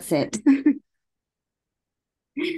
That's 0.00 0.12
it. 0.12 0.38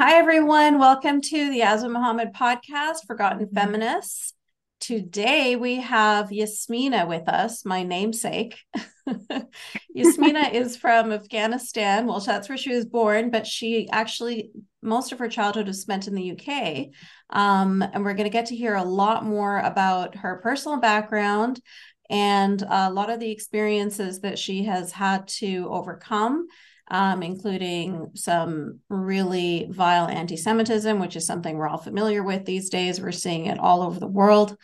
Hi, 0.00 0.14
everyone. 0.14 0.78
Welcome 0.78 1.20
to 1.22 1.50
the 1.50 1.56
Yasmine 1.56 1.90
Mohammed 1.90 2.32
podcast, 2.34 3.04
Forgotten. 3.04 3.48
Feminists. 3.52 4.34
Today 4.78 5.56
we 5.56 5.80
have 5.80 6.28
Yasmeena 6.28 7.08
with 7.08 7.28
us, 7.28 7.64
my 7.64 7.82
namesake. 7.82 8.60
Yasmeena 9.08 10.52
is 10.54 10.76
from 10.76 11.10
Afghanistan. 11.10 12.06
Well, 12.06 12.20
that's 12.20 12.48
where 12.48 12.56
she 12.56 12.72
was 12.72 12.84
born, 12.84 13.30
but 13.30 13.44
she 13.44 13.88
actually, 13.90 14.52
most 14.80 15.10
of 15.10 15.18
her 15.18 15.28
childhood 15.28 15.66
was 15.66 15.80
spent 15.80 16.06
in 16.06 16.14
the 16.14 16.38
UK. 16.38 16.90
Um, 17.30 17.82
and 17.82 18.04
we're 18.04 18.14
going 18.14 18.22
to 18.22 18.30
get 18.30 18.46
to 18.46 18.56
hear 18.56 18.76
a 18.76 18.84
lot 18.84 19.24
more 19.24 19.58
about 19.58 20.14
her 20.14 20.38
personal 20.44 20.78
background 20.78 21.60
and 22.08 22.62
a 22.62 22.88
lot 22.88 23.10
of 23.10 23.18
the 23.18 23.32
experiences 23.32 24.20
that 24.20 24.38
she 24.38 24.62
has 24.62 24.92
had 24.92 25.26
to 25.26 25.66
overcome 25.72 26.46
um, 26.92 27.22
including 27.22 28.10
some 28.14 28.80
really 28.90 29.66
vile 29.70 30.06
anti 30.06 30.36
Semitism, 30.36 31.00
which 31.00 31.16
is 31.16 31.26
something 31.26 31.56
we're 31.56 31.66
all 31.66 31.78
familiar 31.78 32.22
with 32.22 32.44
these 32.44 32.68
days. 32.68 33.00
We're 33.00 33.12
seeing 33.12 33.46
it 33.46 33.58
all 33.58 33.82
over 33.82 33.98
the 33.98 34.06
world. 34.06 34.56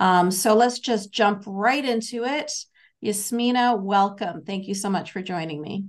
Um, 0.00 0.32
so 0.32 0.54
let's 0.54 0.80
just 0.80 1.12
jump 1.12 1.44
right 1.46 1.84
into 1.84 2.24
it. 2.24 2.52
Yasmeena, 3.02 3.80
welcome. 3.80 4.42
Thank 4.42 4.66
you 4.66 4.74
so 4.74 4.90
much 4.90 5.12
for 5.12 5.22
joining 5.22 5.62
me. 5.62 5.84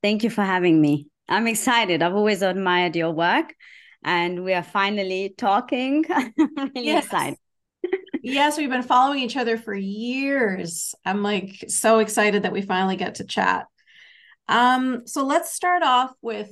Thank 0.00 0.22
you 0.22 0.30
for 0.30 0.42
having 0.42 0.80
me. 0.80 1.08
I'm 1.28 1.48
excited. 1.48 2.02
I've 2.02 2.14
always 2.14 2.42
admired 2.42 2.94
your 2.94 3.10
work, 3.10 3.52
and 4.04 4.44
we 4.44 4.54
are 4.54 4.62
finally 4.62 5.34
talking. 5.36 6.04
Really 6.38 6.86
yes. 6.86 7.04
excited. 7.04 7.38
yes, 8.22 8.56
we've 8.56 8.70
been 8.70 8.82
following 8.84 9.20
each 9.20 9.36
other 9.36 9.58
for 9.58 9.74
years. 9.74 10.94
I'm 11.04 11.24
like 11.24 11.64
so 11.66 11.98
excited 11.98 12.44
that 12.44 12.52
we 12.52 12.62
finally 12.62 12.96
get 12.96 13.16
to 13.16 13.24
chat. 13.24 13.66
Um, 14.48 15.06
so 15.06 15.24
let's 15.24 15.52
start 15.52 15.82
off 15.82 16.12
with 16.22 16.50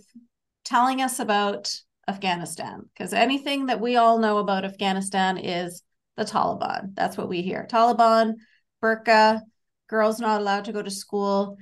telling 0.64 1.00
us 1.00 1.18
about 1.18 1.74
Afghanistan, 2.08 2.82
because 2.92 3.12
anything 3.12 3.66
that 3.66 3.80
we 3.80 3.96
all 3.96 4.18
know 4.18 4.38
about 4.38 4.64
Afghanistan 4.64 5.38
is 5.38 5.82
the 6.16 6.24
Taliban. 6.24 6.94
That's 6.94 7.16
what 7.16 7.28
we 7.28 7.42
hear. 7.42 7.66
Taliban, 7.70 8.34
burqa, 8.82 9.40
girls 9.88 10.20
not 10.20 10.40
allowed 10.40 10.66
to 10.66 10.72
go 10.72 10.82
to 10.82 10.90
school. 10.90 11.56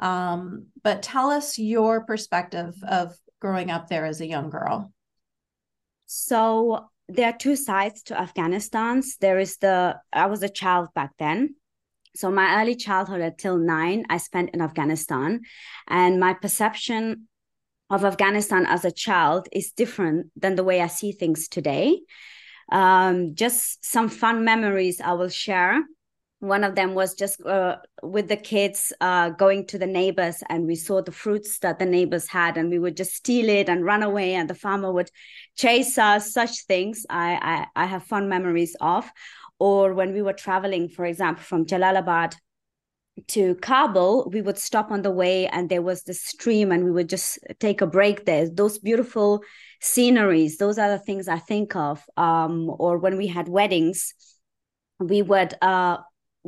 Um, 0.00 0.66
but 0.84 1.02
tell 1.02 1.30
us 1.30 1.58
your 1.58 2.04
perspective 2.04 2.74
of 2.86 3.16
growing 3.40 3.70
up 3.70 3.88
there 3.88 4.06
as 4.06 4.20
a 4.20 4.26
young 4.26 4.50
girl. 4.50 4.92
So 6.06 6.88
there 7.08 7.30
are 7.30 7.36
two 7.36 7.56
sides 7.56 8.02
to 8.04 8.20
Afghanistan's. 8.20 9.16
There 9.16 9.38
is 9.38 9.56
the 9.56 9.98
I 10.12 10.26
was 10.26 10.42
a 10.42 10.48
child 10.48 10.88
back 10.94 11.12
then, 11.18 11.56
so 12.18 12.32
my 12.32 12.60
early 12.60 12.74
childhood 12.74 13.20
until 13.20 13.58
nine, 13.58 14.04
I 14.10 14.16
spent 14.18 14.50
in 14.52 14.60
Afghanistan, 14.60 15.42
and 15.86 16.18
my 16.18 16.34
perception 16.34 17.28
of 17.90 18.04
Afghanistan 18.04 18.66
as 18.66 18.84
a 18.84 18.90
child 18.90 19.46
is 19.52 19.70
different 19.70 20.32
than 20.34 20.56
the 20.56 20.64
way 20.64 20.80
I 20.80 20.88
see 20.88 21.12
things 21.12 21.46
today. 21.46 22.00
Um, 22.72 23.36
just 23.36 23.84
some 23.84 24.08
fun 24.08 24.44
memories 24.44 25.00
I 25.00 25.12
will 25.12 25.28
share. 25.28 25.80
One 26.40 26.64
of 26.64 26.74
them 26.74 26.94
was 26.94 27.14
just 27.14 27.40
uh, 27.46 27.76
with 28.02 28.26
the 28.26 28.36
kids 28.36 28.92
uh, 29.00 29.30
going 29.30 29.66
to 29.66 29.78
the 29.78 29.86
neighbors, 29.86 30.42
and 30.48 30.66
we 30.66 30.74
saw 30.74 31.00
the 31.00 31.12
fruits 31.12 31.60
that 31.60 31.78
the 31.78 31.86
neighbors 31.86 32.26
had, 32.26 32.56
and 32.56 32.68
we 32.68 32.80
would 32.80 32.96
just 32.96 33.14
steal 33.14 33.48
it 33.48 33.68
and 33.68 33.84
run 33.84 34.02
away, 34.02 34.34
and 34.34 34.50
the 34.50 34.56
farmer 34.56 34.92
would 34.92 35.10
chase 35.56 35.98
us. 35.98 36.32
Such 36.32 36.66
things 36.66 37.06
I 37.08 37.66
I, 37.76 37.84
I 37.84 37.86
have 37.86 38.02
fun 38.02 38.28
memories 38.28 38.74
of 38.80 39.08
or 39.58 39.94
when 39.94 40.12
we 40.12 40.22
were 40.22 40.32
traveling, 40.32 40.88
for 40.88 41.04
example, 41.04 41.42
from 41.42 41.66
Jalalabad 41.66 42.34
to 43.28 43.56
Kabul, 43.56 44.30
we 44.30 44.40
would 44.40 44.58
stop 44.58 44.90
on 44.90 45.02
the 45.02 45.10
way 45.10 45.46
and 45.48 45.68
there 45.68 45.82
was 45.82 46.04
the 46.04 46.14
stream 46.14 46.70
and 46.70 46.84
we 46.84 46.90
would 46.90 47.08
just 47.08 47.38
take 47.58 47.80
a 47.80 47.86
break 47.86 48.24
there. 48.24 48.48
Those 48.48 48.78
beautiful 48.78 49.42
sceneries, 49.80 50.58
those 50.58 50.78
are 50.78 50.88
the 50.88 50.98
things 50.98 51.28
I 51.28 51.38
think 51.38 51.74
of. 51.74 52.02
Um, 52.16 52.72
or 52.78 52.98
when 52.98 53.16
we 53.16 53.26
had 53.26 53.48
weddings, 53.48 54.14
we 55.00 55.22
would 55.22 55.54
uh, 55.60 55.98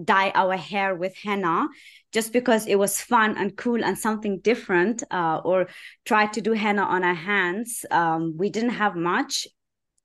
dye 0.03 0.31
our 0.35 0.57
hair 0.57 0.95
with 0.95 1.17
henna 1.17 1.69
just 2.13 2.33
because 2.33 2.67
it 2.67 2.79
was 2.79 3.01
fun 3.01 3.37
and 3.37 3.57
cool 3.57 3.85
and 3.85 3.99
something 3.99 4.41
different, 4.41 5.03
uh, 5.11 5.41
or 5.45 5.69
try 6.05 6.27
to 6.27 6.41
do 6.41 6.53
henna 6.53 6.83
on 6.83 7.05
our 7.05 7.15
hands. 7.15 7.85
Um, 7.91 8.37
we 8.37 8.51
didn't 8.51 8.71
have 8.71 8.97
much. 8.97 9.47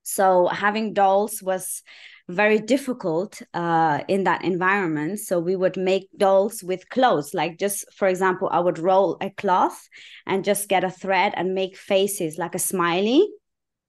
So 0.04 0.48
having 0.48 0.94
dolls 0.94 1.42
was 1.42 1.82
very 2.28 2.60
difficult 2.60 3.42
uh, 3.54 4.02
in 4.08 4.24
that 4.24 4.44
environment. 4.44 5.20
So 5.20 5.40
we 5.40 5.56
would 5.56 5.78
make 5.78 6.10
dolls 6.18 6.64
with 6.64 6.90
clothes. 6.90 7.34
Like 7.34 7.60
just 7.60 7.86
for 7.94 8.08
example, 8.08 8.50
I 8.52 8.60
would 8.60 8.80
roll 8.80 9.18
a 9.22 9.30
cloth 9.30 9.88
and 10.26 10.44
just 10.44 10.68
get 10.68 10.84
a 10.84 10.90
thread 10.90 11.34
and 11.36 11.54
make 11.54 11.78
faces 11.78 12.38
like 12.38 12.56
a 12.56 12.60
smiley. 12.60 13.28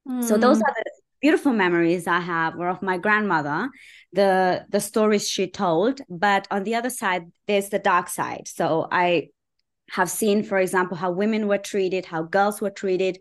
Mm. 0.08 0.22
So 0.22 0.36
those 0.36 0.58
are 0.58 0.74
the 0.76 0.90
beautiful 1.22 1.52
memories 1.52 2.06
I 2.06 2.20
have 2.20 2.56
were 2.56 2.68
of 2.68 2.82
my 2.82 2.98
grandmother, 2.98 3.70
the 4.12 4.66
the 4.68 4.80
stories 4.80 5.28
she 5.28 5.50
told. 5.50 6.00
But 6.08 6.46
on 6.50 6.64
the 6.64 6.74
other 6.74 6.90
side, 6.90 7.32
there's 7.46 7.70
the 7.70 7.78
dark 7.78 8.08
side. 8.08 8.48
So 8.48 8.86
I 8.92 9.28
have 9.90 10.10
seen, 10.10 10.42
for 10.42 10.58
example, 10.58 10.96
how 10.96 11.10
women 11.10 11.46
were 11.48 11.58
treated, 11.58 12.06
how 12.06 12.22
girls 12.24 12.60
were 12.60 12.70
treated 12.70 13.18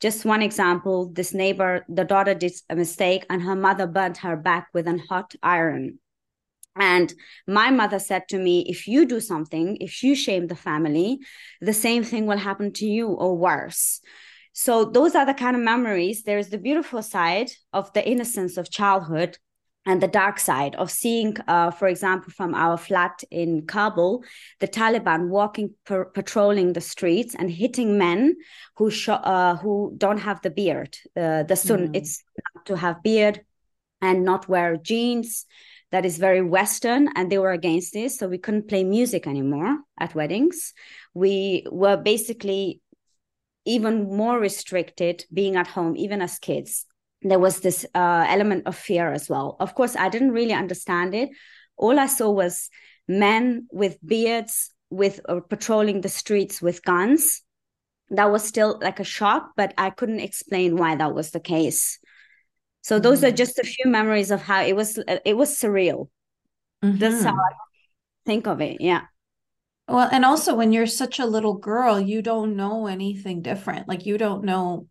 just 0.00 0.24
one 0.24 0.42
example 0.42 1.10
this 1.12 1.32
neighbor, 1.32 1.84
the 1.88 2.04
daughter 2.04 2.34
did 2.34 2.52
a 2.68 2.76
mistake 2.76 3.24
and 3.30 3.42
her 3.42 3.56
mother 3.56 3.86
burnt 3.86 4.18
her 4.18 4.36
back 4.36 4.68
with 4.74 4.86
a 4.86 4.98
hot 5.08 5.34
iron. 5.42 5.98
And 6.76 7.12
my 7.46 7.70
mother 7.70 7.98
said 7.98 8.28
to 8.28 8.38
me, 8.38 8.66
if 8.68 8.86
you 8.86 9.06
do 9.06 9.20
something, 9.20 9.78
if 9.80 10.02
you 10.02 10.14
shame 10.14 10.46
the 10.46 10.56
family, 10.56 11.18
the 11.60 11.72
same 11.72 12.04
thing 12.04 12.26
will 12.26 12.36
happen 12.36 12.72
to 12.74 12.86
you 12.86 13.08
or 13.08 13.36
worse. 13.36 14.00
So 14.52 14.84
those 14.84 15.14
are 15.14 15.24
the 15.24 15.34
kind 15.34 15.56
of 15.56 15.62
memories. 15.62 16.22
There's 16.22 16.48
the 16.48 16.58
beautiful 16.58 17.02
side 17.02 17.50
of 17.72 17.92
the 17.94 18.06
innocence 18.06 18.56
of 18.56 18.70
childhood 18.70 19.38
and 19.86 20.02
the 20.02 20.08
dark 20.08 20.40
side 20.40 20.74
of 20.74 20.90
seeing, 20.90 21.36
uh, 21.46 21.70
for 21.70 21.86
example, 21.86 22.32
from 22.32 22.54
our 22.54 22.76
flat 22.76 23.22
in 23.30 23.66
Kabul, 23.66 24.24
the 24.58 24.66
Taliban 24.66 25.28
walking, 25.28 25.74
per- 25.84 26.06
patrolling 26.06 26.72
the 26.72 26.80
streets 26.80 27.36
and 27.36 27.48
hitting 27.48 27.96
men 27.96 28.34
who 28.76 28.90
sh- 28.90 29.08
uh, 29.08 29.56
who 29.56 29.94
don't 29.96 30.18
have 30.18 30.42
the 30.42 30.50
beard. 30.50 30.98
Uh, 31.16 31.44
the 31.44 31.54
sun, 31.54 31.88
mm. 31.88 31.96
it's 31.96 32.24
to 32.64 32.76
have 32.76 33.02
beard 33.04 33.42
and 34.02 34.24
not 34.24 34.48
wear 34.48 34.76
jeans. 34.76 35.46
That 35.92 36.04
is 36.04 36.18
very 36.18 36.42
Western, 36.42 37.08
and 37.14 37.30
they 37.30 37.38
were 37.38 37.52
against 37.52 37.92
this, 37.92 38.18
so 38.18 38.26
we 38.26 38.38
couldn't 38.38 38.68
play 38.68 38.82
music 38.82 39.28
anymore 39.28 39.78
at 40.00 40.16
weddings. 40.16 40.72
We 41.14 41.64
were 41.70 41.96
basically 41.96 42.80
even 43.64 44.16
more 44.16 44.38
restricted 44.40 45.24
being 45.32 45.54
at 45.54 45.68
home, 45.68 45.96
even 45.96 46.20
as 46.22 46.40
kids 46.40 46.85
there 47.22 47.38
was 47.38 47.60
this 47.60 47.86
uh, 47.94 48.26
element 48.28 48.66
of 48.66 48.76
fear 48.76 49.12
as 49.12 49.28
well. 49.28 49.56
Of 49.60 49.74
course, 49.74 49.96
I 49.96 50.08
didn't 50.08 50.32
really 50.32 50.52
understand 50.52 51.14
it. 51.14 51.30
All 51.76 51.98
I 51.98 52.06
saw 52.06 52.30
was 52.30 52.70
men 53.08 53.66
with 53.70 53.98
beards, 54.04 54.70
with 54.90 55.20
uh, 55.28 55.40
patrolling 55.40 56.00
the 56.00 56.08
streets 56.08 56.62
with 56.62 56.84
guns. 56.84 57.42
That 58.10 58.30
was 58.30 58.44
still 58.44 58.78
like 58.80 59.00
a 59.00 59.04
shock, 59.04 59.50
but 59.56 59.74
I 59.76 59.90
couldn't 59.90 60.20
explain 60.20 60.76
why 60.76 60.94
that 60.94 61.14
was 61.14 61.30
the 61.30 61.40
case. 61.40 61.98
So 62.82 63.00
those 63.00 63.18
mm-hmm. 63.18 63.32
are 63.32 63.36
just 63.36 63.58
a 63.58 63.64
few 63.64 63.90
memories 63.90 64.30
of 64.30 64.42
how 64.42 64.62
it 64.62 64.76
was. 64.76 64.98
Uh, 64.98 65.18
it 65.24 65.36
was 65.36 65.50
surreal. 65.50 66.08
Mm-hmm. 66.84 66.98
That's 66.98 67.24
how 67.24 67.34
I 67.34 67.52
think 68.24 68.46
of 68.46 68.60
it. 68.60 68.80
Yeah. 68.80 69.02
Well, 69.88 70.08
and 70.10 70.24
also 70.24 70.54
when 70.54 70.72
you're 70.72 70.86
such 70.86 71.18
a 71.18 71.26
little 71.26 71.54
girl, 71.54 72.00
you 72.00 72.22
don't 72.22 72.56
know 72.56 72.86
anything 72.86 73.42
different. 73.42 73.88
Like 73.88 74.06
you 74.06 74.18
don't 74.18 74.44
know 74.44 74.88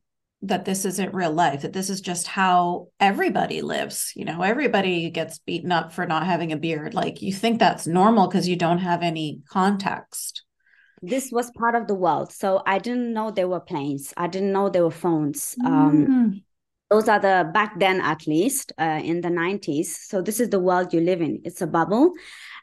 that 0.47 0.66
this 0.66 0.85
isn't 0.85 1.13
real 1.13 1.31
life 1.31 1.61
that 1.61 1.73
this 1.73 1.89
is 1.89 2.01
just 2.01 2.28
how 2.28 2.88
everybody 3.00 3.61
lives 3.61 4.11
you 4.16 4.25
know 4.25 4.41
everybody 4.41 5.09
gets 5.09 5.39
beaten 5.39 5.72
up 5.72 5.91
for 5.91 6.06
not 6.06 6.25
having 6.25 6.51
a 6.51 6.57
beard. 6.57 6.94
Like 6.94 7.22
you 7.22 7.33
think 7.33 7.59
that's 7.59 7.88
normal 7.88 8.28
because 8.28 8.47
you 8.47 8.55
don't 8.55 8.79
have 8.79 9.01
any 9.01 9.41
context. 9.50 10.44
This 11.01 11.29
was 11.31 11.51
part 11.51 11.75
of 11.75 11.88
the 11.88 11.94
world 11.94 12.31
so 12.31 12.63
i 12.66 12.79
didn't 12.79 13.13
know 13.13 13.31
there 13.31 13.47
were 13.47 13.59
planes. 13.59 14.14
I 14.17 14.28
didn't 14.28 14.52
know 14.52 14.69
there 14.69 14.84
were 14.84 14.91
phones. 14.91 15.55
Um, 15.66 16.08
mm. 16.08 16.43
those 16.90 17.08
are 17.08 17.19
the 17.19 17.49
back 17.53 17.79
then 17.79 18.02
at 18.02 18.28
least 18.28 18.72
uh, 18.79 19.02
in 19.03 19.22
the 19.22 19.29
90s 19.29 19.87
so 20.11 20.22
this 20.22 20.40
is 20.40 20.49
the 20.49 20.59
world 20.59 20.93
you 20.93 21.02
live 21.02 21.22
in. 21.22 21.41
It's 21.43 21.61
a 21.61 21.67
bubble. 21.67 22.14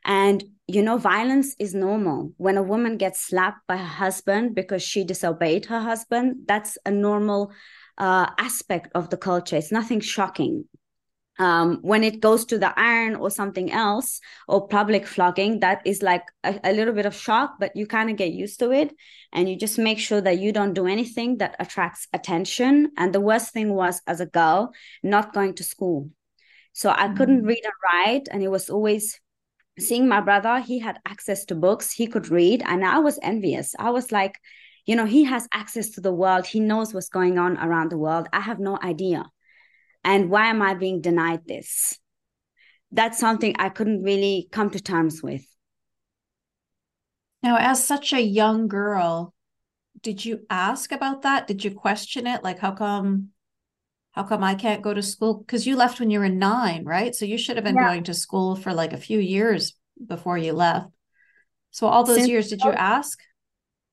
And 0.04 0.42
you 0.66 0.82
know 0.82 0.96
violence 0.96 1.54
is 1.58 1.74
normal. 1.74 2.32
When 2.36 2.56
a 2.56 2.62
woman 2.62 2.96
gets 2.96 3.20
slapped 3.20 3.66
by 3.68 3.76
her 3.76 3.94
husband 4.04 4.54
because 4.54 4.82
she 4.82 5.04
disobeyed 5.04 5.66
her 5.66 5.80
husband 5.80 6.44
that's 6.46 6.78
a 6.84 6.90
normal 6.90 7.52
uh, 7.98 8.26
aspect 8.38 8.90
of 8.94 9.10
the 9.10 9.16
culture. 9.16 9.56
It's 9.56 9.72
nothing 9.72 10.00
shocking. 10.00 10.64
Um, 11.38 11.78
when 11.80 12.04
it 12.04 12.20
goes 12.20 12.44
to 12.46 12.58
the 12.58 12.78
iron 12.78 13.16
or 13.16 13.30
something 13.30 13.72
else 13.72 14.20
or 14.46 14.68
public 14.68 15.06
flogging 15.06 15.60
that 15.60 15.80
is 15.86 16.02
like 16.02 16.24
a, 16.44 16.60
a 16.62 16.72
little 16.74 16.92
bit 16.92 17.06
of 17.06 17.16
shock 17.16 17.54
but 17.58 17.74
you 17.74 17.86
kind 17.86 18.10
of 18.10 18.16
get 18.16 18.32
used 18.32 18.58
to 18.60 18.70
it. 18.70 18.94
And 19.32 19.48
you 19.48 19.56
just 19.56 19.78
make 19.78 19.98
sure 19.98 20.20
that 20.20 20.38
you 20.38 20.52
don't 20.52 20.74
do 20.74 20.86
anything 20.86 21.38
that 21.38 21.56
attracts 21.58 22.06
attention. 22.12 22.92
And 22.98 23.14
the 23.14 23.20
worst 23.20 23.52
thing 23.52 23.72
was 23.72 24.02
as 24.06 24.20
a 24.20 24.26
girl 24.26 24.72
not 25.02 25.32
going 25.32 25.54
to 25.54 25.64
school. 25.64 26.10
So 26.74 26.90
i 26.90 27.06
mm-hmm. 27.06 27.16
couldn't 27.16 27.44
read 27.44 27.64
and 27.64 27.74
write 27.82 28.28
and 28.30 28.42
it 28.42 28.48
was 28.48 28.68
always 28.68 29.18
seeing 29.78 30.06
my 30.06 30.20
brother 30.20 30.60
he 30.60 30.78
had 30.78 30.98
access 31.06 31.46
to 31.46 31.54
books 31.54 31.90
he 31.90 32.06
could 32.06 32.28
read 32.28 32.62
and 32.66 32.84
i 32.84 32.98
was 32.98 33.18
envious. 33.22 33.74
I 33.78 33.90
was 33.90 34.12
like 34.12 34.38
you 34.84 34.96
know 34.96 35.06
he 35.06 35.24
has 35.24 35.48
access 35.52 35.90
to 35.90 36.00
the 36.00 36.12
world. 36.12 36.46
He 36.46 36.60
knows 36.60 36.92
what's 36.92 37.08
going 37.08 37.38
on 37.38 37.56
around 37.58 37.90
the 37.90 37.98
world. 37.98 38.28
I 38.32 38.40
have 38.40 38.58
no 38.58 38.78
idea. 38.82 39.24
And 40.04 40.30
why 40.30 40.46
am 40.46 40.62
i 40.62 40.74
being 40.74 41.00
denied 41.00 41.46
this? 41.46 41.98
That's 42.90 43.18
something 43.18 43.54
i 43.58 43.68
couldn't 43.68 44.02
really 44.02 44.48
come 44.50 44.70
to 44.70 44.80
terms 44.80 45.22
with. 45.22 45.44
Now 47.42 47.56
as 47.58 47.84
such 47.84 48.12
a 48.12 48.20
young 48.20 48.68
girl 48.68 49.34
did 50.02 50.24
you 50.24 50.40
ask 50.50 50.90
about 50.90 51.22
that? 51.22 51.46
Did 51.46 51.64
you 51.64 51.70
question 51.70 52.26
it? 52.26 52.42
Like 52.42 52.58
how 52.58 52.72
come 52.72 53.28
how 54.12 54.24
come 54.24 54.44
i 54.44 54.54
can't 54.54 54.82
go 54.82 54.92
to 54.92 55.02
school? 55.02 55.34
Because 55.34 55.66
you 55.66 55.76
left 55.76 56.00
when 56.00 56.10
you 56.10 56.18
were 56.18 56.28
nine 56.28 56.84
right? 56.84 57.14
So 57.14 57.24
you 57.24 57.38
should 57.38 57.56
have 57.56 57.64
been 57.64 57.76
yeah. 57.76 57.88
going 57.88 58.04
to 58.04 58.14
school 58.14 58.56
for 58.56 58.74
like 58.74 58.92
a 58.92 58.98
few 58.98 59.20
years 59.20 59.74
before 60.04 60.36
you 60.36 60.52
left. 60.52 60.88
So 61.70 61.86
all 61.86 62.04
those 62.04 62.16
Since 62.16 62.28
years 62.28 62.48
did 62.48 62.62
you 62.62 62.72
ask 62.72 63.18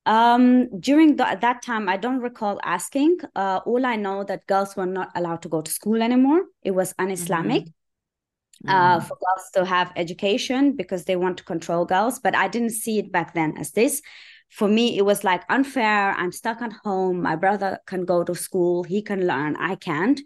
um, 0.06 0.80
during 0.80 1.16
the, 1.16 1.38
that 1.40 1.62
time, 1.62 1.88
I 1.88 1.96
don't 1.96 2.20
recall 2.20 2.58
asking. 2.62 3.18
Uh, 3.34 3.60
all 3.66 3.84
I 3.84 3.96
know 3.96 4.24
that 4.24 4.46
girls 4.46 4.76
were 4.76 4.86
not 4.86 5.10
allowed 5.14 5.42
to 5.42 5.48
go 5.48 5.60
to 5.60 5.70
school 5.70 6.02
anymore. 6.02 6.42
It 6.62 6.72
was 6.72 6.94
un-Islamic. 6.98 7.64
Mm-hmm. 7.64 8.68
Uh, 8.68 8.98
mm-hmm. 8.98 9.06
for 9.06 9.16
girls 9.16 9.50
to 9.54 9.64
have 9.64 9.90
education 9.96 10.76
because 10.76 11.06
they 11.06 11.16
want 11.16 11.38
to 11.38 11.44
control 11.44 11.86
girls, 11.86 12.18
but 12.18 12.36
I 12.36 12.46
didn't 12.46 12.72
see 12.72 12.98
it 12.98 13.10
back 13.10 13.32
then 13.32 13.56
as 13.56 13.70
this. 13.70 14.02
For 14.50 14.68
me, 14.68 14.98
it 14.98 15.02
was 15.02 15.24
like 15.24 15.44
unfair. 15.48 16.10
I'm 16.10 16.30
stuck 16.30 16.60
at 16.60 16.74
home. 16.84 17.22
My 17.22 17.36
brother 17.36 17.78
can 17.86 18.04
go 18.04 18.22
to 18.22 18.34
school. 18.34 18.82
He 18.82 19.00
can 19.00 19.26
learn. 19.26 19.56
I 19.56 19.76
can't. 19.76 20.20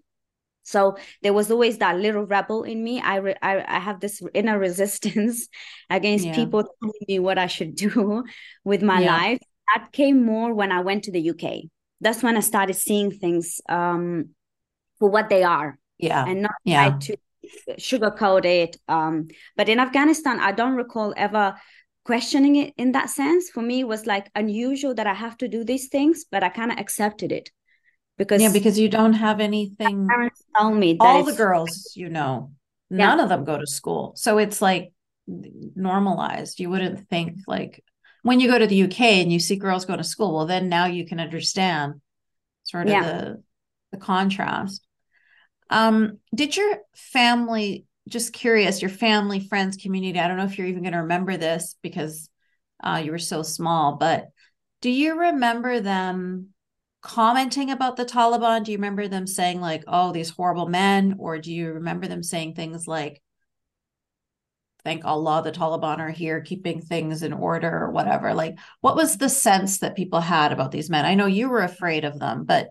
So 0.64 0.96
there 1.22 1.32
was 1.32 1.48
always 1.48 1.78
that 1.78 1.98
little 1.98 2.24
rebel 2.24 2.64
in 2.64 2.82
me. 2.82 3.00
I 3.00 3.16
re- 3.16 3.36
I, 3.40 3.62
I 3.68 3.78
have 3.78 4.00
this 4.00 4.20
inner 4.32 4.58
resistance 4.68 5.48
against 5.88 6.24
yeah. 6.24 6.34
people 6.34 6.64
telling 6.64 7.04
me 7.06 7.18
what 7.20 7.38
I 7.38 7.46
should 7.46 7.76
do 7.76 8.24
with 8.64 8.82
my 8.82 9.00
yeah. 9.00 9.16
life 9.16 9.38
that 9.74 9.92
came 9.92 10.24
more 10.24 10.52
when 10.54 10.72
I 10.72 10.80
went 10.80 11.04
to 11.04 11.12
the 11.12 11.30
UK. 11.30 11.70
That's 12.00 12.22
when 12.22 12.36
I 12.36 12.40
started 12.40 12.74
seeing 12.74 13.10
things 13.10 13.60
um, 13.68 14.30
for 14.98 15.08
what 15.08 15.28
they 15.28 15.42
are. 15.42 15.78
Yeah. 15.98 16.24
And 16.26 16.42
not 16.42 16.52
yeah. 16.64 16.90
try 16.90 16.98
to 16.98 17.16
sugarcoat 17.78 18.44
it. 18.44 18.76
Um, 18.88 19.28
but 19.56 19.68
in 19.68 19.78
Afghanistan, 19.78 20.40
I 20.40 20.52
don't 20.52 20.74
recall 20.74 21.14
ever 21.16 21.54
questioning 22.04 22.56
it 22.56 22.74
in 22.76 22.92
that 22.92 23.10
sense. 23.10 23.50
For 23.50 23.62
me, 23.62 23.80
it 23.80 23.88
was 23.88 24.06
like 24.06 24.30
unusual 24.34 24.94
that 24.94 25.06
I 25.06 25.14
have 25.14 25.36
to 25.38 25.48
do 25.48 25.64
these 25.64 25.88
things, 25.88 26.24
but 26.30 26.42
I 26.42 26.48
kind 26.48 26.72
of 26.72 26.78
accepted 26.78 27.32
it. 27.32 27.50
Because 28.16 28.40
yeah, 28.40 28.52
because 28.52 28.78
you 28.78 28.88
don't 28.88 29.14
have 29.14 29.40
anything. 29.40 30.06
Parents 30.06 30.44
tell 30.56 30.72
me 30.72 30.96
all 31.00 31.24
the 31.24 31.32
girls 31.32 31.92
you 31.96 32.08
know, 32.08 32.52
none 32.88 33.18
yeah. 33.18 33.24
of 33.24 33.28
them 33.28 33.44
go 33.44 33.58
to 33.58 33.66
school, 33.66 34.12
so 34.14 34.38
it's 34.38 34.62
like 34.62 34.92
normalized. 35.26 36.60
You 36.60 36.70
wouldn't 36.70 37.08
think 37.08 37.38
like 37.48 37.82
when 38.24 38.40
you 38.40 38.48
go 38.48 38.58
to 38.58 38.66
the 38.66 38.84
UK 38.84 39.00
and 39.00 39.30
you 39.30 39.38
see 39.38 39.56
girls 39.56 39.84
go 39.84 39.96
to 39.96 40.02
school, 40.02 40.34
well, 40.34 40.46
then 40.46 40.70
now 40.70 40.86
you 40.86 41.06
can 41.06 41.20
understand 41.20 42.00
sort 42.62 42.86
of 42.86 42.92
yeah. 42.92 43.02
the 43.02 43.42
the 43.92 43.98
contrast. 43.98 44.84
Um, 45.68 46.20
did 46.34 46.56
your 46.56 46.78
family 46.94 47.84
just 48.08 48.32
curious, 48.32 48.80
your 48.80 48.90
family, 48.90 49.40
friends, 49.40 49.76
community? 49.76 50.18
I 50.18 50.26
don't 50.26 50.38
know 50.38 50.46
if 50.46 50.56
you're 50.56 50.66
even 50.66 50.82
going 50.82 50.94
to 50.94 51.00
remember 51.00 51.36
this 51.36 51.76
because 51.82 52.30
uh, 52.82 53.02
you 53.04 53.10
were 53.10 53.18
so 53.18 53.42
small, 53.42 53.96
but 53.96 54.28
do 54.80 54.88
you 54.88 55.20
remember 55.20 55.80
them 55.80 56.48
commenting 57.02 57.70
about 57.70 57.96
the 57.96 58.06
Taliban? 58.06 58.64
Do 58.64 58.72
you 58.72 58.78
remember 58.78 59.06
them 59.06 59.26
saying 59.26 59.60
like, 59.60 59.84
"Oh, 59.86 60.12
these 60.12 60.30
horrible 60.30 60.66
men," 60.66 61.16
or 61.18 61.38
do 61.38 61.52
you 61.52 61.74
remember 61.74 62.06
them 62.06 62.22
saying 62.22 62.54
things 62.54 62.88
like, 62.88 63.20
thank 64.84 65.04
Allah 65.04 65.42
the 65.42 65.52
Taliban 65.52 65.98
are 65.98 66.10
here 66.10 66.40
keeping 66.40 66.80
things 66.80 67.22
in 67.22 67.32
order 67.32 67.84
or 67.84 67.90
whatever. 67.90 68.34
Like, 68.34 68.58
what 68.80 68.96
was 68.96 69.16
the 69.16 69.28
sense 69.28 69.78
that 69.78 69.96
people 69.96 70.20
had 70.20 70.52
about 70.52 70.70
these 70.70 70.90
men? 70.90 71.04
I 71.04 71.14
know 71.14 71.26
you 71.26 71.48
were 71.48 71.62
afraid 71.62 72.04
of 72.04 72.18
them, 72.18 72.44
but 72.44 72.68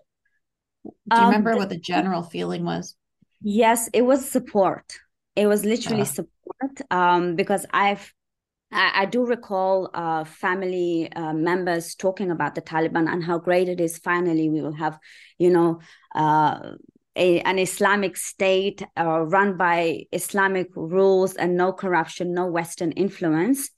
do 0.83 0.91
you 1.11 1.17
um, 1.17 1.25
remember 1.27 1.55
what 1.55 1.69
the 1.69 1.79
general 1.79 2.23
feeling 2.23 2.63
was? 2.65 2.95
Yes, 3.41 3.89
it 3.93 4.03
was 4.03 4.29
support. 4.29 4.99
It 5.35 5.47
was 5.47 5.65
literally 5.65 6.03
uh. 6.03 6.05
support 6.05 6.81
um, 6.91 7.35
because 7.35 7.65
I've 7.73 8.13
I, 8.75 9.05
do 9.05 9.25
recall 9.25 9.89
uh, 9.93 10.23
family 10.23 11.11
uh, 11.15 11.33
members 11.33 11.95
talking 11.95 12.31
about 12.31 12.55
the 12.55 12.61
Taliban 12.61 13.07
and 13.07 13.23
how 13.23 13.37
great 13.37 13.69
it 13.69 13.79
is. 13.79 13.99
Finally, 13.99 14.49
we 14.49 14.61
will 14.61 14.73
have, 14.73 14.97
you 15.37 15.51
know, 15.51 15.79
uh, 16.15 16.71
a, 17.15 17.41
an 17.41 17.59
Islamic 17.59 18.17
state 18.17 18.81
uh, 18.97 19.21
run 19.21 19.57
by 19.57 20.03
Islamic 20.11 20.69
rules 20.75 21.35
and 21.35 21.55
no 21.55 21.71
corruption, 21.73 22.33
no 22.33 22.47
Western 22.47 22.91
influence. 22.93 23.69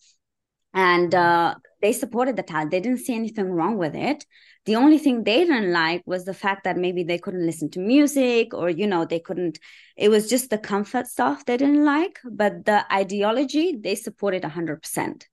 And 0.74 1.16
uh, 1.16 1.56
they 1.82 1.94
supported 1.94 2.36
the 2.36 2.44
Taliban. 2.44 2.72
They 2.72 2.80
didn't 2.82 3.00
see 3.00 3.16
anything 3.16 3.52
wrong 3.52 3.78
with 3.78 3.96
it. 3.96 4.26
The 4.66 4.76
only 4.76 4.98
thing 4.98 5.24
they 5.24 5.46
didn't 5.46 5.72
like 5.72 6.02
was 6.06 6.26
the 6.26 6.34
fact 6.34 6.64
that 6.64 6.78
maybe 6.78 7.04
they 7.04 7.18
couldn't 7.18 7.46
listen 7.46 7.70
to 7.72 7.80
music 7.80 8.54
or, 8.54 8.70
you 8.70 8.88
know, 8.88 9.06
they 9.06 9.20
couldn't, 9.20 9.60
it 9.96 10.10
was 10.10 10.30
just 10.30 10.50
the 10.50 10.58
comfort 10.58 11.08
stuff 11.08 11.46
they 11.46 11.58
didn't 11.58 11.86
like. 11.86 12.20
But 12.30 12.66
the 12.66 12.92
ideology, 12.92 13.78
they 13.80 13.96
supported 13.96 14.44
100%. 14.44 14.82
percent 14.82 15.28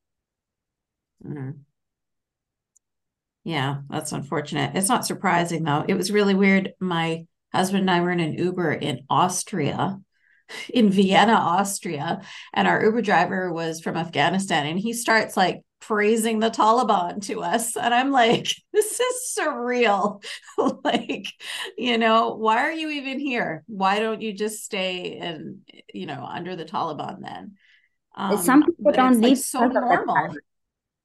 mm 1.24 1.64
Yeah, 3.44 3.80
that's 3.90 4.12
unfortunate. 4.12 4.76
It's 4.76 4.88
not 4.88 5.06
surprising 5.06 5.64
though. 5.64 5.84
It 5.88 5.94
was 5.94 6.12
really 6.12 6.34
weird. 6.34 6.74
My 6.78 7.26
husband 7.52 7.82
and 7.82 7.90
I 7.90 8.00
were 8.00 8.10
in 8.10 8.20
an 8.20 8.34
Uber 8.34 8.72
in 8.72 9.04
Austria, 9.08 9.98
in 10.72 10.90
Vienna, 10.90 11.34
Austria, 11.34 12.20
and 12.52 12.68
our 12.68 12.84
Uber 12.84 13.02
driver 13.02 13.52
was 13.52 13.80
from 13.80 13.96
Afghanistan, 13.96 14.66
and 14.66 14.78
he 14.78 14.92
starts 14.92 15.36
like 15.36 15.62
praising 15.82 16.38
the 16.38 16.50
Taliban 16.50 17.20
to 17.26 17.42
us. 17.42 17.76
And 17.76 17.92
I'm 17.92 18.10
like, 18.10 18.54
this 18.72 19.00
is 19.00 19.36
surreal. 19.38 20.22
like, 20.84 21.26
you 21.76 21.98
know, 21.98 22.36
why 22.36 22.58
are 22.58 22.72
you 22.72 22.88
even 22.90 23.18
here? 23.18 23.64
Why 23.66 23.98
don't 23.98 24.22
you 24.22 24.32
just 24.32 24.64
stay 24.64 25.18
and, 25.18 25.58
you 25.92 26.06
know, 26.06 26.24
under 26.24 26.56
the 26.56 26.64
Taliban 26.64 27.20
then? 27.20 27.56
Um, 28.14 28.38
Some 28.38 28.62
people 28.62 28.92
don't 28.92 29.20
need 29.20 29.28
like 29.28 29.38
so 29.38 29.66
normal. 29.66 30.36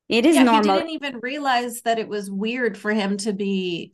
It 0.09 0.25
is 0.25 0.35
yeah, 0.35 0.43
normal. 0.43 0.75
He 0.75 0.79
didn't 0.79 0.89
even 0.91 1.19
realize 1.21 1.81
that 1.81 1.99
it 1.99 2.07
was 2.07 2.29
weird 2.29 2.77
for 2.77 2.91
him 2.91 3.17
to 3.17 3.33
be 3.33 3.93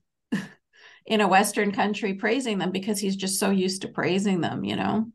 in 1.06 1.22
a 1.22 1.28
Western 1.28 1.72
country 1.72 2.14
praising 2.14 2.58
them 2.58 2.72
because 2.72 3.00
he's 3.00 3.16
just 3.16 3.40
so 3.40 3.50
used 3.50 3.82
to 3.82 3.88
praising 3.88 4.42
them, 4.42 4.64
you 4.64 4.76
know? 4.76 5.08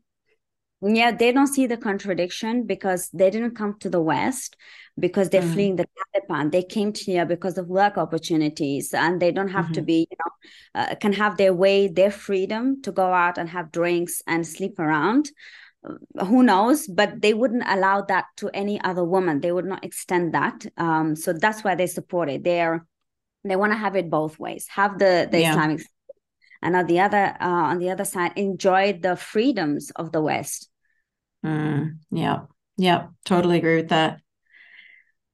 Yeah, 0.81 1.11
they 1.11 1.31
don't 1.33 1.47
see 1.47 1.67
the 1.67 1.77
contradiction 1.77 2.65
because 2.65 3.09
they 3.09 3.29
didn't 3.29 3.55
come 3.55 3.77
to 3.79 3.89
the 3.89 4.01
West 4.01 4.55
because 4.97 5.29
they're 5.29 5.41
mm. 5.41 5.53
fleeing 5.53 5.75
the 5.75 5.85
Taliban. 5.85 6.51
They 6.51 6.63
came 6.63 6.93
here 6.93 7.25
because 7.25 7.57
of 7.57 7.67
work 7.67 7.97
opportunities 7.97 8.93
and 8.93 9.21
they 9.21 9.31
don't 9.31 9.49
have 9.49 9.65
mm-hmm. 9.65 9.73
to 9.73 9.81
be, 9.81 10.07
you 10.09 10.17
know, 10.17 10.81
uh, 10.81 10.95
can 10.95 11.13
have 11.13 11.37
their 11.37 11.53
way, 11.53 11.87
their 11.87 12.11
freedom 12.11 12.81
to 12.83 12.91
go 12.91 13.11
out 13.11 13.37
and 13.37 13.49
have 13.49 13.71
drinks 13.71 14.21
and 14.25 14.47
sleep 14.47 14.79
around. 14.79 15.29
Uh, 15.83 16.25
who 16.25 16.43
knows? 16.43 16.87
But 16.87 17.21
they 17.21 17.33
wouldn't 17.33 17.63
allow 17.67 18.01
that 18.03 18.25
to 18.37 18.49
any 18.53 18.79
other 18.81 19.03
woman. 19.03 19.41
They 19.41 19.51
would 19.51 19.65
not 19.65 19.83
extend 19.83 20.33
that. 20.33 20.65
Um, 20.77 21.15
so 21.15 21.33
that's 21.33 21.63
why 21.63 21.75
they 21.75 21.87
support 21.87 22.29
it. 22.29 22.43
They're 22.45 22.85
they 23.43 23.55
want 23.55 23.71
to 23.71 23.77
have 23.77 23.95
it 23.95 24.09
both 24.09 24.39
ways 24.39 24.67
have 24.69 24.99
the 24.99 25.27
the 25.31 25.41
yeah. 25.41 25.51
islamic 25.51 25.81
and 26.61 26.75
on 26.75 26.85
the 26.87 26.99
other 26.99 27.35
uh, 27.39 27.45
on 27.45 27.79
the 27.79 27.89
other 27.89 28.05
side 28.05 28.31
enjoy 28.35 28.93
the 28.93 29.15
freedoms 29.15 29.91
of 29.95 30.11
the 30.11 30.21
west 30.21 30.69
mm, 31.45 31.97
yeah 32.11 32.41
yeah 32.77 33.07
totally 33.25 33.57
agree 33.57 33.77
with 33.77 33.89
that 33.89 34.19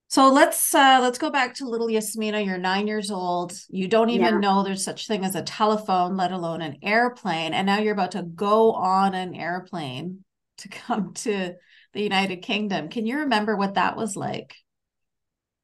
so 0.08 0.32
let's 0.32 0.74
uh 0.74 1.00
let's 1.02 1.18
go 1.18 1.30
back 1.30 1.56
to 1.56 1.68
little 1.68 1.88
yasmeena 1.88 2.46
you're 2.46 2.58
nine 2.58 2.88
years 2.88 3.10
old 3.10 3.54
you 3.70 3.88
don't 3.88 4.10
even 4.10 4.36
yeah. 4.36 4.40
know 4.40 4.64
there's 4.64 4.84
such 4.84 5.08
thing 5.08 5.26
as 5.26 5.36
a 5.36 5.42
telephone 5.42 6.16
let 6.16 6.32
alone 6.32 6.62
an 6.62 6.78
airplane 6.84 7.54
and 7.54 7.66
now 7.66 7.80
you're 7.80 7.94
about 7.94 8.12
to 8.12 8.24
go 8.24 8.74
on 8.74 9.14
an 9.14 9.36
airplane 9.36 10.24
to 10.58 10.70
come 10.70 11.14
to 11.16 11.54
the 11.94 12.02
united 12.02 12.38
kingdom 12.38 12.90
can 12.90 13.06
you 13.06 13.20
remember 13.20 13.56
what 13.56 13.76
that 13.76 13.96
was 13.98 14.16
like 14.16 14.56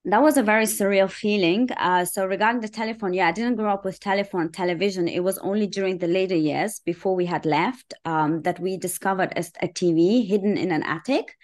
that 0.06 0.22
was 0.22 0.38
a 0.38 0.44
very 0.44 0.66
surreal 0.66 1.10
feeling. 1.10 1.70
Uh, 1.78 2.06
so 2.06 2.26
regarding 2.26 2.62
the 2.62 2.68
telephone, 2.68 3.14
yeah, 3.14 3.28
I 3.28 3.32
didn't 3.32 3.56
grow 3.56 3.72
up 3.72 3.86
with 3.86 4.00
telephone, 4.00 4.52
television. 4.52 5.08
It 5.08 5.24
was 5.24 5.38
only 5.40 5.68
during 5.68 6.00
the 6.00 6.08
later 6.08 6.36
years 6.36 6.80
before 6.84 7.16
we 7.16 7.26
had 7.26 7.46
left 7.46 7.94
um, 8.04 8.42
that 8.42 8.60
we 8.60 8.78
discovered 8.78 9.32
a, 9.36 9.44
a, 9.62 9.68
TV 9.68 10.28
hidden 10.28 10.58
in 10.58 10.72
an 10.72 10.82
attic, 10.84 11.36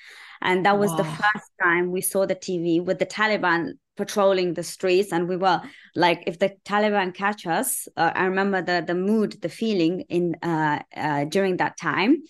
and 0.42 0.66
that 0.66 0.80
was 0.80 0.90
wow. 0.92 0.98
the 0.98 1.04
first 1.04 1.52
time 1.62 1.92
we 1.92 2.02
saw 2.02 2.26
the 2.26 2.36
TV 2.36 2.84
with 2.84 2.98
the 2.98 3.06
Taliban 3.06 3.74
patrolling 3.96 4.56
the 4.56 4.64
streets, 4.64 5.12
and 5.12 5.28
we 5.28 5.38
were 5.38 5.62
like, 5.96 6.24
if 6.26 6.40
the 6.40 6.54
Taliban 6.66 7.14
catch 7.14 7.46
us, 7.46 7.88
uh, 7.96 8.12
I 8.16 8.26
remember 8.26 8.64
the 8.64 8.84
the 8.86 8.96
mood, 8.96 9.40
the 9.40 9.50
feeling 9.50 10.06
in 10.10 10.36
uh, 10.42 10.80
uh 10.96 11.26
during 11.26 11.58
that 11.58 11.78
time 11.78 12.24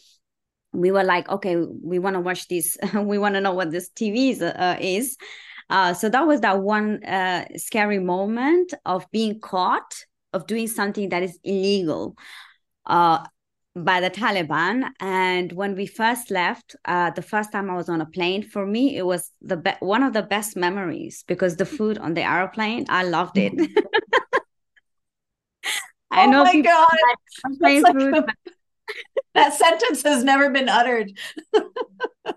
we 0.73 0.91
were 0.91 1.03
like 1.03 1.29
okay 1.29 1.55
we 1.55 1.97
want 1.97 2.13
to 2.13 2.19
watch 2.19 2.49
this 2.49 2.77
we 2.93 3.17
want 3.17 3.33
to 3.33 3.41
know 3.41 3.53
what 3.53 3.71
this 3.71 3.89
tv 3.89 4.31
is, 4.31 4.41
uh, 4.41 4.77
is 4.81 5.17
uh, 5.69 5.93
so 5.93 6.09
that 6.09 6.25
was 6.25 6.41
that 6.41 6.61
one 6.61 7.03
uh, 7.03 7.45
scary 7.55 7.99
moment 7.99 8.73
of 8.85 9.05
being 9.11 9.39
caught 9.39 10.05
of 10.33 10.47
doing 10.47 10.67
something 10.67 11.09
that 11.09 11.23
is 11.23 11.39
illegal. 11.43 12.15
Uh, 12.85 13.25
by 13.83 13.99
the 13.99 14.09
Taliban. 14.09 14.89
And 14.99 15.51
when 15.51 15.75
we 15.75 15.85
first 15.85 16.31
left, 16.31 16.75
uh, 16.85 17.11
the 17.11 17.21
first 17.21 17.51
time 17.51 17.69
I 17.69 17.75
was 17.75 17.89
on 17.89 18.01
a 18.01 18.05
plane, 18.05 18.43
for 18.43 18.65
me, 18.65 18.97
it 18.97 19.05
was 19.05 19.31
the 19.41 19.57
be- 19.57 19.75
one 19.79 20.03
of 20.03 20.13
the 20.13 20.23
best 20.23 20.55
memories 20.57 21.23
because 21.27 21.57
the 21.57 21.65
food 21.65 21.97
on 21.97 22.13
the 22.13 22.23
airplane, 22.23 22.85
I 22.89 23.03
loved 23.03 23.37
it. 23.37 23.53
I 26.11 26.25
oh 26.25 26.31
know 26.31 26.43
my 26.43 26.59
God. 26.61 26.87
Like 27.59 27.85
food, 27.85 28.15
a, 28.17 28.21
but... 28.21 28.35
that 29.35 29.53
sentence 29.53 30.01
has 30.03 30.23
never 30.23 30.49
been 30.49 30.69
uttered. 30.69 31.11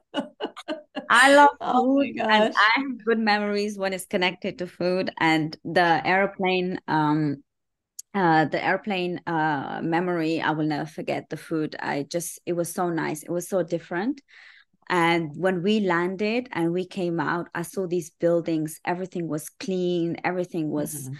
I 1.08 1.34
love 1.34 1.50
oh 1.60 2.02
food 2.02 2.18
and 2.18 2.54
I 2.54 2.80
have 2.80 3.04
good 3.04 3.18
memories 3.18 3.78
when 3.78 3.92
it's 3.92 4.06
connected 4.06 4.58
to 4.58 4.66
food 4.66 5.10
and 5.20 5.56
the 5.64 6.06
airplane 6.06 6.80
um 6.88 7.42
uh, 8.12 8.44
the 8.46 8.62
airplane 8.64 9.20
uh, 9.28 9.80
memory 9.84 10.40
i 10.40 10.50
will 10.50 10.66
never 10.66 10.84
forget 10.86 11.30
the 11.30 11.36
food. 11.36 11.76
I 11.78 12.06
just 12.10 12.40
it 12.44 12.54
was 12.54 12.72
so 12.72 12.90
nice. 12.90 13.22
It 13.22 13.30
was 13.30 13.48
so 13.48 13.62
different. 13.62 14.20
And 14.88 15.30
when 15.36 15.62
we 15.62 15.78
landed 15.78 16.48
and 16.50 16.72
we 16.72 16.84
came 16.86 17.20
out 17.20 17.46
i 17.54 17.62
saw 17.62 17.86
these 17.86 18.10
buildings. 18.10 18.80
Everything 18.84 19.28
was 19.28 19.48
clean. 19.48 20.16
Everything 20.24 20.70
was 20.70 20.94
mm-hmm. 20.94 21.14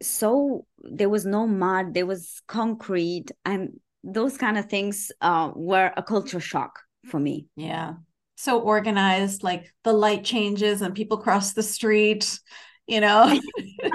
so 0.00 0.64
there 0.78 1.10
was 1.10 1.26
no 1.26 1.46
mud. 1.46 1.92
There 1.92 2.06
was 2.06 2.40
concrete. 2.48 3.30
And 3.44 3.80
those 4.02 4.38
kind 4.38 4.56
of 4.56 4.66
things 4.66 5.12
uh, 5.20 5.50
were 5.54 5.92
a 5.94 6.02
culture 6.02 6.40
shock 6.40 6.80
for 7.04 7.20
me. 7.20 7.48
Yeah 7.54 7.94
so 8.36 8.60
organized 8.60 9.42
like 9.42 9.72
the 9.84 9.92
light 9.92 10.24
changes 10.24 10.82
and 10.82 10.94
people 10.94 11.18
cross 11.18 11.52
the 11.52 11.62
street 11.62 12.38
you 12.86 13.00
know? 13.00 13.40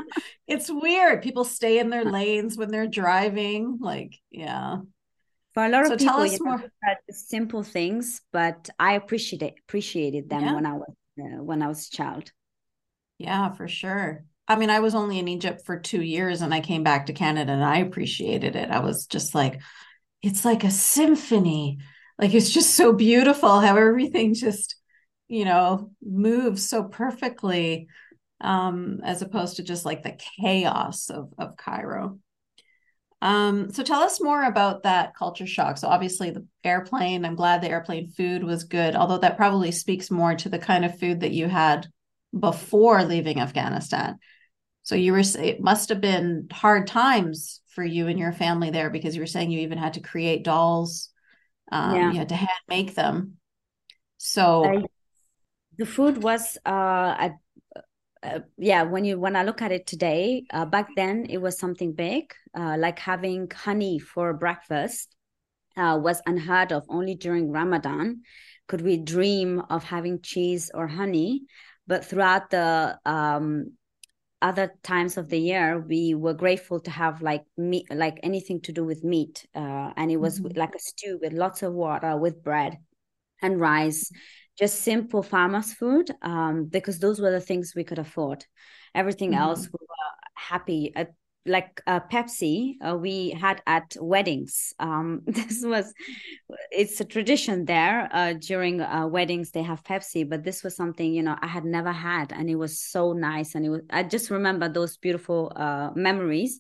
It's 0.49 0.67
weird. 0.67 1.21
People 1.21 1.45
stay 1.45 1.77
in 1.77 1.91
their 1.91 2.03
lanes 2.03 2.57
when 2.57 2.71
they're 2.71 2.87
driving 2.87 3.77
like 3.79 4.17
yeah. 4.31 4.77
For 5.53 5.63
a 5.63 5.69
lot 5.69 5.85
so 5.85 5.93
of 5.93 5.99
people 5.99 6.15
tell 6.15 6.23
us 6.23 6.41
more. 6.41 6.63
simple 7.11 7.63
things 7.63 8.21
but 8.31 8.69
i 8.79 8.93
appreciated 8.93 9.53
appreciated 9.67 10.29
them 10.29 10.43
yeah. 10.43 10.53
when 10.55 10.65
i 10.65 10.73
was 10.73 10.93
uh, 11.19 11.43
when 11.43 11.61
i 11.61 11.67
was 11.67 11.87
a 11.87 11.95
child. 11.95 12.31
Yeah 13.19 13.53
for 13.53 13.67
sure. 13.67 14.25
I 14.47 14.55
mean 14.55 14.71
i 14.71 14.79
was 14.79 14.95
only 14.95 15.19
in 15.19 15.27
egypt 15.27 15.67
for 15.67 15.79
two 15.79 16.01
years 16.01 16.41
and 16.41 16.51
i 16.51 16.61
came 16.61 16.83
back 16.83 17.05
to 17.05 17.13
canada 17.13 17.51
and 17.51 17.63
i 17.63 17.77
appreciated 17.77 18.55
it. 18.55 18.71
I 18.71 18.79
was 18.79 19.05
just 19.05 19.35
like 19.35 19.61
it's 20.23 20.45
like 20.45 20.63
a 20.63 20.71
symphony 20.71 21.77
like 22.19 22.33
it's 22.33 22.51
just 22.51 22.75
so 22.75 22.93
beautiful 22.93 23.59
how 23.59 23.75
everything 23.77 24.33
just 24.33 24.75
you 25.27 25.45
know 25.45 25.91
moves 26.03 26.67
so 26.67 26.83
perfectly 26.83 27.87
um, 28.41 29.01
as 29.03 29.21
opposed 29.21 29.57
to 29.57 29.63
just 29.63 29.85
like 29.85 30.03
the 30.03 30.17
chaos 30.39 31.09
of, 31.09 31.33
of 31.37 31.57
Cairo. 31.57 32.19
Um, 33.21 33.69
so 33.71 33.83
tell 33.83 33.99
us 34.01 34.21
more 34.21 34.45
about 34.45 34.83
that 34.83 35.13
culture 35.13 35.45
shock. 35.45 35.77
So 35.77 35.89
obviously 35.89 36.29
the 36.29 36.45
airplane, 36.63 37.25
I'm 37.25 37.35
glad 37.35 37.61
the 37.61 37.69
airplane 37.69 38.07
food 38.07 38.43
was 38.43 38.63
good, 38.63 38.95
although 38.95 39.17
that 39.17 39.35
probably 39.35 39.71
speaks 39.71 40.09
more 40.09 40.35
to 40.35 40.47
the 40.47 40.59
kind 40.59 40.85
of 40.85 40.97
food 40.97 41.19
that 41.19 41.33
you 41.33 41.47
had 41.47 41.87
before 42.37 43.03
leaving 43.03 43.41
Afghanistan. 43.41 44.19
So 44.83 44.95
you 44.95 45.11
were 45.11 45.19
it 45.19 45.59
must 45.59 45.89
have 45.89 45.99
been 45.99 46.47
hard 46.51 46.87
times 46.87 47.61
for 47.67 47.83
you 47.83 48.07
and 48.07 48.17
your 48.17 48.31
family 48.31 48.69
there 48.69 48.89
because 48.89 49.15
you 49.15 49.21
were 49.21 49.27
saying 49.27 49.51
you 49.51 49.59
even 49.59 49.77
had 49.77 49.95
to 49.95 49.99
create 49.99 50.43
dolls. 50.43 51.09
Um, 51.71 51.95
yeah. 51.95 52.11
you 52.11 52.17
had 52.19 52.29
to 52.29 52.35
hand 52.35 52.49
make 52.67 52.95
them. 52.95 53.37
So 54.17 54.65
I, 54.65 54.83
the 55.77 55.85
food 55.85 56.21
was 56.21 56.57
uh, 56.65 57.29
uh, 58.21 58.39
yeah 58.57 58.83
when 58.83 59.05
you 59.05 59.17
when 59.17 59.35
i 59.35 59.43
look 59.43 59.61
at 59.61 59.71
it 59.71 59.87
today 59.87 60.43
uh, 60.51 60.65
back 60.65 60.89
then 60.95 61.25
it 61.29 61.37
was 61.37 61.57
something 61.57 61.93
big 61.93 62.33
uh, 62.57 62.75
like 62.77 62.99
having 62.99 63.49
honey 63.49 63.97
for 63.97 64.33
breakfast 64.33 65.15
uh, 65.77 65.97
was 66.01 66.21
unheard 66.25 66.73
of 66.73 66.85
only 66.89 67.15
during 67.15 67.49
ramadan 67.49 68.21
could 68.67 68.81
we 68.81 68.97
dream 68.97 69.61
of 69.69 69.85
having 69.85 70.21
cheese 70.21 70.69
or 70.73 70.87
honey 70.87 71.43
but 71.87 72.03
throughout 72.03 72.49
the 72.49 72.99
um, 73.05 73.71
other 74.41 74.73
times 74.83 75.17
of 75.17 75.27
the 75.29 75.39
year 75.39 75.79
we 75.79 76.13
were 76.15 76.33
grateful 76.33 76.79
to 76.79 76.91
have 76.91 77.21
like 77.21 77.43
meat 77.57 77.85
like 77.93 78.19
anything 78.23 78.61
to 78.61 78.71
do 78.71 78.85
with 78.85 79.03
meat 79.03 79.45
uh, 79.55 79.91
and 79.97 80.09
it 80.11 80.17
was 80.17 80.39
mm-hmm. 80.39 80.57
like 80.57 80.73
a 80.73 80.79
stew 80.79 81.19
with 81.21 81.33
lots 81.33 81.61
of 81.61 81.73
water 81.73 82.15
with 82.17 82.41
bread 82.43 82.77
and 83.41 83.59
rice 83.59 84.11
just 84.59 84.81
simple 84.81 85.23
farmers 85.23 85.73
food 85.73 86.11
um, 86.21 86.65
because 86.65 86.99
those 86.99 87.21
were 87.21 87.31
the 87.31 87.39
things 87.39 87.73
we 87.75 87.85
could 87.85 87.97
afford. 87.97 88.45
Everything 88.93 89.31
mm-hmm. 89.31 89.39
else 89.39 89.61
we 89.61 89.79
were 89.79 90.15
happy. 90.35 90.91
Uh, 90.93 91.05
like 91.45 91.81
uh, 91.87 91.99
Pepsi, 92.11 92.75
uh, 92.81 92.95
we 92.95 93.31
had 93.31 93.61
at 93.65 93.95
weddings. 93.99 94.73
Um, 94.79 95.21
this 95.27 95.63
was, 95.63 95.93
it's 96.71 96.99
a 96.99 97.05
tradition 97.05 97.65
there. 97.65 98.09
Uh, 98.11 98.33
during 98.33 98.81
uh, 98.81 99.07
weddings, 99.07 99.51
they 99.51 99.63
have 99.63 99.83
Pepsi, 99.83 100.29
but 100.29 100.43
this 100.43 100.63
was 100.63 100.75
something 100.75 101.13
you 101.13 101.23
know 101.23 101.37
I 101.41 101.47
had 101.47 101.65
never 101.65 101.91
had, 101.91 102.31
and 102.31 102.49
it 102.49 102.55
was 102.55 102.79
so 102.79 103.13
nice. 103.13 103.55
And 103.55 103.65
it 103.65 103.69
was 103.69 103.81
I 103.89 104.03
just 104.03 104.29
remember 104.29 104.69
those 104.69 104.97
beautiful 104.97 105.51
uh, 105.55 105.91
memories. 105.95 106.59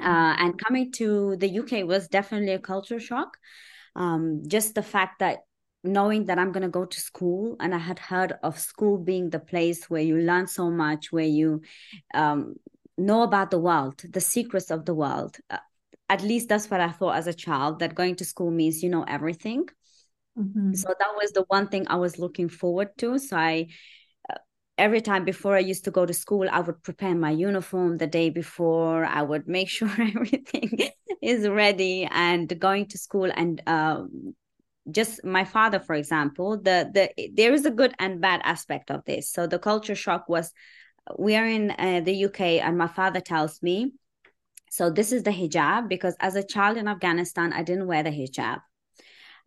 Mm-hmm. 0.00 0.42
and 0.42 0.58
coming 0.58 0.90
to 0.92 1.36
the 1.36 1.48
UK 1.48 1.84
was 1.84 2.08
definitely 2.08 2.52
a 2.52 2.58
culture 2.58 2.98
shock. 2.98 3.36
Um, 3.94 4.42
just 4.48 4.74
the 4.74 4.82
fact 4.82 5.18
that 5.18 5.40
knowing 5.84 6.26
that 6.26 6.38
I'm 6.38 6.50
going 6.52 6.62
to 6.62 6.68
go 6.68 6.84
to 6.84 7.00
school, 7.00 7.56
and 7.60 7.74
I 7.74 7.78
had 7.78 7.98
heard 7.98 8.32
of 8.42 8.58
school 8.58 8.98
being 8.98 9.30
the 9.30 9.38
place 9.38 9.90
where 9.90 10.02
you 10.02 10.16
learn 10.18 10.46
so 10.46 10.70
much, 10.70 11.12
where 11.12 11.26
you 11.26 11.62
um, 12.14 12.54
know 12.98 13.22
about 13.22 13.50
the 13.50 13.58
world, 13.58 14.02
the 14.08 14.20
secrets 14.20 14.70
of 14.70 14.84
the 14.84 14.94
world. 14.94 15.36
Uh, 15.50 15.58
at 16.08 16.22
least 16.22 16.48
that's 16.48 16.70
what 16.70 16.80
I 16.80 16.90
thought 16.90 17.16
as 17.16 17.26
a 17.26 17.34
child 17.34 17.78
that 17.78 17.94
going 17.94 18.16
to 18.16 18.24
school 18.24 18.50
means 18.50 18.82
you 18.82 18.90
know 18.90 19.04
everything. 19.04 19.66
Mm-hmm. 20.38 20.74
So 20.74 20.88
that 20.88 21.14
was 21.16 21.32
the 21.32 21.44
one 21.48 21.68
thing 21.68 21.86
I 21.88 21.96
was 21.96 22.18
looking 22.18 22.48
forward 22.48 22.90
to. 22.98 23.18
So 23.18 23.36
I 23.36 23.68
uh, 24.30 24.38
every 24.78 25.00
time 25.00 25.24
before 25.24 25.56
I 25.56 25.60
used 25.60 25.84
to 25.84 25.90
go 25.90 26.04
to 26.04 26.14
school, 26.14 26.48
I 26.50 26.60
would 26.60 26.82
prepare 26.82 27.14
my 27.14 27.30
uniform 27.30 27.98
the 27.98 28.06
day 28.06 28.30
before. 28.30 29.04
I 29.04 29.22
would 29.22 29.46
make 29.48 29.68
sure 29.76 29.90
everything 29.90 30.78
is 31.22 31.48
ready 31.48 32.08
and 32.10 32.58
going 32.58 32.86
to 32.86 32.98
school 32.98 33.30
and 33.34 33.62
um, 33.66 34.34
just 34.90 35.24
my 35.24 35.44
father 35.44 35.78
for 35.78 35.94
example 35.94 36.56
the 36.56 36.90
the 36.92 37.30
there 37.34 37.52
is 37.52 37.64
a 37.64 37.70
good 37.70 37.94
and 37.98 38.20
bad 38.20 38.40
aspect 38.42 38.90
of 38.90 39.04
this 39.04 39.30
so 39.30 39.46
the 39.46 39.58
culture 39.58 39.94
shock 39.94 40.28
was 40.28 40.52
we 41.18 41.36
are 41.36 41.46
in 41.46 41.70
uh, 41.72 42.00
the 42.00 42.24
uk 42.24 42.40
and 42.40 42.78
my 42.78 42.86
father 42.86 43.20
tells 43.20 43.62
me 43.62 43.92
so 44.70 44.90
this 44.90 45.12
is 45.12 45.22
the 45.22 45.30
hijab 45.30 45.88
because 45.88 46.16
as 46.20 46.36
a 46.36 46.42
child 46.42 46.76
in 46.76 46.88
afghanistan 46.88 47.52
i 47.52 47.62
didn't 47.62 47.86
wear 47.86 48.02
the 48.02 48.10
hijab 48.10 48.60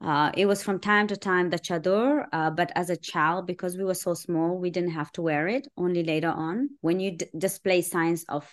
uh, 0.02 0.30
it 0.36 0.46
was 0.46 0.62
from 0.62 0.78
time 0.78 1.08
to 1.08 1.16
time 1.16 1.50
the 1.50 1.58
chador, 1.58 2.26
uh, 2.34 2.50
but 2.50 2.70
as 2.76 2.90
a 2.90 2.98
child, 2.98 3.48
because 3.48 3.78
we 3.78 3.86
were 3.86 3.94
so 3.94 4.14
small, 4.14 4.58
we 4.58 4.70
didn't 4.70 4.92
have 4.92 5.10
to 5.14 5.22
wear 5.22 5.48
it. 5.48 5.70
Only 5.78 6.04
later 6.04 6.28
on, 6.28 6.72
when 6.82 7.00
you 7.00 7.12
d- 7.12 7.28
display 7.38 7.82
signs 7.82 8.26
of 8.28 8.46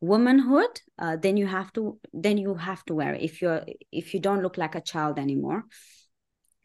womanhood, 0.00 0.80
uh, 0.98 1.14
then 1.14 1.36
you 1.36 1.46
have 1.46 1.72
to 1.74 2.00
then 2.12 2.38
you 2.38 2.54
have 2.56 2.84
to 2.86 2.94
wear 2.94 3.14
it 3.14 3.22
if 3.22 3.40
you're 3.40 3.64
if 3.92 4.14
you 4.14 4.18
don't 4.18 4.42
look 4.42 4.58
like 4.58 4.74
a 4.74 4.80
child 4.80 5.20
anymore 5.20 5.64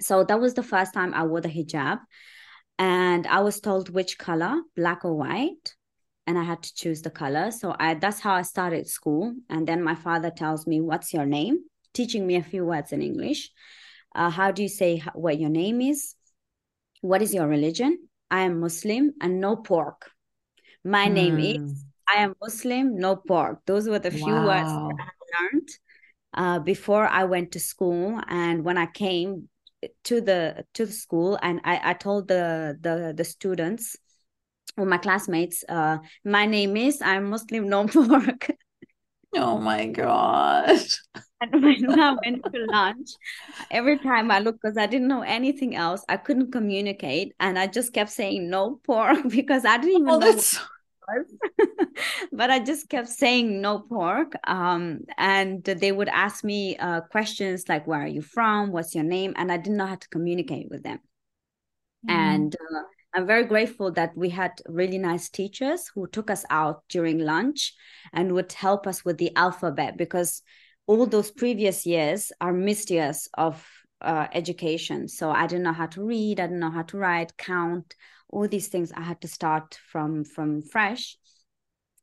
so 0.02 0.24
that 0.24 0.40
was 0.40 0.54
the 0.54 0.64
first 0.64 0.94
time 0.94 1.14
I 1.14 1.24
wore 1.24 1.42
the 1.42 1.50
hijab. 1.50 2.00
And 2.78 3.26
I 3.28 3.40
was 3.40 3.62
told 3.62 3.90
which 3.90 4.18
color, 4.18 4.62
black 4.76 5.06
or 5.06 5.16
white. 5.16 5.75
And 6.28 6.40
I 6.40 6.44
had 6.44 6.64
to 6.64 6.74
choose 6.74 7.02
the 7.02 7.12
color. 7.12 7.52
So 7.52 7.76
I 7.80 7.94
that's 7.96 8.20
how 8.20 8.34
I 8.34 8.42
started 8.42 8.88
school. 8.88 9.34
And 9.50 9.68
then 9.68 9.84
my 9.84 9.96
father 9.96 10.32
tells 10.32 10.66
me, 10.66 10.82
What's 10.82 11.14
your 11.14 11.26
name? 11.26 11.60
Teaching 11.94 12.26
me 12.26 12.36
a 12.36 12.44
few 12.44 12.66
words 12.66 12.92
in 12.92 13.02
English. 13.02 13.52
Uh, 14.14 14.30
how 14.30 14.52
do 14.52 14.64
you 14.64 14.70
say 14.70 15.04
what 15.14 15.40
your 15.40 15.50
name 15.50 15.82
is? 15.82 16.16
What 17.02 17.22
is 17.22 17.34
your 17.34 17.48
religion? 17.48 18.08
I 18.32 18.42
am 18.42 18.60
Muslim 18.60 19.14
and 19.22 19.40
no 19.40 19.56
pork. 19.56 20.10
My 20.84 21.08
name 21.08 21.40
is 21.40 21.58
hmm. 21.58 21.74
I 22.08 22.22
am 22.22 22.36
Muslim, 22.42 22.98
no 22.98 23.16
pork. 23.16 23.62
Those 23.66 23.90
were 23.90 24.00
the 24.00 24.12
few 24.12 24.34
wow. 24.34 24.46
words 24.46 24.70
that 24.70 25.08
I 25.10 25.42
learned 25.42 25.70
uh, 26.34 26.60
before 26.60 27.08
I 27.08 27.24
went 27.24 27.52
to 27.54 27.60
school. 27.60 28.22
And 28.28 28.64
when 28.64 28.78
I 28.78 28.86
came, 28.86 29.50
to 30.04 30.22
the 30.22 30.66
to 30.74 30.86
the 30.86 30.92
school 30.92 31.38
and 31.42 31.62
I, 31.64 31.92
I 31.92 31.94
told 31.94 32.28
the 32.28 32.78
the 32.80 33.14
the 33.16 33.24
students 33.24 33.98
or 34.78 34.86
my 34.86 34.98
classmates 34.98 35.64
uh 35.70 35.98
my 36.24 36.46
name 36.46 36.76
is 36.78 37.02
I'm 37.02 37.30
Muslim 37.30 37.70
no 37.70 37.88
pork. 37.88 38.52
Oh 39.38 39.58
my 39.58 39.88
god. 39.88 40.80
and 41.42 41.62
when 41.62 42.00
I 42.00 42.16
went 42.24 42.42
to 42.46 42.66
lunch, 42.70 43.10
every 43.70 44.00
time 44.00 44.32
I 44.32 44.40
looked 44.40 44.62
because 44.62 44.78
I 44.78 44.86
didn't 44.86 45.10
know 45.10 45.24
anything 45.24 45.76
else, 45.76 46.06
I 46.08 46.16
couldn't 46.16 46.54
communicate 46.54 47.34
and 47.42 47.60
I 47.60 47.68
just 47.68 47.92
kept 47.92 48.12
saying 48.12 48.50
no 48.50 48.80
pork 48.86 49.18
because 49.30 49.66
I 49.66 49.78
didn't 49.78 50.04
even 50.04 50.10
oh, 50.10 50.20
know 50.20 50.42
but 52.32 52.50
I 52.50 52.60
just 52.60 52.90
kept 52.90 53.10
saying 53.10 53.62
no 53.62 53.80
pork. 53.80 54.34
Um, 54.48 55.02
and 55.18 55.64
they 55.64 55.92
would 55.92 56.10
ask 56.10 56.44
me 56.44 56.78
uh, 56.78 57.02
questions 57.02 57.70
like, 57.70 57.86
Where 57.88 58.02
are 58.02 58.08
you 58.08 58.22
from? 58.22 58.72
What's 58.72 58.96
your 58.96 59.04
name? 59.04 59.34
And 59.38 59.52
I 59.52 59.58
didn't 59.58 59.78
know 59.78 59.86
how 59.86 59.96
to 59.96 60.10
communicate 60.10 60.70
with 60.70 60.84
them. 60.84 61.00
Mm. 62.08 62.12
And 62.12 62.56
uh, 62.56 62.82
I'm 63.16 63.26
very 63.26 63.46
grateful 63.46 63.92
that 63.94 64.16
we 64.18 64.30
had 64.30 64.62
really 64.68 64.98
nice 64.98 65.30
teachers 65.30 65.90
who 65.96 66.06
took 66.08 66.30
us 66.30 66.44
out 66.50 66.84
during 66.90 67.20
lunch 67.20 67.74
and 68.12 68.34
would 68.34 68.52
help 68.52 68.86
us 68.86 69.06
with 69.06 69.18
the 69.18 69.34
alphabet 69.38 69.98
because 69.98 70.42
all 70.86 71.06
those 71.06 71.32
previous 71.32 71.86
years 71.86 72.34
are 72.42 72.52
missed 72.52 72.92
years 72.92 73.30
of 73.36 73.66
uh, 74.02 74.28
education. 74.34 75.08
So 75.08 75.32
I 75.32 75.48
didn't 75.48 75.64
know 75.64 75.74
how 75.74 75.88
to 75.88 76.04
read, 76.04 76.42
I 76.42 76.48
didn't 76.48 76.60
know 76.60 76.70
how 76.72 76.84
to 76.84 76.98
write, 76.98 77.38
count, 77.38 77.96
all 78.30 78.48
these 78.50 78.68
things. 78.68 78.92
I 78.92 79.02
had 79.02 79.22
to 79.22 79.30
start 79.30 79.80
from 79.88 80.26
from 80.26 80.62
fresh. 80.62 81.18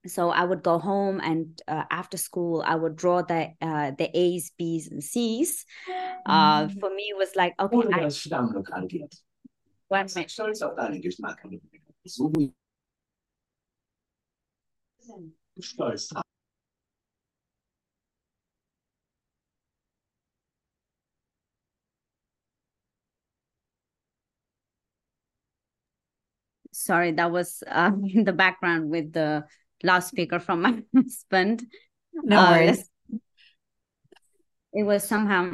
So 0.06 0.30
I 0.30 0.42
would 0.42 0.62
go 0.62 0.78
home 0.78 1.20
and 1.22 1.60
uh, 1.68 1.84
after 1.90 2.16
school 2.16 2.64
I 2.66 2.74
would 2.74 2.96
draw 2.96 3.22
the 3.22 3.50
uh, 3.60 3.92
the 3.96 4.10
A's, 4.14 4.50
B's, 4.56 4.90
and 4.90 5.02
C's. 5.02 5.64
Uh, 6.26 6.66
mm. 6.66 6.80
for 6.80 6.90
me, 6.90 7.04
it 7.10 7.16
was 7.16 7.36
like 7.36 7.54
okay. 7.60 7.76
I, 7.92 8.08
one 9.92 10.08
minute. 10.14 10.30
sorry 26.72 27.12
that 27.12 27.30
was 27.30 27.62
uh, 27.68 27.92
in 28.14 28.24
the 28.24 28.32
background 28.32 28.88
with 28.88 29.12
the 29.12 29.44
loudspeaker 29.84 30.40
from 30.40 30.62
my 30.62 30.82
husband. 30.96 31.62
No 32.12 32.40
uh, 32.40 32.50
worries 32.50 32.88
it 34.72 34.84
was 34.84 35.04
somehow 35.04 35.52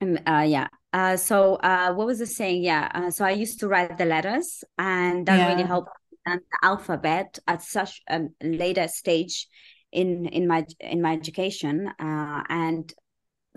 um, 0.00 0.18
uh, 0.26 0.44
yeah 0.46 0.68
uh, 0.96 1.16
so 1.16 1.56
uh, 1.56 1.92
what 1.92 2.06
was 2.06 2.18
the 2.18 2.26
saying 2.26 2.62
yeah 2.62 2.90
uh, 2.94 3.10
so 3.10 3.24
i 3.24 3.30
used 3.30 3.60
to 3.60 3.68
write 3.68 3.96
the 3.98 4.04
letters 4.04 4.64
and 4.78 5.26
that 5.26 5.38
yeah. 5.38 5.48
really 5.48 5.68
helped 5.74 5.90
the 6.24 6.40
alphabet 6.62 7.38
at 7.46 7.62
such 7.62 8.02
a 8.08 8.22
later 8.42 8.88
stage 8.88 9.46
in 9.92 10.26
in 10.26 10.48
my 10.48 10.64
in 10.80 11.00
my 11.00 11.12
education 11.12 11.88
uh, 12.00 12.42
and 12.48 12.92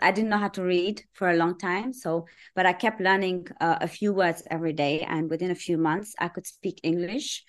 I 0.02 0.12
didn't 0.12 0.30
know 0.30 0.38
how 0.38 0.50
to 0.50 0.64
read 0.64 1.04
for 1.14 1.30
a 1.30 1.36
long 1.36 1.58
time. 1.58 1.94
So, 1.94 2.26
but 2.56 2.66
I 2.66 2.74
kept 2.74 3.02
learning 3.02 3.48
uh, 3.60 3.78
a 3.82 3.88
few 3.88 4.14
words 4.14 4.44
every 4.50 4.74
day. 4.74 5.02
And 5.02 5.30
within 5.30 5.52
a 5.52 5.56
few 5.56 5.78
months, 5.78 6.16
I 6.20 6.30
could 6.30 6.48
speak 6.48 6.80
English. 6.84 7.44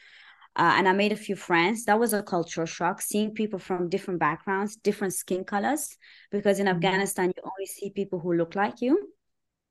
Uh, 0.57 0.75
and 0.77 0.89
I 0.89 0.93
made 0.93 1.13
a 1.13 1.17
few 1.17 1.37
friends. 1.37 1.85
That 1.85 2.01
was 2.01 2.13
a 2.13 2.23
cultural 2.23 2.67
shock, 2.67 3.03
seeing 3.03 3.35
people 3.35 3.61
from 3.61 3.89
different 3.89 4.19
backgrounds, 4.19 4.77
different 4.77 5.15
skin 5.15 5.45
colors, 5.45 5.97
because 6.33 6.59
in 6.59 6.67
mm-hmm. 6.67 6.75
Afghanistan, 6.75 7.33
you 7.37 7.43
only 7.45 7.67
see 7.67 7.91
people 7.91 8.19
who 8.19 8.33
look 8.33 8.57
like 8.57 8.81
you. 8.81 8.99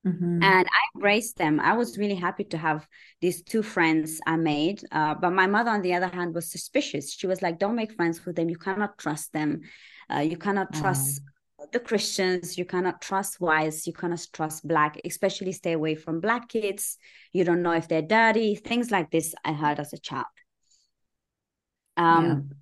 Mm-hmm. 0.06 0.42
And 0.42 0.66
I 0.66 0.82
embraced 0.96 1.38
them. 1.38 1.60
I 1.60 1.74
was 1.74 1.98
really 1.98 2.16
happy 2.16 2.46
to 2.46 2.58
have 2.58 2.88
these 3.20 3.44
two 3.44 3.62
friends 3.62 4.22
I 4.26 4.38
made. 4.38 4.82
Uh, 4.92 5.16
but 5.16 5.32
my 5.32 5.46
mother, 5.46 5.72
on 5.72 5.82
the 5.82 5.94
other 5.94 6.08
hand, 6.08 6.34
was 6.34 6.50
suspicious. 6.50 7.14
She 7.14 7.28
was 7.28 7.42
like, 7.42 7.60
don't 7.60 7.76
make 7.76 7.94
friends 7.94 8.26
with 8.26 8.38
them. 8.38 8.50
You 8.50 8.58
cannot 8.58 8.98
trust 8.98 9.34
them. 9.34 9.62
Uh, 10.12 10.20
you 10.20 10.38
cannot 10.38 10.74
trust 10.74 11.22
the 11.72 11.80
Christians, 11.80 12.58
you 12.58 12.66
cannot 12.66 13.02
trust 13.02 13.40
whites, 13.40 13.86
you 13.86 13.94
cannot 13.94 14.26
trust 14.34 14.68
black, 14.68 15.00
especially 15.06 15.52
stay 15.52 15.74
away 15.74 15.96
from 15.96 16.20
black 16.20 16.50
kids. 16.50 16.98
You 17.34 17.44
don't 17.44 17.62
know 17.62 17.74
if 17.74 17.88
they're 17.88 18.02
dirty, 18.02 18.56
things 18.56 18.92
like 18.92 19.12
this. 19.12 19.36
I 19.44 19.54
heard 19.54 19.80
as 19.80 19.94
a 19.94 19.98
child. 19.98 20.26
Um, 21.98 22.26
yeah. 22.26 22.56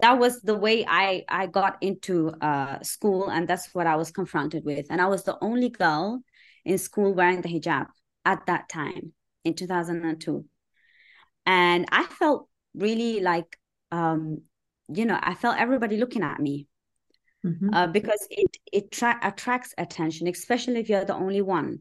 That 0.00 0.18
was 0.18 0.40
the 0.40 0.54
way 0.54 0.84
I 0.88 1.24
I 1.28 1.46
got 1.46 1.76
into 1.82 2.30
uh, 2.40 2.82
school, 2.82 3.28
and 3.28 3.46
that's 3.46 3.74
what 3.74 3.86
I 3.86 3.96
was 3.96 4.10
confronted 4.10 4.64
with. 4.64 4.86
And 4.90 5.00
I 5.00 5.06
was 5.06 5.24
the 5.24 5.36
only 5.42 5.68
girl 5.68 6.22
in 6.64 6.78
school 6.78 7.14
wearing 7.14 7.42
the 7.42 7.48
hijab 7.48 7.86
at 8.24 8.46
that 8.46 8.68
time 8.68 9.12
in 9.44 9.54
2002, 9.54 10.44
and 11.46 11.86
I 11.90 12.04
felt 12.04 12.48
really 12.74 13.20
like, 13.20 13.58
um, 13.90 14.42
you 14.88 15.04
know, 15.04 15.18
I 15.20 15.34
felt 15.34 15.58
everybody 15.58 15.96
looking 15.96 16.22
at 16.22 16.40
me 16.40 16.66
mm-hmm. 17.44 17.72
uh, 17.72 17.86
because 17.86 18.26
it 18.30 18.56
it 18.72 18.92
tra- 18.92 19.20
attracts 19.22 19.74
attention, 19.78 20.28
especially 20.28 20.80
if 20.80 20.88
you're 20.88 21.04
the 21.04 21.14
only 21.14 21.42
one. 21.42 21.80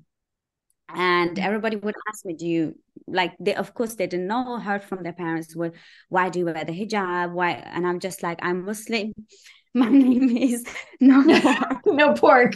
And 0.92 1.32
mm-hmm. 1.32 1.46
everybody 1.46 1.76
would 1.76 1.96
ask 2.08 2.26
me, 2.26 2.34
"Do 2.34 2.48
you 2.48 2.76
like?" 3.08 3.34
They 3.40 3.56
of 3.56 3.74
course 3.74 3.96
they 3.96 4.08
didn't 4.08 4.28
know, 4.28 4.58
heard 4.58 4.84
from 4.84 5.04
their 5.04 5.14
parents, 5.14 5.56
"Well, 5.56 5.72
why 6.10 6.30
do 6.30 6.40
you 6.40 6.46
wear 6.46 6.66
the 6.66 6.72
hijab? 6.72 7.32
Why?" 7.32 7.52
And 7.52 7.86
I'm 7.86 8.00
just 8.00 8.24
like, 8.24 8.40
"I'm 8.42 8.66
Muslim. 8.66 9.14
My 9.74 9.90
name 9.90 10.36
is 10.36 10.66
no 11.00 11.24
pork. 11.24 11.86
no 11.86 12.14
pork." 12.14 12.56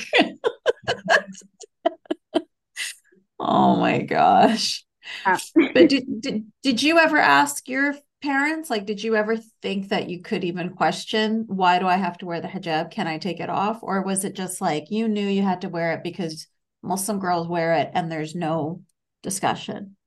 Oh 3.43 3.75
my 3.77 4.01
gosh! 4.01 4.83
Uh, 5.25 5.37
but 5.73 5.89
did, 5.89 6.05
did 6.21 6.45
did 6.61 6.83
you 6.83 6.97
ever 6.97 7.17
ask 7.17 7.67
your 7.67 7.95
parents? 8.21 8.69
Like, 8.69 8.85
did 8.85 9.03
you 9.03 9.15
ever 9.15 9.37
think 9.61 9.89
that 9.89 10.09
you 10.09 10.21
could 10.21 10.43
even 10.43 10.71
question 10.71 11.43
why 11.47 11.77
do 11.77 11.87
I 11.87 11.97
have 11.97 12.17
to 12.19 12.25
wear 12.25 12.41
the 12.41 12.47
hijab? 12.47 12.89
Can 12.89 13.05
I 13.05 13.17
take 13.17 13.39
it 13.39 13.49
off? 13.49 13.79
Or 13.83 14.01
was 14.01 14.23
it 14.23 14.33
just 14.33 14.61
like 14.61 14.89
you 14.89 15.07
knew 15.07 15.27
you 15.27 15.43
had 15.43 15.61
to 15.61 15.69
wear 15.69 15.93
it 15.93 16.03
because 16.03 16.47
Muslim 16.81 17.19
girls 17.19 17.47
wear 17.47 17.73
it 17.73 17.91
and 17.93 18.11
there's 18.11 18.33
no 18.33 18.81
discussion? 19.21 19.97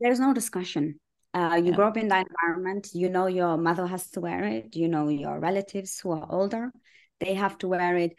There's 0.00 0.20
no 0.20 0.32
discussion. 0.32 0.98
Uh, 1.34 1.56
you 1.56 1.70
yeah. 1.70 1.76
grow 1.76 1.88
up 1.88 1.96
in 1.96 2.08
that 2.08 2.26
environment, 2.28 2.88
you 2.94 3.10
know 3.10 3.26
your 3.26 3.56
mother 3.56 3.86
has 3.86 4.08
to 4.10 4.20
wear 4.20 4.44
it, 4.44 4.76
you 4.76 4.86
know 4.88 5.08
your 5.08 5.40
relatives 5.40 5.98
who 5.98 6.12
are 6.12 6.26
older, 6.30 6.70
they 7.18 7.34
have 7.34 7.58
to 7.58 7.66
wear 7.66 7.96
it. 7.96 8.14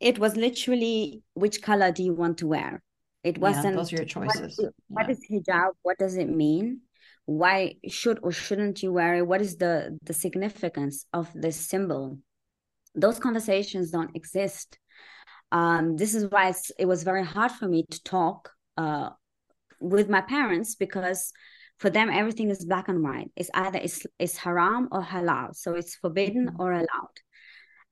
It 0.00 0.18
was 0.18 0.36
literally 0.36 1.22
which 1.34 1.60
color 1.60 1.92
do 1.92 2.02
you 2.02 2.14
want 2.14 2.38
to 2.38 2.46
wear? 2.46 2.82
It 3.26 3.38
wasn't 3.38 3.74
yeah, 3.74 3.76
those 3.76 3.92
are 3.92 3.96
your 3.96 4.04
choices. 4.04 4.58
What, 4.58 4.74
what 4.88 5.10
is 5.10 5.20
hijab? 5.30 5.70
What 5.82 5.98
does 5.98 6.16
it 6.16 6.28
mean? 6.28 6.80
why 7.26 7.74
should 7.88 8.20
or 8.22 8.30
shouldn't 8.30 8.82
you 8.82 8.92
wear 8.92 9.16
it 9.16 9.26
what 9.26 9.42
is 9.42 9.56
the 9.56 9.98
the 10.04 10.14
significance 10.14 11.06
of 11.12 11.28
this 11.34 11.56
symbol 11.56 12.18
those 12.94 13.18
conversations 13.18 13.90
don't 13.90 14.14
exist 14.16 14.78
um, 15.52 15.96
this 15.96 16.14
is 16.14 16.26
why 16.30 16.52
it 16.78 16.86
was 16.86 17.04
very 17.04 17.24
hard 17.24 17.52
for 17.52 17.68
me 17.68 17.84
to 17.90 18.02
talk 18.02 18.50
uh, 18.76 19.10
with 19.80 20.08
my 20.08 20.20
parents 20.20 20.74
because 20.76 21.32
for 21.78 21.90
them 21.90 22.10
everything 22.10 22.48
is 22.48 22.64
black 22.64 22.88
and 22.88 23.02
white 23.02 23.30
it's 23.36 23.50
either 23.54 23.80
it's, 23.82 24.06
it's 24.20 24.36
haram 24.36 24.88
or 24.92 25.02
halal 25.02 25.54
so 25.54 25.74
it's 25.74 25.96
forbidden 25.96 26.46
mm-hmm. 26.46 26.60
or 26.60 26.72
allowed 26.72 27.16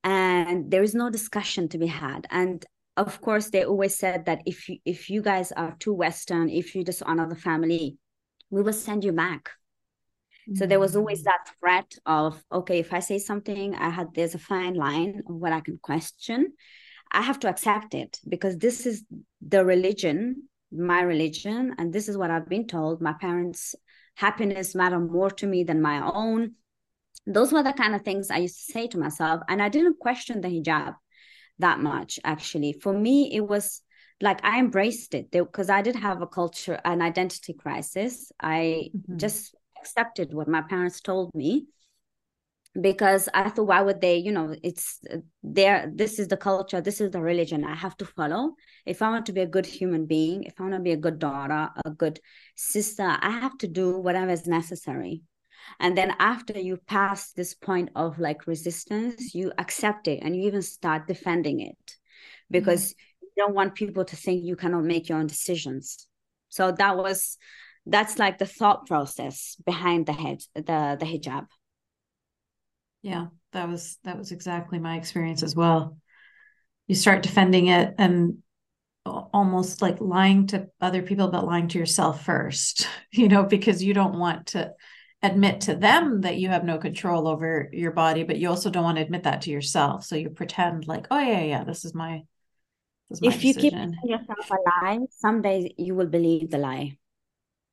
and 0.04 0.70
there 0.70 0.82
is 0.82 0.94
no 0.94 1.10
discussion 1.10 1.68
to 1.68 1.78
be 1.78 1.88
had 1.88 2.24
and 2.30 2.64
of 2.96 3.20
course 3.20 3.50
they 3.50 3.64
always 3.64 3.96
said 3.96 4.26
that 4.26 4.42
if 4.46 4.68
you 4.68 4.78
if 4.84 5.10
you 5.10 5.20
guys 5.22 5.52
are 5.52 5.76
too 5.78 5.92
western 5.92 6.48
if 6.48 6.74
you 6.74 6.84
just 6.84 7.02
honor 7.02 7.28
the 7.28 7.36
family 7.36 7.98
we 8.50 8.62
will 8.62 8.72
send 8.72 9.04
you 9.04 9.12
back 9.12 9.50
mm-hmm. 10.48 10.54
so 10.54 10.66
there 10.66 10.80
was 10.80 10.94
always 10.96 11.22
mm. 11.22 11.24
that 11.24 11.50
threat 11.58 11.92
of 12.06 12.42
okay 12.52 12.78
if 12.78 12.92
i 12.92 13.00
say 13.00 13.18
something 13.18 13.74
i 13.74 13.88
had 13.88 14.08
there's 14.14 14.34
a 14.34 14.38
fine 14.38 14.74
line 14.74 15.22
of 15.28 15.34
what 15.34 15.52
i 15.52 15.60
can 15.60 15.78
question 15.78 16.52
i 17.12 17.20
have 17.20 17.38
to 17.38 17.48
accept 17.48 17.94
it 17.94 18.20
because 18.28 18.56
this 18.58 18.86
is 18.86 19.04
the 19.46 19.64
religion 19.64 20.48
my 20.70 21.02
religion 21.02 21.74
and 21.78 21.92
this 21.92 22.08
is 22.08 22.16
what 22.16 22.30
i've 22.30 22.48
been 22.48 22.66
told 22.66 23.00
my 23.00 23.12
parents 23.12 23.74
happiness 24.16 24.74
matter 24.74 25.00
more 25.00 25.30
to 25.30 25.46
me 25.46 25.64
than 25.64 25.82
my 25.82 26.00
own 26.14 26.52
those 27.26 27.52
were 27.52 27.62
the 27.62 27.72
kind 27.72 27.94
of 27.94 28.02
things 28.02 28.30
i 28.30 28.38
used 28.38 28.66
to 28.66 28.72
say 28.72 28.86
to 28.86 28.98
myself 28.98 29.40
and 29.48 29.62
i 29.62 29.68
didn't 29.68 29.98
question 29.98 30.40
the 30.40 30.48
hijab 30.48 30.94
that 31.58 31.80
much 31.80 32.18
actually 32.24 32.72
for 32.72 32.92
me 32.92 33.30
it 33.32 33.46
was 33.46 33.82
like 34.20 34.44
I 34.44 34.58
embraced 34.58 35.14
it 35.14 35.30
because 35.30 35.70
I 35.70 35.82
did 35.82 35.96
have 35.96 36.22
a 36.22 36.26
culture, 36.26 36.80
an 36.84 37.02
identity 37.02 37.52
crisis. 37.52 38.32
I 38.40 38.90
mm-hmm. 38.96 39.18
just 39.18 39.54
accepted 39.78 40.32
what 40.32 40.48
my 40.48 40.62
parents 40.62 41.00
told 41.00 41.34
me 41.34 41.66
because 42.80 43.28
I 43.34 43.50
thought, 43.50 43.66
why 43.66 43.82
would 43.82 44.00
they? 44.00 44.16
You 44.16 44.32
know, 44.32 44.56
it's 44.62 45.00
there. 45.42 45.90
This 45.94 46.18
is 46.18 46.28
the 46.28 46.36
culture. 46.36 46.80
This 46.80 47.00
is 47.00 47.10
the 47.10 47.20
religion. 47.20 47.64
I 47.64 47.74
have 47.74 47.96
to 47.98 48.06
follow. 48.06 48.54
If 48.86 49.02
I 49.02 49.10
want 49.10 49.26
to 49.26 49.32
be 49.32 49.42
a 49.42 49.46
good 49.46 49.66
human 49.66 50.06
being, 50.06 50.44
if 50.44 50.54
I 50.58 50.62
want 50.64 50.74
to 50.74 50.80
be 50.80 50.92
a 50.92 50.96
good 50.96 51.18
daughter, 51.18 51.70
a 51.84 51.90
good 51.90 52.20
sister, 52.56 53.16
I 53.20 53.30
have 53.30 53.56
to 53.58 53.68
do 53.68 53.98
whatever 53.98 54.30
is 54.30 54.46
necessary. 54.46 55.22
And 55.80 55.96
then 55.96 56.14
after 56.18 56.58
you 56.58 56.78
pass 56.86 57.32
this 57.32 57.54
point 57.54 57.90
of 57.94 58.18
like 58.18 58.46
resistance, 58.46 59.34
you 59.34 59.52
accept 59.58 60.08
it 60.08 60.20
and 60.22 60.36
you 60.36 60.46
even 60.46 60.62
start 60.62 61.06
defending 61.06 61.60
it. 61.60 61.96
Because 62.50 62.92
mm-hmm 62.92 63.00
don't 63.36 63.54
want 63.54 63.74
people 63.74 64.04
to 64.04 64.16
think 64.16 64.44
you 64.44 64.56
cannot 64.56 64.84
make 64.84 65.08
your 65.08 65.18
own 65.18 65.26
decisions. 65.26 66.06
So 66.48 66.72
that 66.72 66.96
was 66.96 67.36
that's 67.86 68.18
like 68.18 68.38
the 68.38 68.46
thought 68.46 68.86
process 68.86 69.56
behind 69.64 70.06
the 70.06 70.12
head 70.12 70.40
the 70.54 70.96
the 70.98 71.06
hijab. 71.06 71.46
Yeah 73.02 73.26
that 73.52 73.68
was 73.68 73.98
that 74.04 74.18
was 74.18 74.32
exactly 74.32 74.78
my 74.78 74.96
experience 74.96 75.42
as 75.42 75.54
well. 75.54 75.98
You 76.86 76.94
start 76.94 77.22
defending 77.22 77.68
it 77.68 77.94
and 77.98 78.38
almost 79.06 79.82
like 79.82 80.00
lying 80.00 80.46
to 80.46 80.68
other 80.80 81.02
people 81.02 81.28
but 81.28 81.44
lying 81.44 81.68
to 81.68 81.78
yourself 81.78 82.24
first 82.24 82.88
you 83.12 83.28
know 83.28 83.42
because 83.42 83.82
you 83.82 83.92
don't 83.92 84.18
want 84.18 84.46
to 84.46 84.72
admit 85.24 85.62
to 85.62 85.74
them 85.74 86.20
that 86.20 86.36
you 86.36 86.48
have 86.48 86.64
no 86.64 86.78
control 86.78 87.26
over 87.26 87.68
your 87.72 87.90
body 87.90 88.22
but 88.22 88.38
you 88.38 88.48
also 88.48 88.70
don't 88.70 88.84
want 88.84 88.98
to 88.98 89.02
admit 89.02 89.24
that 89.24 89.42
to 89.42 89.50
yourself 89.50 90.04
so 90.04 90.16
you 90.16 90.30
pretend 90.30 90.86
like 90.86 91.06
oh 91.10 91.18
yeah 91.18 91.40
yeah 91.42 91.64
this 91.64 91.84
is 91.84 91.94
my 91.94 92.22
if 93.10 93.40
decision. 93.40 93.42
you 93.42 93.54
keep 93.54 94.10
yourself 94.10 94.50
alive, 94.50 95.00
someday 95.10 95.74
you 95.76 95.94
will 95.94 96.06
believe 96.06 96.50
the 96.50 96.58
lie. 96.58 96.96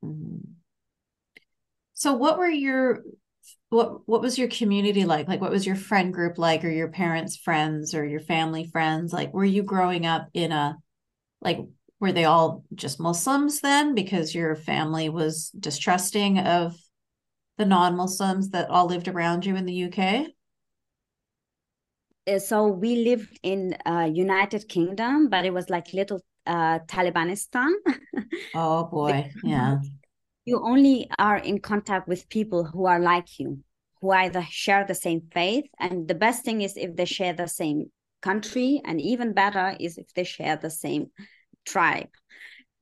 Mm-hmm. 0.04 0.50
So, 1.94 2.14
what 2.14 2.38
were 2.38 2.48
your 2.48 3.02
what 3.70 4.06
what 4.08 4.20
was 4.20 4.38
your 4.38 4.48
community 4.48 5.04
like? 5.04 5.28
Like 5.28 5.40
what 5.40 5.50
was 5.50 5.66
your 5.66 5.76
friend 5.76 6.12
group 6.12 6.38
like 6.38 6.64
or 6.64 6.70
your 6.70 6.88
parents' 6.88 7.36
friends 7.36 7.94
or 7.94 8.04
your 8.04 8.20
family 8.20 8.66
friends? 8.66 9.12
Like 9.12 9.32
were 9.32 9.44
you 9.44 9.62
growing 9.62 10.06
up 10.06 10.28
in 10.34 10.52
a 10.52 10.76
like 11.40 11.58
were 12.00 12.12
they 12.12 12.24
all 12.24 12.64
just 12.74 13.00
Muslims 13.00 13.60
then 13.60 13.94
because 13.94 14.34
your 14.34 14.56
family 14.56 15.08
was 15.08 15.50
distrusting 15.50 16.38
of 16.40 16.74
the 17.58 17.64
non-Muslims 17.66 18.50
that 18.50 18.70
all 18.70 18.86
lived 18.86 19.08
around 19.08 19.44
you 19.44 19.56
in 19.56 19.66
the 19.66 19.84
UK? 19.84 20.26
Uh, 22.26 22.38
so 22.38 22.68
we 22.68 22.96
lived 23.04 23.38
in 23.42 23.76
uh, 23.84 24.08
United 24.12 24.68
Kingdom, 24.68 25.28
but 25.28 25.44
it 25.44 25.52
was 25.52 25.68
like 25.68 25.92
little 25.92 26.20
uh, 26.46 26.78
Talibanistan. 26.80 27.72
oh 28.54 28.84
boy, 28.84 29.30
yeah. 29.42 29.78
You 30.44 30.60
only 30.64 31.08
are 31.18 31.38
in 31.38 31.60
contact 31.60 32.08
with 32.08 32.28
people 32.28 32.64
who 32.64 32.86
are 32.86 32.98
like 32.98 33.38
you, 33.38 33.58
who 34.00 34.10
either 34.10 34.44
share 34.48 34.84
the 34.86 34.94
same 34.94 35.22
faith, 35.32 35.66
and 35.78 36.08
the 36.08 36.14
best 36.14 36.44
thing 36.44 36.62
is 36.62 36.76
if 36.76 36.96
they 36.96 37.04
share 37.04 37.32
the 37.32 37.48
same 37.48 37.90
country, 38.22 38.80
and 38.84 39.00
even 39.00 39.32
better 39.32 39.76
is 39.78 39.98
if 39.98 40.12
they 40.14 40.24
share 40.24 40.56
the 40.56 40.70
same 40.70 41.10
tribe. 41.64 42.08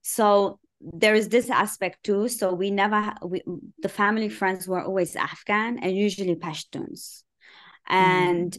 So 0.03 0.59
there 0.81 1.14
is 1.14 1.29
this 1.29 1.51
aspect 1.51 2.03
too. 2.05 2.29
So 2.29 2.55
we 2.55 2.71
never, 2.71 3.14
we, 3.23 3.43
the 3.81 3.88
family 3.88 4.29
friends 4.29 4.66
were 4.66 4.83
always 4.83 5.14
Afghan 5.16 5.79
and 5.79 5.95
usually 5.97 6.37
Pashtuns. 6.37 7.23
And 7.87 8.53
mm. 8.53 8.59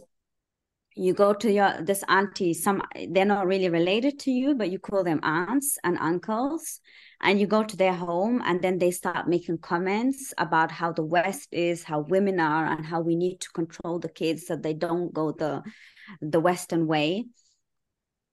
you 0.96 1.14
go 1.14 1.34
to 1.34 1.52
your 1.52 1.82
this 1.82 2.04
auntie, 2.08 2.54
some 2.54 2.82
they're 3.10 3.26
not 3.26 3.48
really 3.48 3.70
related 3.70 4.20
to 4.20 4.32
you, 4.32 4.56
but 4.56 4.70
you 4.70 4.78
call 4.78 5.04
them 5.04 5.20
aunts 5.24 5.78
and 5.84 5.98
uncles. 5.98 6.80
And 7.24 7.40
you 7.40 7.46
go 7.46 7.64
to 7.64 7.78
their 7.78 7.94
home, 7.94 8.42
and 8.44 8.64
then 8.64 8.80
they 8.80 8.90
start 8.90 9.28
making 9.28 9.60
comments 9.60 10.34
about 10.40 10.72
how 10.72 10.92
the 10.92 11.04
West 11.04 11.50
is, 11.52 11.84
how 11.84 12.00
women 12.00 12.40
are, 12.40 12.66
and 12.66 12.84
how 12.84 13.02
we 13.02 13.16
need 13.16 13.42
to 13.42 13.50
control 13.52 14.00
the 14.00 14.10
kids 14.10 14.48
so 14.48 14.56
they 14.56 14.74
don't 14.74 15.14
go 15.14 15.32
the 15.32 15.62
the 16.20 16.40
Western 16.40 16.88
way 16.88 17.26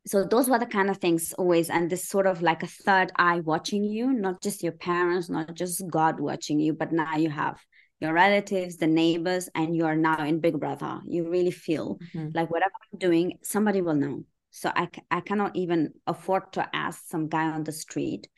so 0.09 0.25
those 0.25 0.49
were 0.49 0.59
the 0.59 0.67
kind 0.67 0.91
of 0.91 0.97
things 0.99 1.33
always 1.35 1.69
and 1.71 1.91
this 1.91 2.09
sort 2.09 2.27
of 2.27 2.43
like 2.43 2.63
a 2.63 2.67
third 2.67 3.13
eye 3.17 3.41
watching 3.41 3.85
you 3.85 4.13
not 4.13 4.43
just 4.43 4.63
your 4.63 4.73
parents 4.73 5.29
not 5.29 5.55
just 5.55 5.87
god 5.89 6.19
watching 6.19 6.59
you 6.59 6.73
but 6.73 6.93
now 6.93 7.17
you 7.17 7.31
have 7.31 7.59
your 8.01 8.13
relatives 8.13 8.77
the 8.77 8.87
neighbors 8.87 9.49
and 9.55 9.77
you 9.77 9.85
are 9.85 9.97
now 9.97 10.25
in 10.25 10.41
big 10.41 10.59
brother. 10.59 11.01
You 11.05 11.29
really 11.29 11.51
feel 11.51 11.99
mm-hmm. 12.15 12.29
like 12.35 12.51
whatever 12.51 12.73
i'm 12.93 12.99
doing 12.99 13.39
somebody 13.43 13.83
will 13.83 13.95
know. 13.95 14.25
So 14.51 14.73
I, 14.75 14.89
I 15.11 15.21
cannot 15.21 15.57
even 15.57 15.93
afford 16.07 16.53
to 16.55 16.69
ask 16.75 17.07
some 17.07 17.29
guy 17.29 17.51
on 17.51 17.65
the 17.65 17.73
street 17.73 18.29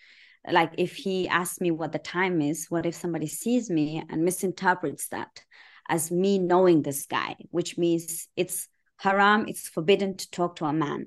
like 0.50 0.72
if 0.78 0.96
he 0.96 1.28
asks 1.28 1.61
me 1.61 1.70
what 1.70 1.92
the 1.92 1.98
time 1.98 2.40
is 2.40 2.66
what 2.70 2.87
if 2.87 2.94
somebody 2.94 3.26
sees 3.26 3.70
me 3.70 4.02
and 4.09 4.24
misinterprets 4.24 5.09
that 5.09 5.42
as 5.88 6.11
me 6.11 6.38
knowing 6.38 6.83
this 6.83 7.04
guy 7.06 7.37
which 7.50 7.76
means 7.76 8.26
it's 8.37 8.66
haram 8.96 9.44
it's 9.48 9.68
forbidden 9.68 10.16
to 10.16 10.30
talk 10.30 10.56
to 10.56 10.64
a 10.64 10.72
man 10.72 11.06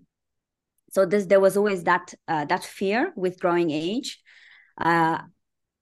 so 0.93 1.05
this 1.05 1.25
there 1.25 1.39
was 1.39 1.57
always 1.57 1.83
that 1.83 2.13
uh, 2.27 2.45
that 2.45 2.63
fear 2.63 3.11
with 3.15 3.39
growing 3.39 3.71
age. 3.71 4.21
Uh, 4.77 5.19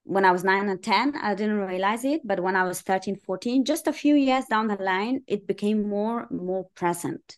when 0.04 0.26
i 0.26 0.32
was 0.32 0.44
9 0.44 0.68
and 0.68 0.84
10 0.84 1.16
i 1.22 1.36
didn't 1.36 1.60
realize 1.60 2.04
it 2.04 2.22
but 2.26 2.40
when 2.40 2.56
i 2.56 2.64
was 2.64 2.82
13 2.82 3.16
14 3.16 3.64
just 3.64 3.88
a 3.88 3.94
few 3.94 4.16
years 4.16 4.46
down 4.46 4.68
the 4.68 4.76
line 4.76 5.22
it 5.28 5.46
became 5.46 5.88
more 5.88 6.28
more 6.32 6.66
present 6.76 7.38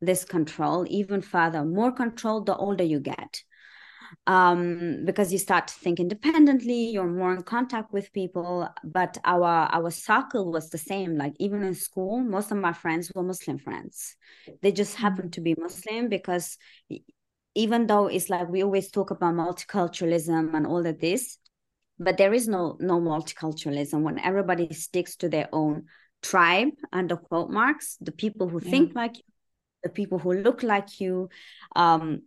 this 0.00 0.24
control 0.24 0.84
even 0.88 1.22
further 1.22 1.64
more 1.64 1.92
control 1.92 2.40
the 2.40 2.56
older 2.56 2.84
you 2.84 2.98
get 2.98 3.42
um, 4.30 5.04
because 5.04 5.32
you 5.32 5.38
start 5.38 5.66
to 5.66 5.74
think 5.74 5.98
independently 5.98 6.90
you're 6.90 7.16
more 7.20 7.34
in 7.34 7.42
contact 7.42 7.92
with 7.92 8.12
people 8.12 8.68
but 8.84 9.18
our 9.24 9.68
our 9.72 9.90
circle 9.90 10.52
was 10.52 10.70
the 10.70 10.78
same 10.78 11.16
like 11.16 11.34
even 11.40 11.64
in 11.64 11.74
school 11.74 12.20
most 12.20 12.52
of 12.52 12.56
my 12.56 12.72
friends 12.72 13.10
were 13.12 13.24
muslim 13.24 13.58
friends 13.58 14.14
they 14.62 14.70
just 14.70 14.94
mm-hmm. 14.94 15.02
happened 15.02 15.32
to 15.32 15.40
be 15.40 15.56
muslim 15.58 16.08
because 16.08 16.58
even 17.56 17.88
though 17.88 18.06
it's 18.06 18.30
like 18.30 18.48
we 18.48 18.62
always 18.62 18.88
talk 18.88 19.10
about 19.10 19.34
multiculturalism 19.34 20.54
and 20.54 20.64
all 20.64 20.86
of 20.86 21.00
this 21.00 21.38
but 21.98 22.16
there 22.16 22.32
is 22.32 22.46
no 22.46 22.76
no 22.78 23.00
multiculturalism 23.00 24.02
when 24.02 24.20
everybody 24.20 24.72
sticks 24.72 25.16
to 25.16 25.28
their 25.28 25.48
own 25.52 25.86
tribe 26.22 26.68
under 26.92 27.16
quote 27.16 27.50
marks 27.50 27.96
the 28.00 28.12
people 28.12 28.48
who 28.48 28.60
yeah. 28.62 28.70
think 28.70 28.94
like 28.94 29.16
you 29.16 29.24
the 29.82 29.88
people 29.88 30.18
who 30.18 30.32
look 30.32 30.62
like 30.62 31.00
you 31.00 31.28
um, 31.76 32.22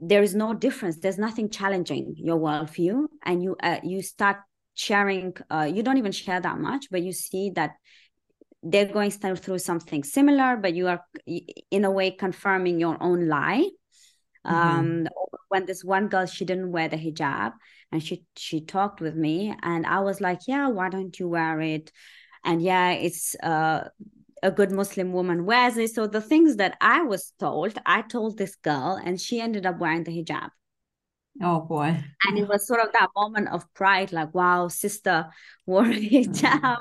there 0.00 0.22
is 0.22 0.34
no 0.34 0.54
difference. 0.54 0.98
There's 0.98 1.18
nothing 1.18 1.50
challenging 1.50 2.14
your 2.16 2.38
worldview 2.38 3.06
and 3.24 3.42
you 3.42 3.56
uh, 3.62 3.80
you 3.82 4.02
start 4.02 4.38
sharing 4.74 5.36
uh, 5.50 5.70
you 5.72 5.82
don't 5.82 5.98
even 5.98 6.12
share 6.12 6.40
that 6.40 6.58
much 6.58 6.86
but 6.90 7.02
you 7.02 7.12
see 7.12 7.50
that 7.50 7.72
they're 8.62 8.86
going 8.86 9.10
through 9.10 9.58
something 9.58 10.02
similar 10.04 10.56
but 10.56 10.74
you 10.74 10.88
are 10.88 11.04
in 11.70 11.84
a 11.84 11.90
way 11.90 12.10
confirming 12.10 12.80
your 12.80 12.96
own 13.02 13.28
lie. 13.28 13.68
Mm-hmm. 14.46 15.04
um, 15.04 15.08
when 15.48 15.66
this 15.66 15.84
one 15.84 16.08
girl 16.08 16.24
she 16.24 16.46
didn't 16.46 16.72
wear 16.72 16.88
the 16.88 16.96
hijab 16.96 17.52
and 17.92 18.02
she 18.02 18.24
she 18.38 18.64
talked 18.64 19.02
with 19.02 19.14
me 19.14 19.54
and 19.62 19.84
i 19.84 20.00
was 20.00 20.18
like 20.18 20.38
yeah 20.48 20.68
why 20.68 20.88
don't 20.88 21.18
you 21.18 21.28
wear 21.28 21.60
it? 21.60 21.92
And 22.42 22.62
yeah 22.62 22.92
it's 22.92 23.34
uh 23.42 23.88
a 24.42 24.50
good 24.50 24.70
Muslim 24.70 25.12
woman 25.12 25.44
wears 25.44 25.76
it. 25.76 25.94
So 25.94 26.06
the 26.06 26.20
things 26.20 26.56
that 26.56 26.76
I 26.80 27.02
was 27.02 27.32
told, 27.38 27.78
I 27.86 28.02
told 28.02 28.38
this 28.38 28.56
girl, 28.56 29.00
and 29.02 29.20
she 29.20 29.40
ended 29.40 29.66
up 29.66 29.78
wearing 29.78 30.04
the 30.04 30.12
hijab. 30.12 30.50
Oh 31.42 31.60
boy. 31.60 32.02
And 32.26 32.38
it 32.38 32.48
was 32.48 32.66
sort 32.66 32.80
of 32.80 32.92
that 32.92 33.10
moment 33.16 33.48
of 33.48 33.72
pride, 33.74 34.12
like, 34.12 34.34
wow, 34.34 34.68
sister 34.68 35.26
wore 35.66 35.86
a 35.86 35.94
hijab 36.10 36.60
mm-hmm. 36.60 36.74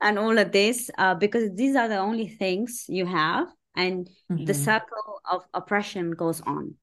and 0.00 0.18
all 0.18 0.38
of 0.38 0.52
this, 0.52 0.90
uh, 0.98 1.14
because 1.14 1.54
these 1.54 1.76
are 1.76 1.88
the 1.88 1.98
only 1.98 2.28
things 2.28 2.84
you 2.88 3.06
have, 3.06 3.48
and 3.74 4.08
mm-hmm. 4.30 4.44
the 4.44 4.54
circle 4.54 5.20
of 5.30 5.44
oppression 5.54 6.12
goes 6.12 6.40
on. 6.42 6.74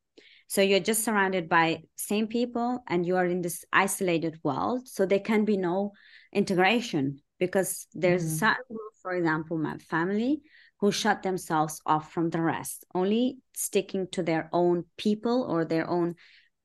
So 0.48 0.62
you're 0.62 0.80
just 0.80 1.04
surrounded 1.04 1.50
by 1.50 1.84
same 1.96 2.28
people 2.28 2.84
and 2.88 3.06
you 3.06 3.16
are 3.18 3.26
in 3.26 3.42
this 3.42 3.66
isolated 3.74 4.40
world. 4.44 4.88
So 4.88 5.06
there 5.06 5.20
can 5.20 5.44
be 5.44 5.58
no 5.58 5.94
integration 6.32 7.22
because 7.40 7.88
there's 7.94 8.24
mm-hmm. 8.24 8.38
certain 8.38 8.78
for 9.06 9.14
example, 9.14 9.60
my 9.60 9.78
family, 9.78 10.42
who 10.80 10.92
shut 10.92 11.22
themselves 11.22 11.80
off 11.86 12.12
from 12.12 12.32
the 12.32 12.42
rest, 12.42 12.86
only 12.96 13.38
sticking 13.54 14.08
to 14.14 14.24
their 14.24 14.50
own 14.52 14.84
people 14.98 15.44
or 15.44 15.64
their 15.64 15.88
own 15.88 16.16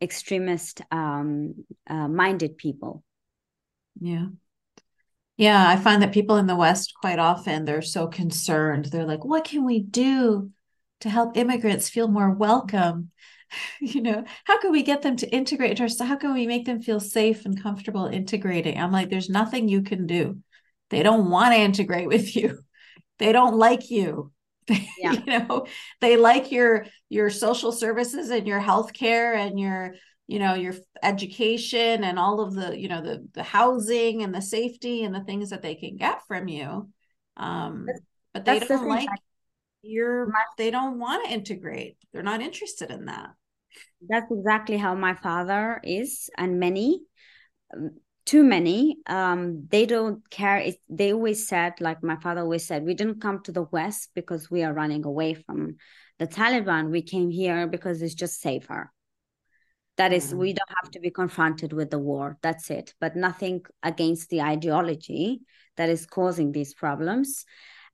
extremist 0.00 0.80
um, 0.90 1.66
uh, 1.86 2.08
minded 2.08 2.56
people. 2.56 3.04
Yeah. 4.00 4.28
Yeah, 5.36 5.68
I 5.68 5.76
find 5.76 6.00
that 6.00 6.12
people 6.12 6.38
in 6.38 6.46
the 6.46 6.56
West 6.56 6.94
quite 6.98 7.18
often 7.18 7.66
they're 7.66 7.82
so 7.82 8.06
concerned. 8.06 8.86
They're 8.86 9.04
like, 9.04 9.22
what 9.22 9.44
can 9.44 9.66
we 9.66 9.82
do 9.82 10.50
to 11.00 11.10
help 11.10 11.36
immigrants 11.36 11.90
feel 11.90 12.08
more 12.08 12.30
welcome? 12.30 13.10
you 13.82 14.00
know, 14.00 14.24
how 14.44 14.58
can 14.60 14.72
we 14.72 14.82
get 14.82 15.02
them 15.02 15.16
to 15.16 15.28
integrate 15.28 15.78
into 15.78 15.82
our 15.82 16.06
how 16.06 16.16
can 16.16 16.32
we 16.32 16.46
make 16.46 16.64
them 16.64 16.80
feel 16.80 17.00
safe 17.00 17.44
and 17.44 17.62
comfortable 17.62 18.06
integrating? 18.06 18.78
I'm 18.80 18.92
like, 18.92 19.10
there's 19.10 19.28
nothing 19.28 19.68
you 19.68 19.82
can 19.82 20.06
do. 20.06 20.38
They 20.90 21.02
don't 21.02 21.30
want 21.30 21.54
to 21.54 21.60
integrate 21.60 22.08
with 22.08 22.36
you. 22.36 22.58
They 23.18 23.32
don't 23.32 23.56
like 23.56 23.90
you. 23.90 24.32
Yeah. 24.98 25.12
you 25.12 25.38
know, 25.38 25.66
they 26.00 26.16
like 26.16 26.52
your 26.52 26.86
your 27.08 27.30
social 27.30 27.72
services 27.72 28.28
and 28.28 28.46
your 28.46 28.60
healthcare 28.60 29.34
and 29.34 29.58
your 29.58 29.94
you 30.30 30.38
know 30.38 30.54
your 30.54 30.74
education 31.02 32.04
and 32.04 32.16
all 32.16 32.40
of 32.40 32.54
the 32.54 32.78
you 32.78 32.86
know 32.88 33.02
the 33.02 33.26
the 33.32 33.42
housing 33.42 34.22
and 34.22 34.32
the 34.32 34.40
safety 34.40 35.02
and 35.02 35.12
the 35.12 35.24
things 35.24 35.50
that 35.50 35.60
they 35.60 35.74
can 35.74 35.96
get 35.96 36.24
from 36.28 36.46
you 36.46 36.88
um 37.36 37.86
but 38.32 38.44
they 38.44 38.60
don't 38.60 38.82
the 38.82 38.88
like 38.88 39.08
your 39.82 40.32
they 40.56 40.70
don't 40.70 41.00
want 41.00 41.26
to 41.26 41.32
integrate 41.32 41.96
they're 42.12 42.22
not 42.22 42.40
interested 42.40 42.92
in 42.92 43.06
that 43.06 43.30
that's 44.08 44.30
exactly 44.30 44.76
how 44.76 44.94
my 44.94 45.14
father 45.14 45.80
is 45.82 46.30
and 46.38 46.60
many 46.60 47.02
too 48.26 48.42
many. 48.42 48.98
Um, 49.06 49.66
they 49.70 49.86
don't 49.86 50.28
care. 50.30 50.58
It, 50.58 50.76
they 50.88 51.12
always 51.12 51.48
said 51.48 51.74
like 51.80 52.02
my 52.02 52.16
father 52.16 52.42
always 52.42 52.66
said 52.66 52.84
we 52.84 52.94
didn't 52.94 53.20
come 53.20 53.42
to 53.44 53.52
the 53.52 53.64
west 53.64 54.10
because 54.14 54.50
we 54.50 54.62
are 54.62 54.72
running 54.72 55.04
away 55.04 55.34
from 55.34 55.76
the 56.18 56.26
taliban. 56.26 56.90
We 56.90 57.02
came 57.02 57.30
here 57.30 57.66
because 57.66 58.02
it's 58.02 58.14
just 58.14 58.40
safer. 58.40 58.92
That 59.96 60.12
is, 60.12 60.28
mm-hmm. 60.28 60.38
we 60.38 60.52
don't 60.52 60.76
have 60.82 60.90
to 60.92 61.00
be 61.00 61.10
confronted 61.10 61.72
with 61.72 61.90
the 61.90 61.98
war. 61.98 62.38
That's 62.42 62.70
it. 62.70 62.94
But 63.00 63.16
nothing 63.16 63.64
against 63.82 64.30
the 64.30 64.40
ideology 64.40 65.40
that 65.76 65.88
is 65.90 66.06
causing 66.06 66.52
these 66.52 66.72
problems. 66.72 67.44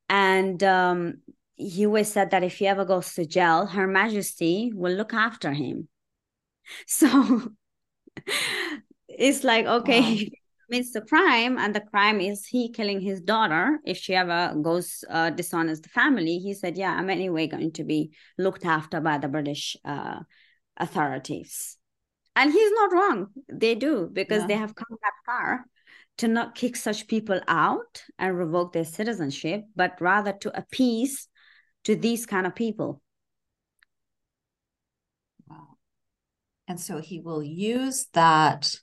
And 0.09 0.63
um, 0.63 1.15
he 1.57 1.87
always 1.87 2.13
said 2.13 2.31
that 2.31 2.45
if 2.45 2.59
he 2.59 2.67
ever 2.67 2.85
goes 2.85 3.15
to 3.15 3.27
jail 3.27 3.67
her 3.67 3.87
majesty 3.87 4.71
will 4.75 4.93
look 4.93 5.15
after 5.15 5.53
him. 5.53 5.89
So 6.87 7.53
it's 9.19 9.45
like 9.45 9.67
okay 9.67 10.01
wow. 10.01 10.31
commits 10.69 10.93
the 10.93 11.01
crime 11.01 11.59
and 11.59 11.75
the 11.75 11.81
crime 11.81 12.21
is 12.21 12.47
he 12.47 12.71
killing 12.71 13.01
his 13.01 13.21
daughter 13.21 13.79
if 13.85 13.97
she 13.97 14.15
ever 14.15 14.55
goes 14.63 15.05
uh, 15.11 15.31
dishonors 15.31 15.81
the 15.81 15.89
family 15.89 16.39
he 16.39 16.55
said 16.55 16.77
yeah 16.77 16.93
i'm 16.93 17.11
anyway 17.11 17.47
going 17.47 17.73
to 17.73 17.85
be 17.85 18.11
looked 18.39 18.65
after 18.65 19.01
by 19.01 19.19
the 19.19 19.29
british 19.29 19.77
uh, 19.85 20.21
authorities 20.77 21.77
and 22.35 22.53
he's 22.53 22.73
not 22.73 22.93
wrong 22.93 23.29
they 23.49 23.75
do 23.75 24.09
because 24.13 24.43
yeah. 24.43 24.47
they 24.49 24.57
have 24.57 24.75
come 24.75 24.97
that 25.03 25.13
far 25.25 25.65
to 26.19 26.29
not 26.29 26.55
kick 26.55 26.77
such 26.77 27.09
people 27.09 27.41
out 27.47 28.05
and 28.19 28.39
revoke 28.39 28.73
their 28.73 28.85
citizenship, 28.85 29.65
but 29.75 30.01
rather 30.01 30.33
to 30.33 30.57
appease 30.57 31.29
to 31.85 31.95
these 31.95 32.25
kind 32.27 32.47
of 32.47 32.55
people. 32.55 33.03
Wow. 35.49 35.77
And 36.67 36.81
so 36.81 36.99
he 36.99 37.21
will 37.21 37.43
use 37.43 38.07
that 38.15 38.75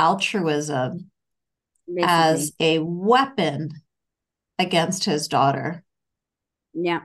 altruism 0.00 1.10
Basically. 1.86 2.02
as 2.08 2.52
a 2.58 2.78
weapon 2.78 3.70
against 4.58 5.04
his 5.04 5.28
daughter. 5.28 5.84
Yeah. 6.72 7.02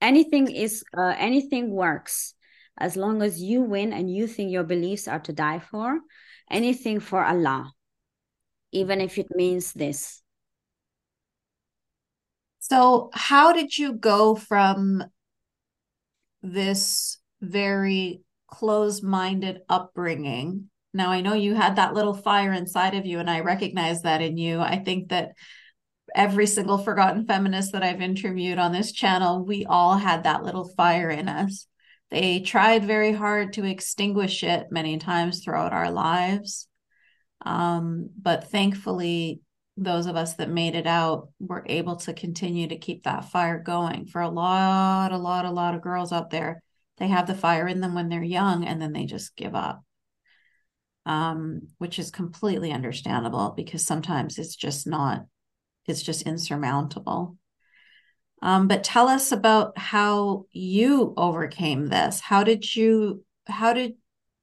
Anything 0.00 0.50
is 0.50 0.84
uh, 0.96 1.14
anything 1.16 1.70
works 1.70 2.34
as 2.76 2.96
long 2.96 3.22
as 3.22 3.42
you 3.42 3.62
win 3.62 3.92
and 3.92 4.10
you 4.10 4.26
think 4.26 4.50
your 4.52 4.64
beliefs 4.64 5.08
are 5.08 5.20
to 5.20 5.32
die 5.32 5.58
for. 5.58 6.00
Anything 6.50 7.00
for 7.00 7.24
Allah, 7.24 7.72
even 8.72 9.00
if 9.00 9.18
it 9.18 9.28
means 9.34 9.72
this. 9.72 10.22
So, 12.58 13.10
how 13.14 13.52
did 13.52 13.76
you 13.76 13.92
go 13.92 14.34
from 14.34 15.04
this 16.42 17.18
very 17.40 18.22
close 18.48 19.02
minded 19.02 19.60
upbringing? 19.68 20.70
Now, 20.92 21.10
I 21.10 21.20
know 21.20 21.34
you 21.34 21.54
had 21.54 21.76
that 21.76 21.94
little 21.94 22.14
fire 22.14 22.52
inside 22.52 22.94
of 22.94 23.06
you, 23.06 23.18
and 23.18 23.30
I 23.30 23.40
recognize 23.40 24.02
that 24.02 24.22
in 24.22 24.36
you. 24.36 24.60
I 24.60 24.78
think 24.78 25.10
that 25.10 25.32
every 26.14 26.46
single 26.46 26.78
forgotten 26.78 27.26
feminist 27.26 27.72
that 27.72 27.82
I've 27.82 28.00
interviewed 28.00 28.58
on 28.58 28.72
this 28.72 28.92
channel, 28.92 29.44
we 29.44 29.64
all 29.66 29.96
had 29.96 30.24
that 30.24 30.42
little 30.42 30.68
fire 30.68 31.10
in 31.10 31.28
us. 31.28 31.66
They 32.10 32.40
tried 32.40 32.84
very 32.84 33.12
hard 33.12 33.52
to 33.52 33.64
extinguish 33.64 34.42
it 34.42 34.66
many 34.72 34.98
times 34.98 35.44
throughout 35.44 35.72
our 35.72 35.90
lives. 35.92 36.66
Um, 37.44 38.10
but 38.20 38.50
thankfully, 38.50 39.40
those 39.76 40.06
of 40.06 40.16
us 40.16 40.34
that 40.34 40.50
made 40.50 40.74
it 40.74 40.86
out 40.86 41.28
were 41.38 41.64
able 41.66 41.96
to 41.96 42.12
continue 42.12 42.68
to 42.68 42.76
keep 42.76 43.04
that 43.04 43.30
fire 43.30 43.58
going. 43.58 44.06
For 44.06 44.20
a 44.20 44.28
lot, 44.28 45.12
a 45.12 45.16
lot, 45.16 45.44
a 45.44 45.50
lot 45.50 45.74
of 45.74 45.82
girls 45.82 46.12
out 46.12 46.30
there, 46.30 46.62
they 46.98 47.08
have 47.08 47.26
the 47.26 47.34
fire 47.34 47.66
in 47.66 47.80
them 47.80 47.94
when 47.94 48.08
they're 48.08 48.22
young 48.22 48.64
and 48.64 48.82
then 48.82 48.92
they 48.92 49.06
just 49.06 49.36
give 49.36 49.54
up. 49.54 49.82
Um, 51.06 51.68
which 51.78 51.98
is 51.98 52.10
completely 52.10 52.72
understandable 52.72 53.54
because 53.56 53.86
sometimes 53.86 54.38
it's 54.38 54.54
just 54.54 54.86
not 54.86 55.24
it's 55.86 56.02
just 56.02 56.22
insurmountable. 56.22 57.36
Um, 58.42 58.68
but 58.68 58.84
tell 58.84 59.08
us 59.08 59.32
about 59.32 59.76
how 59.76 60.46
you 60.52 61.12
overcame 61.16 61.88
this. 61.88 62.20
How 62.20 62.42
did 62.42 62.74
you, 62.74 63.24
how 63.46 63.74
did, 63.74 63.94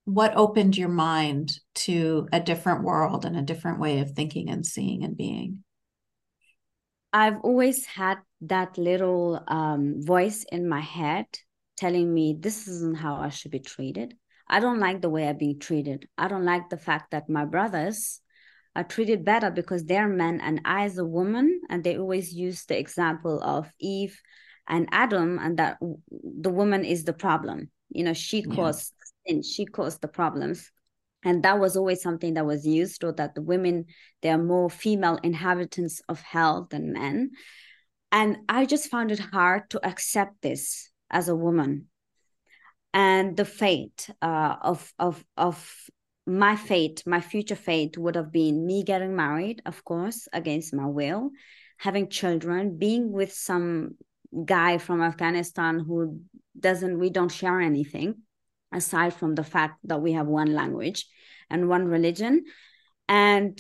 what 0.06 0.38
opened 0.38 0.78
your 0.78 0.90
mind 0.90 1.60
to 1.76 2.28
a 2.32 2.40
different 2.40 2.84
world 2.84 3.26
and 3.26 3.36
a 3.36 3.42
different 3.42 3.80
way 3.80 4.00
of 4.00 4.12
thinking 4.12 4.50
and 4.50 4.66
seeing 4.66 5.04
and 5.04 5.18
being? 5.18 5.64
I've 7.12 7.40
always 7.42 7.86
had 7.86 8.20
that 8.42 8.78
little 8.78 9.44
um, 9.48 9.96
voice 10.04 10.46
in 10.52 10.70
my 10.70 10.82
head 10.82 11.26
telling 11.76 12.14
me 12.14 12.38
this 12.40 12.68
isn't 12.68 12.98
how 12.98 13.16
I 13.16 13.30
should 13.30 13.52
be 13.52 13.60
treated. 13.60 14.16
I 14.50 14.60
don't 14.60 14.80
like 14.80 15.02
the 15.02 15.10
way 15.10 15.28
I'm 15.28 15.38
being 15.38 15.60
treated. 15.60 16.08
I 16.18 16.28
don't 16.28 16.46
like 16.46 16.70
the 16.70 16.78
fact 16.78 17.12
that 17.12 17.30
my 17.30 17.46
brothers 17.46 18.22
are 18.76 18.84
treated 18.84 19.26
better 19.26 19.50
because 19.52 19.84
they're 19.86 20.08
men 20.08 20.40
and 20.40 20.62
I 20.64 20.86
as 20.86 20.98
a 20.98 21.06
woman, 21.06 21.62
and 21.70 21.84
they 21.84 21.98
always 21.98 22.34
use 22.34 22.66
the 22.66 22.78
example 22.80 23.42
of 23.42 23.72
Eve 23.80 24.20
and 24.68 24.88
Adam, 24.92 25.40
and 25.40 25.58
that 25.58 25.78
the 26.12 26.50
woman 26.50 26.86
is 26.86 27.04
the 27.04 27.14
problem. 27.14 27.70
You 27.90 28.04
know, 28.04 28.14
she 28.14 28.44
caused 28.44 28.94
yeah. 29.26 29.34
sin, 29.34 29.44
she 29.44 29.66
caused 29.66 30.02
the 30.02 30.08
problems. 30.08 30.72
And 31.24 31.44
that 31.44 31.60
was 31.60 31.76
always 31.76 32.02
something 32.02 32.36
that 32.36 32.46
was 32.46 32.66
used, 32.66 33.04
or 33.04 33.12
that 33.14 33.36
the 33.36 33.42
women, 33.42 33.86
they 34.22 34.30
are 34.30 34.38
more 34.38 34.70
female 34.70 35.20
inhabitants 35.24 36.02
of 36.08 36.22
hell 36.22 36.68
than 36.70 36.94
men. 36.94 37.32
And 38.12 38.38
I 38.48 38.66
just 38.66 38.90
found 38.90 39.12
it 39.12 39.20
hard 39.20 39.70
to 39.72 39.86
accept 39.86 40.42
this 40.42 40.90
as 41.10 41.28
a 41.28 41.36
woman 41.36 41.88
and 42.98 43.38
the 43.38 43.46
fate 43.46 44.10
uh, 44.24 44.56
of 44.60 44.92
of 44.98 45.24
of 45.38 45.58
my 46.26 46.56
fate, 46.56 47.04
my 47.06 47.22
future 47.22 47.56
fate 47.56 47.96
would 47.96 48.16
have 48.16 48.32
been 48.32 48.66
me 48.66 48.84
getting 48.84 49.16
married, 49.16 49.62
of 49.68 49.86
course, 49.86 50.28
against 50.34 50.74
my 50.74 50.88
will, 50.88 51.30
having 51.78 52.10
children, 52.10 52.78
being 52.78 53.12
with 53.12 53.32
some 53.32 53.96
guy 54.46 54.80
from 54.80 55.02
Afghanistan 55.02 55.80
who 55.80 56.20
doesn't, 56.60 57.00
we 57.00 57.10
don't 57.12 57.32
share 57.32 57.62
anything 57.62 58.16
aside 58.74 59.14
from 59.14 59.36
the 59.36 59.44
fact 59.44 59.80
that 59.84 60.02
we 60.02 60.14
have 60.14 60.28
one 60.28 60.54
language 60.54 61.06
and 61.50 61.70
one 61.70 61.86
religion. 61.86 62.44
And 63.08 63.58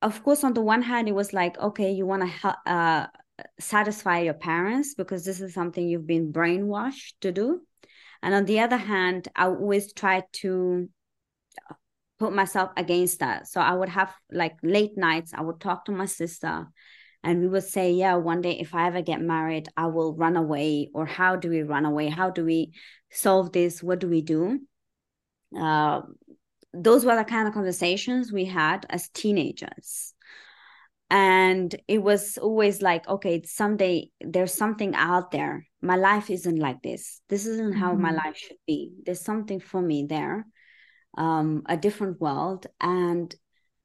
of 0.00 0.22
course, 0.22 0.44
on 0.44 0.52
the 0.52 0.60
one 0.60 0.82
hand, 0.82 1.08
it 1.08 1.14
was 1.14 1.32
like, 1.32 1.58
okay, 1.58 1.92
you 1.92 2.06
want 2.06 2.30
to 2.30 2.56
uh, 2.66 3.06
satisfy 3.58 4.20
your 4.20 4.34
parents 4.34 4.94
because 4.94 5.24
this 5.24 5.40
is 5.40 5.54
something 5.54 5.88
you've 5.88 6.06
been 6.06 6.30
brainwashed 6.32 7.14
to 7.22 7.32
do. 7.32 7.62
And 8.22 8.34
on 8.34 8.44
the 8.44 8.60
other 8.60 8.76
hand, 8.76 9.28
I 9.36 9.46
always 9.46 9.92
try 9.92 10.22
to 10.34 10.88
put 12.18 12.32
myself 12.32 12.70
against 12.76 13.20
that. 13.20 13.48
So 13.48 13.60
I 13.60 13.74
would 13.74 13.88
have 13.88 14.14
like 14.30 14.56
late 14.62 14.96
nights, 14.96 15.32
I 15.34 15.42
would 15.42 15.60
talk 15.60 15.84
to 15.86 15.92
my 15.92 16.06
sister 16.06 16.68
and 17.22 17.40
we 17.40 17.48
would 17.48 17.64
say, 17.64 17.92
Yeah, 17.92 18.16
one 18.16 18.42
day 18.42 18.58
if 18.60 18.74
I 18.74 18.86
ever 18.86 19.02
get 19.02 19.20
married, 19.20 19.68
I 19.76 19.86
will 19.86 20.14
run 20.14 20.36
away. 20.36 20.90
Or 20.94 21.06
how 21.06 21.36
do 21.36 21.48
we 21.48 21.62
run 21.62 21.86
away? 21.86 22.08
How 22.08 22.30
do 22.30 22.44
we 22.44 22.72
solve 23.10 23.52
this? 23.52 23.82
What 23.82 23.98
do 23.98 24.08
we 24.08 24.20
do? 24.20 24.60
Uh, 25.58 26.02
those 26.72 27.04
were 27.04 27.16
the 27.16 27.24
kind 27.24 27.46
of 27.46 27.54
conversations 27.54 28.32
we 28.32 28.44
had 28.44 28.86
as 28.90 29.08
teenagers. 29.08 30.13
And 31.14 31.72
it 31.86 32.02
was 32.02 32.38
always 32.38 32.82
like, 32.82 33.08
okay, 33.08 33.36
it's 33.36 33.54
someday 33.54 34.10
there's 34.20 34.52
something 34.52 34.96
out 34.96 35.30
there. 35.30 35.64
My 35.80 35.94
life 35.94 36.28
isn't 36.28 36.58
like 36.58 36.82
this. 36.82 37.20
This 37.28 37.46
isn't 37.46 37.76
how 37.76 37.92
mm-hmm. 37.92 38.02
my 38.02 38.10
life 38.10 38.36
should 38.36 38.56
be. 38.66 38.94
There's 39.06 39.20
something 39.20 39.60
for 39.60 39.80
me 39.80 40.06
there 40.08 40.44
um, 41.16 41.62
a 41.66 41.76
different 41.76 42.20
world. 42.20 42.66
And 42.80 43.32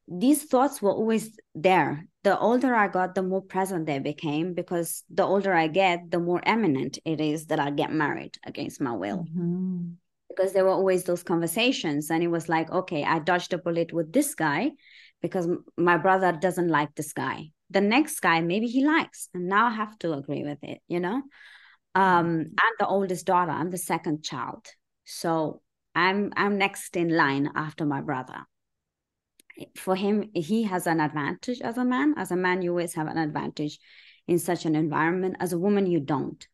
these 0.07 0.45
thoughts 0.45 0.81
were 0.81 0.91
always 0.91 1.37
there. 1.53 2.05
The 2.23 2.37
older 2.37 2.73
I 2.73 2.87
got, 2.87 3.13
the 3.13 3.21
more 3.21 3.41
present 3.41 3.85
they 3.85 3.99
became 3.99 4.53
because 4.53 5.03
the 5.09 5.23
older 5.23 5.53
I 5.53 5.67
get, 5.67 6.09
the 6.09 6.19
more 6.19 6.41
eminent 6.43 6.97
it 7.05 7.21
is 7.21 7.45
that 7.47 7.59
I 7.59 7.69
get 7.69 7.91
married 7.91 8.37
against 8.43 8.81
my 8.81 8.93
will. 8.93 9.19
Mm-hmm. 9.19 9.91
Because 10.29 10.53
there 10.53 10.63
were 10.63 10.71
always 10.71 11.03
those 11.03 11.23
conversations, 11.23 12.11
and 12.11 12.23
it 12.23 12.27
was 12.27 12.47
like, 12.47 12.71
okay, 12.71 13.03
I 13.03 13.19
dodged 13.19 13.53
a 13.53 13.57
bullet 13.57 13.91
with 13.91 14.13
this 14.13 14.35
guy 14.35 14.71
because 15.21 15.47
my 15.77 15.97
brother 15.97 16.31
doesn't 16.31 16.69
like 16.69 16.95
this 16.95 17.13
guy. 17.13 17.51
The 17.69 17.81
next 17.81 18.19
guy, 18.19 18.41
maybe 18.41 18.67
he 18.67 18.85
likes, 18.85 19.29
and 19.33 19.47
now 19.47 19.67
I 19.67 19.71
have 19.71 19.97
to 19.99 20.13
agree 20.13 20.43
with 20.43 20.59
it, 20.63 20.79
you 20.87 20.99
know? 20.99 21.21
Um, 21.95 22.27
mm-hmm. 22.27 22.53
I'm 22.59 22.73
the 22.79 22.87
oldest 22.87 23.25
daughter, 23.25 23.51
I'm 23.51 23.69
the 23.69 23.77
second 23.77 24.23
child. 24.23 24.65
So 25.05 25.61
I'm 25.95 26.31
I'm 26.35 26.57
next 26.57 26.95
in 26.95 27.09
line 27.09 27.51
after 27.55 27.85
my 27.85 28.01
brother. 28.01 28.45
For 29.75 29.95
him, 29.95 30.29
he 30.33 30.63
has 30.63 30.87
an 30.87 31.01
advantage 31.01 31.59
as 31.61 31.77
a 31.77 31.83
man. 31.83 32.13
As 32.17 32.31
a 32.31 32.35
man, 32.35 32.61
you 32.61 32.71
always 32.71 32.93
have 32.93 33.07
an 33.07 33.17
advantage 33.17 33.79
in 34.27 34.39
such 34.39 34.65
an 34.65 34.75
environment. 34.75 35.37
As 35.39 35.51
a 35.51 35.59
woman, 35.59 35.85
you 35.85 35.99
don't. 35.99 36.47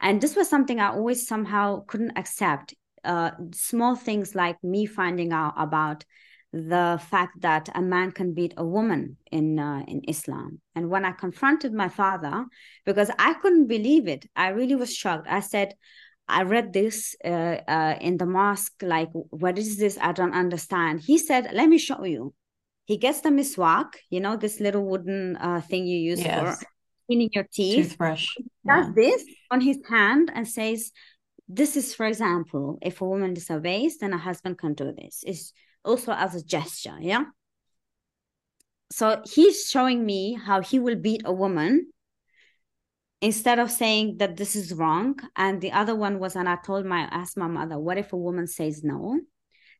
And 0.00 0.20
this 0.20 0.36
was 0.36 0.48
something 0.48 0.80
I 0.80 0.88
always 0.92 1.26
somehow 1.26 1.84
couldn't 1.86 2.16
accept. 2.16 2.74
Uh, 3.04 3.32
small 3.52 3.96
things 3.96 4.34
like 4.34 4.62
me 4.62 4.86
finding 4.86 5.32
out 5.32 5.54
about 5.56 6.04
the 6.52 7.00
fact 7.10 7.40
that 7.42 7.68
a 7.74 7.80
man 7.80 8.10
can 8.10 8.34
beat 8.34 8.54
a 8.56 8.64
woman 8.64 9.16
in 9.30 9.58
uh, 9.58 9.84
in 9.86 10.02
Islam. 10.08 10.60
And 10.74 10.90
when 10.90 11.04
I 11.04 11.12
confronted 11.12 11.72
my 11.72 11.88
father, 11.88 12.44
because 12.84 13.10
I 13.18 13.34
couldn't 13.34 13.68
believe 13.68 14.08
it, 14.08 14.26
I 14.34 14.48
really 14.48 14.74
was 14.74 14.94
shocked. 14.94 15.28
I 15.28 15.40
said, 15.40 15.74
I 16.26 16.42
read 16.42 16.72
this 16.72 17.16
uh, 17.24 17.58
uh, 17.66 17.96
in 18.00 18.16
the 18.16 18.26
mosque, 18.26 18.82
like, 18.82 19.10
what 19.12 19.58
is 19.58 19.78
this? 19.78 19.98
I 20.00 20.12
don't 20.12 20.34
understand. 20.34 21.00
He 21.00 21.18
said, 21.18 21.50
let 21.52 21.68
me 21.68 21.78
show 21.78 22.04
you. 22.04 22.34
He 22.86 22.96
gets 22.96 23.20
the 23.20 23.30
miswak, 23.30 23.94
you 24.10 24.20
know, 24.20 24.36
this 24.36 24.58
little 24.58 24.84
wooden 24.84 25.36
uh, 25.36 25.60
thing 25.60 25.86
you 25.86 25.98
use 25.98 26.20
yes. 26.20 26.58
for 26.58 26.66
cleaning 27.06 27.30
your 27.32 27.46
teeth. 27.52 27.90
Toothbrush. 27.90 28.26
He 28.36 28.44
does 28.66 28.86
yeah. 28.86 28.92
this 28.94 29.24
on 29.50 29.60
his 29.60 29.78
hand 29.88 30.30
and 30.34 30.46
says, 30.46 30.90
this 31.48 31.76
is, 31.76 31.94
for 31.94 32.06
example, 32.06 32.78
if 32.82 33.00
a 33.00 33.06
woman 33.06 33.34
disobeys, 33.34 33.98
then 33.98 34.12
a 34.12 34.18
husband 34.18 34.58
can 34.58 34.74
do 34.74 34.92
this. 34.92 35.22
It's 35.26 35.52
also 35.84 36.12
as 36.12 36.34
a 36.34 36.44
gesture, 36.44 36.96
yeah? 37.00 37.24
So 38.92 39.22
he's 39.24 39.68
showing 39.68 40.04
me 40.04 40.34
how 40.34 40.60
he 40.60 40.78
will 40.78 40.96
beat 40.96 41.22
a 41.24 41.32
woman 41.32 41.92
instead 43.20 43.58
of 43.58 43.70
saying 43.70 44.16
that 44.18 44.36
this 44.36 44.56
is 44.56 44.72
wrong 44.72 45.16
and 45.36 45.60
the 45.60 45.72
other 45.72 45.94
one 45.94 46.18
was 46.18 46.36
and 46.36 46.48
i 46.48 46.56
told 46.56 46.86
my 46.86 47.00
asked 47.10 47.36
my 47.36 47.46
mother 47.46 47.78
what 47.78 47.98
if 47.98 48.12
a 48.12 48.16
woman 48.16 48.46
says 48.46 48.82
no? 48.82 49.20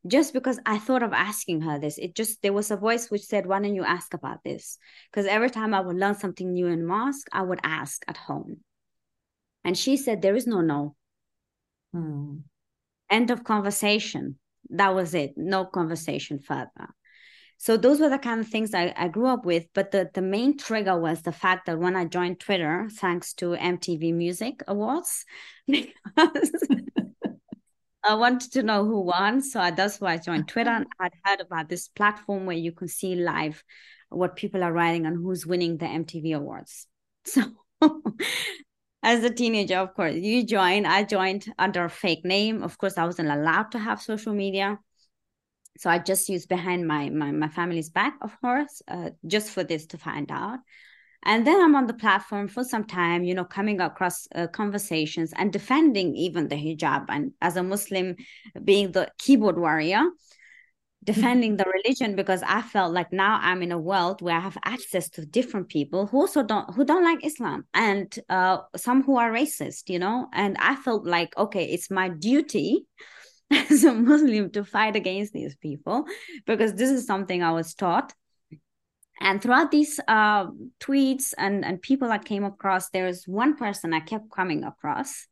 Just 0.06 0.32
because 0.32 0.58
i 0.64 0.78
thought 0.78 1.02
of 1.02 1.12
asking 1.12 1.62
her 1.62 1.78
this 1.78 1.98
it 1.98 2.14
just 2.14 2.40
there 2.42 2.52
was 2.52 2.70
a 2.70 2.76
voice 2.76 3.10
which 3.10 3.22
said 3.22 3.46
why 3.46 3.60
don't 3.60 3.74
you 3.74 3.84
ask 3.84 4.14
about 4.14 4.44
this? 4.44 4.78
Because 5.10 5.26
every 5.26 5.50
time 5.50 5.74
i 5.74 5.80
would 5.80 5.96
learn 5.96 6.14
something 6.14 6.52
new 6.52 6.68
in 6.68 6.86
mosque 6.86 7.28
i 7.32 7.42
would 7.42 7.60
ask 7.62 8.02
at 8.06 8.16
home. 8.16 8.58
And 9.64 9.76
she 9.76 9.96
said 9.96 10.22
there 10.22 10.36
is 10.36 10.46
no 10.46 10.60
no. 10.60 10.94
Hmm. 11.92 12.36
end 13.10 13.30
of 13.32 13.42
conversation 13.42 14.38
that 14.68 14.94
was 14.94 15.14
it 15.14 15.32
no 15.36 15.64
conversation 15.64 16.38
further 16.38 16.88
so 17.62 17.76
those 17.76 18.00
were 18.00 18.08
the 18.08 18.18
kind 18.18 18.40
of 18.40 18.48
things 18.48 18.72
I, 18.72 18.94
I 18.96 19.08
grew 19.08 19.26
up 19.26 19.44
with. 19.44 19.66
But 19.74 19.90
the, 19.90 20.08
the 20.14 20.22
main 20.22 20.56
trigger 20.56 20.98
was 20.98 21.20
the 21.20 21.30
fact 21.30 21.66
that 21.66 21.78
when 21.78 21.94
I 21.94 22.06
joined 22.06 22.40
Twitter, 22.40 22.88
thanks 22.90 23.34
to 23.34 23.50
MTV 23.50 24.14
Music 24.14 24.62
Awards, 24.66 25.26
because 25.66 26.50
I 28.02 28.14
wanted 28.14 28.52
to 28.52 28.62
know 28.62 28.86
who 28.86 29.02
won. 29.02 29.42
So 29.42 29.70
that's 29.76 30.00
why 30.00 30.14
I 30.14 30.16
joined 30.16 30.44
uh-huh. 30.44 30.52
Twitter. 30.52 30.70
And 30.70 30.86
I'd 30.98 31.12
heard 31.22 31.40
about 31.40 31.68
this 31.68 31.88
platform 31.88 32.46
where 32.46 32.56
you 32.56 32.72
can 32.72 32.88
see 32.88 33.14
live 33.14 33.62
what 34.08 34.36
people 34.36 34.64
are 34.64 34.72
writing 34.72 35.04
and 35.04 35.16
who's 35.16 35.46
winning 35.46 35.76
the 35.76 35.86
MTV 35.86 36.34
Awards. 36.36 36.86
So 37.26 37.42
as 39.02 39.24
a 39.24 39.30
teenager, 39.30 39.76
of 39.76 39.94
course, 39.94 40.14
you 40.14 40.44
join. 40.44 40.86
I 40.86 41.04
joined 41.04 41.52
under 41.58 41.84
a 41.84 41.90
fake 41.90 42.24
name. 42.24 42.62
Of 42.62 42.78
course, 42.78 42.98
I 42.98 43.04
wasn't 43.04 43.30
allowed 43.30 43.72
to 43.72 43.78
have 43.78 44.02
social 44.02 44.34
media 44.34 44.78
so 45.80 45.88
I 45.88 45.98
just 45.98 46.28
used 46.28 46.48
behind 46.48 46.86
my 46.86 47.08
my, 47.08 47.30
my 47.30 47.48
family's 47.48 47.88
back, 47.88 48.14
of 48.20 48.38
course, 48.42 48.82
uh, 48.86 49.10
just 49.26 49.50
for 49.50 49.64
this 49.64 49.86
to 49.86 49.98
find 49.98 50.30
out. 50.30 50.58
And 51.22 51.46
then 51.46 51.58
I'm 51.58 51.74
on 51.74 51.86
the 51.86 51.94
platform 51.94 52.48
for 52.48 52.64
some 52.64 52.84
time, 52.84 53.24
you 53.24 53.34
know, 53.34 53.44
coming 53.44 53.80
across 53.80 54.28
uh, 54.34 54.46
conversations 54.46 55.32
and 55.36 55.50
defending 55.50 56.16
even 56.16 56.48
the 56.48 56.56
hijab. 56.56 57.06
And 57.08 57.32
as 57.40 57.56
a 57.56 57.62
Muslim, 57.62 58.16
being 58.62 58.92
the 58.92 59.10
keyboard 59.18 59.58
warrior, 59.58 60.02
defending 61.02 61.56
the 61.56 61.64
religion 61.64 62.14
because 62.14 62.42
I 62.42 62.60
felt 62.60 62.92
like 62.92 63.12
now 63.12 63.38
I'm 63.40 63.62
in 63.62 63.72
a 63.72 63.78
world 63.78 64.20
where 64.20 64.36
I 64.36 64.40
have 64.40 64.58
access 64.64 65.08
to 65.10 65.24
different 65.24 65.68
people 65.68 66.06
who 66.06 66.18
also 66.18 66.42
don't 66.42 66.74
who 66.74 66.84
don't 66.84 67.04
like 67.04 67.24
Islam 67.24 67.64
and 67.72 68.16
uh, 68.28 68.58
some 68.76 69.02
who 69.02 69.16
are 69.16 69.32
racist, 69.32 69.88
you 69.88 69.98
know. 69.98 70.28
And 70.32 70.56
I 70.58 70.76
felt 70.76 71.06
like 71.06 71.36
okay, 71.36 71.64
it's 71.64 71.90
my 71.90 72.08
duty 72.08 72.86
as 73.50 73.84
a 73.84 73.94
Muslim 73.94 74.50
to 74.50 74.64
fight 74.64 74.96
against 74.96 75.32
these 75.32 75.56
people 75.56 76.04
because 76.46 76.74
this 76.74 76.90
is 76.90 77.06
something 77.06 77.42
I 77.42 77.52
was 77.52 77.74
taught. 77.74 78.14
And 79.22 79.42
throughout 79.42 79.70
these 79.70 80.00
uh, 80.08 80.46
tweets 80.80 81.34
and, 81.36 81.62
and 81.62 81.82
people 81.82 82.10
I 82.10 82.16
came 82.16 82.42
across, 82.42 82.88
there's 82.88 83.28
one 83.28 83.54
person 83.54 83.92
I 83.92 84.00
kept 84.00 84.30
coming 84.30 84.64
across. 84.64 85.26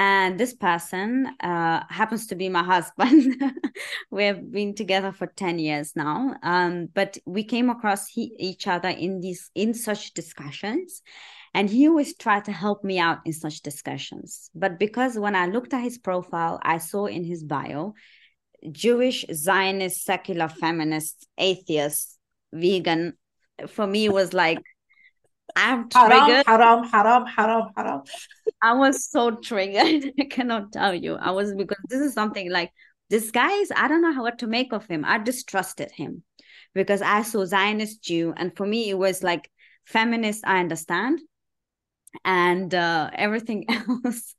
And 0.00 0.40
this 0.40 0.54
person 0.54 1.26
uh, 1.40 1.84
happens 1.90 2.28
to 2.28 2.34
be 2.34 2.48
my 2.48 2.62
husband. 2.62 3.34
we 4.10 4.24
have 4.24 4.50
been 4.50 4.74
together 4.74 5.12
for 5.12 5.26
10 5.26 5.58
years 5.58 5.92
now. 5.94 6.36
Um, 6.42 6.88
but 6.94 7.18
we 7.26 7.44
came 7.44 7.68
across 7.68 8.08
he, 8.08 8.34
each 8.38 8.66
other 8.66 8.88
in 8.88 9.20
these 9.20 9.50
in 9.54 9.74
such 9.74 10.14
discussions 10.14 11.02
and 11.52 11.68
he 11.68 11.86
always 11.86 12.16
tried 12.16 12.46
to 12.46 12.52
help 12.52 12.82
me 12.82 12.98
out 12.98 13.18
in 13.26 13.34
such 13.34 13.60
discussions. 13.60 14.48
But 14.54 14.78
because 14.78 15.18
when 15.18 15.36
I 15.36 15.48
looked 15.48 15.74
at 15.74 15.82
his 15.82 15.98
profile, 15.98 16.58
I 16.62 16.78
saw 16.78 17.04
in 17.04 17.22
his 17.22 17.44
bio 17.44 17.92
Jewish, 18.72 19.26
Zionist, 19.30 20.02
secular, 20.02 20.48
feminist, 20.48 21.28
atheist, 21.36 22.18
vegan, 22.54 23.18
for 23.66 23.86
me 23.86 24.08
was 24.08 24.32
like, 24.32 24.62
I'm 25.56 25.88
triggered. 25.88 26.46
Haram, 26.46 26.84
haram, 26.84 26.84
haram, 26.84 27.26
haram, 27.26 27.68
haram. 27.76 28.02
I 28.62 28.74
was 28.74 29.10
so 29.10 29.32
triggered. 29.32 30.12
I 30.20 30.24
cannot 30.24 30.72
tell 30.72 30.94
you. 30.94 31.14
I 31.14 31.30
was 31.30 31.54
because 31.54 31.82
this 31.88 32.00
is 32.00 32.14
something 32.14 32.50
like 32.50 32.70
this 33.08 33.30
guy 33.30 33.50
is, 33.50 33.72
I 33.74 33.88
don't 33.88 34.02
know 34.02 34.12
how 34.12 34.22
what 34.22 34.38
to 34.38 34.46
make 34.46 34.72
of 34.72 34.86
him. 34.86 35.04
I 35.04 35.18
distrusted 35.18 35.90
him 35.90 36.22
because 36.74 37.02
I 37.02 37.22
saw 37.22 37.44
Zionist 37.44 38.02
Jew. 38.02 38.32
And 38.36 38.56
for 38.56 38.66
me, 38.66 38.90
it 38.90 38.98
was 38.98 39.22
like 39.22 39.50
feminist, 39.84 40.46
I 40.46 40.60
understand 40.60 41.20
and 42.24 42.74
uh, 42.74 43.10
everything 43.14 43.64
else 44.04 44.34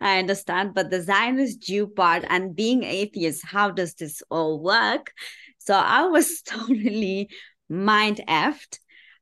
i 0.00 0.18
understand 0.18 0.74
but 0.74 0.90
the 0.90 1.00
zionist 1.00 1.62
jew 1.62 1.86
part 1.86 2.24
and 2.28 2.56
being 2.56 2.82
atheist 2.82 3.44
how 3.44 3.70
does 3.70 3.94
this 3.94 4.22
all 4.30 4.60
work 4.60 5.12
so 5.58 5.74
i 5.74 6.04
was 6.06 6.42
totally 6.46 7.28
mind 7.68 8.20
effed 8.28 8.78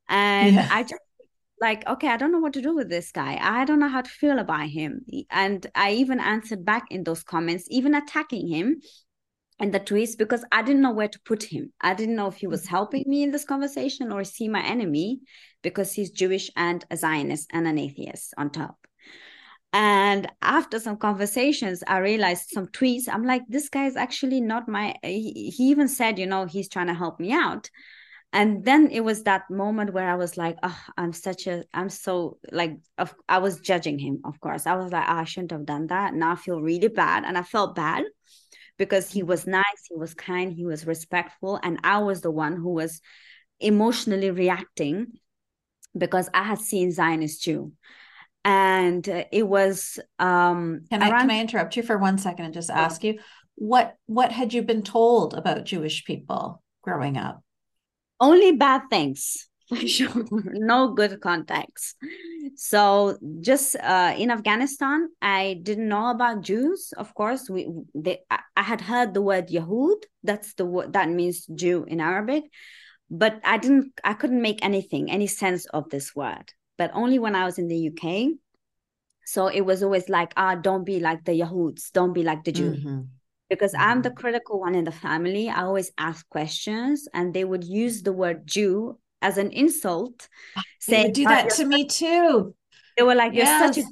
and 0.09 0.55
yeah. 0.55 0.69
i 0.71 0.83
just 0.83 1.01
like 1.61 1.87
okay 1.87 2.09
i 2.09 2.17
don't 2.17 2.33
know 2.33 2.39
what 2.39 2.53
to 2.53 2.63
do 2.63 2.75
with 2.75 2.89
this 2.89 3.13
guy 3.13 3.39
i 3.41 3.65
don't 3.65 3.81
know 3.81 3.89
how 3.89 4.01
to 4.01 4.11
feel 4.11 4.39
about 4.39 4.69
him 4.69 5.01
and 5.31 5.67
i 5.75 5.93
even 5.93 6.21
answered 6.21 6.65
back 6.65 6.85
in 6.91 7.05
those 7.05 7.23
comments 7.23 7.67
even 7.71 7.95
attacking 7.95 8.49
him 8.49 8.81
and 9.59 9.75
the 9.75 9.81
tweets 9.81 10.17
because 10.17 10.45
i 10.53 10.63
didn't 10.63 10.83
know 10.83 10.93
where 10.93 11.09
to 11.09 11.21
put 11.21 11.43
him 11.43 11.73
i 11.81 11.93
didn't 11.93 12.17
know 12.17 12.29
if 12.29 12.37
he 12.37 12.47
was 12.47 12.63
mm-hmm. 12.63 12.77
helping 12.77 13.05
me 13.07 13.23
in 13.23 13.31
this 13.31 13.45
conversation 13.45 14.11
or 14.11 14.21
is 14.23 14.35
he 14.35 14.49
my 14.49 14.63
enemy 14.63 15.21
because 15.63 15.93
he's 15.93 16.11
Jewish 16.11 16.51
and 16.57 16.85
a 16.91 16.97
Zionist 16.97 17.49
and 17.53 17.67
an 17.67 17.79
atheist 17.79 18.35
on 18.37 18.51
top. 18.51 18.77
And 19.73 20.31
after 20.43 20.81
some 20.81 20.97
conversations, 20.97 21.85
I 21.87 21.99
realized 21.99 22.51
some 22.51 22.67
tweets. 22.69 23.05
I'm 23.09 23.25
like, 23.25 23.43
this 23.49 23.69
guy 23.69 23.87
is 23.87 23.97
actually 23.97 24.41
not 24.41 24.69
my. 24.69 24.97
He, 25.03 25.53
he 25.57 25.65
even 25.71 25.87
said, 25.87 26.19
you 26.19 26.27
know, 26.27 26.45
he's 26.45 26.69
trying 26.69 26.89
to 26.89 26.95
help 26.95 27.21
me 27.21 27.33
out. 27.33 27.71
And 28.33 28.65
then 28.65 28.91
it 28.93 29.01
was 29.01 29.25
that 29.25 29.51
moment 29.51 29.93
where 29.93 30.09
I 30.09 30.15
was 30.15 30.37
like, 30.37 30.57
oh, 30.63 30.79
I'm 30.97 31.13
such 31.13 31.49
a, 31.49 31.65
I'm 31.75 31.89
so 31.89 32.39
like, 32.53 32.77
I 33.29 33.39
was 33.39 33.59
judging 33.61 33.99
him, 33.99 34.21
of 34.25 34.39
course. 34.41 34.67
I 34.67 34.77
was 34.77 34.93
like, 34.93 35.05
oh, 35.09 35.15
I 35.15 35.25
shouldn't 35.25 35.51
have 35.51 35.67
done 35.67 35.89
that. 35.89 36.15
Now 36.15 36.33
I 36.33 36.37
feel 36.37 36.61
really 36.61 36.89
bad. 36.89 37.25
And 37.25 37.37
I 37.37 37.43
felt 37.43 37.75
bad 37.75 38.05
because 38.79 39.11
he 39.11 39.25
was 39.25 39.49
nice, 39.49 39.65
he 39.89 39.97
was 39.97 40.15
kind, 40.15 40.53
he 40.53 40.65
was 40.65 40.87
respectful. 40.87 41.59
And 41.63 41.81
I 41.83 41.99
was 41.99 42.21
the 42.21 42.31
one 42.31 42.57
who 42.57 42.71
was 42.71 43.01
emotionally 43.59 44.31
reacting 44.31 45.09
because 45.97 46.29
I 46.33 46.45
had 46.45 46.61
seen 46.61 46.93
Zionist 46.93 47.43
Jew. 47.43 47.73
And 48.45 49.07
uh, 49.07 49.25
it 49.31 49.47
was 49.47 49.99
um 50.19 50.85
can 50.89 51.03
I 51.03 51.11
can 51.11 51.31
I 51.31 51.41
interrupt 51.41 51.77
you 51.77 51.83
for 51.83 51.99
one 51.99 52.17
second 52.17 52.47
and 52.47 52.55
just 52.55 52.71
ask 52.71 53.05
you 53.05 53.19
what 53.57 53.97
what 54.07 54.33
had 54.33 54.55
you 54.55 54.63
been 54.63 54.83
told 54.83 55.35
about 55.35 55.67
Jewish 55.67 56.07
people 56.07 56.63
growing 56.83 57.19
up? 57.19 57.43
Only 58.21 58.53
bad 58.53 58.83
things. 58.91 59.49
For 59.69 59.77
sure. 59.77 60.25
No 60.53 60.93
good 60.95 61.21
context 61.21 61.97
so 62.57 63.19
just 63.41 63.77
uh, 63.77 64.15
in 64.17 64.31
afghanistan 64.31 65.09
i 65.23 65.59
didn't 65.63 65.89
know 65.89 66.11
about 66.11 66.43
jews 66.43 66.93
of 66.97 67.15
course. 67.15 67.49
We 67.49 67.69
they, 67.95 68.21
i 68.31 68.63
had 68.63 68.81
heard 68.81 69.15
the 69.15 69.23
word 69.23 69.49
yahud. 69.49 70.03
That's 70.23 70.55
the 70.55 70.67
word 70.67 70.93
that 70.93 71.09
means 71.09 71.47
jew 71.47 71.85
in 71.85 72.01
arabic. 72.01 72.45
But 73.11 73.41
I 73.45 73.59
didn't 73.59 73.93
I 74.05 74.15
couldn't 74.15 74.43
make 74.43 74.65
anything 74.65 75.11
any 75.11 75.27
sense 75.27 75.67
of 75.67 75.91
this 75.91 76.15
word. 76.15 76.53
But 76.79 76.93
only 76.95 77.19
when 77.19 77.35
I 77.35 77.45
was 77.45 77.59
in 77.59 77.69
the 77.69 77.91
UK 77.91 78.37
so 79.27 79.49
it 79.49 79.63
was 79.63 79.83
always 79.83 80.09
like 80.09 80.33
ah 80.37 80.55
don't 80.55 80.85
be 80.85 81.01
like 81.01 81.25
the 81.25 81.35
Yahuds. 81.35 81.91
Don't 81.91 82.13
be 82.13 82.23
like 82.23 82.45
the 82.45 82.53
Jew. 82.53 82.73
Mm-hmm. 82.73 83.01
Because 83.51 83.73
mm-hmm. 83.75 83.91
I'm 83.91 84.03
the 84.03 84.11
critical 84.11 84.61
one 84.61 84.75
in 84.75 84.85
the 84.85 84.93
family 84.93 85.51
I 85.51 85.65
always 85.65 85.93
ask 85.99 86.27
questions 86.31 87.07
and 87.13 87.35
they 87.35 87.45
would 87.45 87.65
use 87.65 88.03
the 88.03 88.13
word 88.13 88.47
Jew 88.47 88.99
as 89.21 89.37
an 89.37 89.51
insult 89.51 90.29
say 90.79 91.11
do 91.11 91.25
that 91.25 91.51
to 91.51 91.67
me 91.67 91.87
too 91.87 92.55
they 93.01 93.05
were 93.05 93.15
like, 93.15 93.33
"You're 93.33 93.47
such 93.47 93.79
a 93.79 93.85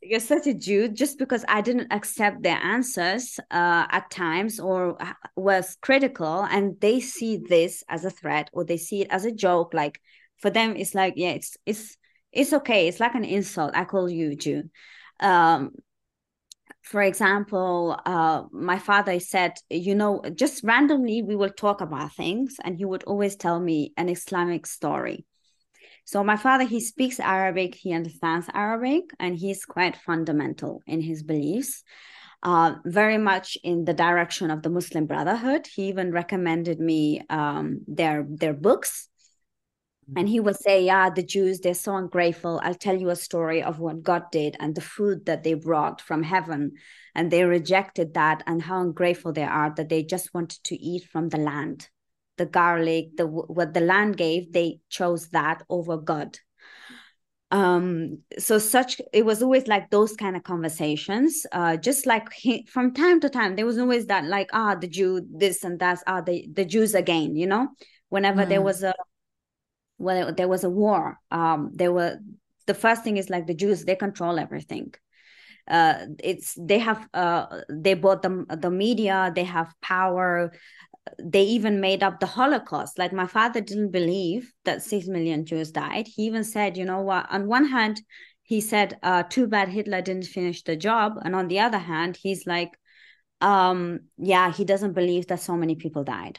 you're 0.00 0.18
such 0.18 0.46
a 0.46 0.54
Jew," 0.54 0.88
just 0.88 1.18
because 1.18 1.44
I 1.46 1.60
didn't 1.60 1.92
accept 1.92 2.42
their 2.42 2.56
answers 2.56 3.38
uh, 3.50 3.86
at 3.90 4.10
times 4.10 4.58
or 4.58 4.96
was 5.36 5.76
critical, 5.82 6.44
and 6.50 6.80
they 6.80 7.00
see 7.00 7.36
this 7.36 7.84
as 7.86 8.06
a 8.06 8.10
threat 8.10 8.48
or 8.54 8.64
they 8.64 8.78
see 8.78 9.02
it 9.02 9.08
as 9.10 9.26
a 9.26 9.30
joke. 9.30 9.74
Like 9.74 10.00
for 10.38 10.48
them, 10.48 10.74
it's 10.74 10.94
like, 10.94 11.14
yeah, 11.16 11.32
it's 11.32 11.58
it's 11.66 11.98
it's 12.32 12.54
okay. 12.54 12.88
It's 12.88 12.98
like 12.98 13.14
an 13.14 13.26
insult. 13.26 13.72
I 13.74 13.84
call 13.84 14.08
you 14.08 14.34
Jew. 14.36 14.70
Um, 15.20 15.72
for 16.90 17.02
example, 17.02 17.96
uh, 18.04 18.42
my 18.50 18.80
father 18.80 19.20
said, 19.20 19.52
you 19.70 19.94
know, 19.94 20.22
just 20.34 20.64
randomly 20.64 21.22
we 21.22 21.36
will 21.36 21.50
talk 21.50 21.80
about 21.80 22.16
things, 22.16 22.56
and 22.64 22.76
he 22.76 22.84
would 22.84 23.04
always 23.04 23.36
tell 23.36 23.60
me 23.60 23.92
an 23.96 24.08
Islamic 24.08 24.66
story. 24.66 25.24
So 26.04 26.24
my 26.24 26.36
father, 26.36 26.64
he 26.64 26.80
speaks 26.80 27.20
Arabic, 27.20 27.76
he 27.76 27.92
understands 27.92 28.48
Arabic, 28.52 29.04
and 29.20 29.36
he's 29.36 29.64
quite 29.64 29.98
fundamental 29.98 30.82
in 30.84 31.00
his 31.00 31.22
beliefs. 31.22 31.84
Uh, 32.42 32.74
very 32.84 33.18
much 33.18 33.56
in 33.62 33.84
the 33.84 33.94
direction 33.94 34.50
of 34.50 34.62
the 34.62 34.70
Muslim 34.70 35.06
Brotherhood. 35.06 35.68
He 35.68 35.88
even 35.90 36.10
recommended 36.10 36.80
me 36.80 37.22
um, 37.30 37.82
their 37.86 38.26
their 38.28 38.54
books, 38.54 39.09
and 40.16 40.28
he 40.28 40.40
would 40.40 40.56
say, 40.56 40.84
"Yeah, 40.84 41.10
the 41.10 41.22
Jews, 41.22 41.60
they're 41.60 41.74
so 41.74 41.96
ungrateful. 41.96 42.60
I'll 42.62 42.74
tell 42.74 42.98
you 42.98 43.10
a 43.10 43.16
story 43.16 43.62
of 43.62 43.78
what 43.78 44.02
God 44.02 44.24
did 44.32 44.56
and 44.60 44.74
the 44.74 44.80
food 44.80 45.26
that 45.26 45.44
they 45.44 45.54
brought 45.54 46.00
from 46.00 46.22
heaven, 46.22 46.72
and 47.14 47.30
they 47.30 47.44
rejected 47.44 48.14
that, 48.14 48.42
and 48.46 48.62
how 48.62 48.80
ungrateful 48.80 49.32
they 49.32 49.44
are 49.44 49.72
that 49.76 49.88
they 49.88 50.02
just 50.02 50.32
wanted 50.34 50.62
to 50.64 50.76
eat 50.76 51.04
from 51.04 51.28
the 51.28 51.38
land." 51.38 51.88
the 52.40 52.46
garlic, 52.46 53.18
the 53.18 53.26
what 53.26 53.74
the 53.74 53.82
land 53.82 54.16
gave, 54.16 54.50
they 54.50 54.80
chose 54.88 55.28
that 55.28 55.62
over 55.68 55.98
God. 55.98 56.38
Um, 57.50 58.20
so 58.38 58.58
such 58.58 58.98
it 59.12 59.26
was 59.26 59.42
always 59.42 59.66
like 59.66 59.90
those 59.90 60.16
kind 60.16 60.36
of 60.36 60.42
conversations. 60.42 61.44
Uh, 61.52 61.76
just 61.76 62.06
like 62.06 62.32
he, 62.32 62.66
from 62.66 62.94
time 62.94 63.20
to 63.20 63.28
time, 63.28 63.56
there 63.56 63.66
was 63.66 63.78
always 63.78 64.06
that 64.06 64.24
like 64.24 64.48
ah 64.54 64.74
the 64.74 64.88
Jew 64.88 65.20
this 65.30 65.64
and 65.64 65.78
that 65.80 66.02
ah 66.06 66.22
the 66.22 66.48
the 66.50 66.64
Jews 66.64 66.94
again. 66.94 67.36
You 67.36 67.46
know, 67.46 67.68
whenever 68.08 68.46
mm. 68.46 68.48
there 68.48 68.62
was 68.62 68.82
a 68.82 68.94
well 70.00 70.32
there 70.34 70.48
was 70.48 70.64
a 70.64 70.70
war, 70.70 71.18
um, 71.30 71.70
there 71.74 71.92
were 71.92 72.18
the 72.66 72.74
first 72.74 73.04
thing 73.04 73.16
is 73.16 73.30
like 73.30 73.46
the 73.46 73.54
Jews 73.54 73.84
they 73.84 73.96
control 73.96 74.38
everything 74.38 74.92
uh, 75.68 76.06
it's 76.22 76.54
they 76.58 76.78
have 76.78 77.08
uh, 77.14 77.60
they 77.70 77.94
bought 77.94 78.22
the 78.22 78.44
the 78.60 78.70
media 78.70 79.32
they 79.34 79.44
have 79.44 79.72
power 79.80 80.52
they 81.22 81.42
even 81.42 81.80
made 81.80 82.02
up 82.02 82.20
the 82.20 82.26
Holocaust. 82.26 82.98
Like 82.98 83.12
my 83.12 83.26
father 83.26 83.60
didn't 83.60 83.90
believe 83.90 84.52
that 84.64 84.82
six 84.82 85.06
million 85.06 85.46
Jews 85.46 85.70
died. 85.70 86.06
He 86.06 86.24
even 86.24 86.44
said, 86.44 86.76
you 86.76 86.84
know 86.84 87.00
what? 87.00 87.26
On 87.30 87.46
one 87.46 87.64
hand, 87.66 88.02
he 88.42 88.60
said, 88.60 88.98
uh, 89.02 89.22
"Too 89.22 89.46
bad 89.46 89.68
Hitler 89.68 90.02
didn't 90.02 90.26
finish 90.26 90.62
the 90.62 90.76
job," 90.76 91.14
and 91.24 91.34
on 91.36 91.48
the 91.48 91.60
other 91.60 91.78
hand, 91.78 92.16
he's 92.16 92.46
like, 92.46 92.70
um, 93.40 94.00
"Yeah, 94.18 94.52
he 94.52 94.64
doesn't 94.64 94.92
believe 94.94 95.28
that 95.28 95.40
so 95.40 95.56
many 95.56 95.76
people 95.76 96.04
died." 96.04 96.38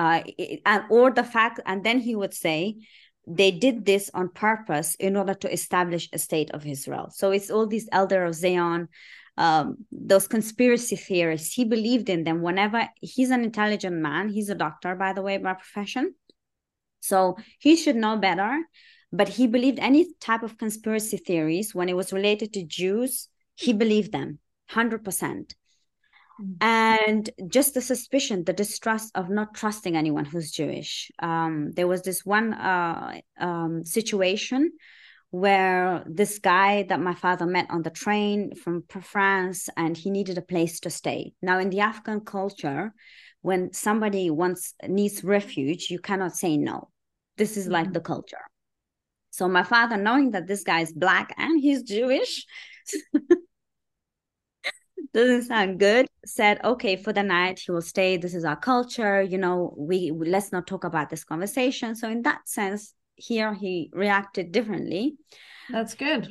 Uh, 0.00 0.22
and 0.64 0.82
or 0.88 1.10
the 1.10 1.22
fact, 1.22 1.60
and 1.66 1.84
then 1.84 1.98
he 2.00 2.16
would 2.16 2.32
say, 2.32 2.76
they 3.26 3.50
did 3.50 3.84
this 3.84 4.10
on 4.14 4.30
purpose 4.30 4.94
in 4.94 5.14
order 5.14 5.34
to 5.34 5.52
establish 5.52 6.08
a 6.14 6.18
state 6.18 6.50
of 6.52 6.66
Israel. 6.66 7.10
So 7.10 7.32
it's 7.32 7.50
all 7.50 7.66
these 7.66 7.86
elder 7.92 8.24
of 8.24 8.34
Zion, 8.34 8.88
um, 9.36 9.76
those 9.92 10.26
conspiracy 10.26 10.96
theorists. 10.96 11.52
He 11.52 11.64
believed 11.64 12.08
in 12.08 12.24
them 12.24 12.40
whenever 12.40 12.88
he's 13.02 13.30
an 13.30 13.44
intelligent 13.44 13.96
man. 13.96 14.30
He's 14.30 14.48
a 14.48 14.54
doctor, 14.54 14.94
by 14.94 15.12
the 15.12 15.20
way, 15.20 15.36
by 15.36 15.52
profession. 15.52 16.14
So 17.00 17.36
he 17.58 17.76
should 17.76 17.96
know 17.96 18.16
better. 18.16 18.58
But 19.12 19.28
he 19.28 19.46
believed 19.46 19.80
any 19.80 20.14
type 20.18 20.42
of 20.42 20.56
conspiracy 20.56 21.18
theories 21.18 21.74
when 21.74 21.90
it 21.90 21.96
was 21.96 22.12
related 22.12 22.54
to 22.54 22.64
Jews, 22.64 23.28
he 23.54 23.74
believed 23.74 24.12
them 24.12 24.38
100%. 24.72 25.02
Mm. 25.02 25.59
And 26.60 27.30
just 27.48 27.74
the 27.74 27.80
suspicion 27.80 28.44
the 28.44 28.52
distrust 28.52 29.10
of 29.14 29.28
not 29.28 29.54
trusting 29.54 29.96
anyone 29.96 30.24
who's 30.24 30.50
jewish. 30.50 31.10
Um, 31.18 31.72
there 31.72 31.88
was 31.88 32.02
this 32.02 32.24
one 32.24 32.52
uh, 32.52 33.20
um, 33.38 33.84
situation 33.84 34.72
where 35.30 36.02
this 36.06 36.38
guy 36.40 36.82
that 36.84 37.00
my 37.00 37.14
father 37.14 37.46
met 37.46 37.66
on 37.70 37.82
the 37.82 37.90
train 37.90 38.54
from 38.56 38.82
france 39.00 39.68
and 39.76 39.96
he 39.96 40.10
needed 40.10 40.38
a 40.38 40.42
place 40.42 40.80
to 40.80 40.90
stay. 40.90 41.32
Now 41.40 41.58
in 41.58 41.70
the 41.70 41.80
afghan 41.80 42.20
culture 42.20 42.92
when 43.42 43.72
somebody 43.72 44.30
wants 44.30 44.74
needs 44.86 45.24
refuge 45.24 45.90
you 45.90 45.98
cannot 45.98 46.36
say 46.36 46.56
no. 46.56 46.90
This 47.36 47.56
is 47.56 47.64
mm-hmm. 47.64 47.74
like 47.74 47.92
the 47.92 48.00
culture. 48.00 48.44
So 49.30 49.48
my 49.48 49.62
father 49.62 49.96
knowing 49.96 50.32
that 50.32 50.46
this 50.46 50.64
guy 50.64 50.80
is 50.80 50.92
black 50.92 51.34
and 51.36 51.60
he's 51.60 51.82
jewish 51.82 52.46
doesn't 55.12 55.42
sound 55.42 55.80
good 55.80 56.06
said 56.24 56.62
okay 56.64 56.96
for 56.96 57.12
the 57.12 57.22
night 57.22 57.60
he 57.60 57.72
will 57.72 57.82
stay. 57.82 58.16
This 58.16 58.34
is 58.34 58.44
our 58.44 58.56
culture. 58.56 59.22
You 59.22 59.38
know 59.38 59.74
we 59.76 60.12
let's 60.14 60.52
not 60.52 60.66
talk 60.66 60.84
about 60.84 61.10
this 61.10 61.24
conversation. 61.24 61.94
So 61.94 62.08
in 62.08 62.22
that 62.22 62.48
sense 62.48 62.94
here 63.16 63.54
he 63.54 63.90
reacted 63.92 64.52
differently. 64.52 65.16
That's 65.70 65.94
good. 65.94 66.28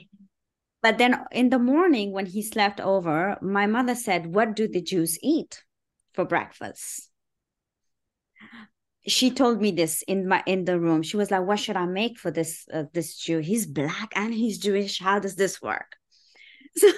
But 0.81 0.97
then 0.97 1.25
in 1.31 1.49
the 1.49 1.59
morning 1.59 2.11
when 2.11 2.25
he 2.25 2.41
slept 2.41 2.79
over 2.79 3.37
my 3.41 3.67
mother 3.67 3.95
said 3.95 4.27
what 4.27 4.55
do 4.55 4.67
the 4.67 4.81
jews 4.81 5.17
eat 5.21 5.63
for 6.13 6.25
breakfast? 6.25 7.09
She 9.07 9.31
told 9.31 9.61
me 9.61 9.71
this 9.71 10.03
in 10.03 10.27
my 10.27 10.43
in 10.45 10.65
the 10.65 10.79
room. 10.79 11.01
She 11.03 11.17
was 11.17 11.31
like 11.31 11.45
what 11.45 11.59
should 11.59 11.77
i 11.77 11.85
make 11.85 12.19
for 12.19 12.31
this 12.31 12.67
uh, 12.71 12.83
this 12.93 13.17
jew? 13.17 13.39
He's 13.39 13.65
black 13.65 14.13
and 14.15 14.33
he's 14.33 14.59
jewish. 14.59 14.99
How 14.99 15.19
does 15.19 15.35
this 15.35 15.61
work? 15.61 15.95
So 16.77 16.91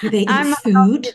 do 0.00 0.10
they 0.10 0.22
eat 0.22 0.30
I 0.30 0.54
food? 0.62 0.74
Myself, 0.74 1.14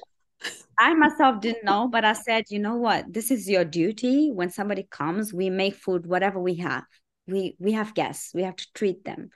I 0.80 0.93
myself 0.93 1.41
didn't 1.41 1.64
know, 1.64 1.88
but 1.88 2.03
I 2.03 2.14
said, 2.14 2.45
you 2.49 2.59
know 2.59 2.76
what? 2.76 3.11
This 3.11 3.32
is 3.32 3.49
your 3.49 3.64
duty. 3.64 4.32
When 4.32 4.49
somebody 4.49 4.88
comes, 4.89 5.34
we 5.34 5.49
make 5.49 5.76
food, 5.76 6.05
whatever 6.05 6.39
we 6.39 6.55
have. 6.55 6.84
We 7.28 7.55
we 7.59 7.74
have 7.74 7.93
guests. 7.93 8.34
We 8.34 8.43
have 8.43 8.55
to 8.55 8.68
treat 8.74 9.05
them 9.05 9.30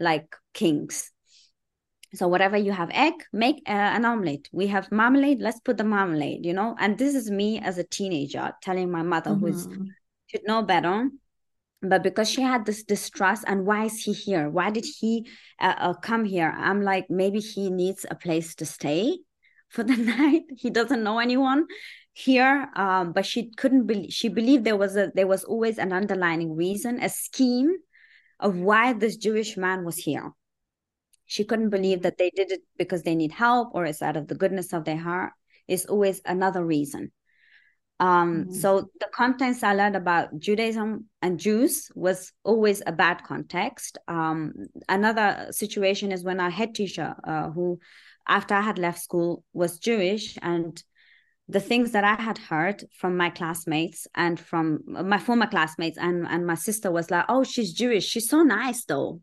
like 0.00 0.34
kings. 0.54 1.10
So 2.14 2.26
whatever 2.26 2.56
you 2.56 2.72
have 2.72 2.90
egg, 2.90 3.12
make 3.32 3.56
uh, 3.68 3.72
an 3.72 4.04
omelet. 4.06 4.48
We 4.50 4.68
have 4.68 4.90
marmalade. 4.90 5.40
Let's 5.40 5.60
put 5.60 5.76
the 5.76 5.84
marmalade. 5.84 6.44
You 6.44 6.54
know. 6.54 6.74
And 6.78 6.98
this 6.98 7.14
is 7.14 7.30
me 7.30 7.60
as 7.60 7.78
a 7.78 7.84
teenager 7.84 8.52
telling 8.62 8.90
my 8.90 9.02
mother, 9.02 9.32
mm-hmm. 9.32 9.72
who 9.72 9.86
should 10.26 10.46
know 10.46 10.62
better, 10.62 11.08
but 11.82 12.02
because 12.02 12.28
she 12.28 12.42
had 12.42 12.66
this 12.66 12.82
distrust 12.82 13.44
and 13.46 13.64
why 13.64 13.84
is 13.84 14.02
he 14.02 14.12
here? 14.12 14.48
Why 14.50 14.70
did 14.70 14.84
he 14.84 15.28
uh, 15.60 15.74
uh, 15.78 15.94
come 15.94 16.24
here? 16.24 16.54
I'm 16.56 16.82
like 16.82 17.08
maybe 17.08 17.38
he 17.38 17.70
needs 17.70 18.04
a 18.10 18.14
place 18.14 18.54
to 18.56 18.66
stay 18.66 19.18
for 19.68 19.84
the 19.84 19.96
night. 19.96 20.42
He 20.56 20.70
doesn't 20.70 21.02
know 21.02 21.18
anyone 21.18 21.66
here 22.12 22.68
um, 22.74 23.12
but 23.12 23.24
she 23.24 23.50
couldn't 23.50 23.86
believe 23.86 24.12
she 24.12 24.28
believed 24.28 24.64
there 24.64 24.76
was 24.76 24.96
a 24.96 25.12
there 25.14 25.28
was 25.28 25.44
always 25.44 25.78
an 25.78 25.92
underlying 25.92 26.56
reason 26.56 27.00
a 27.00 27.08
scheme 27.08 27.72
of 28.40 28.56
why 28.56 28.92
this 28.92 29.16
jewish 29.16 29.56
man 29.56 29.84
was 29.84 29.96
here. 29.96 30.32
She 31.26 31.44
couldn't 31.44 31.70
believe 31.70 32.02
that 32.02 32.18
they 32.18 32.30
did 32.30 32.50
it 32.50 32.62
because 32.76 33.02
they 33.02 33.14
need 33.14 33.30
help 33.30 33.68
or 33.74 33.84
it's 33.84 34.02
out 34.02 34.16
of 34.16 34.26
the 34.26 34.34
goodness 34.34 34.72
of 34.72 34.84
their 34.84 34.96
heart. 34.96 35.32
Is 35.68 35.84
always 35.84 36.22
another 36.24 36.64
reason 36.64 37.12
um, 38.00 38.44
mm-hmm. 38.44 38.52
So 38.52 38.90
the 39.00 39.08
contents 39.12 39.62
I 39.62 39.74
learned 39.74 39.96
about 39.96 40.38
Judaism 40.38 41.06
and 41.20 41.38
Jews 41.38 41.90
was 41.94 42.32
always 42.44 42.82
a 42.86 42.92
bad 42.92 43.24
context. 43.24 43.98
Um, 44.06 44.52
another 44.88 45.48
situation 45.50 46.12
is 46.12 46.22
when 46.22 46.40
our 46.40 46.50
head 46.50 46.74
teacher, 46.74 47.14
uh, 47.24 47.50
who 47.50 47.80
after 48.28 48.54
I 48.54 48.60
had 48.60 48.78
left 48.78 49.00
school, 49.00 49.42
was 49.52 49.78
Jewish, 49.78 50.38
and 50.42 50.80
the 51.48 51.60
things 51.60 51.92
that 51.92 52.04
I 52.04 52.14
had 52.14 52.38
heard 52.38 52.84
from 52.98 53.16
my 53.16 53.30
classmates 53.30 54.06
and 54.14 54.38
from 54.38 54.80
my 54.86 55.18
former 55.18 55.46
classmates 55.46 55.98
and 55.98 56.26
and 56.28 56.46
my 56.46 56.54
sister 56.54 56.92
was 56.92 57.10
like, 57.10 57.24
"Oh, 57.28 57.42
she's 57.42 57.72
Jewish. 57.72 58.06
She's 58.06 58.28
so 58.28 58.42
nice, 58.42 58.84
though." 58.84 59.20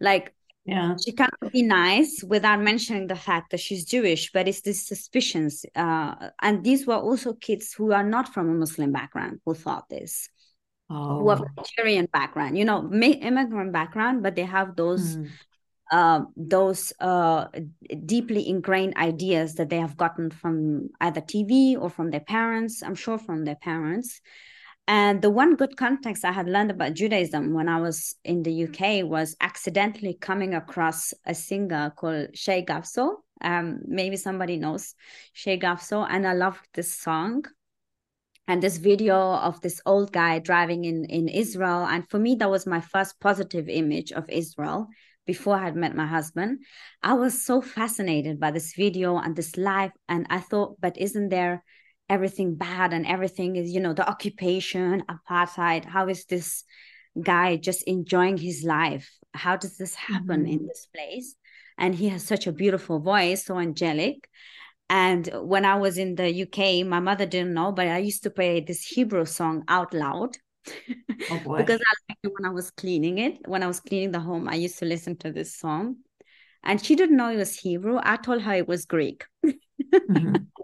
like 0.00 0.32
yeah 0.64 0.94
she 1.02 1.12
can't 1.12 1.32
be 1.52 1.62
nice 1.62 2.22
without 2.22 2.60
mentioning 2.60 3.06
the 3.06 3.16
fact 3.16 3.50
that 3.50 3.60
she's 3.60 3.84
jewish 3.84 4.30
but 4.32 4.46
it's 4.46 4.60
these 4.60 4.86
suspicions 4.86 5.64
uh, 5.74 6.14
and 6.42 6.64
these 6.64 6.86
were 6.86 6.96
also 6.96 7.32
kids 7.34 7.72
who 7.72 7.92
are 7.92 8.04
not 8.04 8.32
from 8.32 8.48
a 8.50 8.54
muslim 8.54 8.92
background 8.92 9.40
who 9.44 9.54
thought 9.54 9.88
this 9.88 10.28
oh. 10.90 11.20
who 11.20 11.30
have 11.30 11.42
nigerian 11.56 12.06
background 12.12 12.58
you 12.58 12.64
know 12.64 12.90
immigrant 12.92 13.72
background 13.72 14.22
but 14.22 14.36
they 14.36 14.44
have 14.44 14.76
those 14.76 15.16
mm. 15.16 15.28
uh, 15.92 16.20
those 16.36 16.92
uh, 17.00 17.46
deeply 18.04 18.46
ingrained 18.48 18.96
ideas 18.96 19.54
that 19.54 19.70
they 19.70 19.78
have 19.78 19.96
gotten 19.96 20.30
from 20.30 20.90
either 21.00 21.22
tv 21.22 21.74
or 21.80 21.88
from 21.88 22.10
their 22.10 22.20
parents 22.20 22.82
i'm 22.82 22.94
sure 22.94 23.18
from 23.18 23.44
their 23.44 23.56
parents 23.56 24.20
and 24.90 25.22
the 25.22 25.30
one 25.30 25.54
good 25.54 25.76
context 25.76 26.24
I 26.24 26.32
had 26.32 26.48
learned 26.48 26.72
about 26.72 26.94
Judaism 26.94 27.54
when 27.54 27.68
I 27.68 27.80
was 27.80 28.16
in 28.24 28.42
the 28.42 28.64
UK 28.64 29.08
was 29.08 29.36
accidentally 29.40 30.14
coming 30.14 30.52
across 30.52 31.14
a 31.24 31.32
singer 31.32 31.92
called 31.94 32.36
Shai 32.36 32.62
Gabso. 32.62 33.18
Um, 33.40 33.82
maybe 33.86 34.16
somebody 34.16 34.56
knows 34.56 34.96
Shai 35.32 35.58
Gabso, 35.58 36.04
and 36.10 36.26
I 36.26 36.32
loved 36.32 36.66
this 36.74 36.92
song 36.92 37.44
and 38.48 38.60
this 38.60 38.78
video 38.78 39.16
of 39.16 39.60
this 39.60 39.80
old 39.86 40.10
guy 40.10 40.40
driving 40.40 40.84
in 40.84 41.04
in 41.04 41.28
Israel. 41.28 41.86
And 41.86 42.02
for 42.10 42.18
me, 42.18 42.34
that 42.40 42.50
was 42.50 42.66
my 42.66 42.80
first 42.80 43.20
positive 43.20 43.68
image 43.68 44.10
of 44.10 44.28
Israel 44.28 44.88
before 45.24 45.54
I 45.54 45.66
had 45.66 45.76
met 45.76 45.94
my 45.94 46.06
husband. 46.06 46.64
I 47.00 47.14
was 47.14 47.46
so 47.46 47.62
fascinated 47.62 48.40
by 48.40 48.50
this 48.50 48.74
video 48.74 49.18
and 49.18 49.36
this 49.36 49.56
life, 49.56 49.92
and 50.08 50.26
I 50.30 50.40
thought, 50.40 50.80
but 50.80 50.98
isn't 50.98 51.28
there 51.28 51.62
everything 52.10 52.56
bad 52.56 52.92
and 52.92 53.06
everything 53.06 53.56
is 53.56 53.70
you 53.70 53.80
know 53.80 53.94
the 53.94 54.08
occupation 54.08 55.02
apartheid 55.08 55.84
how 55.86 56.08
is 56.08 56.26
this 56.26 56.64
guy 57.20 57.56
just 57.56 57.82
enjoying 57.84 58.36
his 58.36 58.64
life? 58.64 59.10
How 59.34 59.56
does 59.56 59.76
this 59.76 59.94
happen 59.94 60.42
mm-hmm. 60.42 60.52
in 60.52 60.66
this 60.66 60.86
place? 60.94 61.36
And 61.78 61.94
he 61.94 62.08
has 62.08 62.24
such 62.24 62.46
a 62.46 62.52
beautiful 62.52 63.00
voice 63.00 63.46
so 63.46 63.58
angelic. 63.58 64.28
And 64.88 65.28
when 65.32 65.64
i 65.64 65.76
was 65.76 65.98
in 65.98 66.16
the 66.16 66.42
uk 66.42 66.58
my 66.84 66.98
mother 66.98 67.24
didn't 67.24 67.54
know 67.54 67.70
but 67.70 67.86
i 67.86 67.98
used 67.98 68.24
to 68.24 68.30
play 68.30 68.58
this 68.58 68.82
hebrew 68.84 69.24
song 69.24 69.62
out 69.68 69.94
loud. 69.94 70.36
Oh 71.30 71.38
because 71.56 71.80
I 71.80 71.92
liked 72.08 72.24
it 72.24 72.32
when 72.36 72.44
i 72.44 72.52
was 72.52 72.72
cleaning 72.72 73.18
it. 73.18 73.38
When 73.46 73.62
i 73.62 73.68
was 73.68 73.78
cleaning 73.78 74.10
the 74.10 74.18
home 74.18 74.48
i 74.48 74.56
used 74.56 74.78
to 74.80 74.84
listen 74.84 75.16
to 75.18 75.32
this 75.32 75.56
song. 75.56 75.96
And 76.64 76.84
she 76.84 76.96
didn't 76.96 77.16
know 77.16 77.30
it 77.30 77.36
was 77.36 77.56
hebrew. 77.56 78.00
I 78.02 78.16
told 78.16 78.42
her 78.42 78.54
it 78.54 78.68
was 78.68 78.84
greek. 78.84 79.24
Mm-hmm. 79.46 80.34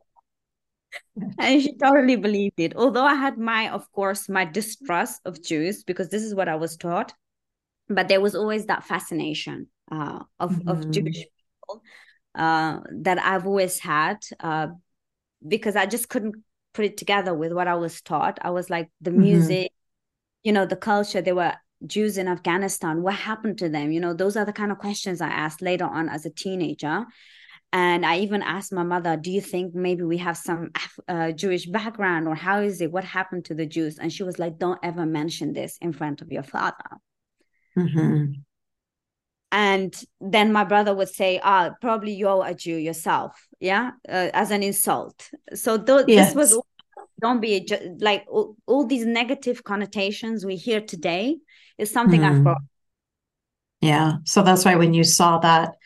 and 1.39 1.63
she 1.63 1.77
totally 1.77 2.17
believed 2.17 2.59
it. 2.59 2.77
Although 2.77 3.05
I 3.05 3.15
had 3.15 3.39
my, 3.39 3.71
of 3.71 3.91
course, 3.93 4.29
my 4.29 4.45
distrust 4.45 5.21
of 5.25 5.43
Jews 5.43 5.85
because 5.85 6.09
this 6.09 6.23
is 6.23 6.35
what 6.35 6.49
I 6.49 6.57
was 6.57 6.77
taught, 6.77 7.15
but 7.89 8.09
there 8.09 8.21
was 8.21 8.35
always 8.35 8.67
that 8.67 8.85
fascination 8.85 9.69
uh, 9.91 10.21
of 10.39 10.51
mm-hmm. 10.53 10.69
of 10.69 10.91
Jewish 10.91 11.25
people 11.25 11.83
uh, 12.35 12.81
that 13.03 13.19
I've 13.19 13.47
always 13.47 13.79
had 13.79 14.19
uh, 14.41 14.69
because 15.47 15.77
I 15.77 15.87
just 15.87 16.09
couldn't 16.09 16.37
put 16.75 16.85
it 16.85 16.97
together 16.97 17.33
with 17.35 17.53
what 17.53 17.69
I 17.69 17.75
was 17.75 18.01
taught. 18.03 18.39
I 18.43 18.51
was 18.51 18.69
like 18.69 18.91
the 19.01 19.11
mm-hmm. 19.11 19.21
music, 19.21 19.67
mm-hmm. 19.67 20.49
you 20.49 20.53
know, 20.53 20.67
the 20.67 20.77
culture. 20.77 21.23
There 21.23 21.35
were 21.35 21.55
Jews 21.87 22.19
in 22.19 22.29
Afghanistan. 22.29 23.03
What 23.03 23.15
happened 23.15 23.59
to 23.59 23.69
them? 23.69 23.93
You 23.93 24.01
know, 24.01 24.13
those 24.13 24.37
are 24.37 24.45
the 24.45 24.53
kind 24.53 24.73
of 24.73 24.79
questions 24.79 25.21
I 25.21 25.29
asked 25.29 25.63
later 25.63 25.87
on 25.87 26.09
as 26.09 26.27
a 26.27 26.31
teenager. 26.31 27.07
And 27.73 28.07
I 28.07 28.19
even 28.19 28.43
asked 28.43 28.73
my 28.73 28.83
mother, 28.83 29.17
Do 29.17 29.31
you 29.31 29.41
think 29.41 29.75
maybe 29.75 30.03
we 30.03 30.19
have 30.19 30.37
some 30.37 30.71
uh, 31.09 31.33
Jewish 31.33 31.67
background 31.67 32.29
or 32.29 32.35
how 32.35 32.61
is 32.61 32.81
it? 32.81 32.93
What 32.93 33.05
happened 33.05 33.45
to 33.47 33.55
the 33.55 33.67
Jews? 33.67 33.99
And 33.99 34.13
she 34.13 34.23
was 34.23 34.39
like, 34.39 34.59
Don't 34.59 34.79
ever 34.83 35.05
mention 35.05 35.53
this 35.53 35.77
in 35.81 35.93
front 35.93 36.23
of 36.23 36.33
your 36.33 36.43
father. 36.43 36.91
Mm-hmm. 37.77 38.33
And 39.53 40.05
then 40.21 40.53
my 40.53 40.65
brother 40.65 40.95
would 40.95 41.09
say, 41.09 41.41
Ah, 41.43 41.71
oh, 41.71 41.75
probably 41.81 42.13
you're 42.13 42.47
a 42.47 42.55
Jew 42.55 42.77
yourself. 42.77 43.47
Yeah. 43.61 43.93
Uh, 44.09 44.31
as 44.33 44.51
an 44.51 44.63
insult. 44.63 45.31
So 45.55 45.77
th- 45.77 46.05
yes. 46.09 46.29
this 46.29 46.35
was 46.35 46.63
don't 47.21 47.41
be 47.41 47.61
just 47.61 47.83
like 48.01 48.25
all, 48.29 48.57
all 48.67 48.87
these 48.87 49.07
negative 49.07 49.65
connotations 49.65 50.45
we 50.45 50.57
hear 50.57 50.81
today 50.81 51.37
is 51.79 51.91
something 51.91 52.21
mm. 52.21 52.25
I've 52.25 52.43
brought. 52.43 52.63
Yeah. 53.81 54.15
So 54.25 54.43
that's 54.43 54.65
why 54.65 54.77
when 54.77 54.95
you 54.95 55.05
saw 55.05 55.39
that 55.39 55.77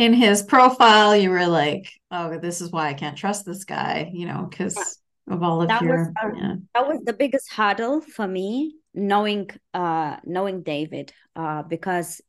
in 0.00 0.14
his 0.14 0.42
profile, 0.42 1.14
you 1.14 1.28
were 1.28 1.46
like, 1.46 1.92
oh, 2.10 2.38
this 2.38 2.62
is 2.62 2.72
why 2.72 2.88
I 2.88 2.94
can't 2.94 3.18
trust 3.18 3.44
this 3.44 3.64
guy, 3.64 4.10
you 4.12 4.26
know, 4.26 4.48
because 4.48 4.98
of 5.28 5.42
all 5.42 5.60
of 5.60 5.68
that 5.68 5.82
your. 5.82 5.98
Was, 5.98 6.08
uh, 6.22 6.36
yeah. 6.36 6.54
That 6.74 6.88
was 6.88 7.00
the 7.04 7.12
biggest 7.12 7.52
hurdle 7.52 8.00
for 8.00 8.26
me 8.26 8.76
knowing 8.92 9.48
uh 9.72 10.16
knowing 10.24 10.62
david 10.62 11.12
uh 11.36 11.62
because 11.62 12.20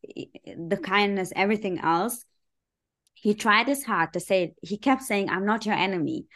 the 0.46 0.78
kindness 0.78 1.34
everything 1.36 1.80
else 1.80 2.24
he 3.14 3.34
tried 3.34 3.68
his 3.68 3.84
hard 3.84 4.14
to 4.14 4.20
say 4.20 4.54
he 4.62 4.78
kept 4.78 5.02
saying 5.02 5.28
i'm 5.28 5.44
not 5.44 5.66
your 5.66 5.74
enemy 5.74 6.28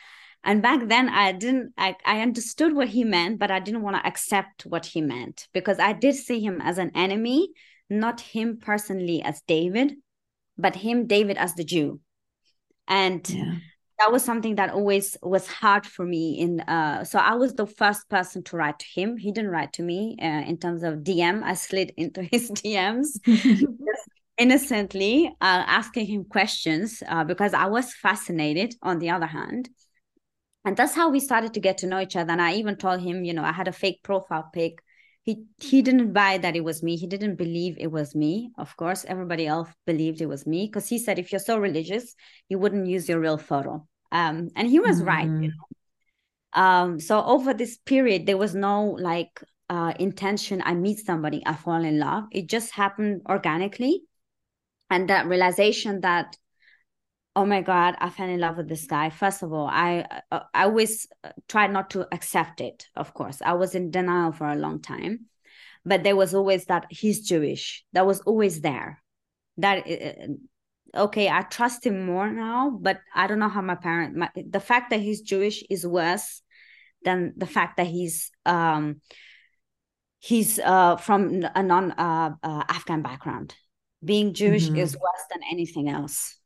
and 0.44 0.64
back 0.64 0.88
then 0.88 1.10
i 1.10 1.32
didn't 1.32 1.72
i, 1.78 1.96
I 2.04 2.22
understood 2.22 2.74
what 2.74 2.88
he 2.88 3.04
meant 3.04 3.38
but 3.38 3.52
i 3.52 3.60
didn't 3.60 3.84
want 3.84 3.98
to 3.98 4.08
accept 4.08 4.66
what 4.66 4.84
he 4.84 5.00
meant 5.00 5.48
because 5.54 5.78
i 5.78 5.94
did 5.94 6.16
see 6.16 6.40
him 6.40 6.60
as 6.60 6.80
an 6.80 6.90
enemy 6.96 7.50
not 7.88 8.20
him 8.20 8.58
personally 8.60 9.22
as 9.22 9.44
david 9.48 9.94
but 10.58 10.76
him 10.76 11.08
david 11.08 11.38
as 11.38 11.56
the 11.56 11.64
jew. 11.64 12.00
And 12.88 13.28
yeah. 13.30 13.56
that 14.00 14.12
was 14.12 14.24
something 14.24 14.56
that 14.56 14.72
always 14.72 15.18
was 15.24 15.48
hard 15.48 15.86
for 15.86 16.06
me 16.06 16.40
in 16.40 16.60
uh 16.62 17.04
so 17.04 17.18
i 17.18 17.34
was 17.36 17.54
the 17.54 17.66
first 17.66 18.08
person 18.10 18.44
to 18.44 18.58
write 18.58 18.80
to 18.80 18.86
him. 18.86 19.18
He 19.18 19.32
didn't 19.32 19.52
write 19.52 19.74
to 19.74 19.84
me 19.84 20.18
uh, 20.22 20.44
in 20.50 20.58
terms 20.58 20.84
of 20.84 21.00
dm 21.00 21.44
i 21.44 21.54
slid 21.54 21.94
into 21.98 22.24
his 22.32 22.52
dms 22.52 23.20
innocently 24.38 25.28
uh, 25.40 25.64
asking 25.80 26.06
him 26.08 26.26
questions 26.26 27.02
uh, 27.08 27.24
because 27.24 27.54
i 27.54 27.66
was 27.66 27.94
fascinated 27.94 28.76
on 28.82 29.00
the 29.00 29.10
other 29.10 29.28
hand. 29.28 29.70
And 30.68 30.76
that's 30.76 30.96
how 30.96 31.10
we 31.10 31.20
started 31.20 31.54
to 31.54 31.60
get 31.60 31.78
to 31.80 31.88
know 31.88 32.02
each 32.02 32.16
other. 32.16 32.32
And 32.32 32.42
i 32.42 32.54
even 32.56 32.76
told 32.76 33.00
him 33.02 33.24
you 33.24 33.34
know 33.34 33.44
i 33.44 33.52
had 33.52 33.68
a 33.68 33.80
fake 33.84 34.02
profile 34.04 34.50
pic 34.54 34.82
he 35.26 35.44
he 35.60 35.82
didn't 35.82 36.14
buy 36.14 36.38
that 36.38 36.56
it 36.56 36.64
was 36.64 36.84
me. 36.84 36.96
He 36.96 37.08
didn't 37.08 37.36
believe 37.36 37.78
it 37.80 37.92
was 37.92 38.14
me. 38.14 38.52
Of 38.58 38.78
course 38.78 39.06
everybody 39.08 39.48
else 39.48 39.70
believed 39.86 40.22
it 40.22 40.28
was 40.28 40.46
me 40.46 40.68
because 40.68 40.88
he 40.88 41.00
said 41.00 41.18
if 41.18 41.32
you're 41.32 41.40
so 41.40 41.58
religious 41.58 42.16
you 42.48 42.60
wouldn't 42.60 42.88
use 42.88 43.10
your 43.10 43.20
real 43.20 43.38
photo. 43.38 43.88
Um 44.12 44.50
and 44.56 44.70
he 44.70 44.80
was 44.80 44.98
mm-hmm. 44.98 45.08
right 45.08 45.26
you 45.26 45.50
mm-hmm. 45.50 45.58
know? 46.56 46.62
Um 46.64 47.00
so 47.00 47.24
over 47.24 47.54
this 47.56 47.78
period 47.78 48.28
there 48.28 48.38
was 48.38 48.54
no 48.54 48.84
like 48.84 49.44
uh 49.68 49.94
intention 50.00 50.62
i 50.64 50.76
meet 50.76 51.00
somebody 51.00 51.42
i 51.46 51.56
fall 51.56 51.84
in 51.84 51.98
love. 51.98 52.26
It 52.32 52.48
just 52.48 52.72
happened 52.72 53.24
organically. 53.28 54.04
And 54.92 55.10
that 55.10 55.26
realization 55.26 56.02
that 56.02 56.38
oh 57.36 57.46
my 57.46 57.62
god 57.62 57.96
i 58.00 58.10
fell 58.10 58.30
in 58.30 58.40
love 58.40 58.58
with 58.58 58.70
this 58.70 58.86
guy. 58.86 59.10
First 59.10 59.44
of 59.44 59.52
all 59.54 59.68
i 59.68 60.06
uh, 60.32 60.42
i 60.54 60.64
always 60.64 61.08
uh, 61.24 61.32
tried 61.48 61.72
not 61.72 61.90
to 61.92 62.08
accept 62.14 62.62
it 62.62 62.88
of 62.96 63.14
course. 63.14 63.42
I 63.42 63.54
was 63.54 63.76
in 63.76 63.92
denial 63.92 64.32
for 64.32 64.48
a 64.48 64.56
long 64.56 64.82
time 64.82 65.26
but 65.86 66.04
there 66.04 66.16
was 66.16 66.34
always 66.34 66.66
that 66.66 66.88
he's 66.90 67.28
jewish. 67.28 67.84
That 67.94 68.08
was 68.08 68.20
always 68.22 68.62
there. 68.62 69.02
That 69.58 69.88
uh, 69.88 70.34
okay 70.96 71.28
i 71.30 71.42
trust 71.42 71.86
him 71.86 72.06
more 72.06 72.32
now 72.32 72.70
but 72.70 73.02
i 73.14 73.28
don't 73.28 73.40
know 73.40 73.50
how 73.50 73.62
my 73.62 73.76
parent 73.76 74.16
my, 74.16 74.30
the 74.36 74.62
fact 74.62 74.92
that 74.92 75.02
he's 75.02 75.20
jewish 75.22 75.62
is 75.70 75.86
worse 75.86 76.42
than 77.04 77.34
the 77.36 77.46
fact 77.46 77.78
that 77.78 77.88
he's 77.88 78.32
um 78.46 79.02
he's 80.20 80.58
uh 80.60 80.96
from 80.96 81.46
a 81.54 81.62
non 81.62 81.92
uh, 81.92 82.32
uh 82.42 82.64
afghan 82.70 83.02
background. 83.02 83.56
Being 84.04 84.34
jewish 84.34 84.68
mm-hmm. 84.68 84.78
is 84.78 84.94
worse 84.94 85.26
than 85.32 85.42
anything 85.52 85.90
else 85.90 86.38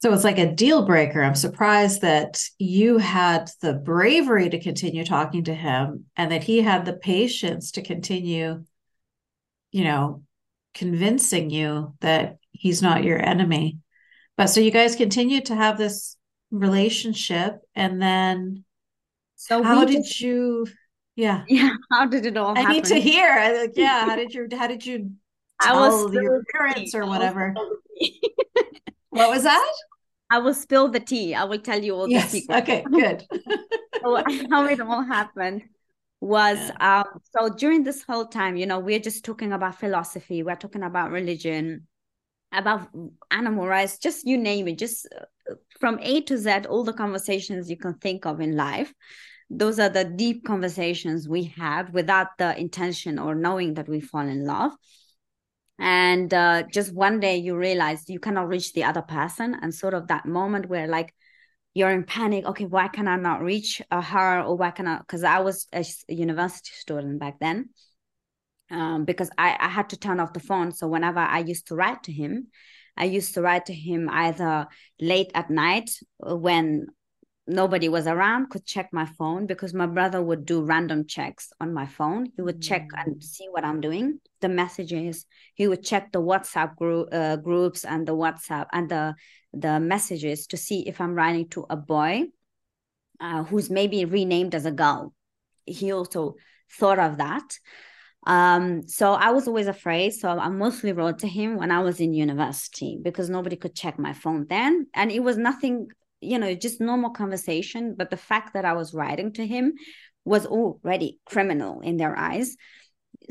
So 0.00 0.12
it's 0.12 0.24
like 0.24 0.38
a 0.38 0.52
deal 0.52 0.86
breaker. 0.86 1.22
I'm 1.22 1.34
surprised 1.34 2.02
that 2.02 2.40
you 2.58 2.98
had 2.98 3.50
the 3.60 3.74
bravery 3.74 4.48
to 4.48 4.60
continue 4.60 5.04
talking 5.04 5.44
to 5.44 5.54
him 5.54 6.04
and 6.16 6.30
that 6.30 6.44
he 6.44 6.60
had 6.62 6.84
the 6.84 6.92
patience 6.92 7.72
to 7.72 7.82
continue, 7.82 8.64
you 9.72 9.84
know, 9.84 10.22
convincing 10.72 11.50
you 11.50 11.94
that 12.00 12.38
he's 12.52 12.80
not 12.80 13.02
your 13.02 13.20
enemy. 13.20 13.78
But 14.36 14.46
so 14.46 14.60
you 14.60 14.70
guys 14.70 14.94
continued 14.94 15.46
to 15.46 15.56
have 15.56 15.78
this 15.78 16.16
relationship 16.50 17.60
and 17.74 18.00
then 18.00 18.64
so 19.36 19.62
how 19.62 19.84
did 19.84 19.98
just, 19.98 20.20
you 20.20 20.66
yeah 21.14 21.44
yeah 21.48 21.70
how 21.90 22.06
did 22.06 22.24
it 22.24 22.36
all 22.36 22.56
i 22.56 22.60
happen? 22.60 22.74
need 22.74 22.84
to 22.84 22.98
hear 22.98 23.60
like 23.60 23.72
yeah 23.74 24.06
how 24.06 24.16
did 24.16 24.32
you 24.32 24.48
how 24.56 24.66
did 24.66 24.84
you 24.84 25.12
tell 25.60 25.78
I 25.78 25.88
was 25.88 26.12
your 26.12 26.42
parents 26.54 26.94
or 26.94 27.04
whatever 27.04 27.54
what 29.10 29.30
was 29.30 29.42
that? 29.44 29.72
I 30.30 30.38
will 30.38 30.54
spill 30.54 30.88
the 30.88 31.00
tea. 31.00 31.34
I 31.34 31.44
will 31.44 31.58
tell 31.58 31.82
you 31.82 31.94
all 31.94 32.08
yes. 32.08 32.32
the 32.32 32.40
secrets. 32.40 32.62
Okay, 32.62 32.84
good. 32.90 33.24
so 34.02 34.22
how 34.50 34.66
it 34.66 34.80
all 34.80 35.02
happened 35.02 35.62
was 36.20 36.58
yeah. 36.58 37.00
um, 37.00 37.20
so 37.36 37.48
during 37.48 37.84
this 37.84 38.02
whole 38.02 38.26
time, 38.26 38.56
you 38.56 38.66
know, 38.66 38.78
we're 38.78 38.98
just 38.98 39.24
talking 39.24 39.52
about 39.52 39.78
philosophy, 39.78 40.42
we're 40.42 40.56
talking 40.56 40.82
about 40.82 41.10
religion, 41.10 41.86
about 42.52 42.88
animal 43.30 43.66
rights, 43.66 43.98
just 43.98 44.26
you 44.26 44.36
name 44.36 44.68
it, 44.68 44.78
just 44.78 45.08
uh, 45.16 45.54
from 45.80 45.98
A 46.02 46.20
to 46.22 46.36
Z, 46.36 46.66
all 46.68 46.84
the 46.84 46.92
conversations 46.92 47.70
you 47.70 47.76
can 47.76 47.94
think 47.94 48.26
of 48.26 48.40
in 48.40 48.56
life. 48.56 48.92
Those 49.50 49.78
are 49.78 49.88
the 49.88 50.04
deep 50.04 50.44
conversations 50.44 51.26
we 51.26 51.44
have 51.56 51.94
without 51.94 52.36
the 52.36 52.58
intention 52.58 53.18
or 53.18 53.34
knowing 53.34 53.74
that 53.74 53.88
we 53.88 54.00
fall 54.00 54.26
in 54.26 54.44
love 54.44 54.72
and 55.78 56.32
uh, 56.34 56.64
just 56.64 56.92
one 56.92 57.20
day 57.20 57.36
you 57.36 57.56
realize 57.56 58.08
you 58.08 58.18
cannot 58.18 58.48
reach 58.48 58.72
the 58.72 58.84
other 58.84 59.02
person. 59.02 59.56
And 59.60 59.72
sort 59.74 59.94
of 59.94 60.08
that 60.08 60.26
moment 60.26 60.68
where 60.68 60.88
like 60.88 61.14
you're 61.74 61.90
in 61.90 62.04
panic. 62.04 62.44
Okay 62.46 62.64
why 62.64 62.88
can 62.88 63.06
i 63.06 63.16
not 63.16 63.42
reach 63.42 63.80
uh, 63.90 64.02
her? 64.02 64.42
Or 64.42 64.56
why 64.56 64.70
can 64.72 64.88
i 64.88 64.98
because 64.98 65.22
i 65.22 65.38
was 65.38 65.66
a 65.72 65.84
university 66.08 66.70
student 66.74 67.20
back 67.20 67.38
then. 67.38 67.70
Um, 68.70 69.04
because 69.04 69.30
I, 69.38 69.56
I 69.58 69.68
had 69.68 69.90
to 69.90 69.96
turn 69.96 70.20
off 70.20 70.32
the 70.32 70.40
phone. 70.40 70.72
So 70.72 70.88
whenever 70.88 71.20
i 71.20 71.38
used 71.38 71.68
to 71.68 71.76
write 71.76 72.02
to 72.04 72.12
him 72.12 72.48
i 72.96 73.04
used 73.04 73.34
to 73.34 73.42
write 73.42 73.66
to 73.66 73.72
him 73.74 74.08
either 74.10 74.66
late 75.00 75.30
at 75.34 75.50
night 75.50 75.90
uh, 76.28 76.36
when 76.36 76.88
nobody 77.48 77.88
was 77.88 78.06
around 78.06 78.50
could 78.50 78.64
check 78.64 78.90
my 78.92 79.06
phone 79.06 79.46
because 79.46 79.72
my 79.72 79.86
brother 79.86 80.22
would 80.22 80.44
do 80.44 80.62
random 80.62 81.06
checks 81.06 81.50
on 81.60 81.72
my 81.72 81.86
phone 81.86 82.26
he 82.36 82.42
would 82.42 82.60
check 82.60 82.86
and 82.96 83.16
mm. 83.16 83.22
see 83.22 83.46
what 83.50 83.64
i'm 83.64 83.80
doing 83.80 84.20
the 84.40 84.48
messages 84.48 85.26
he 85.54 85.66
would 85.66 85.82
check 85.82 86.12
the 86.12 86.20
whatsapp 86.20 86.76
group 86.76 87.08
uh, 87.12 87.36
groups 87.36 87.84
and 87.84 88.06
the 88.06 88.14
whatsapp 88.14 88.66
and 88.72 88.88
the 88.90 89.14
the 89.52 89.80
messages 89.80 90.46
to 90.46 90.56
see 90.56 90.86
if 90.86 91.00
i'm 91.00 91.14
writing 91.14 91.48
to 91.48 91.64
a 91.70 91.76
boy 91.76 92.24
uh, 93.20 93.42
who's 93.44 93.70
maybe 93.70 94.04
renamed 94.04 94.54
as 94.54 94.66
a 94.66 94.70
girl 94.70 95.12
he 95.64 95.90
also 95.92 96.36
thought 96.70 96.98
of 96.98 97.16
that 97.18 97.58
um, 98.26 98.86
so 98.86 99.12
I 99.12 99.30
was 99.30 99.48
always 99.48 99.68
afraid. 99.68 100.12
So 100.12 100.28
I 100.28 100.50
mostly 100.50 100.92
wrote 100.92 101.20
to 101.20 101.28
him 101.28 101.56
when 101.56 101.70
I 101.70 101.80
was 101.80 101.98
in 101.98 102.12
university 102.12 102.98
because 103.00 103.30
nobody 103.30 103.56
could 103.56 103.74
check 103.74 103.98
my 103.98 104.12
phone 104.12 104.46
then. 104.50 104.86
And 104.92 105.10
it 105.10 105.20
was 105.20 105.38
nothing 105.38 105.88
you 106.20 106.38
know 106.38 106.54
just 106.54 106.80
normal 106.80 107.10
conversation 107.10 107.94
but 107.96 108.10
the 108.10 108.16
fact 108.16 108.54
that 108.54 108.64
i 108.64 108.72
was 108.72 108.94
writing 108.94 109.32
to 109.32 109.46
him 109.46 109.72
was 110.28 110.46
already 110.46 111.18
criminal 111.24 111.80
in 111.80 111.96
their 111.96 112.16
eyes. 112.16 112.56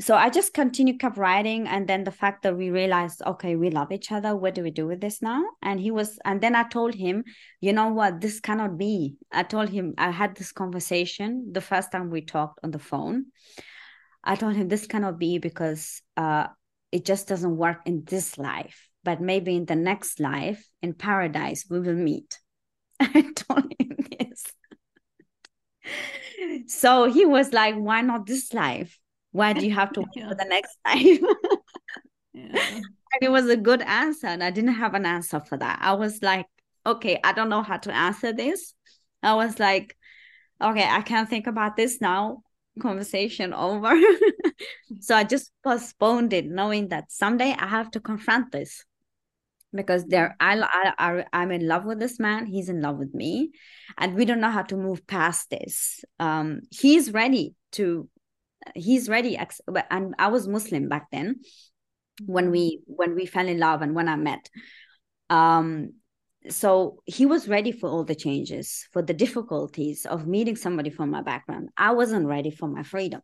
So 0.00 0.14
i 0.14 0.28
just 0.28 0.52
continued 0.52 1.00
kept 1.00 1.16
writing 1.16 1.66
and 1.66 1.88
then 1.88 2.04
the 2.04 2.10
fact 2.10 2.42
that 2.42 2.56
we 2.56 2.70
realized 2.70 3.22
okay 3.24 3.56
we 3.56 3.70
love 3.70 3.90
each 3.90 4.12
other 4.12 4.36
what 4.36 4.54
do 4.54 4.62
we 4.62 4.70
do 4.70 4.86
with 4.86 5.00
this 5.00 5.22
now? 5.22 5.42
And 5.62 5.80
he 5.80 5.90
was 5.90 6.18
and 6.24 6.40
then 6.40 6.54
i 6.54 6.64
told 6.64 6.94
him 6.94 7.24
you 7.60 7.72
know 7.72 7.88
what? 7.88 8.20
This 8.20 8.40
cannot 8.40 8.76
be. 8.76 9.16
I 9.32 9.44
told 9.44 9.70
him 9.70 9.94
i 9.96 10.10
had 10.10 10.36
this 10.36 10.52
conversation 10.52 11.52
the 11.52 11.60
first 11.60 11.90
time 11.90 12.10
we 12.10 12.20
talked 12.20 12.60
on 12.62 12.70
the 12.70 12.78
phone. 12.78 13.26
I 14.22 14.36
told 14.36 14.56
him 14.56 14.68
this 14.68 14.86
cannot 14.86 15.18
be 15.18 15.38
because 15.38 16.02
uh 16.16 16.48
it 16.92 17.04
just 17.04 17.28
doesn't 17.28 17.56
work 17.56 17.80
in 17.86 18.04
this 18.04 18.38
life 18.38 18.88
but 19.04 19.20
maybe 19.20 19.56
in 19.56 19.64
the 19.64 19.76
next 19.76 20.20
life 20.20 20.66
in 20.82 20.92
paradise 20.92 21.64
we 21.70 21.80
will 21.80 21.94
meet 21.94 22.38
I 23.00 23.32
told 23.34 23.72
him 23.78 23.96
this. 24.18 24.44
so 26.66 27.10
he 27.10 27.24
was 27.24 27.52
like, 27.52 27.74
why 27.76 28.00
not 28.02 28.26
this 28.26 28.52
life? 28.52 28.98
Why 29.32 29.52
do 29.52 29.64
you 29.64 29.74
have 29.74 29.92
to 29.92 30.00
wait 30.00 30.08
yeah. 30.16 30.28
for 30.28 30.34
the 30.34 30.44
next 30.48 30.76
life? 30.84 31.20
yeah. 32.32 32.74
And 32.74 32.84
it 33.22 33.30
was 33.30 33.48
a 33.48 33.56
good 33.56 33.82
answer. 33.82 34.26
And 34.26 34.42
I 34.42 34.50
didn't 34.50 34.74
have 34.74 34.94
an 34.94 35.06
answer 35.06 35.40
for 35.40 35.56
that. 35.58 35.78
I 35.80 35.94
was 35.94 36.22
like, 36.22 36.46
okay, 36.84 37.20
I 37.22 37.32
don't 37.32 37.48
know 37.48 37.62
how 37.62 37.76
to 37.78 37.94
answer 37.94 38.32
this. 38.32 38.74
I 39.22 39.34
was 39.34 39.58
like, 39.58 39.96
okay, 40.62 40.88
I 40.88 41.02
can't 41.02 41.28
think 41.28 41.46
about 41.46 41.76
this 41.76 42.00
now. 42.00 42.42
Conversation 42.80 43.52
over. 43.52 43.92
so 45.00 45.14
I 45.14 45.24
just 45.24 45.50
postponed 45.64 46.32
it, 46.32 46.46
knowing 46.46 46.88
that 46.88 47.10
someday 47.10 47.54
I 47.58 47.66
have 47.66 47.90
to 47.92 48.00
confront 48.00 48.52
this 48.52 48.84
because 49.74 50.04
there 50.06 50.36
I, 50.40 50.94
I 50.98 51.24
i'm 51.32 51.50
in 51.50 51.66
love 51.66 51.84
with 51.84 51.98
this 51.98 52.18
man 52.18 52.46
he's 52.46 52.68
in 52.68 52.80
love 52.80 52.96
with 52.96 53.14
me 53.14 53.52
and 53.96 54.14
we 54.14 54.24
don't 54.24 54.40
know 54.40 54.50
how 54.50 54.62
to 54.62 54.76
move 54.76 55.06
past 55.06 55.50
this 55.50 56.04
um 56.18 56.60
he's 56.70 57.12
ready 57.12 57.54
to 57.72 58.08
he's 58.74 59.08
ready 59.08 59.38
and 59.90 60.14
i 60.18 60.28
was 60.28 60.48
muslim 60.48 60.88
back 60.88 61.08
then 61.12 61.36
when 62.24 62.50
we 62.50 62.80
when 62.86 63.14
we 63.14 63.26
fell 63.26 63.46
in 63.46 63.58
love 63.58 63.82
and 63.82 63.94
when 63.94 64.08
i 64.08 64.16
met 64.16 64.48
um 65.30 65.90
so 66.48 67.02
he 67.04 67.26
was 67.26 67.48
ready 67.48 67.72
for 67.72 67.88
all 67.88 68.04
the 68.04 68.14
changes, 68.14 68.86
for 68.92 69.02
the 69.02 69.12
difficulties 69.12 70.06
of 70.06 70.26
meeting 70.26 70.56
somebody 70.56 70.90
from 70.90 71.10
my 71.10 71.22
background. 71.22 71.68
I 71.76 71.92
wasn't 71.92 72.26
ready 72.26 72.50
for 72.50 72.68
my 72.68 72.82
freedom. 72.82 73.20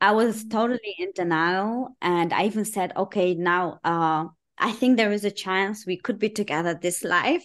I 0.00 0.12
was 0.12 0.44
mm. 0.44 0.50
totally 0.50 0.94
in 0.98 1.12
denial. 1.14 1.96
And 2.00 2.32
I 2.32 2.44
even 2.44 2.64
said, 2.64 2.92
okay, 2.96 3.34
now 3.34 3.80
uh, 3.84 4.26
I 4.60 4.72
think 4.72 4.96
there 4.96 5.12
is 5.12 5.24
a 5.24 5.30
chance 5.30 5.86
we 5.86 5.96
could 5.96 6.18
be 6.18 6.28
together 6.28 6.74
this 6.74 7.02
life, 7.02 7.44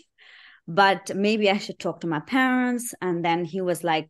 but 0.67 1.15
maybe 1.15 1.49
I 1.49 1.57
should 1.57 1.79
talk 1.79 2.01
to 2.01 2.07
my 2.07 2.19
parents. 2.19 2.93
And 3.01 3.23
then 3.25 3.45
he 3.45 3.61
was 3.61 3.83
like, 3.83 4.09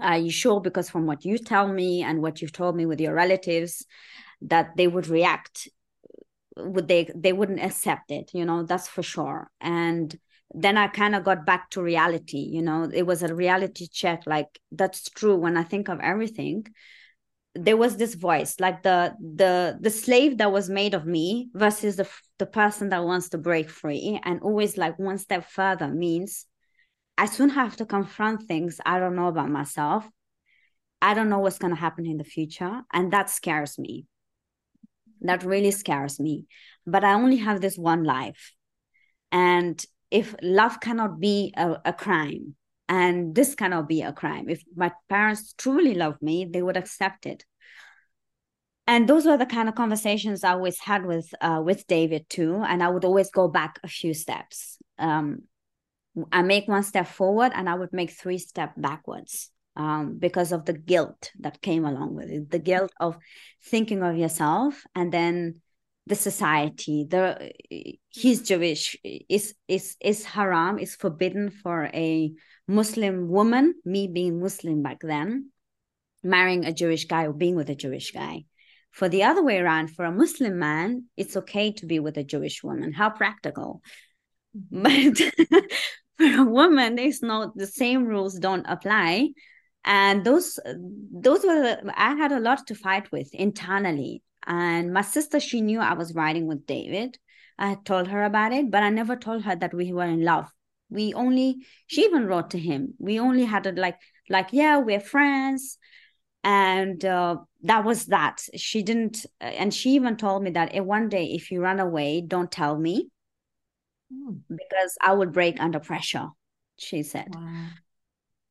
are 0.00 0.18
you 0.18 0.30
sure? 0.30 0.60
Because 0.60 0.90
from 0.90 1.06
what 1.06 1.24
you 1.24 1.38
tell 1.38 1.66
me 1.66 2.02
and 2.02 2.22
what 2.22 2.40
you've 2.40 2.52
told 2.52 2.76
me 2.76 2.86
with 2.86 3.00
your 3.00 3.14
relatives, 3.14 3.84
that 4.42 4.76
they 4.76 4.86
would 4.86 5.08
react 5.08 5.68
would 6.56 6.88
they 6.88 7.10
they 7.14 7.32
wouldn't 7.32 7.62
accept 7.62 8.10
it 8.10 8.30
you 8.34 8.44
know 8.44 8.62
that's 8.62 8.88
for 8.88 9.02
sure 9.02 9.50
and 9.60 10.18
then 10.54 10.76
i 10.76 10.86
kind 10.86 11.14
of 11.14 11.24
got 11.24 11.46
back 11.46 11.70
to 11.70 11.82
reality 11.82 12.38
you 12.38 12.60
know 12.60 12.90
it 12.92 13.06
was 13.06 13.22
a 13.22 13.34
reality 13.34 13.86
check 13.90 14.22
like 14.26 14.60
that's 14.70 15.08
true 15.10 15.36
when 15.36 15.56
i 15.56 15.62
think 15.62 15.88
of 15.88 15.98
everything 16.00 16.66
there 17.54 17.76
was 17.76 17.96
this 17.96 18.14
voice 18.14 18.58
like 18.60 18.82
the 18.82 19.14
the 19.20 19.76
the 19.80 19.90
slave 19.90 20.38
that 20.38 20.50
was 20.50 20.70
made 20.70 20.94
of 20.94 21.04
me 21.04 21.50
versus 21.52 21.96
the 21.96 22.08
the 22.38 22.46
person 22.46 22.88
that 22.88 23.04
wants 23.04 23.28
to 23.28 23.38
break 23.38 23.68
free 23.68 24.18
and 24.24 24.40
always 24.40 24.78
like 24.78 24.98
one 24.98 25.18
step 25.18 25.44
further 25.44 25.88
means 25.88 26.46
i 27.18 27.26
soon 27.26 27.50
have 27.50 27.76
to 27.76 27.84
confront 27.84 28.42
things 28.44 28.80
i 28.86 28.98
don't 28.98 29.16
know 29.16 29.28
about 29.28 29.50
myself. 29.50 30.08
I 31.02 31.14
don't 31.14 31.28
know 31.28 31.40
what's 31.40 31.58
going 31.58 31.74
to 31.74 31.80
happen 31.80 32.06
in 32.06 32.16
the 32.16 32.24
future 32.24 32.82
and 32.92 33.12
that 33.12 33.28
scares 33.28 33.76
me. 33.76 34.06
That 35.20 35.42
really 35.42 35.72
scares 35.72 36.20
me. 36.20 36.46
But 36.86 37.02
i 37.02 37.14
only 37.14 37.38
have 37.38 37.60
this 37.60 37.76
one 37.76 38.04
life. 38.04 38.54
And 39.32 39.84
if 40.12 40.36
love 40.42 40.80
cannot 40.80 41.18
be 41.18 41.52
a, 41.56 41.78
a 41.84 41.92
crime 41.92 42.54
and 42.92 43.34
this 43.34 43.54
cannot 43.54 43.88
be 43.88 44.02
a 44.02 44.12
crime. 44.12 44.50
If 44.50 44.62
my 44.76 44.92
parents 45.08 45.54
truly 45.56 45.94
love 45.94 46.16
me 46.20 46.44
they 46.44 46.62
would 46.62 46.76
accept 46.76 47.26
it. 47.26 47.44
And 48.86 49.08
those 49.08 49.24
were 49.24 49.38
the 49.38 49.46
kind 49.46 49.68
of 49.68 49.74
conversations 49.74 50.44
i 50.44 50.52
always 50.52 50.78
had 50.78 51.06
with 51.06 51.28
uh, 51.40 51.62
with 51.64 51.86
david 51.86 52.28
too. 52.28 52.52
And 52.70 52.82
i 52.82 52.88
would 52.88 53.04
always 53.04 53.30
go 53.30 53.48
back 53.48 53.80
a 53.82 53.88
few 53.88 54.12
steps. 54.14 54.78
Um, 54.98 55.26
i 56.30 56.42
make 56.42 56.68
one 56.68 56.82
step 56.82 57.08
forward 57.08 57.52
and 57.54 57.66
i 57.70 57.74
would 57.74 57.92
make 57.92 58.10
three 58.10 58.38
step 58.38 58.72
backwards 58.76 59.50
um, 59.76 60.18
because 60.18 60.52
of 60.52 60.66
the 60.66 60.74
guilt 60.74 61.30
that 61.40 61.62
came 61.62 61.86
along 61.86 62.14
with 62.14 62.28
it. 62.28 62.50
The 62.50 62.58
guilt 62.58 62.92
of 63.00 63.16
thinking 63.72 64.02
of 64.02 64.18
yourself 64.18 64.84
and 64.94 65.10
then 65.10 65.62
the 66.06 66.14
society. 66.14 67.06
The 67.08 67.52
he's 68.08 68.42
jewish. 68.42 68.96
Is 69.04 69.54
is 69.68 69.96
is 70.00 70.24
haram 70.24 70.78
is 70.78 70.94
forbidden 70.94 71.50
for 71.50 71.90
a 71.94 72.32
muslim 72.68 73.28
woman 73.28 73.74
me 73.84 74.06
being 74.06 74.40
muslim 74.40 74.82
back 74.82 74.98
then 75.00 75.50
marrying 76.22 76.64
a 76.64 76.72
jewish 76.72 77.06
guy 77.06 77.26
or 77.26 77.32
being 77.32 77.56
with 77.56 77.70
a 77.70 77.74
jewish 77.74 78.12
guy. 78.12 78.44
For 78.90 79.08
the 79.08 79.24
other 79.24 79.42
way 79.42 79.58
around 79.58 79.88
for 79.88 80.04
a 80.04 80.12
muslim 80.12 80.58
man 80.58 81.06
it's 81.16 81.36
okay 81.36 81.72
to 81.72 81.86
be 81.86 81.98
with 81.98 82.16
a 82.16 82.24
jewish 82.24 82.62
woman. 82.62 82.92
How 82.92 83.10
practical. 83.10 83.82
Mm-hmm. 84.56 84.82
but 84.82 85.64
for 86.18 86.42
a 86.42 86.44
woman 86.44 86.98
it's 86.98 87.22
not 87.22 87.56
the 87.56 87.66
same 87.66 88.04
rules 88.04 88.38
don't 88.38 88.66
apply. 88.68 89.30
And 89.84 90.24
those 90.24 90.60
those 91.12 91.42
were 91.44 91.80
i 91.96 92.14
had 92.14 92.32
a 92.32 92.40
lot 92.40 92.66
to 92.68 92.74
fight 92.74 93.10
with 93.10 93.34
internally. 93.34 94.22
And 94.46 94.92
my 94.92 95.02
sister 95.02 95.40
she 95.40 95.60
knew 95.60 95.80
i 95.80 95.94
was 95.94 96.14
writing 96.14 96.46
with 96.46 96.66
david. 96.66 97.18
I 97.58 97.68
had 97.70 97.84
told 97.84 98.08
her 98.08 98.24
about 98.24 98.52
it 98.52 98.70
but 98.70 98.82
i 98.82 98.90
never 98.90 99.14
told 99.16 99.42
her 99.44 99.54
that 99.54 99.74
we 99.74 99.92
were 99.92 100.06
in 100.06 100.24
love 100.24 100.50
we 100.92 101.14
only 101.14 101.66
she 101.86 102.04
even 102.04 102.26
wrote 102.26 102.50
to 102.50 102.58
him. 102.58 102.94
We 102.98 103.18
only 103.18 103.44
had 103.44 103.66
it 103.66 103.76
like 103.76 103.98
like 104.28 104.48
yeah 104.52 104.78
we're 104.78 105.00
friends. 105.00 105.78
And 106.44 107.04
uh, 107.04 107.36
that 107.62 107.84
was 107.84 108.06
that. 108.06 108.42
She 108.56 108.82
didn't 108.82 109.26
and 109.40 109.72
she 109.72 109.90
even 109.90 110.16
told 110.16 110.42
me 110.42 110.50
that 110.50 110.74
one 110.84 111.08
day 111.08 111.26
if 111.26 111.50
you 111.50 111.60
run 111.60 111.80
away 111.80 112.20
don't 112.20 112.50
tell 112.50 112.76
me 112.76 113.08
mm. 114.12 114.40
because 114.48 114.96
i 115.00 115.12
would 115.12 115.32
break 115.32 115.60
under 115.60 115.78
pressure 115.78 116.28
she 116.76 117.02
said. 117.02 117.28
Wow. 117.34 117.68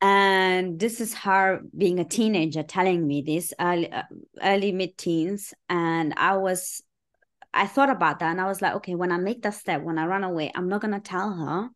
And 0.04 0.80
this 0.80 1.00
is 1.00 1.14
her 1.14 1.62
being 1.78 2.00
a 2.00 2.04
teenager 2.04 2.64
telling 2.64 3.06
me 3.06 3.22
this 3.22 3.54
early, 3.60 3.92
uh, 3.92 4.04
early 4.42 4.72
mid-teens. 4.72 5.54
And 5.70 6.14
i 6.18 6.38
was 6.38 6.82
i 7.54 7.68
thought 7.68 7.90
about 7.90 8.20
that 8.20 8.32
and 8.32 8.40
i 8.40 8.46
was 8.46 8.62
like 8.62 8.76
okay 8.76 8.96
when 8.96 9.12
i 9.12 9.18
make 9.18 9.42
that 9.42 9.54
step 9.54 9.82
when 9.82 9.98
i 9.98 10.06
run 10.06 10.24
away 10.24 10.50
i'm 10.56 10.70
not 10.70 10.80
going 10.80 10.94
to 10.94 11.02
tell 11.02 11.34
her 11.34 11.70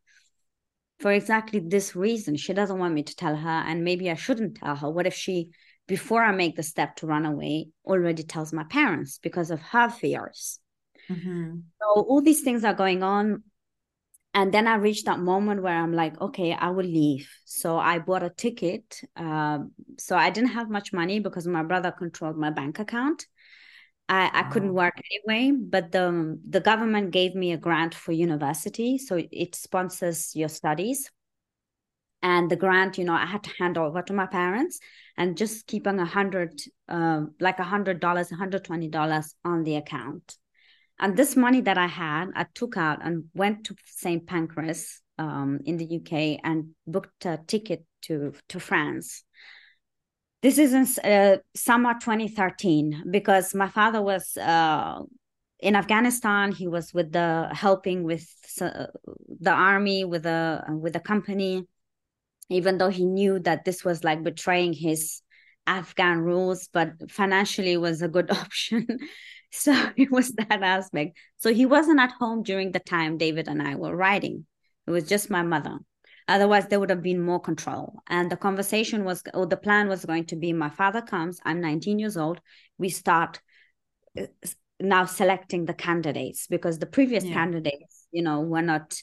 for 1.00 1.12
exactly 1.12 1.60
this 1.60 1.96
reason 1.96 2.36
she 2.36 2.54
doesn't 2.54 2.80
want 2.80 2.94
me 2.94 3.04
to 3.04 3.16
tell 3.16 3.36
her 3.36 3.64
and 3.68 3.84
maybe 3.84 4.10
i 4.10 4.16
shouldn't 4.16 4.58
tell 4.58 4.76
her. 4.76 4.90
What 4.90 5.08
if 5.08 5.14
she 5.14 5.52
before 5.88 6.24
i 6.24 6.32
make 6.32 6.56
the 6.56 6.64
step 6.64 6.96
to 6.98 7.08
run 7.08 7.26
away 7.26 7.68
already 7.86 8.24
tells 8.24 8.54
my 8.54 8.64
parents 8.64 9.20
because 9.22 9.52
of 9.52 9.62
her 9.62 9.90
fears? 9.90 10.60
Mm-hmm. 11.10 11.58
so 11.80 12.02
all 12.02 12.22
these 12.22 12.42
things 12.42 12.64
are 12.64 12.74
going 12.74 13.04
on 13.04 13.44
and 14.34 14.52
then 14.52 14.68
i 14.68 14.74
reached 14.76 15.06
that 15.06 15.20
moment 15.20 15.62
where 15.62 15.78
i'm 15.78 15.94
like 15.94 16.20
okay 16.20 16.52
i 16.54 16.70
will 16.70 16.86
leave. 16.86 17.30
So 17.46 17.78
i 17.78 18.00
bought 18.00 18.24
a 18.24 18.32
ticket 18.32 19.02
uh, 19.16 19.60
so 20.00 20.16
i 20.16 20.30
didn't 20.32 20.52
have 20.52 20.70
much 20.70 20.92
money 20.94 21.20
because 21.20 21.46
my 21.46 21.62
brother 21.62 21.92
controlled 21.92 22.38
my 22.38 22.50
bank 22.50 22.80
account 22.80 23.28
I, 24.08 24.30
I 24.34 24.44
couldn't 24.44 24.74
work 24.74 24.94
anyway, 25.28 25.52
but 25.58 25.92
the 25.92 26.40
the 26.48 26.60
government 26.60 27.12
gave 27.12 27.34
me 27.34 27.54
a 27.54 27.58
grant 27.58 27.96
for 27.96 28.12
university, 28.12 28.98
so 28.98 29.20
it 29.32 29.56
sponsors 29.56 30.36
your 30.36 30.50
studies. 30.50 31.10
And 32.22 32.50
the 32.50 32.56
grant, 32.56 32.98
you 32.98 33.04
know, 33.04 33.14
I 33.14 33.26
had 33.26 33.44
to 33.44 33.52
hand 33.60 33.78
over 33.78 34.02
to 34.02 34.14
my 34.14 34.26
parents 34.26 34.80
and 35.18 35.38
just 35.38 35.68
keeping 35.68 36.00
a 36.00 36.06
hundred, 36.06 36.60
uh, 36.88 37.22
like 37.40 37.60
a 37.60 37.64
hundred 37.64 38.00
dollars, 38.00 38.32
a 38.32 38.36
hundred 38.36 38.64
twenty 38.64 38.90
dollars 38.90 39.36
on 39.44 39.64
the 39.64 39.76
account. 39.76 40.38
And 41.00 41.18
this 41.18 41.36
money 41.36 41.62
that 41.62 41.78
I 41.78 41.88
had, 41.88 42.28
I 42.36 42.46
took 42.54 42.78
out 42.78 43.00
and 43.04 43.26
went 43.34 43.66
to 43.66 43.76
St. 43.86 44.26
Pancras 44.26 45.02
um, 45.18 45.60
in 45.66 45.78
the 45.78 45.98
UK 45.98 46.40
and 46.44 46.70
booked 46.88 47.26
a 47.26 47.40
ticket 47.48 47.86
to, 48.04 48.34
to 48.50 48.60
France. 48.60 49.24
This 50.42 50.58
is 50.58 50.74
in 50.74 51.12
uh, 51.12 51.38
summer 51.56 51.94
2013 51.96 53.06
because 53.10 53.56
my 53.56 53.68
father 53.68 54.02
was 54.02 54.38
uh, 54.38 55.00
in 55.60 55.76
Afghanistan. 55.76 56.52
He 56.52 56.68
was 56.68 56.94
with 56.94 57.12
the 57.12 57.50
helping 57.52 58.04
with 58.04 58.28
uh, 58.62 58.88
the 59.40 59.52
army 59.52 60.04
with 60.06 60.26
a 60.26 60.64
with 60.70 60.96
a 60.96 61.00
company, 61.00 61.66
even 62.50 62.78
though 62.78 62.90
he 62.90 63.06
knew 63.06 63.40
that 63.40 63.66
this 63.66 63.84
was 63.84 64.04
like 64.04 64.24
betraying 64.24 64.74
his 64.74 65.22
Afghan 65.68 66.20
rules, 66.20 66.70
but 66.72 66.94
financially 67.10 67.78
was 67.78 68.02
a 68.02 68.08
good 68.08 68.30
option. 68.44 68.88
So 69.52 69.74
it 69.98 70.12
was 70.12 70.32
that 70.34 70.62
aspect. 70.62 71.18
So 71.38 71.54
he 71.54 71.66
wasn't 71.66 72.00
at 72.00 72.12
home 72.12 72.44
during 72.44 72.72
the 72.72 72.80
time 72.80 73.18
David 73.18 73.48
and 73.48 73.62
I 73.62 73.76
were 73.76 73.96
writing. 73.96 74.46
It 74.88 74.92
was 74.92 75.08
just 75.08 75.30
my 75.30 75.42
mother. 75.42 75.80
Otherwise, 76.28 76.68
there 76.68 76.80
would 76.80 76.90
have 76.90 77.04
been 77.04 77.22
more 77.22 77.40
control. 77.40 78.00
And 78.08 78.32
the 78.32 78.38
conversation 78.38 79.04
was, 79.04 79.24
or 79.34 79.46
the 79.46 79.58
plan 79.58 79.88
was 79.88 80.06
going 80.06 80.26
to 80.26 80.36
be 80.36 80.54
my 80.54 80.70
father 80.70 81.02
comes, 81.02 81.40
I'm 81.46 81.62
19 81.62 82.00
years 82.00 82.18
old. 82.18 82.42
We 82.78 82.90
start 82.90 83.40
uh, 84.20 84.26
now 84.80 85.06
selecting 85.06 85.66
the 85.66 85.74
candidates 85.74 86.48
because 86.48 86.80
the 86.80 86.88
previous 86.88 87.24
yeah. 87.24 87.34
candidates, 87.34 88.08
you 88.12 88.24
know, 88.24 88.42
were 88.42 88.64
not 88.64 89.00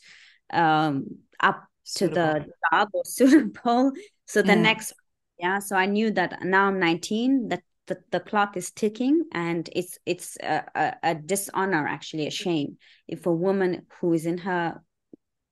um, 0.52 1.06
up 1.38 1.64
suitable. 1.84 2.14
to 2.14 2.40
the 2.40 2.46
job 2.70 2.88
or 2.92 3.02
suitable. 3.06 3.92
So 4.26 4.42
the 4.42 4.48
yeah. 4.48 4.62
next, 4.62 4.92
yeah. 5.38 5.60
So 5.60 5.76
I 5.76 5.86
knew 5.86 6.10
that 6.12 6.44
now 6.44 6.66
I'm 6.66 6.80
19, 6.80 7.48
that 7.48 7.62
the, 7.86 7.98
the 8.10 8.20
clock 8.20 8.56
is 8.56 8.70
ticking 8.70 9.24
and 9.32 9.68
it's 9.72 9.98
it's 10.06 10.36
a, 10.42 10.64
a, 10.74 10.94
a, 11.02 11.14
dishonor 11.14 11.86
actually 11.86 12.26
a 12.26 12.30
shame 12.30 12.78
if 13.08 13.26
a 13.26 13.32
woman 13.32 13.86
who 14.00 14.12
is 14.12 14.24
in 14.24 14.38
her 14.38 14.80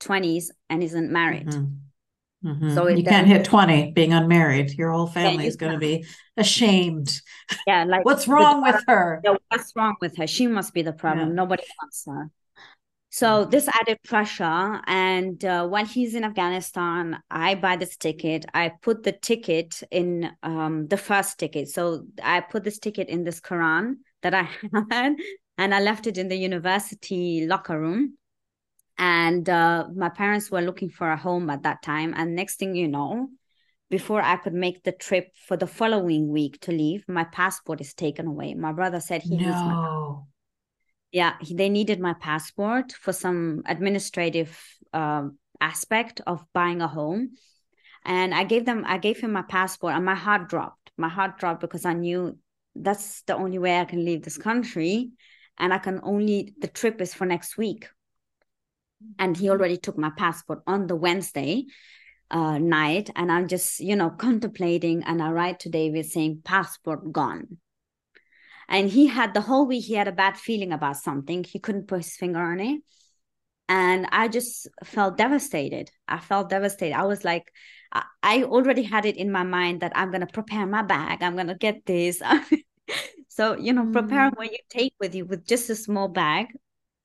20s 0.00 0.46
and 0.68 0.82
isn't 0.82 1.10
married 1.10 1.46
mm-hmm. 1.46 2.48
Mm-hmm. 2.48 2.74
so 2.74 2.88
you 2.88 3.04
can't 3.04 3.26
hit 3.26 3.44
20 3.44 3.92
being 3.92 4.12
unmarried 4.12 4.72
your 4.72 4.92
whole 4.92 5.06
family 5.06 5.46
is 5.46 5.56
going 5.56 5.72
to 5.72 5.78
be 5.78 6.06
ashamed 6.36 7.20
yeah 7.66 7.84
like 7.84 8.04
what's 8.04 8.26
wrong 8.26 8.62
with 8.62 8.82
her 8.88 9.20
yeah, 9.22 9.34
what's 9.48 9.72
wrong 9.76 9.94
with 10.00 10.16
her 10.16 10.26
she 10.26 10.46
must 10.46 10.72
be 10.72 10.82
the 10.82 10.92
problem 10.92 11.28
yeah. 11.28 11.34
nobody 11.34 11.64
wants 11.80 12.04
her 12.06 12.30
so 13.10 13.44
this 13.44 13.68
added 13.68 13.98
pressure. 14.04 14.80
And 14.86 15.44
uh, 15.44 15.66
when 15.66 15.84
he's 15.84 16.14
in 16.14 16.22
Afghanistan, 16.22 17.18
I 17.28 17.56
buy 17.56 17.76
this 17.76 17.96
ticket. 17.96 18.46
I 18.54 18.70
put 18.82 19.02
the 19.02 19.12
ticket 19.12 19.82
in 19.90 20.30
um, 20.44 20.86
the 20.86 20.96
first 20.96 21.38
ticket. 21.38 21.68
So 21.68 22.06
I 22.22 22.40
put 22.40 22.62
this 22.62 22.78
ticket 22.78 23.08
in 23.08 23.24
this 23.24 23.40
Quran 23.40 23.96
that 24.22 24.32
I 24.32 24.48
had, 24.90 25.16
and 25.58 25.74
I 25.74 25.80
left 25.80 26.06
it 26.06 26.18
in 26.18 26.28
the 26.28 26.36
university 26.36 27.46
locker 27.46 27.78
room. 27.78 28.16
And 29.00 29.48
uh, 29.48 29.88
my 29.96 30.10
parents 30.10 30.50
were 30.50 30.60
looking 30.60 30.90
for 30.90 31.10
a 31.10 31.16
home 31.16 31.48
at 31.48 31.62
that 31.62 31.82
time. 31.82 32.12
And 32.14 32.36
next 32.36 32.58
thing 32.58 32.74
you 32.74 32.86
know, 32.86 33.30
before 33.88 34.20
I 34.20 34.36
could 34.36 34.52
make 34.52 34.84
the 34.84 34.92
trip 34.92 35.34
for 35.48 35.56
the 35.56 35.66
following 35.66 36.28
week 36.28 36.60
to 36.60 36.70
leave, 36.70 37.06
my 37.08 37.24
passport 37.24 37.80
is 37.80 37.94
taken 37.94 38.26
away. 38.26 38.52
My 38.52 38.72
brother 38.72 39.00
said 39.00 39.22
he 39.22 39.38
no. 39.38 39.46
needs 39.46 39.56
my 39.56 40.16
yeah, 41.12 41.34
they 41.50 41.70
needed 41.70 41.98
my 41.98 42.12
passport 42.12 42.92
for 42.92 43.12
some 43.12 43.62
administrative 43.66 44.60
um, 44.92 45.38
aspect 45.60 46.20
of 46.26 46.44
buying 46.52 46.82
a 46.82 46.88
home. 46.88 47.30
And 48.04 48.34
I 48.34 48.44
gave 48.44 48.64
them, 48.66 48.84
I 48.86 48.98
gave 48.98 49.18
him 49.18 49.32
my 49.32 49.42
passport, 49.42 49.94
and 49.94 50.04
my 50.04 50.14
heart 50.14 50.48
dropped. 50.48 50.92
My 50.98 51.08
heart 51.08 51.38
dropped 51.38 51.62
because 51.62 51.84
I 51.84 51.94
knew 51.94 52.38
that's 52.76 53.22
the 53.22 53.34
only 53.34 53.58
way 53.58 53.80
I 53.80 53.86
can 53.86 54.04
leave 54.04 54.22
this 54.22 54.38
country. 54.38 55.10
And 55.58 55.74
I 55.74 55.78
can 55.78 56.00
only, 56.02 56.54
the 56.60 56.68
trip 56.68 57.00
is 57.00 57.12
for 57.12 57.26
next 57.26 57.58
week. 57.58 57.88
And 59.18 59.36
he 59.36 59.50
already 59.50 59.76
took 59.76 59.98
my 59.98 60.10
passport 60.10 60.62
on 60.66 60.86
the 60.86 60.96
Wednesday 60.96 61.66
uh, 62.30 62.58
night. 62.58 63.10
And 63.16 63.30
I'm 63.30 63.48
just, 63.48 63.80
you 63.80 63.96
know, 63.96 64.10
contemplating. 64.10 65.02
And 65.04 65.22
I 65.22 65.30
write 65.30 65.60
to 65.60 65.68
David 65.68 66.06
saying, 66.06 66.42
passport 66.44 67.12
gone. 67.12 67.58
And 68.68 68.88
he 68.88 69.08
had 69.08 69.34
the 69.34 69.40
whole 69.40 69.66
week, 69.66 69.84
he 69.84 69.94
had 69.94 70.08
a 70.08 70.12
bad 70.12 70.36
feeling 70.36 70.72
about 70.72 70.96
something. 70.96 71.42
He 71.42 71.58
couldn't 71.58 71.88
put 71.88 72.04
his 72.04 72.16
finger 72.16 72.40
on 72.40 72.60
it. 72.60 72.82
And 73.68 74.06
I 74.12 74.28
just 74.28 74.68
felt 74.84 75.16
devastated. 75.16 75.90
I 76.06 76.18
felt 76.18 76.50
devastated. 76.50 76.94
I 76.94 77.04
was 77.04 77.24
like, 77.24 77.52
I 78.22 78.44
already 78.44 78.82
had 78.82 79.06
it 79.06 79.16
in 79.16 79.32
my 79.32 79.42
mind 79.42 79.80
that 79.80 79.92
I'm 79.94 80.10
going 80.10 80.20
to 80.20 80.26
prepare 80.26 80.66
my 80.66 80.82
bag. 80.82 81.22
I'm 81.22 81.34
going 81.34 81.48
to 81.48 81.54
get 81.54 81.84
this. 81.86 82.22
so, 83.28 83.56
you 83.56 83.72
know, 83.72 83.84
mm. 83.84 83.92
preparing 83.92 84.32
what 84.32 84.50
you 84.50 84.58
take 84.68 84.94
with 85.00 85.14
you 85.14 85.24
with 85.24 85.46
just 85.46 85.70
a 85.70 85.74
small 85.74 86.08
bag. 86.08 86.46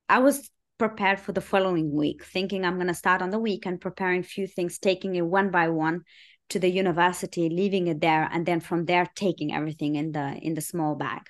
I 0.08 0.20
was 0.20 0.50
prepared 0.78 1.20
for 1.20 1.32
the 1.32 1.42
following 1.42 1.92
week, 1.94 2.24
thinking 2.26 2.66
I'm 2.66 2.76
going 2.76 2.88
to 2.88 2.94
start 2.94 3.22
on 3.22 3.30
the 3.30 3.40
week 3.40 3.66
and 3.66 3.80
preparing 3.80 4.22
a 4.22 4.24
few 4.24 4.48
things, 4.48 4.78
taking 4.78 5.16
it 5.16 5.26
one 5.26 5.52
by 5.52 5.70
one 5.70 6.02
to 6.50 6.60
the 6.60 6.70
university, 6.70 7.50
leaving 7.50 7.88
it 7.88 8.02
there, 8.02 8.30
and 8.32 8.46
then 8.46 8.60
from 8.60 8.86
there 8.86 9.10
taking 9.16 9.54
everything 9.54 9.96
in 9.96 10.12
the 10.12 10.38
in 10.42 10.54
the 10.54 10.62
small 10.62 10.96
bag. 10.96 11.22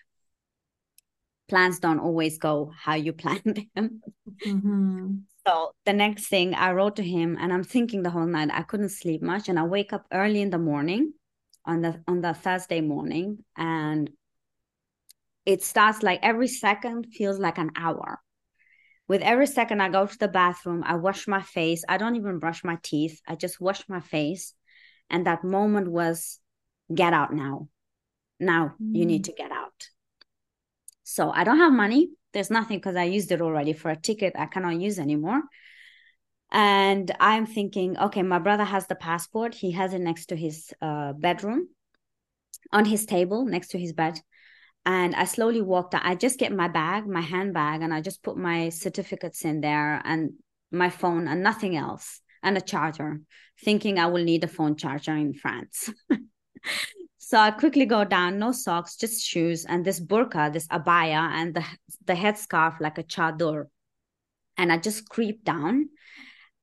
Plans 1.48 1.80
don't 1.80 2.00
always 2.00 2.38
go 2.38 2.72
how 2.76 2.96
you 2.96 3.14
plan 3.22 3.41
them. 3.76 4.02
Mm-hmm. 4.46 5.16
So 5.46 5.72
the 5.86 5.93
next 5.93 6.28
thing 6.28 6.56
I 6.56 6.72
wrote 6.72 6.96
to 6.96 7.04
him 7.04 7.38
and 7.39 7.54
I'm 7.54 7.64
thinking 7.64 8.02
the 8.02 8.10
whole 8.10 8.26
night 8.26 8.50
I 8.52 8.64
couldn't 8.64 8.89
sleep 8.89 9.22
much 9.22 9.48
and 9.48 9.60
I 9.60 9.64
wake 9.64 9.93
up 9.93 10.06
early 10.12 10.41
in 10.41 10.50
the 10.50 10.58
morning 10.58 11.14
on 11.66 11.82
the 11.82 12.02
on 12.08 12.22
the 12.22 12.34
Thursday 12.34 12.82
morning 12.82 13.43
and 13.56 14.10
it 15.46 15.64
starts 15.64 16.02
like 16.02 16.20
every 16.24 16.48
second 16.48 17.06
feels 17.14 17.38
like 17.38 17.60
an 17.60 17.70
hour. 17.76 18.20
With 19.08 19.22
every 19.22 19.47
second 19.47 19.82
I 19.82 19.89
go 19.89 20.06
to 20.06 20.18
the 20.18 20.28
bathroom, 20.28 20.84
I 20.86 20.95
wash 20.95 21.28
my 21.28 21.41
face. 21.41 21.84
I 21.88 21.97
don't 21.97 22.16
even 22.16 22.39
brush 22.39 22.64
my 22.64 22.78
teeth. 22.82 23.22
I 23.28 23.36
just 23.36 23.62
wash 23.62 23.88
my 23.88 23.99
face. 23.99 24.53
And 25.10 25.28
that 25.28 25.43
moment 25.43 25.88
was 25.88 26.39
get 26.93 27.14
out 27.14 27.34
now. 27.34 27.70
Now 28.39 28.74
mm. 28.82 28.95
you 28.95 29.06
need 29.06 29.22
mm. 29.22 29.26
to 29.26 29.34
get 29.34 29.51
out. 29.51 29.89
So 31.03 31.30
I 31.30 31.43
don't 31.43 31.60
have 31.60 31.72
money 31.72 32.10
there's 32.36 32.51
nothing 32.51 32.78
because 32.78 32.97
I 32.97 33.06
used 33.06 33.32
it 33.32 33.41
already 33.41 33.72
for 33.72 33.89
a 33.89 33.95
ticket 33.95 34.34
I 34.38 34.45
cannot 34.45 34.82
use 34.82 34.99
anymore. 34.99 35.41
And 36.51 37.10
I'm 37.18 37.45
thinking, 37.45 37.97
okay, 37.97 38.24
my 38.24 38.39
brother 38.39 38.66
has 38.66 38.88
the 38.88 38.95
passport. 38.95 39.56
He 39.56 39.72
has 39.72 39.93
it 39.93 40.01
next 40.01 40.28
to 40.28 40.36
his 40.36 40.74
uh, 40.82 41.14
bedroom, 41.14 41.70
on 42.74 42.84
his 42.84 43.06
table 43.06 43.45
next 43.45 43.70
to 43.70 43.80
his 43.80 43.93
bed. 43.93 44.20
And 44.86 45.15
I 45.15 45.25
slowly 45.25 45.61
walked 45.61 45.95
out. 45.95 46.05
I 46.05 46.15
just 46.15 46.38
get 46.38 46.51
my 46.51 46.67
bag, 46.67 47.07
my 47.07 47.21
handbag, 47.21 47.81
and 47.81 47.93
I 47.93 48.01
just 48.01 48.21
put 48.21 48.38
my 48.38 48.69
certificates 48.69 49.43
in 49.43 49.61
there 49.61 50.01
and 50.05 50.33
my 50.71 50.89
phone 50.89 51.27
and 51.27 51.41
nothing 51.41 51.75
else 51.75 52.21
and 52.43 52.57
a 52.57 52.61
charger, 52.61 53.21
thinking 53.63 53.97
I 53.97 54.05
will 54.07 54.23
need 54.23 54.43
a 54.43 54.47
phone 54.47 54.75
charger 54.75 55.15
in 55.15 55.33
France. 55.33 55.89
So 57.25 57.39
I 57.39 57.49
quickly 57.49 57.88
go 57.88 58.03
down, 58.03 58.38
no 58.38 58.51
socks, 58.51 58.97
just 58.97 59.25
shoes 59.25 59.65
and 59.65 59.83
this 59.83 59.99
burqa, 59.99 60.53
this 60.53 60.67
abaya, 60.67 61.31
and 61.33 61.55
the 61.55 61.65
the 62.05 62.13
headscarf 62.13 62.79
like 62.79 62.99
a 62.99 63.03
chador. 63.03 63.65
And 64.57 64.71
I 64.71 64.77
just 64.77 65.09
creep 65.09 65.43
down 65.43 65.89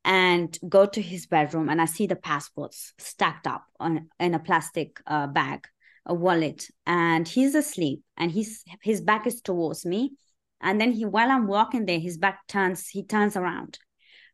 and 0.05 0.57
go 0.69 0.87
to 0.87 1.03
his 1.03 1.27
bedroom, 1.27 1.69
and 1.69 1.83
I 1.83 1.87
see 1.87 2.07
the 2.07 2.15
passports 2.15 2.93
stacked 2.97 3.49
up 3.49 3.65
on 3.81 4.09
in 4.21 4.35
a 4.35 4.39
plastic 4.39 5.01
uh, 5.05 5.27
bag, 5.27 5.67
a 6.07 6.15
wallet, 6.15 6.69
and 6.87 7.27
he's 7.27 7.55
asleep, 7.55 8.03
and 8.17 8.31
he's 8.31 8.65
his 8.83 9.01
back 9.01 9.27
is 9.27 9.41
towards 9.41 9.87
me, 9.87 10.13
and 10.61 10.81
then 10.81 10.93
he 10.93 11.05
while 11.05 11.31
I'm 11.31 11.47
walking 11.47 11.87
there, 11.87 11.99
his 11.99 12.19
back 12.19 12.47
turns, 12.47 12.89
he 12.89 13.05
turns 13.05 13.37
around, 13.37 13.79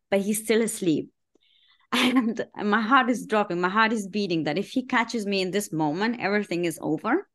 but 0.09 0.21
he's 0.21 0.43
still 0.43 0.61
asleep. 0.61 1.09
And 1.91 2.45
my 2.63 2.81
heart 2.81 3.09
is 3.09 3.25
dropping. 3.25 3.59
My 3.59 3.69
heart 3.69 3.91
is 3.91 4.07
beating 4.07 4.43
that 4.43 4.59
if 4.59 4.69
he 4.69 4.85
catches 4.85 5.25
me 5.25 5.41
in 5.41 5.49
this 5.49 5.73
moment 5.73 6.17
everything 6.19 6.65
is 6.65 6.77
over. 6.81 7.27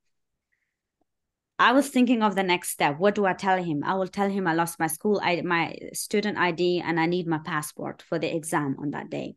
I 1.59 1.73
was 1.73 1.89
thinking 1.89 2.23
of 2.23 2.35
the 2.35 2.43
next 2.43 2.71
step. 2.71 2.99
What 2.99 3.15
do 3.15 3.27
i 3.27 3.33
tell 3.33 3.63
him? 3.63 3.83
I 3.85 3.95
will 3.95 4.09
tell 4.09 4.29
him 4.29 4.47
i 4.47 4.55
lost 4.55 4.79
my 4.79 4.87
school 4.87 5.21
I, 5.23 5.43
my 5.43 5.77
student 5.93 6.39
id 6.39 6.81
and 6.81 7.01
i 7.01 7.07
need 7.07 7.27
my 7.27 7.39
passport 7.39 8.03
for 8.03 8.19
the 8.19 8.35
exam 8.35 8.77
on 8.81 8.91
that 8.91 9.11
day 9.11 9.37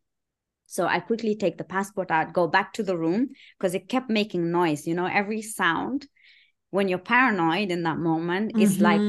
so 0.68 0.86
i 0.86 1.00
quickly 1.00 1.36
take 1.36 1.58
the 1.58 1.64
passport 1.64 2.12
out 2.12 2.34
go 2.34 2.48
back 2.48 2.72
to 2.74 2.84
the 2.84 2.98
room 2.98 3.30
because 3.58 3.74
it 3.74 3.90
kept 3.90 4.10
making 4.10 4.52
noise 4.52 4.86
you 4.86 4.94
know 4.94 5.08
every 5.08 5.42
sound 5.42 6.08
when 6.70 6.88
you're 6.88 7.00
paranoid 7.00 7.72
in 7.72 7.84
that 7.84 7.98
moment 7.98 8.54
mm-hmm. 8.54 8.62
is 8.62 8.80
like 8.80 9.02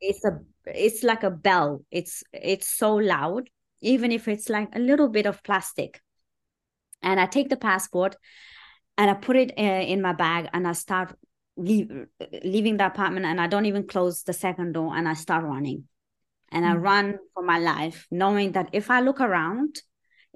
it's 0.00 0.24
a 0.24 0.38
it's 0.66 1.02
like 1.02 1.24
a 1.24 1.30
bell 1.30 1.82
it's 1.90 2.22
it's 2.32 2.68
so 2.68 2.94
loud 2.94 3.48
even 3.80 4.12
if 4.12 4.28
it's 4.28 4.48
like 4.48 4.68
a 4.74 4.78
little 4.78 5.08
bit 5.08 5.26
of 5.26 5.42
plastic. 5.42 6.00
And 7.02 7.20
I 7.20 7.26
take 7.26 7.48
the 7.48 7.56
passport 7.56 8.16
and 8.96 9.10
I 9.10 9.14
put 9.14 9.36
it 9.36 9.52
uh, 9.56 9.62
in 9.62 10.02
my 10.02 10.12
bag 10.12 10.48
and 10.52 10.66
I 10.66 10.72
start 10.72 11.14
leave, 11.56 11.90
leaving 12.42 12.76
the 12.76 12.86
apartment 12.86 13.26
and 13.26 13.40
I 13.40 13.46
don't 13.46 13.66
even 13.66 13.86
close 13.86 14.22
the 14.22 14.32
second 14.32 14.72
door 14.72 14.96
and 14.96 15.08
I 15.08 15.14
start 15.14 15.44
running. 15.44 15.84
And 16.50 16.64
mm-hmm. 16.64 16.74
I 16.74 16.78
run 16.78 17.18
for 17.34 17.42
my 17.42 17.58
life, 17.58 18.06
knowing 18.10 18.52
that 18.52 18.70
if 18.72 18.90
I 18.90 19.00
look 19.00 19.20
around, 19.20 19.80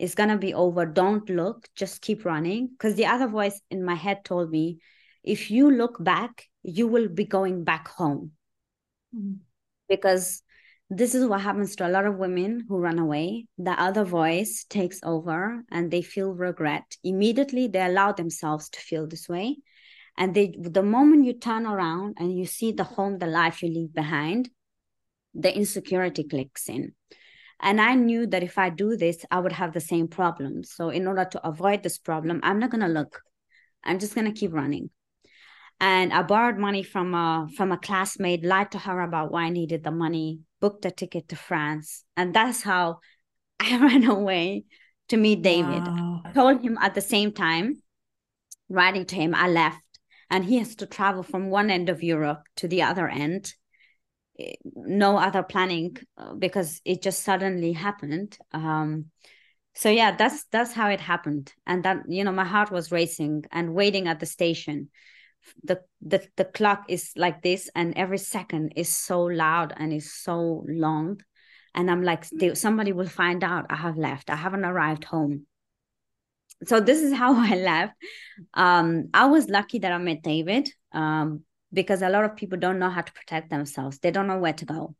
it's 0.03 0.17
going 0.17 0.31
to 0.31 0.37
be 0.37 0.53
over. 0.53 0.85
Don't 0.85 1.31
look, 1.31 1.69
just 1.77 2.03
keep 2.03 2.25
running. 2.25 2.67
Because 2.67 2.97
the 2.97 3.07
other 3.07 3.29
voice 3.29 3.61
in 3.71 3.85
my 3.85 3.95
head 3.95 4.25
told 4.25 4.51
me, 4.51 4.81
if 5.23 5.49
you 5.49 5.71
look 5.71 6.03
back, 6.03 6.49
you 6.65 6.89
will 6.89 7.09
be 7.09 7.25
going 7.25 7.63
back 7.63 7.87
home. 7.87 8.33
Mm-hmm. 9.17 9.35
Because 9.89 10.43
this 10.91 11.15
is 11.15 11.25
what 11.25 11.41
happens 11.41 11.77
to 11.77 11.87
a 11.87 11.95
lot 11.95 12.05
of 12.05 12.17
women 12.17 12.67
who 12.69 12.79
run 12.79 12.99
away. 12.99 13.47
The 13.59 13.81
other 13.81 14.03
voice 14.03 14.67
takes 14.69 14.99
over 15.05 15.63
and 15.71 15.89
they 15.89 16.03
feel 16.03 16.33
regret. 16.33 16.97
Immediately, 17.05 17.69
they 17.69 17.83
allow 17.83 18.11
themselves 18.11 18.71
to 18.71 18.81
feel 18.81 19.07
this 19.07 19.29
way. 19.29 19.59
And 20.19 20.35
they, 20.35 20.53
the 20.59 20.83
moment 20.83 21.27
you 21.27 21.35
turn 21.35 21.65
around 21.65 22.17
and 22.19 22.37
you 22.37 22.45
see 22.45 22.73
the 22.73 22.83
home, 22.83 23.19
the 23.19 23.29
life 23.29 23.63
you 23.63 23.69
leave 23.69 23.95
behind, 23.95 24.51
the 25.33 25.57
insecurity 25.57 26.25
clicks 26.25 26.69
in. 26.69 26.93
And 27.63 27.81
I 27.81 27.95
knew 27.95 28.27
that 28.27 28.43
if 28.43 28.59
I 28.59 28.71
do 28.71 28.97
this, 28.97 29.25
I 29.31 29.39
would 29.39 29.53
have 29.53 29.73
the 29.73 29.81
same 29.81 30.09
problem. 30.09 30.65
So, 30.65 30.91
in 30.91 31.07
order 31.07 31.25
to 31.25 31.47
avoid 31.47 31.83
this 31.83 31.99
problem, 31.99 32.41
I'm 32.43 32.59
not 32.59 32.71
going 32.71 32.81
to 32.81 32.89
look. 32.89 33.23
I'm 33.85 33.99
just 33.99 34.15
going 34.15 34.27
to 34.27 34.39
keep 34.39 34.53
running 34.53 34.91
and 35.83 36.13
I 36.13 36.23
borrowed 36.23 36.59
money 36.59 36.85
from 36.85 37.13
a 37.13 37.49
from 37.57 37.73
a 37.73 37.77
classmate, 37.77 38.45
lied 38.45 38.71
to 38.71 38.79
her 38.79 39.01
about 39.01 39.33
why 39.33 39.45
I 39.45 39.51
needed 39.51 39.83
the 39.83 39.91
money, 39.91 40.39
booked 40.61 40.85
a 40.85 40.93
ticket 40.93 41.29
to 41.29 41.37
France, 41.37 42.05
and 42.17 42.33
that's 42.33 42.63
how 42.63 43.01
I 43.61 43.77
ran 43.79 44.05
away 44.05 44.65
to 45.09 45.17
meet 45.17 45.43
David. 45.43 45.85
Wow. 45.85 46.23
I 46.25 46.31
told 46.33 46.63
him 46.63 46.79
at 46.81 46.95
the 46.95 47.01
same 47.01 47.33
time, 47.33 47.83
writing 48.69 49.05
to 49.07 49.17
him, 49.17 49.35
I 49.35 49.49
left, 49.49 49.99
and 50.31 50.45
he 50.45 50.59
has 50.59 50.77
to 50.77 50.87
travel 50.87 51.25
from 51.25 51.51
one 51.51 51.69
end 51.69 51.89
of 51.89 52.03
Europe 52.03 52.45
to 52.57 52.69
the 52.69 52.83
other 52.83 53.09
end. 53.09 53.53
No 54.65 55.19
other 55.19 55.43
planning 55.43 55.97
uh, 56.17 56.35
because 56.35 56.81
it 56.85 57.03
just 57.03 57.23
suddenly 57.23 57.73
happened. 57.73 58.39
Um, 58.53 59.07
so 59.75 59.89
yeah, 59.89 60.17
that's 60.17 60.45
that's 60.53 60.73
how 60.73 60.89
it 60.89 61.01
happened, 61.01 61.53
and 61.67 61.85
that 61.85 62.03
you 62.09 62.25
know 62.25 62.33
my 62.33 62.45
heart 62.45 62.71
was 62.71 62.93
racing 62.93 63.45
and 63.51 63.75
waiting 63.75 64.07
at 64.07 64.21
the 64.21 64.27
station. 64.27 64.91
The 65.65 65.81
the 66.01 66.27
the 66.37 66.45
clock 66.45 66.85
is 66.89 67.13
like 67.17 67.43
this 67.43 67.71
and 67.75 67.95
every 67.97 68.19
second 68.19 68.75
is 68.77 68.89
so 68.89 69.23
loud 69.23 69.73
and 69.77 69.93
is 69.93 70.13
so 70.13 70.65
long. 70.69 71.21
And 71.75 71.91
i'm 71.91 72.03
like 72.03 72.27
somebody 72.55 72.93
will 72.93 73.09
find 73.09 73.43
out 73.43 73.67
i 73.71 73.77
have 73.77 73.97
left. 73.97 74.31
I 74.31 74.37
haven't 74.37 74.65
arrived 74.65 75.05
home. 75.05 75.47
So 76.65 76.81
this 76.81 77.01
is 77.01 77.13
how 77.13 77.35
i 77.53 77.57
left. 77.57 77.95
Um 78.55 79.09
i 79.15 79.27
was 79.27 79.49
lucky 79.49 79.81
that 79.81 79.93
i 79.93 79.99
met 79.99 80.23
david. 80.23 80.69
Um 80.93 81.45
because 81.73 82.03
a 82.03 82.09
lot 82.09 82.25
of 82.25 82.37
people 82.37 82.59
don't 82.59 82.79
know 82.79 82.91
how 82.91 83.01
to 83.01 83.13
protect 83.13 83.51
themselves 83.51 83.99
they 83.99 84.11
don't 84.11 84.27
know 84.27 84.39
where 84.39 84.53
to 84.53 84.65
go 84.65 84.95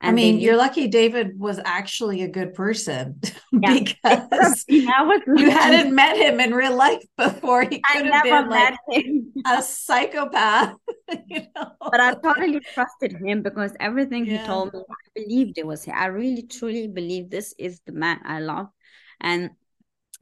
and 0.00 0.10
I 0.10 0.14
mean, 0.14 0.40
you're 0.40 0.58
lucky 0.58 0.88
David 0.88 1.38
was 1.38 1.58
actually 1.64 2.22
a 2.22 2.28
good 2.28 2.52
person 2.52 3.18
yeah. 3.52 3.78
because 3.80 4.64
you 4.68 4.86
hadn't 4.86 5.94
met 5.94 6.18
him 6.18 6.38
in 6.38 6.52
real 6.52 6.76
life 6.76 7.02
before. 7.16 7.62
He 7.62 7.80
could 7.80 8.06
have 8.06 8.22
been 8.22 8.50
like 8.50 8.76
him. 8.90 9.32
a 9.46 9.62
psychopath. 9.62 10.74
you 11.28 11.40
know? 11.56 11.72
But 11.80 12.00
I 12.00 12.14
totally 12.22 12.60
trusted 12.60 13.16
him 13.24 13.40
because 13.40 13.72
everything 13.80 14.26
yeah. 14.26 14.42
he 14.42 14.46
told 14.46 14.74
me, 14.74 14.80
I 14.80 15.20
believed 15.20 15.56
it 15.56 15.66
was 15.66 15.84
him. 15.84 15.94
I 15.96 16.06
really, 16.06 16.42
truly 16.42 16.88
believe 16.88 17.30
this 17.30 17.54
is 17.58 17.80
the 17.86 17.92
man 17.92 18.20
I 18.22 18.40
love. 18.40 18.66
And 19.18 19.52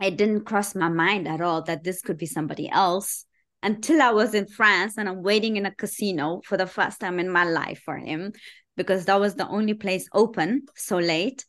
it 0.00 0.16
didn't 0.16 0.44
cross 0.44 0.76
my 0.76 0.88
mind 0.88 1.26
at 1.26 1.40
all 1.40 1.62
that 1.62 1.82
this 1.82 2.00
could 2.00 2.18
be 2.18 2.26
somebody 2.26 2.70
else. 2.70 3.24
Until 3.64 4.02
I 4.02 4.10
was 4.10 4.34
in 4.34 4.46
France 4.46 4.98
and 4.98 5.08
I'm 5.08 5.22
waiting 5.22 5.56
in 5.56 5.64
a 5.66 5.74
casino 5.74 6.42
for 6.44 6.56
the 6.56 6.66
first 6.66 7.00
time 7.00 7.18
in 7.18 7.30
my 7.30 7.44
life 7.44 7.80
for 7.84 7.96
him 7.96 8.32
because 8.76 9.06
that 9.06 9.18
was 9.18 9.34
the 9.34 9.48
only 9.48 9.74
place 9.74 10.06
open 10.12 10.66
so 10.76 10.98
late. 10.98 11.44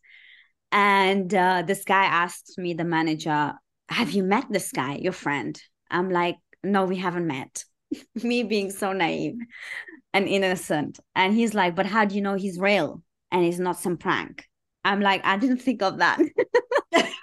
And 0.72 1.34
uh, 1.34 1.64
this 1.68 1.84
guy 1.84 2.06
asked 2.06 2.58
me, 2.58 2.74
the 2.74 2.86
manager, 2.86 3.54
Have 3.90 4.12
you 4.12 4.24
met 4.24 4.46
this 4.50 4.72
guy, 4.72 4.96
your 4.96 5.12
friend? 5.12 5.62
I'm 5.92 6.10
like, 6.10 6.38
No, 6.64 6.86
we 6.86 6.96
haven't 6.96 7.28
met. 7.28 7.64
me 8.24 8.44
being 8.44 8.72
so 8.72 8.94
naive 8.94 9.36
and 10.14 10.28
innocent. 10.28 11.00
And 11.16 11.36
he's 11.36 11.54
like, 11.54 11.76
But 11.76 11.86
how 11.86 12.06
do 12.06 12.16
you 12.16 12.22
know 12.22 12.36
he's 12.36 12.58
real 12.58 13.04
and 13.32 13.44
he's 13.44 13.60
not 13.60 13.78
some 13.78 13.98
prank? 13.98 14.48
I'm 14.86 15.02
like, 15.02 15.26
I 15.26 15.38
didn't 15.38 15.58
think 15.58 15.82
of 15.82 15.98
that. 15.98 16.20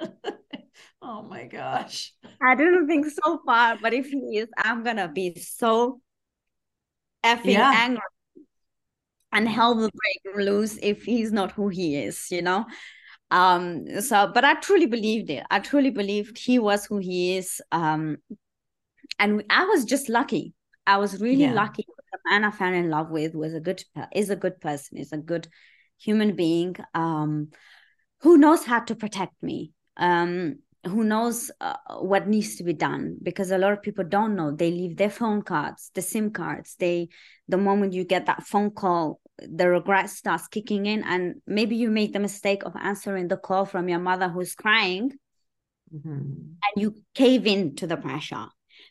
oh 1.02 1.22
my 1.22 1.44
gosh. 1.44 2.12
I 2.44 2.54
didn't 2.54 2.88
think 2.88 3.06
so 3.06 3.40
far, 3.46 3.78
but 3.80 3.94
if 3.94 4.06
he 4.06 4.38
is, 4.38 4.48
I'm 4.56 4.82
gonna 4.82 5.08
be 5.08 5.38
so 5.38 6.00
effing 7.24 7.54
yeah. 7.54 7.72
angry 7.74 8.02
and 9.32 9.48
hell 9.48 9.74
will 9.74 9.90
break 9.90 10.36
loose 10.36 10.78
if 10.82 11.04
he's 11.04 11.32
not 11.32 11.52
who 11.52 11.68
he 11.68 11.96
is, 11.96 12.30
you 12.30 12.42
know. 12.42 12.66
Um, 13.30 14.00
so 14.00 14.30
but 14.32 14.44
I 14.44 14.54
truly 14.54 14.86
believed 14.86 15.30
it. 15.30 15.44
I 15.50 15.60
truly 15.60 15.90
believed 15.90 16.38
he 16.38 16.58
was 16.58 16.84
who 16.84 16.98
he 16.98 17.36
is. 17.36 17.62
Um, 17.72 18.18
and 19.18 19.42
I 19.48 19.64
was 19.64 19.84
just 19.84 20.08
lucky. 20.08 20.54
I 20.86 20.98
was 20.98 21.20
really 21.20 21.44
yeah. 21.44 21.52
lucky. 21.52 21.86
The 22.12 22.18
man 22.28 22.44
I 22.44 22.50
fell 22.50 22.72
in 22.72 22.90
love 22.90 23.10
with 23.10 23.34
was 23.34 23.54
a 23.54 23.60
good 23.60 23.82
is 24.14 24.28
a 24.28 24.36
good 24.36 24.60
person, 24.60 24.98
is 24.98 25.12
a 25.12 25.16
good 25.16 25.48
human 25.98 26.36
being. 26.36 26.76
Um, 26.92 27.48
who 28.20 28.36
knows 28.36 28.64
how 28.64 28.80
to 28.80 28.94
protect 28.94 29.42
me. 29.42 29.72
Um, 29.96 30.58
who 30.84 31.04
knows 31.04 31.50
uh, 31.60 31.76
what 32.00 32.26
needs 32.26 32.56
to 32.56 32.64
be 32.64 32.72
done 32.72 33.16
because 33.22 33.50
a 33.50 33.58
lot 33.58 33.72
of 33.72 33.82
people 33.82 34.04
don't 34.04 34.34
know. 34.34 34.50
They 34.50 34.70
leave 34.70 34.96
their 34.96 35.10
phone 35.10 35.42
cards 35.42 35.90
the 35.94 36.02
sim 36.02 36.30
cards. 36.30 36.76
They 36.78 37.08
the 37.48 37.58
moment 37.58 37.92
you 37.92 38.04
get 38.04 38.26
that 38.26 38.46
phone 38.46 38.70
call 38.70 39.20
the 39.38 39.68
regret 39.68 40.10
starts 40.10 40.48
kicking 40.48 40.86
in 40.86 41.02
and 41.04 41.36
maybe 41.46 41.76
you 41.76 41.90
make 41.90 42.12
the 42.12 42.20
mistake 42.20 42.64
of 42.64 42.74
answering 42.76 43.28
the 43.28 43.36
call 43.36 43.64
from 43.64 43.88
your 43.88 43.98
mother 43.98 44.28
who's 44.28 44.54
crying. 44.54 45.12
Mm-hmm. 45.94 46.08
and 46.08 46.74
you 46.74 46.94
cave 47.14 47.46
in 47.46 47.76
to 47.76 47.86
the 47.86 47.98
pressure 47.98 48.46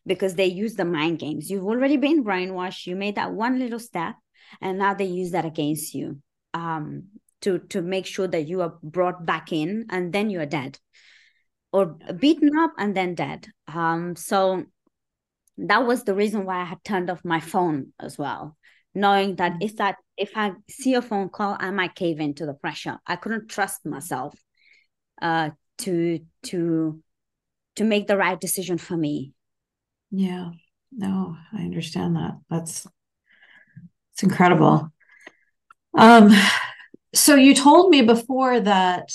because 0.06 0.36
they 0.36 0.46
use 0.46 0.76
the 0.76 0.86
mind 0.86 1.18
games. 1.18 1.50
You've 1.50 1.66
already 1.66 1.98
been 1.98 2.24
brainwashed. 2.24 2.86
You 2.86 2.96
made 2.96 3.16
that 3.16 3.32
one 3.32 3.58
little 3.58 3.80
step 3.80 4.14
and 4.62 4.78
now 4.78 4.94
they 4.94 5.06
use 5.06 5.32
that 5.32 5.44
against 5.46 5.96
you 5.96 6.22
um, 6.54 7.06
to 7.42 7.58
to 7.70 7.82
make 7.82 8.06
sure 8.06 8.28
that 8.28 8.48
you 8.48 8.62
are 8.62 8.78
brought 8.84 9.26
back 9.26 9.52
in 9.52 9.88
and 9.90 10.14
then 10.14 10.30
you're 10.30 10.46
dead 10.46 10.78
or 11.72 11.98
beaten 12.18 12.58
up 12.58 12.72
and 12.78 12.96
then 12.96 13.16
dead. 13.16 13.48
Um, 13.68 14.16
so 14.16 14.66
that 15.58 15.86
was 15.86 16.04
the 16.04 16.16
reason 16.16 16.46
why 16.46 16.62
I 16.62 16.66
had 16.66 16.84
turned 16.84 17.10
off 17.10 17.24
my 17.24 17.40
phone 17.40 17.94
as 18.00 18.18
well, 18.18 18.58
knowing 18.94 19.36
that 19.36 19.54
mm-hmm. 19.54 19.64
if 19.64 19.78
that 19.78 19.96
if 20.18 20.32
I 20.36 20.54
see 20.70 20.96
a 20.96 21.02
phone 21.02 21.30
call, 21.30 21.58
I 21.60 21.72
might 21.72 21.96
cave 21.96 22.20
into 22.20 22.46
the 22.46 22.54
pressure. 22.54 23.00
I 23.08 23.16
couldn't 23.16 23.50
trust 23.50 23.86
myself 23.86 24.34
uh, 25.22 25.52
to 25.80 26.20
to 26.44 27.02
to 27.76 27.84
make 27.84 28.08
the 28.08 28.18
right 28.18 28.40
decision 28.40 28.78
for 28.78 28.98
me. 28.98 29.34
Yeah, 30.12 30.52
no, 30.92 31.38
I 31.54 31.62
understand 31.62 32.16
that. 32.16 32.38
That's 32.50 32.88
it's 34.14 34.24
incredible. 34.24 34.92
Um, 35.98 36.32
so 37.14 37.36
you 37.36 37.54
told 37.56 37.90
me 37.90 38.02
before 38.02 38.60
that 38.60 39.12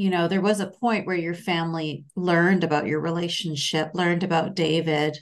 you 0.00 0.08
know, 0.08 0.28
there 0.28 0.40
was 0.40 0.60
a 0.60 0.66
point 0.66 1.06
where 1.06 1.14
your 1.14 1.34
family 1.34 2.06
learned 2.16 2.64
about 2.64 2.86
your 2.86 3.00
relationship, 3.00 3.90
learned 3.92 4.22
about 4.22 4.54
David, 4.54 5.18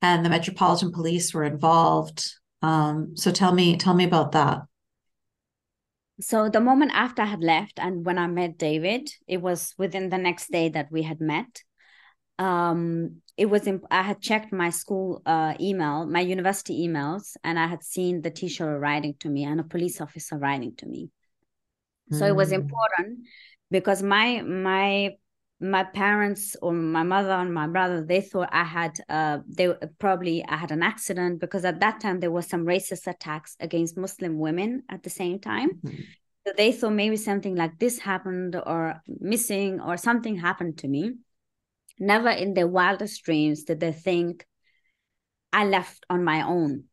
and 0.00 0.24
the 0.24 0.30
Metropolitan 0.30 0.92
Police 0.92 1.34
were 1.34 1.42
involved. 1.42 2.32
Um, 2.62 3.16
so 3.16 3.32
tell 3.32 3.52
me, 3.52 3.76
tell 3.76 3.94
me 3.94 4.04
about 4.04 4.30
that. 4.32 4.60
So 6.20 6.48
the 6.48 6.60
moment 6.60 6.92
after 6.94 7.22
I 7.22 7.24
had 7.26 7.42
left 7.42 7.80
and 7.80 8.06
when 8.06 8.18
I 8.18 8.28
met 8.28 8.56
David, 8.56 9.10
it 9.26 9.42
was 9.42 9.74
within 9.76 10.10
the 10.10 10.18
next 10.18 10.52
day 10.52 10.68
that 10.68 10.92
we 10.92 11.02
had 11.02 11.20
met. 11.20 11.64
Um, 12.38 13.16
it 13.36 13.46
was 13.46 13.68
I 13.90 14.02
had 14.02 14.20
checked 14.20 14.52
my 14.52 14.70
school 14.70 15.22
uh, 15.26 15.54
email, 15.58 16.06
my 16.06 16.20
university 16.20 16.86
emails, 16.86 17.36
and 17.42 17.58
I 17.58 17.66
had 17.66 17.82
seen 17.82 18.22
the 18.22 18.30
teacher 18.30 18.78
writing 18.78 19.16
to 19.20 19.28
me 19.28 19.42
and 19.42 19.58
a 19.58 19.64
police 19.64 20.00
officer 20.00 20.38
writing 20.38 20.76
to 20.76 20.86
me. 20.86 21.10
So 22.12 22.24
mm. 22.26 22.28
it 22.28 22.36
was 22.36 22.50
hmm. 22.50 22.56
important 22.56 23.20
because 23.72 24.02
my 24.02 24.42
my 24.42 25.16
my 25.60 25.84
parents 25.84 26.56
or 26.60 26.72
my 26.72 27.02
mother 27.02 27.30
and 27.30 27.54
my 27.54 27.66
brother 27.66 28.04
they 28.04 28.20
thought 28.20 28.48
i 28.52 28.64
had 28.64 28.98
uh 29.08 29.38
they 29.48 29.72
probably 29.98 30.44
i 30.48 30.56
had 30.56 30.72
an 30.72 30.82
accident 30.82 31.40
because 31.40 31.64
at 31.64 31.80
that 31.80 32.00
time 32.00 32.20
there 32.20 32.32
was 32.32 32.46
some 32.46 32.64
racist 32.64 33.06
attacks 33.06 33.56
against 33.60 33.96
muslim 33.96 34.38
women 34.38 34.82
at 34.88 35.02
the 35.04 35.10
same 35.10 35.38
time 35.38 35.70
mm-hmm. 35.70 36.02
so 36.46 36.52
they 36.56 36.72
thought 36.72 36.92
maybe 36.92 37.16
something 37.16 37.54
like 37.54 37.78
this 37.78 37.98
happened 37.98 38.60
or 38.66 39.00
missing 39.20 39.80
or 39.80 39.96
something 39.96 40.36
happened 40.36 40.76
to 40.78 40.88
me 40.88 41.12
never 41.98 42.28
in 42.28 42.54
their 42.54 42.68
wildest 42.68 43.24
dreams 43.24 43.62
did 43.62 43.78
they 43.78 43.92
think 43.92 44.44
i 45.52 45.64
left 45.64 46.04
on 46.10 46.24
my 46.24 46.42
own 46.42 46.84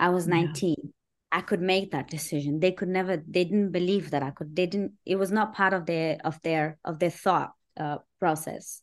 i 0.00 0.08
was 0.08 0.26
19 0.26 0.76
yeah. 0.82 0.90
I 1.30 1.42
could 1.42 1.60
make 1.60 1.90
that 1.92 2.08
decision. 2.08 2.60
They 2.60 2.72
could 2.72 2.88
never. 2.88 3.16
They 3.16 3.44
didn't 3.44 3.72
believe 3.72 4.10
that 4.10 4.22
I 4.22 4.30
could. 4.30 4.56
They 4.56 4.66
didn't. 4.66 4.92
It 5.04 5.16
was 5.16 5.30
not 5.30 5.54
part 5.54 5.74
of 5.74 5.86
their 5.86 6.18
of 6.24 6.40
their 6.42 6.78
of 6.84 6.98
their 6.98 7.10
thought 7.10 7.52
uh, 7.76 7.98
process. 8.18 8.82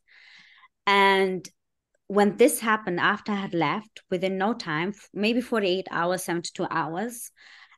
And 0.85 1.47
when 2.07 2.37
this 2.37 2.59
happened, 2.59 2.99
after 2.99 3.31
I 3.31 3.35
had 3.35 3.55
left, 3.55 4.03
within 4.11 4.37
no 4.37 4.53
time, 4.53 4.93
maybe 5.13 5.41
forty 5.41 5.67
eight 5.67 5.87
hours, 5.89 6.23
seventy 6.23 6.51
two 6.53 6.67
hours, 6.69 7.31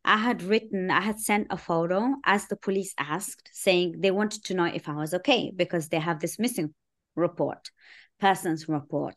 I 0.03 0.17
had 0.17 0.43
written. 0.43 0.91
I 0.91 1.01
had 1.01 1.19
sent 1.19 1.47
a 1.49 1.57
photo 1.57 2.15
as 2.25 2.47
the 2.47 2.57
police 2.57 2.93
asked, 2.97 3.49
saying 3.53 4.01
they 4.01 4.11
wanted 4.11 4.43
to 4.45 4.53
know 4.53 4.65
if 4.65 4.89
I 4.89 4.95
was 4.95 5.13
okay 5.13 5.51
because 5.55 5.87
they 5.87 5.99
have 5.99 6.19
this 6.19 6.39
missing 6.39 6.73
report, 7.15 7.71
person's 8.19 8.67
report. 8.67 9.15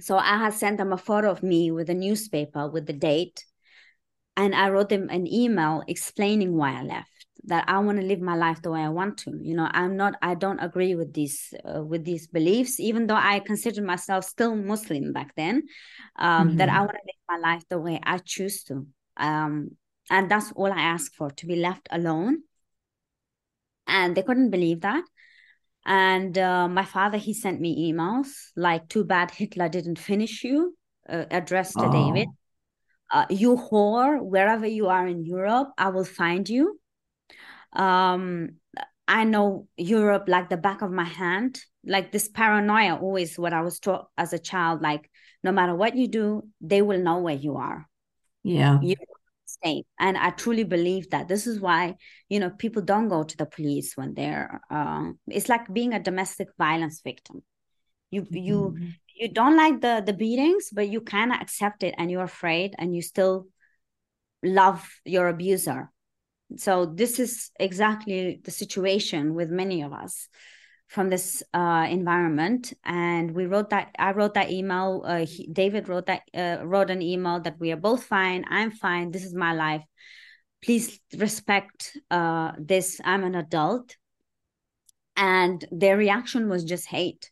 So 0.00 0.16
I 0.16 0.38
had 0.38 0.54
sent 0.54 0.78
them 0.78 0.92
a 0.92 0.96
photo 0.96 1.28
of 1.28 1.42
me 1.42 1.72
with 1.72 1.90
a 1.90 1.94
newspaper 1.94 2.68
with 2.68 2.86
the 2.86 2.92
date 2.92 3.44
and 4.38 4.54
I 4.54 4.70
wrote 4.70 4.88
them 4.88 5.08
an 5.10 5.26
email 5.26 5.82
explaining 5.88 6.56
why 6.56 6.78
I 6.78 6.82
left. 6.84 7.26
That 7.44 7.64
I 7.66 7.78
want 7.78 7.98
to 7.98 8.06
live 8.06 8.20
my 8.20 8.36
life 8.36 8.60
the 8.62 8.70
way 8.70 8.80
I 8.80 8.88
want 8.88 9.18
to. 9.18 9.32
You 9.40 9.54
know, 9.56 9.68
I'm 9.70 9.96
not. 9.96 10.14
I 10.22 10.34
don't 10.34 10.60
agree 10.60 10.94
with 10.94 11.12
these 11.12 11.54
uh, 11.64 11.82
with 11.82 12.04
these 12.04 12.26
beliefs, 12.26 12.78
even 12.78 13.06
though 13.06 13.16
I 13.16 13.40
considered 13.40 13.84
myself 13.84 14.24
still 14.24 14.54
Muslim 14.54 15.12
back 15.12 15.34
then. 15.34 15.62
Um, 16.16 16.48
mm-hmm. 16.48 16.56
That 16.58 16.68
I 16.68 16.80
want 16.80 16.92
to 16.92 17.08
live 17.10 17.22
my 17.28 17.38
life 17.38 17.64
the 17.68 17.80
way 17.80 18.00
I 18.02 18.18
choose 18.18 18.64
to. 18.64 18.86
Um, 19.16 19.76
and 20.10 20.30
that's 20.30 20.52
all 20.52 20.72
I 20.72 20.80
asked 20.80 21.14
for 21.16 21.30
to 21.30 21.46
be 21.46 21.56
left 21.56 21.88
alone. 21.90 22.42
And 23.86 24.14
they 24.14 24.22
couldn't 24.22 24.50
believe 24.50 24.82
that. 24.82 25.04
And 25.86 26.36
uh, 26.36 26.68
my 26.68 26.84
father, 26.84 27.18
he 27.18 27.32
sent 27.32 27.60
me 27.60 27.90
emails 27.90 28.28
like, 28.56 28.88
"Too 28.88 29.04
bad 29.04 29.30
Hitler 29.30 29.68
didn't 29.68 29.98
finish 29.98 30.44
you," 30.44 30.76
uh, 31.08 31.24
addressed 31.30 31.78
to 31.78 31.86
oh. 31.86 31.92
David 31.92 32.28
uh, 33.10 33.26
you 33.30 33.56
whore 33.56 34.22
wherever 34.22 34.66
you 34.66 34.88
are 34.88 35.06
in 35.06 35.24
europe 35.24 35.68
i 35.78 35.88
will 35.88 36.04
find 36.04 36.48
you. 36.48 36.78
Um 37.72 38.56
i 39.06 39.24
know 39.24 39.68
europe 39.76 40.24
like 40.28 40.48
the 40.48 40.56
back 40.56 40.82
of 40.82 40.90
my 40.90 41.04
hand. 41.04 41.60
Like 41.84 42.12
this 42.12 42.28
paranoia 42.28 42.96
always 42.96 43.38
what 43.38 43.52
i 43.52 43.62
was 43.62 43.80
taught 43.80 44.08
as 44.18 44.32
a 44.32 44.38
child 44.38 44.82
like 44.82 45.10
no 45.42 45.52
matter 45.52 45.74
what 45.74 45.96
you 45.96 46.08
do 46.08 46.42
they 46.60 46.82
will 46.82 47.00
know 47.00 47.18
where 47.18 47.36
you 47.36 47.56
are. 47.56 47.86
Yeah. 48.42 48.78
You 48.82 48.96
safe. 49.64 49.84
And 49.98 50.16
i 50.16 50.30
truly 50.30 50.64
believe 50.64 51.10
that. 51.10 51.28
This 51.28 51.46
is 51.46 51.60
why 51.60 51.96
you 52.28 52.40
know 52.40 52.50
people 52.50 52.82
don't 52.82 53.08
go 53.08 53.22
to 53.22 53.36
the 53.36 53.46
police 53.46 53.96
when 53.96 54.14
they're 54.14 54.60
uh, 54.70 55.10
it's 55.26 55.48
like 55.48 55.72
being 55.72 55.94
a 55.94 56.02
domestic 56.02 56.48
violence 56.58 57.00
victim. 57.02 57.42
You 58.10 58.22
mm-hmm. 58.22 58.36
you 58.36 58.76
you 59.18 59.28
don't 59.28 59.56
like 59.56 59.80
the 59.80 60.02
the 60.04 60.12
beatings 60.12 60.70
but 60.72 60.88
you 60.88 61.00
kind 61.00 61.32
of 61.32 61.40
accept 61.40 61.82
it 61.82 61.94
and 61.98 62.10
you're 62.10 62.22
afraid 62.22 62.74
and 62.78 62.94
you 62.94 63.02
still 63.02 63.46
love 64.42 64.88
your 65.04 65.28
abuser. 65.28 65.90
So 66.56 66.86
this 66.86 67.18
is 67.18 67.50
exactly 67.58 68.40
the 68.42 68.50
situation 68.50 69.34
with 69.34 69.50
many 69.50 69.82
of 69.82 69.92
us 69.92 70.28
from 70.86 71.10
this 71.10 71.42
uh, 71.52 71.86
environment. 71.90 72.72
And 72.84 73.32
we 73.32 73.46
wrote 73.46 73.70
that 73.70 73.94
i 73.98 74.12
wrote 74.12 74.34
that 74.34 74.50
email 74.50 75.02
uh, 75.04 75.26
he, 75.26 75.48
david 75.52 75.88
wrote 75.88 76.06
that 76.06 76.22
uh, 76.34 76.64
wrote 76.64 76.90
an 76.90 77.02
email 77.02 77.40
that 77.40 77.60
we 77.60 77.72
are 77.72 77.76
both 77.76 78.04
fine 78.04 78.44
i'm 78.48 78.70
fine 78.70 79.10
this 79.10 79.24
is 79.24 79.34
my 79.34 79.52
life. 79.52 79.84
Please 80.64 80.98
respect 81.16 81.96
uh, 82.10 82.52
this 82.58 83.00
i'm 83.04 83.24
an 83.24 83.34
adult. 83.34 83.96
And 85.16 85.64
their 85.72 85.96
reaction 85.96 86.48
was 86.48 86.62
just 86.62 86.86
hate 86.86 87.30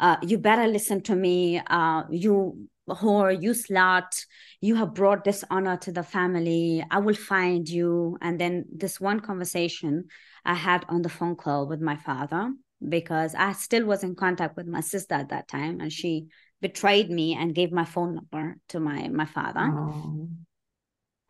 uh, 0.00 0.16
you 0.22 0.38
better 0.38 0.66
listen 0.66 1.02
to 1.02 1.14
me. 1.14 1.60
Uh, 1.66 2.02
you 2.10 2.68
whore, 2.88 3.40
you 3.40 3.52
slut, 3.52 4.26
you 4.60 4.74
have 4.76 4.94
brought 4.94 5.24
dishonor 5.24 5.76
to 5.78 5.92
the 5.92 6.02
family. 6.02 6.84
I 6.90 6.98
will 6.98 7.14
find 7.14 7.68
you. 7.68 8.18
And 8.20 8.38
then 8.38 8.64
this 8.72 9.00
one 9.00 9.20
conversation 9.20 10.06
I 10.44 10.54
had 10.54 10.84
on 10.88 11.02
the 11.02 11.08
phone 11.08 11.36
call 11.36 11.66
with 11.66 11.80
my 11.80 11.96
father, 11.96 12.52
because 12.86 13.34
I 13.34 13.52
still 13.52 13.86
was 13.86 14.04
in 14.04 14.14
contact 14.14 14.56
with 14.56 14.66
my 14.66 14.80
sister 14.80 15.14
at 15.14 15.30
that 15.30 15.48
time, 15.48 15.80
and 15.80 15.92
she 15.92 16.26
betrayed 16.60 17.10
me 17.10 17.34
and 17.34 17.54
gave 17.54 17.72
my 17.72 17.84
phone 17.84 18.14
number 18.14 18.56
to 18.70 18.80
my 18.80 19.08
my 19.08 19.26
father. 19.26 19.70
Oh. 19.72 20.28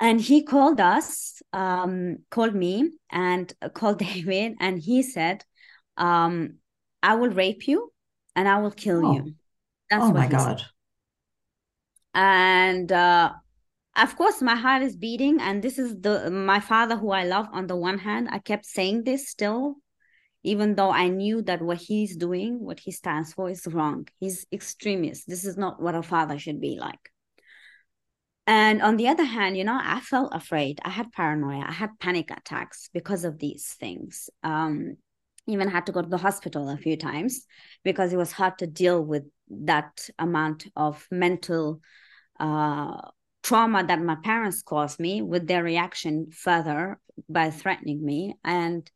And 0.00 0.20
he 0.20 0.42
called 0.42 0.80
us, 0.80 1.40
um, 1.52 2.18
called 2.30 2.54
me, 2.54 2.90
and 3.10 3.52
called 3.74 3.98
David, 4.10 4.54
and 4.58 4.78
he 4.78 5.02
said, 5.02 5.44
um, 5.96 6.58
"I 7.02 7.14
will 7.14 7.30
rape 7.30 7.68
you, 7.68 7.93
and 8.36 8.48
I 8.48 8.58
will 8.60 8.70
kill 8.70 9.06
oh. 9.06 9.12
you." 9.14 9.34
That's 9.90 10.04
oh 10.04 10.12
my 10.12 10.26
god! 10.28 10.60
Said. 10.60 10.66
And 12.14 12.92
uh, 12.92 13.32
of 13.96 14.16
course 14.16 14.42
my 14.42 14.54
heart 14.56 14.82
is 14.82 14.96
beating 14.96 15.40
and 15.40 15.62
this 15.62 15.78
is 15.78 16.00
the 16.00 16.30
my 16.30 16.60
father 16.60 16.96
who 16.96 17.10
i 17.10 17.24
love 17.24 17.46
on 17.52 17.66
the 17.66 17.76
one 17.76 17.98
hand 17.98 18.28
i 18.30 18.38
kept 18.38 18.66
saying 18.66 19.04
this 19.04 19.28
still 19.28 19.76
even 20.42 20.74
though 20.74 20.90
i 20.90 21.08
knew 21.08 21.42
that 21.42 21.62
what 21.62 21.78
he's 21.78 22.16
doing 22.16 22.60
what 22.60 22.80
he 22.80 22.90
stands 22.90 23.32
for 23.32 23.48
is 23.48 23.66
wrong 23.68 24.06
he's 24.18 24.46
extremist 24.52 25.28
this 25.28 25.44
is 25.44 25.56
not 25.56 25.80
what 25.80 25.94
a 25.94 26.02
father 26.02 26.38
should 26.38 26.60
be 26.60 26.76
like 26.78 27.10
and 28.46 28.82
on 28.82 28.96
the 28.96 29.08
other 29.08 29.24
hand 29.24 29.56
you 29.56 29.64
know 29.64 29.78
i 29.80 30.00
felt 30.00 30.34
afraid 30.34 30.80
i 30.84 30.90
had 30.90 31.12
paranoia 31.12 31.64
i 31.66 31.72
had 31.72 31.90
panic 32.00 32.30
attacks 32.30 32.90
because 32.92 33.24
of 33.24 33.38
these 33.38 33.74
things 33.78 34.28
um 34.42 34.96
even 35.46 35.68
had 35.68 35.86
to 35.86 35.92
go 35.92 36.02
to 36.02 36.08
the 36.08 36.18
hospital 36.18 36.68
a 36.68 36.76
few 36.76 36.96
times 36.96 37.46
because 37.82 38.12
it 38.12 38.16
was 38.16 38.32
hard 38.32 38.58
to 38.58 38.66
deal 38.66 39.02
with 39.02 39.24
that 39.50 40.08
amount 40.18 40.66
of 40.76 41.06
mental 41.10 41.80
uh 42.40 43.00
trauma 43.44 43.84
that 43.86 44.00
my 44.00 44.16
parents 44.16 44.62
caused 44.62 44.98
me 44.98 45.22
with 45.22 45.46
their 45.46 45.62
reaction 45.62 46.28
further 46.32 46.98
by 47.28 47.50
threatening 47.50 48.04
me. 48.04 48.34
And 48.42 48.90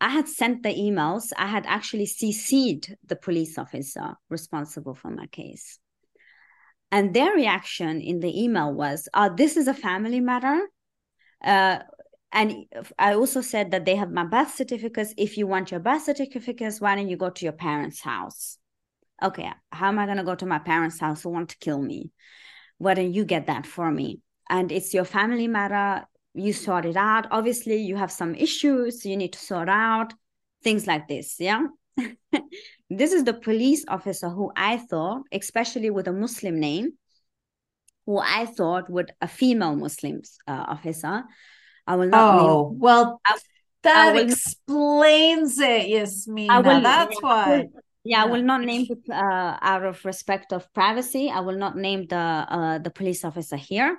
i 0.00 0.08
had 0.08 0.26
sent 0.26 0.62
the 0.62 0.70
emails. 0.70 1.32
I 1.36 1.46
had 1.46 1.66
actually 1.66 2.06
cc'd 2.06 2.96
the 3.06 3.16
police 3.16 3.58
officer 3.58 4.16
responsible 4.28 4.94
for 4.94 5.10
my 5.10 5.26
case. 5.26 5.78
And 6.90 7.14
their 7.14 7.32
reaction 7.32 8.00
in 8.00 8.20
the 8.20 8.42
email 8.42 8.72
was 8.72 9.08
oh 9.14 9.32
this 9.36 9.56
is 9.56 9.68
a 9.68 9.74
family 9.74 10.20
matter. 10.20 10.60
Uh, 11.44 11.80
and 12.34 12.66
i 12.98 13.14
also 13.14 13.40
said 13.40 13.70
that 13.70 13.84
they 13.86 13.96
have 13.96 14.10
my 14.10 14.24
birth 14.24 14.54
certificates. 14.54 15.14
If 15.16 15.38
you 15.38 15.46
want 15.46 15.70
your 15.70 15.80
birth 15.80 16.02
certificates 16.02 16.80
why 16.80 16.96
don't 16.96 17.08
you 17.08 17.16
go 17.16 17.30
to 17.30 17.44
your 17.44 17.52
parents 17.52 18.02
house? 18.02 18.58
Okay 19.22 19.50
how 19.72 19.88
am 19.88 19.98
i 19.98 20.04
going 20.04 20.18
to 20.18 20.24
go 20.24 20.34
to 20.34 20.46
my 20.46 20.58
parents 20.58 21.00
house? 21.00 21.22
Who 21.22 21.30
want 21.30 21.50
to 21.50 21.58
kill 21.58 21.80
me? 21.80 22.10
Why 22.78 22.94
don't 22.94 23.14
you 23.14 23.24
get 23.24 23.46
that 23.46 23.66
for 23.66 23.90
me? 23.90 24.20
And 24.50 24.70
it's 24.70 24.92
your 24.92 25.04
family 25.04 25.48
matter. 25.48 26.06
You 26.34 26.52
sort 26.52 26.84
it 26.84 26.96
out. 26.96 27.28
Obviously 27.30 27.76
you 27.76 27.96
have 27.96 28.12
some 28.12 28.34
issues. 28.34 29.06
You 29.06 29.16
need 29.16 29.32
to 29.32 29.38
sort 29.38 29.68
out 29.68 30.12
things 30.64 30.86
like 30.86 31.06
this 31.06 31.36
yeah? 31.38 31.66
This 32.90 33.12
is 33.12 33.24
the 33.24 33.34
police 33.34 33.84
officer 33.88 34.28
who 34.28 34.50
i 34.56 34.76
thought 34.78 35.22
especially 35.32 35.90
with 35.90 36.08
a 36.08 36.12
muslim 36.12 36.58
name 36.58 36.92
who 38.06 38.18
i 38.18 38.46
thought 38.46 38.90
would 38.90 39.12
a 39.20 39.28
female 39.28 39.76
muslim 39.76 40.20
uh, 40.46 40.64
officer 40.74 41.24
i 41.86 41.96
will 41.96 42.08
not 42.08 42.40
oh 42.40 42.74
well 42.78 43.20
I, 43.26 43.38
that 43.82 44.16
I 44.16 44.20
explains 44.20 45.58
not, 45.58 45.70
it 45.70 45.88
yasmeena 45.88 46.50
I 46.50 46.60
will, 46.60 46.80
that's 46.80 47.16
yeah, 47.20 47.20
why 47.20 47.64
yeah, 48.04 48.22
I 48.22 48.26
will 48.26 48.42
not 48.42 48.60
name 48.60 48.86
the, 48.86 49.14
uh, 49.14 49.58
out 49.62 49.82
of 49.82 50.04
respect 50.04 50.52
of 50.52 50.70
privacy. 50.74 51.30
I 51.30 51.40
will 51.40 51.56
not 51.56 51.74
name 51.74 52.06
the 52.06 52.16
uh, 52.16 52.78
the 52.78 52.90
police 52.90 53.24
officer 53.24 53.56
here, 53.56 53.96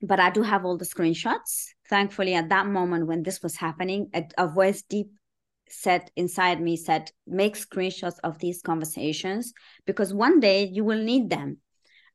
but 0.00 0.20
I 0.20 0.30
do 0.30 0.42
have 0.42 0.64
all 0.64 0.78
the 0.78 0.84
screenshots. 0.84 1.66
Thankfully, 1.90 2.34
at 2.34 2.48
that 2.50 2.66
moment 2.66 3.08
when 3.08 3.24
this 3.24 3.42
was 3.42 3.56
happening, 3.56 4.08
a, 4.14 4.24
a 4.38 4.46
voice 4.46 4.82
deep 4.82 5.08
said 5.68 6.12
inside 6.14 6.60
me 6.60 6.76
said, 6.76 7.10
"Make 7.26 7.56
screenshots 7.56 8.18
of 8.22 8.38
these 8.38 8.62
conversations 8.62 9.52
because 9.84 10.14
one 10.14 10.38
day 10.38 10.68
you 10.72 10.84
will 10.84 11.02
need 11.02 11.28
them." 11.28 11.58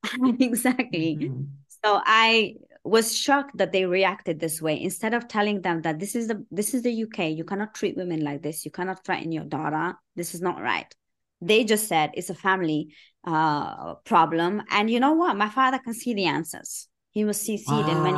exactly. 0.39 1.17
Mm-hmm. 1.19 1.43
So 1.83 1.99
I 2.05 2.55
was 2.87 3.15
shocked 3.15 3.57
that 3.57 3.71
they 3.71 3.85
reacted 3.85 4.39
this 4.39 4.61
way. 4.61 4.81
Instead 4.81 5.13
of 5.13 5.27
telling 5.27 5.61
them 5.61 5.81
that 5.81 5.99
this 5.99 6.15
is 6.15 6.27
the 6.27 6.45
this 6.51 6.73
is 6.73 6.83
the 6.83 7.03
UK 7.03 7.31
you 7.31 7.43
cannot 7.43 7.73
treat 7.75 7.97
women 7.97 8.21
like 8.21 8.41
this 8.41 8.65
you 8.65 8.71
cannot 8.71 9.03
threaten 9.03 9.31
your 9.31 9.43
daughter 9.43 9.95
this 10.15 10.33
is 10.33 10.41
not 10.41 10.61
right. 10.61 10.93
They 11.41 11.63
just 11.63 11.87
said 11.87 12.11
it's 12.13 12.31
a 12.31 12.35
family 12.35 12.93
uh, 13.23 13.95
problem. 14.05 14.63
And 14.71 14.89
you 14.89 14.99
know 14.99 15.13
what? 15.13 15.37
My 15.37 15.49
father 15.49 15.77
can 15.77 15.93
see 15.93 16.13
the 16.13 16.25
answers. 16.25 16.87
He 17.11 17.25
was 17.25 17.39
cc'd 17.39 17.67
wow. 17.67 17.89
in 17.89 18.03
many 18.03 18.17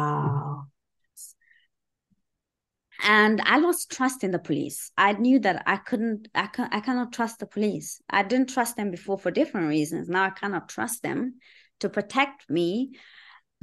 and 3.01 3.41
i 3.45 3.57
lost 3.57 3.89
trust 3.91 4.23
in 4.23 4.31
the 4.31 4.39
police. 4.39 4.91
I 4.97 5.13
knew 5.13 5.39
that 5.39 5.63
i 5.65 5.77
couldn't 5.77 6.27
I, 6.35 6.47
can, 6.47 6.69
I 6.71 6.79
cannot 6.81 7.13
trust 7.13 7.39
the 7.39 7.45
police. 7.45 8.01
I 8.09 8.23
didn't 8.23 8.49
trust 8.49 8.75
them 8.75 8.91
before 8.91 9.17
for 9.17 9.31
different 9.31 9.67
reasons. 9.67 10.09
Now 10.09 10.25
i 10.25 10.29
cannot 10.29 10.69
trust 10.69 11.01
them 11.01 11.35
to 11.79 11.89
protect 11.89 12.49
me 12.49 12.91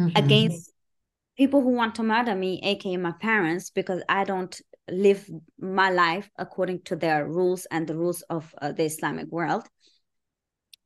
mm-hmm. 0.01 0.17
against 0.17 0.73
people 1.37 1.61
who 1.61 1.70
want 1.70 1.95
to 1.97 2.03
murder 2.03 2.34
me, 2.34 2.61
aka 2.62 2.97
my 2.97 3.12
parents, 3.12 3.70
because 3.70 4.03
I 4.09 4.24
don't 4.24 4.59
live 4.89 5.28
my 5.59 5.91
life 5.91 6.30
according 6.37 6.82
to 6.82 6.97
their 6.97 7.26
rules 7.26 7.66
and 7.70 7.87
the 7.87 7.97
rules 7.97 8.22
of 8.22 8.55
uh, 8.61 8.72
the 8.72 8.84
Islamic 8.84 9.28
world. 9.28 9.66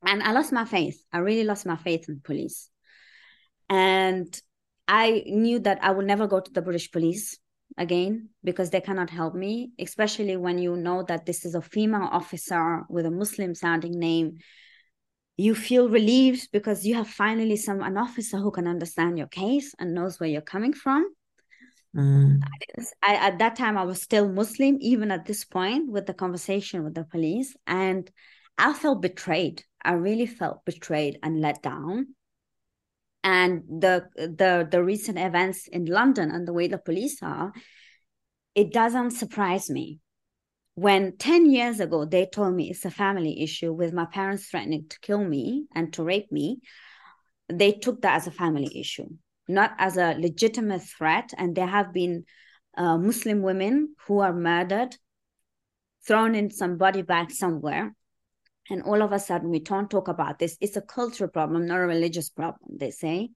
And 0.03 0.23
I 0.23 0.31
lost 0.31 0.51
my 0.51 0.65
faith. 0.65 1.03
I 1.13 1.19
really 1.19 1.43
lost 1.43 1.65
my 1.65 1.75
faith 1.75 2.09
in 2.09 2.21
police. 2.23 2.69
And 3.69 4.27
I 4.87 5.23
knew 5.27 5.59
that 5.59 5.79
I 5.81 5.91
would 5.91 6.07
never 6.07 6.27
go 6.27 6.39
to 6.39 6.51
the 6.51 6.61
British 6.61 6.91
police 6.91 7.37
again 7.77 8.29
because 8.43 8.71
they 8.71 8.81
cannot 8.81 9.09
help 9.09 9.35
me, 9.35 9.71
especially 9.79 10.35
when 10.35 10.57
you 10.57 10.75
know 10.75 11.03
that 11.03 11.25
this 11.25 11.45
is 11.45 11.55
a 11.55 11.61
female 11.61 12.09
officer 12.11 12.81
with 12.89 13.05
a 13.05 13.11
Muslim 13.11 13.55
sounding 13.55 13.97
name 13.97 14.39
you 15.37 15.55
feel 15.55 15.89
relieved 15.89 16.49
because 16.51 16.85
you 16.85 16.95
have 16.95 17.07
finally 17.07 17.55
some 17.55 17.81
an 17.81 17.97
officer 17.97 18.37
who 18.37 18.51
can 18.51 18.67
understand 18.67 19.17
your 19.17 19.27
case 19.27 19.73
and 19.79 19.93
knows 19.93 20.19
where 20.19 20.29
you're 20.29 20.41
coming 20.41 20.73
from. 20.73 21.07
Mm. 21.95 22.39
I, 23.03 23.15
at 23.15 23.39
that 23.39 23.57
time 23.57 23.77
i 23.77 23.83
was 23.83 24.01
still 24.01 24.29
muslim 24.29 24.77
even 24.79 25.11
at 25.11 25.25
this 25.25 25.43
point 25.43 25.91
with 25.91 26.05
the 26.05 26.13
conversation 26.13 26.85
with 26.85 26.93
the 26.93 27.03
police 27.03 27.53
and 27.67 28.09
i 28.57 28.71
felt 28.71 29.01
betrayed. 29.01 29.65
I 29.83 29.93
really 29.93 30.25
felt 30.25 30.63
betrayed 30.63 31.19
and 31.21 31.41
let 31.41 31.61
down. 31.61 32.15
And 33.23 33.63
the 33.67 34.07
the 34.15 34.67
the 34.71 34.83
recent 34.83 35.17
events 35.19 35.67
in 35.67 35.85
london 35.85 36.31
and 36.31 36.47
the 36.47 36.53
way 36.53 36.67
the 36.67 36.77
police 36.77 37.21
are 37.21 37.51
it 38.55 38.71
doesn't 38.71 39.11
surprise 39.11 39.69
me 39.69 40.00
when 40.81 41.15
10 41.17 41.49
years 41.49 41.79
ago 41.79 42.05
they 42.05 42.25
told 42.25 42.53
me 42.55 42.69
it's 42.69 42.85
a 42.85 42.91
family 42.91 43.41
issue 43.41 43.71
with 43.71 43.93
my 43.93 44.05
parents 44.05 44.47
threatening 44.47 44.85
to 44.89 44.99
kill 44.99 45.23
me 45.23 45.65
and 45.75 45.93
to 45.93 46.03
rape 46.03 46.31
me 46.31 46.59
they 47.49 47.71
took 47.71 48.01
that 48.01 48.15
as 48.15 48.27
a 48.27 48.31
family 48.31 48.71
issue 48.79 49.07
not 49.51 49.73
as 49.77 49.97
a 49.97 50.15
legitimate 50.17 50.81
threat. 50.81 51.33
And 51.37 51.55
there 51.55 51.67
have 51.67 51.93
been 51.93 52.25
uh, 52.77 52.97
muslim 52.97 53.41
women 53.41 53.95
who 54.07 54.19
are 54.19 54.33
murdered 54.33 54.95
thrown 56.07 56.35
in 56.35 56.49
some 56.49 56.77
body 56.77 57.01
bag 57.01 57.31
somewhere. 57.31 57.93
And 58.69 58.83
all 58.83 59.01
of 59.01 59.11
a 59.11 59.19
sudden 59.19 59.49
we 59.49 59.59
don't 59.59 59.89
talk 59.89 60.07
about 60.07 60.39
this. 60.39 60.57
It's 60.61 60.77
a 60.77 60.81
cultural 60.81 61.29
problem 61.29 61.67
not 61.67 61.81
a 61.81 61.87
religious 61.87 62.29
problem 62.29 62.77
they 62.77 62.91
say. 62.91 63.29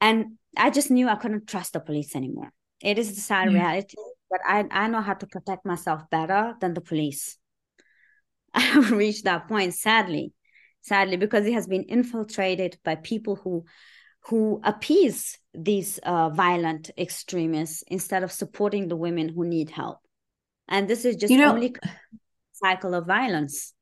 And 0.00 0.38
i 0.56 0.70
just 0.70 0.90
knew 0.90 1.08
i 1.08 1.16
couldn't 1.16 1.46
trust 1.46 1.74
the 1.74 1.80
police 1.80 2.16
anymore. 2.16 2.52
It 2.80 2.98
is 2.98 3.14
the 3.14 3.20
sad 3.20 3.48
mm. 3.48 3.54
reality 3.54 3.96
but 4.30 4.40
I, 4.46 4.64
I 4.70 4.88
know 4.88 5.00
how 5.00 5.14
to 5.14 5.26
protect 5.26 5.64
myself 5.64 6.02
better 6.10 6.54
than 6.60 6.74
the 6.74 6.80
police. 6.80 7.38
I 8.54 8.60
have 8.60 8.90
reached 8.90 9.24
that 9.24 9.48
point, 9.48 9.74
sadly, 9.74 10.32
sadly, 10.82 11.16
because 11.16 11.46
it 11.46 11.52
has 11.52 11.66
been 11.66 11.84
infiltrated 11.84 12.78
by 12.84 12.96
people 12.96 13.36
who 13.36 13.64
who 14.28 14.60
appease 14.64 15.38
these 15.54 15.98
uh, 15.98 16.30
violent 16.30 16.90
extremists 16.98 17.84
instead 17.86 18.24
of 18.24 18.32
supporting 18.32 18.88
the 18.88 18.96
women 18.96 19.28
who 19.28 19.46
need 19.46 19.70
help. 19.70 19.98
And 20.68 20.88
this 20.88 21.04
is 21.04 21.14
just 21.14 21.30
you 21.30 21.38
know, 21.38 21.52
only 21.52 21.76
cycle 22.52 22.94
of 22.94 23.06
violence. 23.06 23.72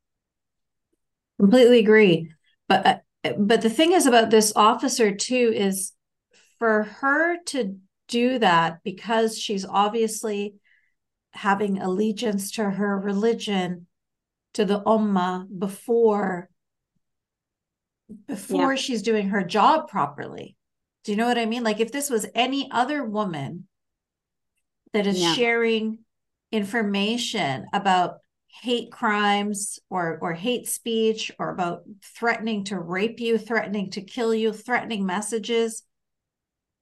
Completely 1.40 1.78
agree. 1.78 2.30
But 2.68 2.86
uh, 2.86 3.32
but 3.38 3.62
the 3.62 3.70
thing 3.70 3.92
is 3.92 4.06
about 4.06 4.30
this 4.30 4.52
officer 4.54 5.14
too 5.14 5.52
is 5.54 5.92
for 6.58 6.84
her 6.84 7.38
to 7.46 7.76
do 8.08 8.38
that 8.38 8.80
because 8.84 9.38
she's 9.38 9.64
obviously 9.64 10.54
having 11.32 11.78
allegiance 11.78 12.52
to 12.52 12.70
her 12.70 12.98
religion 12.98 13.86
to 14.54 14.64
the 14.64 14.80
ummah 14.82 15.46
before 15.58 16.48
before 18.26 18.74
yeah. 18.74 18.80
she's 18.80 19.02
doing 19.02 19.30
her 19.30 19.42
job 19.42 19.88
properly 19.88 20.56
do 21.02 21.12
you 21.12 21.16
know 21.16 21.26
what 21.26 21.38
i 21.38 21.46
mean 21.46 21.64
like 21.64 21.80
if 21.80 21.90
this 21.90 22.10
was 22.10 22.26
any 22.34 22.70
other 22.70 23.04
woman 23.04 23.66
that 24.92 25.06
is 25.06 25.20
yeah. 25.20 25.34
sharing 25.34 25.98
information 26.52 27.66
about 27.72 28.18
hate 28.62 28.92
crimes 28.92 29.80
or 29.90 30.18
or 30.22 30.32
hate 30.32 30.68
speech 30.68 31.32
or 31.40 31.50
about 31.50 31.82
threatening 32.16 32.62
to 32.62 32.78
rape 32.78 33.18
you 33.18 33.36
threatening 33.36 33.90
to 33.90 34.00
kill 34.00 34.32
you 34.32 34.52
threatening 34.52 35.04
messages 35.04 35.82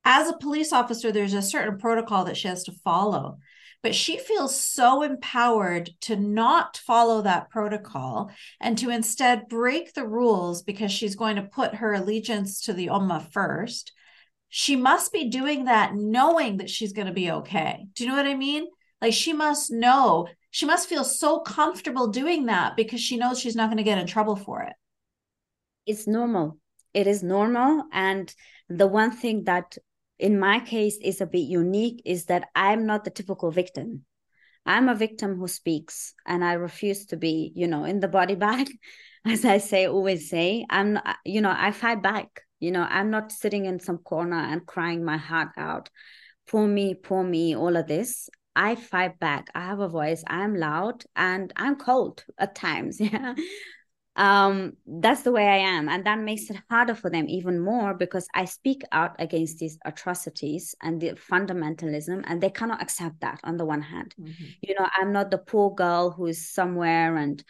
as 0.05 0.29
a 0.29 0.37
police 0.37 0.73
officer, 0.73 1.13
there's 1.13 1.35
a 1.35 1.43
certain 1.43 1.79
protocol 1.79 2.25
that 2.25 2.37
she 2.37 2.49
has 2.49 2.65
to 2.65 2.73
follow. 2.73 3.39
but 3.83 3.95
she 3.95 4.17
feels 4.19 4.59
so 4.59 5.03
empowered 5.03 5.91
to 6.01 6.15
not 6.17 6.77
follow 6.77 7.23
that 7.23 7.51
protocol 7.51 8.31
and 8.61 8.79
to 8.79 8.91
instead 8.91 9.49
break 9.49 9.93
the 9.95 10.07
rules 10.07 10.63
because 10.63 10.93
she's 10.93 11.17
going 11.17 11.37
to 11.37 11.43
put 11.43 11.75
her 11.77 11.93
allegiance 11.93 12.61
to 12.63 12.73
the 12.73 12.87
Ummah 12.87 13.31
first. 13.33 13.93
She 14.49 14.77
must 14.77 15.13
be 15.13 15.29
doing 15.31 15.65
that 15.65 15.95
knowing 15.95 16.59
that 16.59 16.71
she's 16.71 16.93
going 16.93 17.09
to 17.09 17.13
be 17.13 17.31
okay. 17.31 17.87
Do 17.95 18.05
you 18.05 18.11
know 18.11 18.17
what 18.17 18.27
I 18.27 18.35
mean? 18.35 18.67
Like 19.01 19.15
she 19.15 19.33
must 19.33 19.73
know, 19.73 20.29
she 20.51 20.67
must 20.67 20.89
feel 20.89 21.05
so 21.05 21.41
comfortable 21.41 22.09
doing 22.09 22.47
that 22.47 22.77
because 22.77 23.01
she 23.01 23.17
knows 23.17 23.41
she's 23.41 23.57
not 23.57 23.67
going 23.69 23.79
to 23.79 23.83
get 23.83 23.99
in 23.99 24.07
trouble 24.07 24.37
for 24.37 24.63
it. 24.63 24.75
It's 25.87 26.07
normal. 26.07 26.59
It 26.95 27.09
is 27.09 27.23
normal. 27.25 27.85
And 27.93 28.33
the 28.69 28.87
one 28.87 29.11
thing 29.11 29.45
that 29.45 29.77
in 30.19 30.39
my 30.39 30.61
case 30.61 30.99
is 31.03 31.21
a 31.21 31.27
bit 31.27 31.47
unique 31.49 32.03
is 32.05 32.27
that 32.27 32.49
I'm 32.55 32.87
not 32.87 33.05
the 33.05 33.11
typical 33.11 33.51
victim. 33.51 34.05
I'm 34.65 34.89
a 34.89 34.95
victim 34.95 35.37
who 35.37 35.49
speaks 35.49 36.15
and 36.27 36.45
I 36.45 36.53
refuse 36.53 37.07
to 37.07 37.17
be, 37.17 37.53
you 37.55 37.67
know, 37.67 37.85
in 37.85 38.01
the 38.01 38.09
body 38.09 38.37
bag, 38.37 38.71
as 39.27 39.45
I 39.45 39.59
say, 39.59 39.87
always 39.87 40.31
say. 40.31 40.65
I'm, 40.71 41.01
you 41.25 41.41
know, 41.41 41.55
I 41.57 41.73
fight 41.73 42.03
back. 42.03 42.43
You 42.61 42.71
know, 42.71 42.87
I'm 42.89 43.11
not 43.11 43.33
sitting 43.33 43.65
in 43.65 43.81
some 43.81 43.99
corner 43.99 44.37
and 44.39 44.65
crying 44.65 45.05
my 45.05 45.17
heart 45.17 45.49
out. 45.57 45.91
Poor 46.49 46.67
me, 46.67 46.95
poor 46.95 47.25
me, 47.25 47.57
all 47.57 47.77
of 47.77 47.89
this. 47.89 48.29
I 48.55 48.77
fight 48.77 49.19
back. 49.19 49.49
I 49.55 49.63
have 49.63 49.81
a 49.81 49.89
voice. 49.89 50.23
I'm 50.29 50.55
loud 50.55 51.05
and 51.17 51.53
I'm 51.57 51.77
cold 51.77 52.25
at 52.39 52.55
times. 52.55 53.01
Yeah 53.01 53.35
um 54.17 54.75
that's 54.87 55.23
the 55.23 55.33
way 55.33 55.47
i 55.49 55.57
am 55.57 55.89
and 55.89 56.05
that 56.05 56.19
makes 56.19 56.51
it 56.51 56.57
harder 56.69 56.95
for 56.95 57.09
them 57.09 57.27
even 57.31 57.59
more 57.59 57.95
because 57.95 58.29
i 58.35 58.45
speak 58.45 58.83
out 58.93 59.17
against 59.19 59.59
these 59.59 59.79
atrocities 59.87 60.75
and 60.83 61.01
the 61.01 61.13
fundamentalism 61.13 62.23
and 62.27 62.43
they 62.43 62.51
cannot 62.51 62.83
accept 62.83 63.19
that 63.21 63.41
on 63.43 63.57
the 63.57 63.65
one 63.65 63.81
hand. 63.81 64.15
Mm-hmm. 64.21 64.45
you 64.61 64.75
know 64.79 64.87
i'm 64.99 65.13
not 65.13 65.31
the 65.31 65.39
poor 65.39 65.75
girl 65.75 66.11
who 66.11 66.27
is 66.27 66.51
somewhere 66.51 67.17
and 67.17 67.43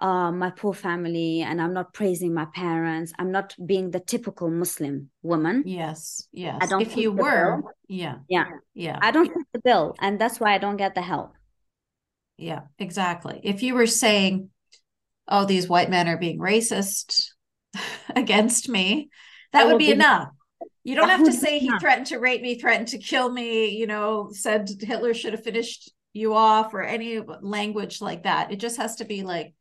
uh, 0.00 0.30
my 0.30 0.50
poor 0.50 0.74
family 0.74 1.42
and 1.42 1.60
i'm 1.60 1.72
not 1.72 1.92
praising 1.92 2.32
my 2.32 2.46
parents. 2.46 3.12
I'm 3.18 3.32
not 3.32 3.54
being 3.64 3.90
the 3.90 4.00
typical 4.00 4.50
muslim 4.50 5.10
woman. 5.22 5.62
Yes 5.66 6.26
yes. 6.32 6.58
I 6.60 6.66
don't 6.66 6.82
if 6.82 6.96
you 6.96 7.12
were 7.12 7.62
bill. 7.62 7.72
yeah 7.88 8.16
yeah. 8.28 8.46
yeah. 8.74 8.98
I 9.00 9.12
don't 9.12 9.26
fit 9.26 9.46
the 9.52 9.60
bill 9.60 9.94
and 10.00 10.20
that's 10.20 10.40
why 10.40 10.54
i 10.54 10.58
don't 10.58 10.76
get 10.76 10.96
the 10.96 11.02
help. 11.02 11.34
Yeah 12.36 12.62
exactly. 12.78 13.40
If 13.44 13.62
you 13.62 13.74
were 13.74 13.86
saying 13.86 14.50
oh, 15.28 15.44
these 15.44 15.68
white 15.68 15.90
men 15.90 16.08
are 16.08 16.18
being 16.18 16.38
racist 16.38 17.28
against 18.16 18.68
me, 18.68 19.10
that, 19.52 19.64
that 19.64 19.72
would 19.72 19.78
be, 19.78 19.86
be 19.86 19.92
enough. 19.92 20.28
You 20.84 20.94
don't 20.94 21.10
have 21.10 21.24
to 21.24 21.32
say 21.32 21.58
he 21.58 21.70
threatened 21.78 22.06
to 22.08 22.18
rape 22.18 22.40
me, 22.40 22.58
threatened 22.58 22.88
to 22.88 22.98
kill 22.98 23.30
me, 23.30 23.68
you 23.76 23.86
know, 23.86 24.30
said 24.32 24.70
Hitler 24.80 25.12
should 25.12 25.34
have 25.34 25.44
finished 25.44 25.92
you 26.14 26.34
off 26.34 26.72
or 26.72 26.82
any 26.82 27.20
language 27.42 28.00
like 28.00 28.22
that. 28.22 28.52
It 28.52 28.56
just 28.56 28.78
has 28.78 28.96
to 28.96 29.04
be 29.04 29.22
like, 29.22 29.54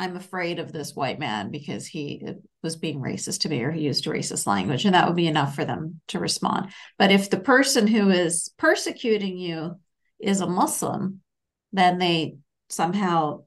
I'm 0.00 0.16
afraid 0.16 0.58
of 0.58 0.72
this 0.72 0.96
white 0.96 1.18
man 1.18 1.50
because 1.50 1.86
he 1.86 2.24
uh, 2.26 2.32
was 2.62 2.76
being 2.76 3.00
racist 3.00 3.42
to 3.42 3.50
me 3.50 3.62
or 3.62 3.70
he 3.70 3.82
used 3.82 4.06
racist 4.06 4.46
language. 4.46 4.86
And 4.86 4.94
that 4.94 5.06
would 5.06 5.16
be 5.16 5.26
enough 5.26 5.54
for 5.54 5.64
them 5.64 6.00
to 6.08 6.18
respond. 6.18 6.70
But 6.98 7.12
if 7.12 7.28
the 7.28 7.38
person 7.38 7.86
who 7.86 8.08
is 8.08 8.50
persecuting 8.56 9.36
you 9.36 9.78
is 10.18 10.40
a 10.40 10.46
Muslim, 10.46 11.20
then 11.72 11.98
they 11.98 12.36
somehow 12.70 13.44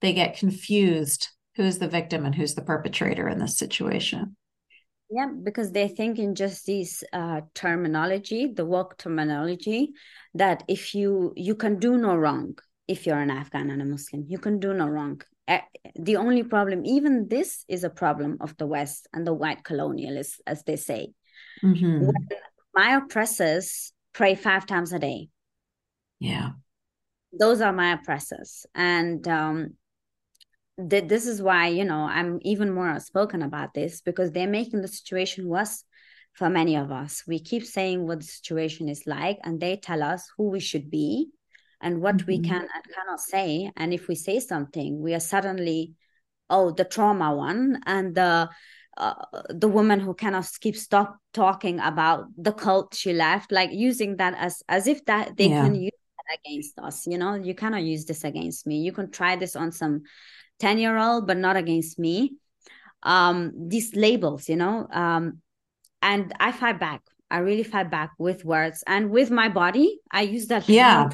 they 0.00 0.12
get 0.12 0.38
confused 0.38 1.28
who's 1.56 1.78
the 1.78 1.88
victim 1.88 2.24
and 2.24 2.34
who's 2.34 2.54
the 2.54 2.62
perpetrator 2.62 3.28
in 3.28 3.38
this 3.38 3.58
situation. 3.58 4.36
Yeah 5.10 5.28
because 5.42 5.70
they 5.72 5.88
think 5.88 6.18
in 6.18 6.34
just 6.34 6.66
this 6.66 7.04
uh, 7.12 7.40
terminology 7.54 8.52
the 8.52 8.64
work 8.64 8.98
terminology 8.98 9.92
that 10.34 10.64
if 10.68 10.94
you 10.94 11.32
you 11.36 11.54
can 11.54 11.78
do 11.78 11.96
no 11.96 12.16
wrong 12.16 12.58
if 12.88 13.06
you're 13.06 13.18
an 13.18 13.30
afghan 13.30 13.70
and 13.70 13.82
a 13.82 13.84
muslim. 13.84 14.24
You 14.28 14.38
can 14.38 14.58
do 14.58 14.74
no 14.74 14.86
wrong. 14.86 15.20
The 15.94 16.16
only 16.16 16.42
problem 16.42 16.84
even 16.84 17.28
this 17.28 17.64
is 17.68 17.84
a 17.84 17.90
problem 17.90 18.38
of 18.40 18.56
the 18.56 18.66
west 18.66 19.06
and 19.12 19.24
the 19.26 19.34
white 19.34 19.62
colonialists 19.62 20.40
as 20.46 20.64
they 20.64 20.76
say. 20.76 21.12
Mm-hmm. 21.62 22.10
my 22.74 22.96
oppressors 22.96 23.92
pray 24.12 24.34
five 24.34 24.66
times 24.66 24.92
a 24.92 24.98
day. 24.98 25.28
Yeah. 26.18 26.50
Those 27.38 27.60
are 27.60 27.72
my 27.72 27.92
oppressors. 27.92 28.66
And 28.74 29.26
um, 29.28 29.74
that 30.78 31.08
this 31.08 31.26
is 31.26 31.40
why 31.40 31.68
you 31.68 31.84
know 31.84 32.00
i'm 32.00 32.38
even 32.42 32.70
more 32.70 32.88
outspoken 32.88 33.42
about 33.42 33.72
this 33.74 34.00
because 34.00 34.30
they're 34.30 34.46
making 34.46 34.82
the 34.82 34.88
situation 34.88 35.48
worse 35.48 35.84
for 36.34 36.50
many 36.50 36.76
of 36.76 36.92
us 36.92 37.22
we 37.26 37.38
keep 37.38 37.64
saying 37.64 38.06
what 38.06 38.20
the 38.20 38.26
situation 38.26 38.88
is 38.88 39.06
like 39.06 39.38
and 39.42 39.58
they 39.58 39.76
tell 39.76 40.02
us 40.02 40.30
who 40.36 40.50
we 40.50 40.60
should 40.60 40.90
be 40.90 41.28
and 41.80 42.00
what 42.00 42.18
mm-hmm. 42.18 42.26
we 42.26 42.40
can 42.40 42.60
and 42.60 42.94
cannot 42.94 43.20
say 43.20 43.70
and 43.76 43.94
if 43.94 44.06
we 44.06 44.14
say 44.14 44.38
something 44.38 45.00
we 45.00 45.14
are 45.14 45.20
suddenly 45.20 45.94
oh 46.50 46.70
the 46.70 46.84
trauma 46.84 47.34
one 47.34 47.80
and 47.86 48.14
the 48.14 48.48
uh, 48.98 49.14
the 49.50 49.68
woman 49.68 50.00
who 50.00 50.14
cannot 50.14 50.48
keep 50.60 50.74
stop 50.74 51.18
talking 51.34 51.80
about 51.80 52.26
the 52.38 52.52
cult 52.52 52.94
she 52.94 53.12
left 53.12 53.52
like 53.52 53.70
using 53.72 54.16
that 54.16 54.34
as 54.38 54.62
as 54.68 54.86
if 54.86 55.04
that 55.04 55.36
they 55.36 55.48
yeah. 55.48 55.62
can 55.62 55.74
use 55.74 55.90
against 56.34 56.78
us 56.78 57.06
you 57.06 57.18
know? 57.18 57.34
You 57.34 57.54
cannot 57.54 57.82
use 57.82 58.04
this 58.04 58.24
against 58.24 58.66
me. 58.66 58.78
You 58.78 58.92
can 58.92 59.10
try 59.10 59.36
this 59.36 59.56
on 59.56 59.72
some 59.72 60.02
10 60.60 60.78
year 60.78 60.96
old 60.96 61.26
but 61.26 61.36
not 61.36 61.56
against 61.56 61.98
me. 61.98 62.34
Um 63.02 63.52
these 63.68 63.94
labels 63.94 64.48
you 64.48 64.56
know? 64.56 64.86
Um 64.90 65.42
and 66.02 66.32
i 66.40 66.52
fight 66.52 66.80
back. 66.80 67.02
I 67.30 67.38
really 67.38 67.64
fight 67.64 67.90
back 67.90 68.12
with 68.18 68.44
words 68.44 68.84
and 68.86 69.10
with 69.10 69.30
my 69.30 69.48
body. 69.48 69.98
I 70.10 70.22
use 70.22 70.46
that 70.48 70.68
yeah. 70.68 71.08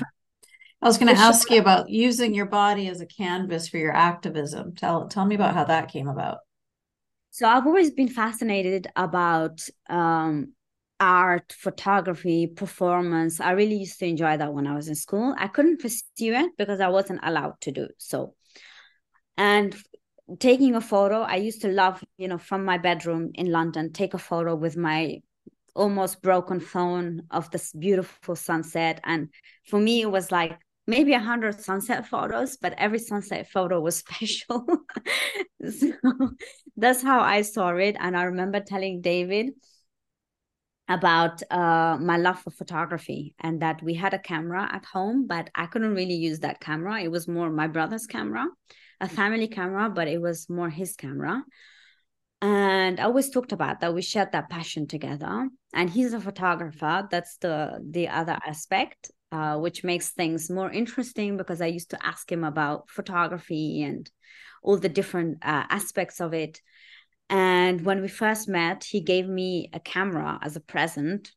i 0.82 0.86
was 0.86 0.98
going 0.98 1.14
to 1.14 1.20
ask 1.20 1.48
you 1.50 1.60
about 1.60 1.88
using 1.88 2.34
your 2.34 2.46
body 2.46 2.88
as 2.88 3.00
a 3.00 3.06
canvas 3.06 3.68
for 3.68 3.78
your 3.78 3.94
activism. 3.94 4.74
Tell 4.74 5.08
tell 5.08 5.24
me 5.24 5.34
about 5.34 5.54
how 5.54 5.64
that 5.64 5.90
came 5.90 6.08
about. 6.08 6.38
So 7.30 7.48
i've 7.48 7.66
always 7.66 7.90
been 7.90 8.08
fascinated 8.08 8.88
about 8.94 9.66
um 9.88 10.52
art, 11.03 11.53
photography, 11.53 12.46
performance. 12.46 13.40
I 13.40 13.53
really 13.53 13.76
used 13.76 13.98
to 13.98 14.07
enjoy 14.07 14.36
that 14.36 14.55
when 14.55 14.66
I 14.66 14.74
was 14.74 14.88
in 14.88 14.94
school. 14.94 15.34
I 15.36 15.48
couldn't 15.48 15.80
pursue 15.80 16.34
it 16.34 16.53
because 16.57 16.80
I 16.80 16.88
wasn't 16.88 17.20
allowed 17.22 17.61
to 17.62 17.72
do 17.72 17.88
so 17.98 18.34
and 19.36 19.74
taking 20.38 20.74
a 20.74 20.80
photo 20.80 21.20
i 21.22 21.36
used 21.36 21.62
to 21.62 21.68
love 21.68 22.03
you 22.16 22.28
know 22.28 22.38
from 22.38 22.64
my 22.64 22.78
bedroom 22.78 23.30
in 23.34 23.50
london 23.50 23.92
take 23.92 24.14
a 24.14 24.18
photo 24.18 24.55
with 24.55 24.76
my 24.76 25.18
almost 25.74 26.22
broken 26.22 26.61
phone 26.61 27.22
of 27.30 27.50
this 27.50 27.72
beautiful 27.72 28.36
sunset 28.36 29.00
and 29.05 29.28
for 29.66 29.80
me 29.80 30.03
it 30.03 30.11
was 30.11 30.30
like 30.30 30.59
maybe 30.86 31.12
a 31.12 31.18
hundred 31.18 31.59
sunset 31.61 32.07
photos 32.07 32.57
but 32.57 32.74
every 32.76 32.98
sunset 32.98 33.48
photo 33.48 33.80
was 33.80 33.96
special 34.05 34.66
so 35.68 35.92
that's 36.76 37.03
how 37.03 37.20
i 37.20 37.42
saw 37.42 37.70
it 37.76 37.96
and 37.98 38.16
i 38.16 38.22
remember 38.24 38.61
telling 38.61 39.00
david 39.00 39.50
about 40.89 41.43
uh, 41.51 41.97
my 42.01 42.16
love 42.16 42.39
for 42.41 42.51
photography 42.51 43.35
and 43.39 43.62
that 43.62 43.83
we 43.83 43.95
had 43.95 44.14
a 44.14 44.18
camera 44.18 44.68
at 44.72 44.85
home 44.85 45.26
but 45.26 45.49
i 45.55 45.64
couldn't 45.64 45.95
really 45.95 46.14
use 46.14 46.41
that 46.41 46.61
camera 46.61 47.01
it 47.01 47.11
was 47.11 47.28
more 47.28 47.51
my 47.51 47.68
brother's 47.68 48.07
camera 48.07 48.47
a 49.03 49.09
family 49.09 49.49
camera, 49.49 49.91
but 49.91 50.09
it 50.09 50.22
was 50.22 50.49
more 50.49 50.70
his 50.70 50.95
camera. 50.95 51.45
And 52.41 52.99
I 53.01 53.05
always 53.05 53.30
talked 53.30 53.53
about 53.53 53.80
that. 53.80 53.95
We 53.95 54.03
shared 54.03 54.33
that 54.33 54.49
passion 54.49 54.87
together. 54.87 55.49
And 55.74 55.91
he's 55.91 56.12
a 56.12 56.20
photographer. 56.20 57.09
That's 57.11 57.36
the 57.39 57.81
the 57.90 58.09
other 58.09 58.39
aspect, 58.47 59.11
uh, 59.32 59.59
which 59.59 59.85
makes 59.85 60.11
things 60.11 60.51
more 60.51 60.70
interesting 60.70 61.36
because 61.36 61.61
I 61.61 61.66
used 61.66 61.90
to 61.90 62.06
ask 62.06 62.31
him 62.31 62.44
about 62.44 62.89
photography 62.89 63.82
and 63.82 64.09
all 64.62 64.78
the 64.78 64.89
different 64.89 65.39
uh, 65.43 65.65
aspects 65.69 66.20
of 66.20 66.32
it. 66.32 66.61
And 67.32 67.80
when 67.86 68.02
we 68.02 68.09
first 68.09 68.46
met, 68.46 68.84
he 68.84 69.00
gave 69.00 69.26
me 69.26 69.70
a 69.72 69.80
camera 69.80 70.38
as 70.42 70.54
a 70.54 70.60
present 70.60 71.32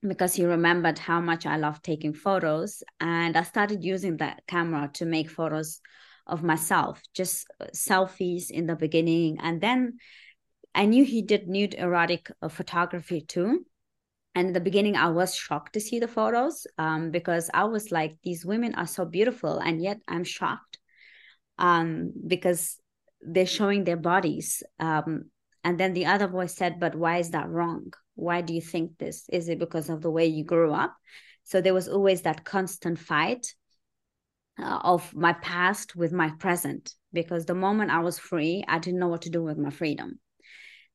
because 0.00 0.34
he 0.34 0.46
remembered 0.46 0.98
how 0.98 1.20
much 1.20 1.44
I 1.44 1.58
love 1.58 1.82
taking 1.82 2.14
photos. 2.14 2.82
And 3.00 3.36
I 3.36 3.42
started 3.42 3.84
using 3.84 4.16
that 4.16 4.42
camera 4.46 4.90
to 4.94 5.04
make 5.04 5.28
photos 5.28 5.82
of 6.26 6.42
myself, 6.42 7.02
just 7.12 7.46
uh, 7.60 7.66
selfies 7.74 8.50
in 8.50 8.66
the 8.66 8.76
beginning. 8.76 9.36
And 9.42 9.60
then 9.60 9.98
I 10.74 10.86
knew 10.86 11.04
he 11.04 11.20
did 11.20 11.48
nude 11.48 11.74
erotic 11.74 12.30
uh, 12.40 12.48
photography 12.48 13.20
too. 13.20 13.66
And 14.34 14.46
in 14.48 14.52
the 14.54 14.60
beginning, 14.60 14.96
I 14.96 15.10
was 15.10 15.34
shocked 15.34 15.74
to 15.74 15.80
see 15.80 15.98
the 15.98 16.08
photos 16.08 16.66
um, 16.78 17.10
because 17.10 17.50
I 17.52 17.64
was 17.64 17.92
like, 17.92 18.16
these 18.24 18.46
women 18.46 18.74
are 18.74 18.86
so 18.86 19.04
beautiful. 19.04 19.58
And 19.58 19.82
yet 19.82 19.98
I'm 20.08 20.24
shocked 20.24 20.78
um, 21.58 22.10
because 22.26 22.78
they're 23.24 23.46
showing 23.46 23.84
their 23.84 23.96
bodies. 23.96 24.62
Um, 24.78 25.30
and 25.62 25.78
then 25.78 25.94
the 25.94 26.06
other 26.06 26.28
voice 26.28 26.54
said, 26.54 26.78
but 26.78 26.94
why 26.94 27.18
is 27.18 27.30
that 27.30 27.48
wrong? 27.48 27.92
Why 28.14 28.42
do 28.42 28.54
you 28.54 28.60
think 28.60 28.98
this? 28.98 29.24
Is 29.32 29.48
it 29.48 29.58
because 29.58 29.88
of 29.88 30.02
the 30.02 30.10
way 30.10 30.26
you 30.26 30.44
grew 30.44 30.72
up? 30.72 30.94
So 31.44 31.60
there 31.60 31.74
was 31.74 31.88
always 31.88 32.22
that 32.22 32.44
constant 32.44 32.98
fight 32.98 33.54
uh, 34.58 34.78
of 34.82 35.14
my 35.14 35.32
past 35.32 35.96
with 35.96 36.12
my 36.12 36.30
present 36.38 36.94
because 37.12 37.44
the 37.46 37.54
moment 37.54 37.90
I 37.90 38.00
was 38.00 38.18
free, 38.18 38.64
I 38.68 38.78
didn't 38.78 39.00
know 39.00 39.08
what 39.08 39.22
to 39.22 39.30
do 39.30 39.42
with 39.42 39.58
my 39.58 39.70
freedom. 39.70 40.20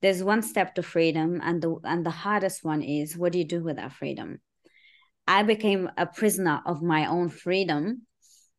There's 0.02 0.24
one 0.24 0.42
step 0.42 0.76
to 0.76 0.84
freedom, 0.84 1.42
and 1.44 1.62
the 1.62 1.76
and 1.84 2.06
the 2.06 2.10
hardest 2.10 2.64
one 2.64 2.82
is 2.82 3.18
what 3.18 3.34
do 3.34 3.38
you 3.38 3.46
do 3.46 3.62
with 3.62 3.76
that 3.76 3.92
freedom? 3.92 4.40
I 5.28 5.44
became 5.44 5.90
a 5.98 6.06
prisoner 6.06 6.62
of 6.66 6.82
my 6.82 7.08
own 7.08 7.30
freedom 7.30 8.04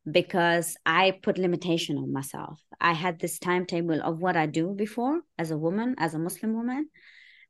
because 0.08 0.76
I 0.84 1.18
put 1.22 1.38
limitation 1.38 1.96
on 1.96 2.12
myself. 2.12 2.60
I 2.80 2.92
had 2.92 3.18
this 3.18 3.38
timetable 3.38 4.00
of 4.02 4.20
what 4.20 4.36
I 4.36 4.46
do 4.46 4.74
before 4.74 5.20
as 5.38 5.50
a 5.50 5.58
woman, 5.58 5.94
as 5.98 6.14
a 6.14 6.18
Muslim 6.18 6.54
woman. 6.54 6.88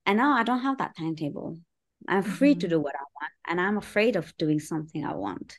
And 0.06 0.18
now 0.18 0.36
I 0.36 0.42
don't 0.42 0.62
have 0.62 0.78
that 0.78 0.96
timetable. 0.96 1.58
I'm 2.08 2.22
free 2.22 2.52
mm-hmm. 2.52 2.60
to 2.60 2.68
do 2.68 2.80
what 2.80 2.94
I 2.94 3.04
want, 3.20 3.32
and 3.46 3.60
I'm 3.60 3.76
afraid 3.76 4.16
of 4.16 4.36
doing 4.38 4.58
something 4.58 5.04
I 5.04 5.14
want. 5.14 5.58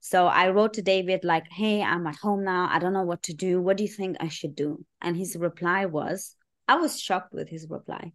So 0.00 0.26
I 0.26 0.50
wrote 0.50 0.74
to 0.74 0.82
David, 0.82 1.24
like, 1.24 1.50
hey, 1.50 1.82
I'm 1.82 2.06
at 2.06 2.16
home 2.16 2.44
now. 2.44 2.68
I 2.70 2.78
don't 2.78 2.92
know 2.92 3.04
what 3.04 3.22
to 3.22 3.32
do. 3.32 3.62
What 3.62 3.78
do 3.78 3.84
you 3.84 3.88
think 3.88 4.18
I 4.20 4.28
should 4.28 4.54
do? 4.54 4.84
And 5.00 5.16
his 5.16 5.34
reply 5.34 5.86
was, 5.86 6.36
I 6.68 6.76
was 6.76 7.00
shocked 7.00 7.32
with 7.32 7.48
his 7.48 7.66
reply. 7.70 8.12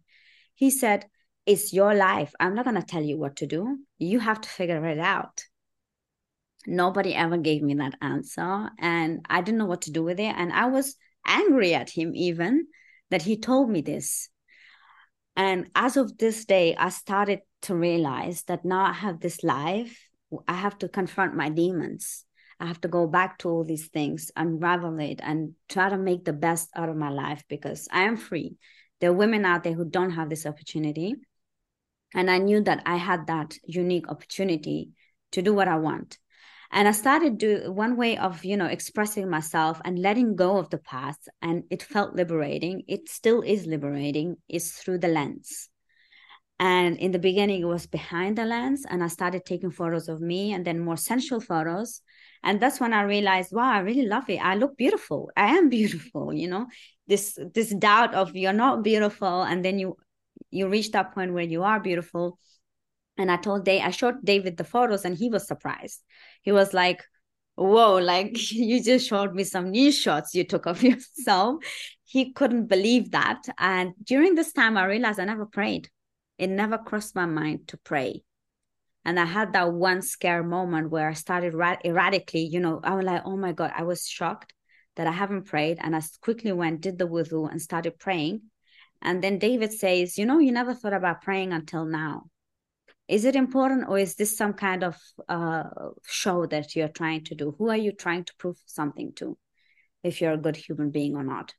He 0.54 0.70
said, 0.70 1.06
It's 1.46 1.72
your 1.72 1.94
life. 1.94 2.32
I'm 2.38 2.54
not 2.54 2.64
going 2.64 2.76
to 2.76 2.86
tell 2.86 3.02
you 3.02 3.18
what 3.18 3.36
to 3.36 3.46
do. 3.46 3.78
You 3.98 4.20
have 4.20 4.40
to 4.40 4.48
figure 4.48 4.86
it 4.86 5.00
out. 5.00 5.44
Nobody 6.66 7.14
ever 7.14 7.36
gave 7.36 7.62
me 7.62 7.74
that 7.74 7.96
answer. 8.00 8.70
And 8.78 9.24
I 9.28 9.40
didn't 9.40 9.58
know 9.58 9.66
what 9.66 9.82
to 9.82 9.92
do 9.92 10.02
with 10.02 10.20
it. 10.20 10.34
And 10.36 10.52
I 10.52 10.66
was 10.66 10.96
angry 11.26 11.74
at 11.74 11.90
him, 11.90 12.12
even 12.14 12.66
that 13.10 13.22
he 13.22 13.38
told 13.38 13.70
me 13.70 13.80
this. 13.80 14.28
And 15.36 15.70
as 15.74 15.96
of 15.96 16.18
this 16.18 16.44
day, 16.44 16.76
I 16.76 16.90
started 16.90 17.40
to 17.62 17.74
realize 17.74 18.42
that 18.44 18.64
now 18.64 18.84
I 18.84 18.92
have 18.92 19.20
this 19.20 19.42
life 19.42 20.10
I 20.46 20.54
have 20.54 20.78
to 20.78 20.88
confront 20.88 21.34
my 21.34 21.48
demons. 21.48 22.24
I 22.58 22.66
have 22.66 22.80
to 22.82 22.88
go 22.88 23.06
back 23.06 23.38
to 23.38 23.48
all 23.48 23.64
these 23.64 23.88
things, 23.88 24.30
unravel 24.36 24.98
it, 25.00 25.20
and 25.22 25.54
try 25.68 25.88
to 25.88 25.96
make 25.96 26.24
the 26.24 26.32
best 26.32 26.68
out 26.76 26.88
of 26.88 26.96
my 26.96 27.08
life 27.08 27.42
because 27.48 27.88
I 27.90 28.02
am 28.02 28.16
free. 28.16 28.56
There 29.00 29.10
are 29.10 29.14
women 29.14 29.44
out 29.44 29.64
there 29.64 29.72
who 29.72 29.86
don't 29.86 30.10
have 30.10 30.28
this 30.28 30.44
opportunity. 30.44 31.14
And 32.12 32.30
I 32.30 32.38
knew 32.38 32.62
that 32.64 32.82
I 32.84 32.96
had 32.96 33.28
that 33.28 33.56
unique 33.64 34.08
opportunity 34.08 34.90
to 35.32 35.42
do 35.42 35.54
what 35.54 35.68
I 35.68 35.76
want. 35.76 36.18
And 36.72 36.86
I 36.86 36.92
started 36.92 37.38
do 37.38 37.72
one 37.72 37.96
way 37.96 38.16
of, 38.16 38.44
you 38.44 38.56
know, 38.56 38.66
expressing 38.66 39.28
myself 39.28 39.80
and 39.84 39.98
letting 39.98 40.36
go 40.36 40.56
of 40.56 40.70
the 40.70 40.78
past. 40.78 41.28
And 41.42 41.64
it 41.70 41.82
felt 41.82 42.14
liberating. 42.14 42.82
It 42.86 43.08
still 43.08 43.42
is 43.42 43.66
liberating, 43.66 44.36
is 44.48 44.72
through 44.72 44.98
the 44.98 45.08
lens. 45.08 45.68
And 46.60 46.98
in 46.98 47.10
the 47.10 47.18
beginning, 47.18 47.62
it 47.62 47.64
was 47.64 47.86
behind 47.86 48.36
the 48.36 48.44
lens, 48.44 48.84
and 48.86 49.02
I 49.02 49.06
started 49.06 49.46
taking 49.46 49.70
photos 49.70 50.10
of 50.10 50.20
me 50.20 50.52
and 50.52 50.62
then 50.62 50.78
more 50.78 50.98
sensual 50.98 51.40
photos. 51.40 52.02
And 52.44 52.60
that's 52.60 52.78
when 52.78 52.92
I 52.92 53.00
realized, 53.00 53.50
wow, 53.50 53.72
I 53.72 53.78
really 53.78 54.04
love 54.04 54.28
it. 54.28 54.36
I 54.36 54.56
look 54.56 54.76
beautiful. 54.76 55.30
I 55.34 55.56
am 55.56 55.68
beautiful. 55.78 56.34
You 56.34 56.48
know, 56.48 56.66
this 57.06 57.38
this 57.54 57.74
doubt 57.74 58.14
of 58.14 58.36
you're 58.36 58.52
not 58.52 58.84
beautiful, 58.84 59.42
and 59.42 59.64
then 59.64 59.78
you 59.78 59.96
you 60.50 60.68
reach 60.68 60.90
that 60.90 61.14
point 61.14 61.32
where 61.32 61.44
you 61.44 61.62
are 61.62 61.80
beautiful. 61.80 62.38
And 63.16 63.30
I 63.30 63.36
told 63.36 63.64
Dave, 63.64 63.82
I 63.82 63.90
showed 63.90 64.22
David 64.22 64.58
the 64.58 64.64
photos, 64.64 65.06
and 65.06 65.16
he 65.16 65.30
was 65.30 65.46
surprised. 65.46 66.02
He 66.42 66.52
was 66.52 66.72
like, 66.74 67.02
whoa 67.56 67.96
like 67.96 68.50
you 68.52 68.82
just 68.82 69.06
showed 69.06 69.34
me 69.34 69.44
some 69.44 69.70
new 69.70 69.92
shots 69.92 70.34
you 70.34 70.44
took 70.44 70.64
of 70.66 70.82
yourself 70.88 71.62
he 72.04 72.32
couldn't 72.32 72.68
believe 72.68 73.10
that 73.10 73.42
and 73.58 73.92
during 74.02 74.34
this 74.34 74.52
time 74.52 74.78
i 74.78 74.84
realized 74.86 75.20
i 75.20 75.24
never 75.24 75.44
prayed 75.44 75.90
it 76.40 76.48
never 76.48 76.78
crossed 76.78 77.14
my 77.14 77.26
mind 77.26 77.68
to 77.68 77.76
pray. 77.76 78.22
And 79.04 79.20
I 79.20 79.26
had 79.26 79.52
that 79.52 79.74
one 79.74 80.00
scare 80.00 80.42
moment 80.42 80.88
where 80.88 81.10
I 81.10 81.12
started 81.12 81.52
ra- 81.52 81.76
erratically, 81.84 82.44
you 82.46 82.60
know, 82.60 82.80
I 82.82 82.94
was 82.94 83.04
like, 83.04 83.22
oh 83.26 83.36
my 83.36 83.52
God, 83.52 83.72
I 83.76 83.82
was 83.82 84.06
shocked 84.06 84.54
that 84.96 85.06
I 85.06 85.12
haven't 85.12 85.48
prayed. 85.48 85.76
And 85.82 85.94
I 85.94 86.00
quickly 86.22 86.52
went, 86.52 86.80
did 86.80 86.96
the 86.98 87.06
wudu 87.06 87.50
and 87.50 87.60
started 87.60 87.98
praying. 87.98 88.40
And 89.02 89.22
then 89.22 89.38
David 89.38 89.74
says, 89.74 90.16
you 90.16 90.24
know, 90.24 90.38
you 90.38 90.50
never 90.50 90.72
thought 90.72 90.94
about 90.94 91.20
praying 91.20 91.52
until 91.52 91.84
now. 91.84 92.24
Is 93.10 93.24
it 93.24 93.36
important 93.36 93.88
or 93.88 93.98
is 93.98 94.14
this 94.14 94.36
some 94.36 94.54
kind 94.54 94.84
of 94.84 94.96
uh, 95.28 95.64
show 96.06 96.46
that 96.46 96.76
you're 96.76 96.88
trying 96.88 97.24
to 97.24 97.34
do? 97.34 97.54
Who 97.58 97.68
are 97.68 97.76
you 97.76 97.92
trying 97.92 98.24
to 98.24 98.34
prove 98.38 98.56
something 98.66 99.12
to? 99.16 99.36
If 100.02 100.20
you're 100.20 100.32
a 100.32 100.38
good 100.38 100.56
human 100.56 100.90
being 100.90 101.16
or 101.16 101.24
not. 101.24 101.52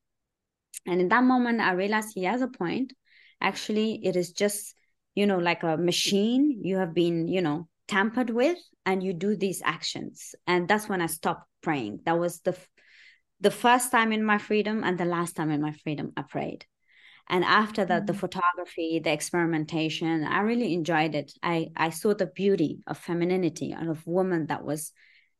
And 0.87 0.99
in 0.99 1.09
that 1.09 1.23
moment, 1.23 1.61
I 1.61 1.73
realized 1.73 2.13
he 2.15 2.23
has 2.23 2.41
a 2.41 2.47
point 2.47 2.93
actually 3.41 3.99
it 4.03 4.15
is 4.15 4.31
just 4.31 4.75
you 5.15 5.25
know 5.25 5.39
like 5.39 5.63
a 5.63 5.75
machine 5.75 6.61
you 6.63 6.77
have 6.77 6.93
been 6.93 7.27
you 7.27 7.41
know 7.41 7.67
tampered 7.87 8.29
with 8.29 8.57
and 8.85 9.03
you 9.03 9.11
do 9.11 9.35
these 9.35 9.61
actions 9.65 10.35
and 10.47 10.67
that's 10.67 10.87
when 10.87 11.01
i 11.01 11.07
stopped 11.07 11.45
praying 11.61 11.99
that 12.05 12.17
was 12.17 12.39
the 12.41 12.55
the 13.41 13.51
first 13.51 13.91
time 13.91 14.13
in 14.13 14.23
my 14.23 14.37
freedom 14.37 14.83
and 14.83 14.97
the 14.97 15.05
last 15.05 15.35
time 15.35 15.49
in 15.49 15.61
my 15.61 15.71
freedom 15.71 16.13
i 16.15 16.21
prayed 16.21 16.65
and 17.31 17.43
after 17.45 17.83
that 17.85 18.01
mm-hmm. 18.01 18.05
the 18.07 18.13
photography 18.13 18.99
the 19.03 19.11
experimentation 19.11 20.23
i 20.25 20.41
really 20.41 20.73
enjoyed 20.73 21.15
it. 21.15 21.31
I 21.41 21.69
i 21.75 21.89
saw 21.89 22.13
the 22.13 22.27
beauty 22.27 22.83
of 22.85 22.97
femininity 22.97 23.71
and 23.71 23.89
of 23.89 24.05
woman 24.05 24.47
that 24.47 24.63
was 24.63 24.91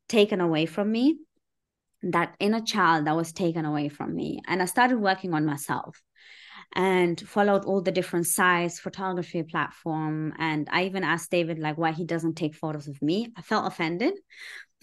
taken 0.08 0.40
away 0.40 0.66
from 0.66 0.90
me 0.90 1.18
that 2.02 2.34
inner 2.40 2.60
child 2.60 3.06
that 3.06 3.14
was 3.14 3.32
taken 3.32 3.64
away 3.64 3.88
from 3.88 4.12
me. 4.16 4.40
And 4.48 4.60
i 4.60 4.64
started 4.64 4.98
working 4.98 5.34
on 5.34 5.46
myself 5.46 6.02
and 6.74 7.20
followed 7.20 7.64
all 7.66 7.82
the 7.82 7.92
different 7.92 8.26
size 8.26 8.80
photography 8.80 9.42
platform. 9.44 10.32
And 10.38 10.68
i 10.72 10.84
even 10.86 11.04
asked 11.04 11.30
david 11.30 11.58
like 11.58 11.78
why 11.78 11.92
he 11.92 12.04
doesn't 12.04 12.34
take 12.34 12.56
photos 12.56 12.88
of 12.88 13.00
me. 13.02 13.28
I 13.36 13.42
felt 13.42 13.66
offended 13.66 14.14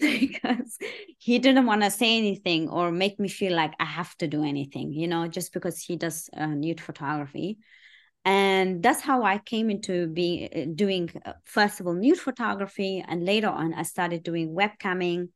because 0.20 0.78
he 1.18 1.38
didn't 1.38 1.66
want 1.66 1.82
to 1.82 1.90
say 1.90 2.16
anything 2.16 2.68
or 2.68 2.90
make 2.90 3.20
me 3.20 3.28
feel 3.28 3.54
like 3.54 3.74
i 3.78 3.84
have 3.84 4.16
to 4.16 4.26
do 4.26 4.42
anything 4.42 4.92
you 4.92 5.06
know 5.06 5.28
just 5.28 5.52
because 5.52 5.78
he 5.82 5.96
does 5.96 6.30
uh, 6.36 6.46
nude 6.46 6.80
photography. 6.80 7.58
And 8.24 8.82
that's 8.82 9.00
how 9.00 9.22
i 9.22 9.38
came 9.38 9.70
into 9.70 10.06
being 10.08 10.48
uh, 10.54 10.72
doing 10.74 11.10
uh, 11.24 11.32
first 11.44 11.80
of 11.80 11.86
all 11.86 11.94
nude 11.94 12.18
photography 12.18 13.04
and 13.06 13.24
later 13.24 13.48
on 13.48 13.74
i 13.74 13.82
started 13.82 14.22
doing 14.22 14.54
webcamming. 14.54 15.28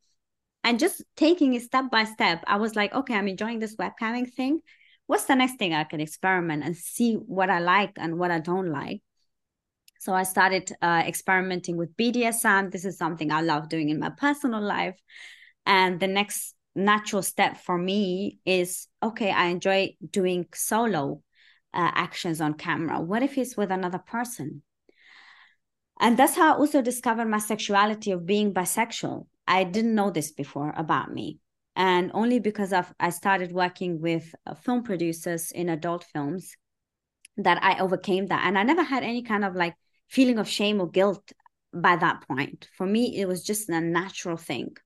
And 0.66 0.78
just 0.78 1.04
taking 1.14 1.52
it 1.52 1.62
step 1.62 1.90
by 1.90 2.04
step 2.04 2.42
i 2.46 2.56
was 2.56 2.74
like 2.74 2.94
okay 2.94 3.14
i'm 3.14 3.28
enjoying 3.28 3.58
this 3.58 3.76
webcamming 3.76 4.32
thing. 4.32 4.60
What's 5.06 5.26
the 5.26 5.36
next 5.36 5.58
thing 5.58 5.74
I 5.74 5.84
can 5.84 6.00
experiment 6.00 6.64
and 6.64 6.74
see 6.74 7.14
what 7.14 7.50
I 7.50 7.58
like 7.58 7.92
and 7.98 8.18
what 8.18 8.30
I 8.30 8.38
don't 8.40 8.70
like. 8.70 9.02
So 10.04 10.12
I 10.12 10.24
started 10.24 10.70
uh, 10.82 11.02
experimenting 11.06 11.78
with 11.78 11.96
BDSM. 11.96 12.68
This 12.68 12.84
is 12.84 12.98
something 12.98 13.32
I 13.32 13.40
love 13.40 13.70
doing 13.70 13.88
in 13.88 13.98
my 13.98 14.10
personal 14.10 14.60
life. 14.60 15.00
And 15.64 15.98
the 15.98 16.08
next 16.08 16.54
natural 16.74 17.22
step 17.22 17.56
for 17.56 17.78
me 17.78 18.38
is 18.44 18.86
okay, 19.02 19.30
I 19.30 19.46
enjoy 19.46 19.96
doing 20.10 20.44
solo 20.52 21.22
uh, 21.72 21.90
actions 21.94 22.42
on 22.42 22.52
camera. 22.52 23.00
What 23.00 23.22
if 23.22 23.38
it's 23.38 23.56
with 23.56 23.70
another 23.70 23.96
person? 23.96 24.60
And 25.98 26.18
that's 26.18 26.36
how 26.36 26.52
I 26.52 26.58
also 26.58 26.82
discovered 26.82 27.30
my 27.30 27.38
sexuality 27.38 28.10
of 28.10 28.26
being 28.26 28.52
bisexual. 28.52 29.26
I 29.48 29.64
didn't 29.64 29.94
know 29.94 30.10
this 30.10 30.32
before 30.32 30.74
about 30.76 31.14
me 31.14 31.38
and 31.76 32.10
only 32.12 32.40
because 32.40 32.74
I 33.00 33.08
started 33.08 33.52
working 33.52 34.02
with 34.02 34.34
uh, 34.44 34.52
film 34.52 34.82
producers 34.82 35.50
in 35.50 35.70
adult 35.70 36.04
films 36.04 36.54
that 37.38 37.58
I 37.62 37.80
overcame 37.80 38.26
that 38.26 38.44
and 38.44 38.58
I 38.58 38.64
never 38.64 38.82
had 38.82 39.02
any 39.02 39.22
kind 39.22 39.46
of 39.46 39.54
like 39.54 39.74
feeling 40.08 40.38
of 40.38 40.48
shame 40.48 40.80
or 40.80 40.88
guilt 40.88 41.32
by 41.72 41.96
that 41.96 42.26
point. 42.28 42.68
For 42.76 42.86
me 42.86 43.16
it 43.16 43.26
was 43.26 43.42
just 43.42 43.68
a 43.68 43.80
natural 43.80 44.36
thing. 44.36 44.76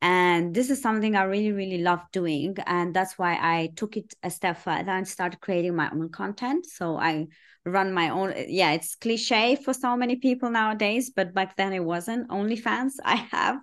And 0.00 0.52
this 0.52 0.68
is 0.68 0.82
something 0.82 1.14
I 1.14 1.22
really 1.22 1.52
really 1.52 1.78
love 1.78 2.00
doing. 2.12 2.56
And 2.66 2.94
that's 2.94 3.18
why 3.18 3.34
I 3.34 3.70
took 3.76 3.96
it 3.96 4.14
a 4.22 4.30
step 4.30 4.58
further 4.58 4.90
and 4.90 5.06
started 5.06 5.40
creating 5.40 5.76
my 5.76 5.90
own 5.90 6.08
content. 6.10 6.66
So 6.66 6.96
I 6.96 7.28
run 7.64 7.92
my 7.92 8.08
own 8.08 8.34
yeah 8.48 8.72
it's 8.72 8.96
cliche 8.96 9.54
for 9.54 9.72
so 9.72 9.96
many 9.96 10.16
people 10.16 10.50
nowadays 10.50 11.10
but 11.14 11.32
back 11.32 11.56
then 11.56 11.72
it 11.72 11.84
wasn't. 11.84 12.28
OnlyFans 12.28 12.94
I 13.04 13.16
have 13.16 13.58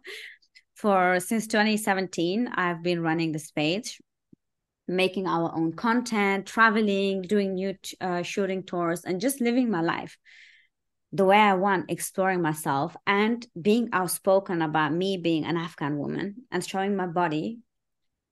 for 0.75 1.19
since 1.19 1.45
2017 1.47 2.47
i've 2.55 2.81
been 2.81 3.01
running 3.01 3.33
this 3.33 3.51
page 3.51 3.99
making 4.87 5.27
our 5.27 5.53
own 5.53 5.73
content 5.73 6.45
traveling 6.45 7.21
doing 7.21 7.55
new 7.55 7.75
uh, 7.99 8.21
shooting 8.21 8.63
tours 8.63 9.03
and 9.03 9.19
just 9.19 9.41
living 9.41 9.69
my 9.69 9.81
life 9.81 10.17
the 11.11 11.25
way 11.25 11.37
i 11.37 11.53
want 11.53 11.89
exploring 11.89 12.41
myself 12.41 12.95
and 13.07 13.47
being 13.59 13.89
outspoken 13.93 14.61
about 14.61 14.93
me 14.93 15.17
being 15.17 15.45
an 15.45 15.57
afghan 15.57 15.97
woman 15.97 16.35
and 16.51 16.65
showing 16.65 16.95
my 16.95 17.07
body 17.07 17.59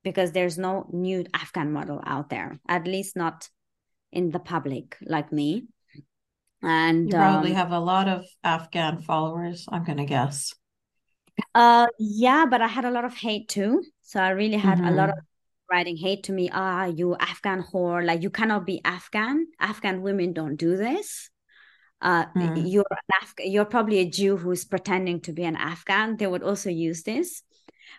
because 0.03 0.31
there's 0.31 0.57
no 0.57 0.87
new 0.91 1.25
afghan 1.33 1.71
model 1.71 2.01
out 2.05 2.29
there 2.29 2.59
at 2.67 2.85
least 2.85 3.15
not 3.15 3.49
in 4.11 4.31
the 4.31 4.39
public 4.39 4.97
like 5.01 5.31
me 5.31 5.65
and 6.61 7.07
you 7.07 7.13
probably 7.13 7.51
um, 7.51 7.57
have 7.57 7.71
a 7.71 7.79
lot 7.79 8.07
of 8.07 8.25
afghan 8.43 9.01
followers 9.01 9.65
i'm 9.71 9.83
gonna 9.83 10.05
guess 10.05 10.53
uh, 11.53 11.87
yeah, 11.99 12.45
but 12.45 12.61
I 12.61 12.67
had 12.67 12.85
a 12.85 12.91
lot 12.91 13.05
of 13.05 13.15
hate 13.15 13.47
too. 13.47 13.83
So 14.01 14.19
I 14.19 14.29
really 14.29 14.57
had 14.57 14.79
mm-hmm. 14.79 14.87
a 14.87 14.91
lot 14.91 15.09
mm-hmm. 15.09 15.19
of 15.19 15.25
writing 15.71 15.97
hate 15.97 16.23
to 16.23 16.31
me. 16.31 16.49
Ah, 16.51 16.85
you 16.85 17.15
Afghan 17.15 17.63
whore! 17.63 18.05
Like 18.05 18.23
you 18.23 18.29
cannot 18.29 18.65
be 18.65 18.81
Afghan. 18.83 19.47
Afghan 19.59 20.01
women 20.01 20.33
don't 20.33 20.55
do 20.55 20.77
this. 20.77 21.29
Uh, 22.01 22.25
mm. 22.35 22.71
you're 22.71 22.85
an 22.91 22.97
Af- 23.21 23.33
You're 23.39 23.65
probably 23.65 23.99
a 23.99 24.09
Jew 24.09 24.37
who 24.37 24.51
is 24.51 24.65
pretending 24.65 25.21
to 25.21 25.33
be 25.33 25.43
an 25.43 25.55
Afghan. 25.55 26.17
They 26.17 26.27
would 26.27 26.43
also 26.43 26.69
use 26.69 27.03
this. 27.03 27.43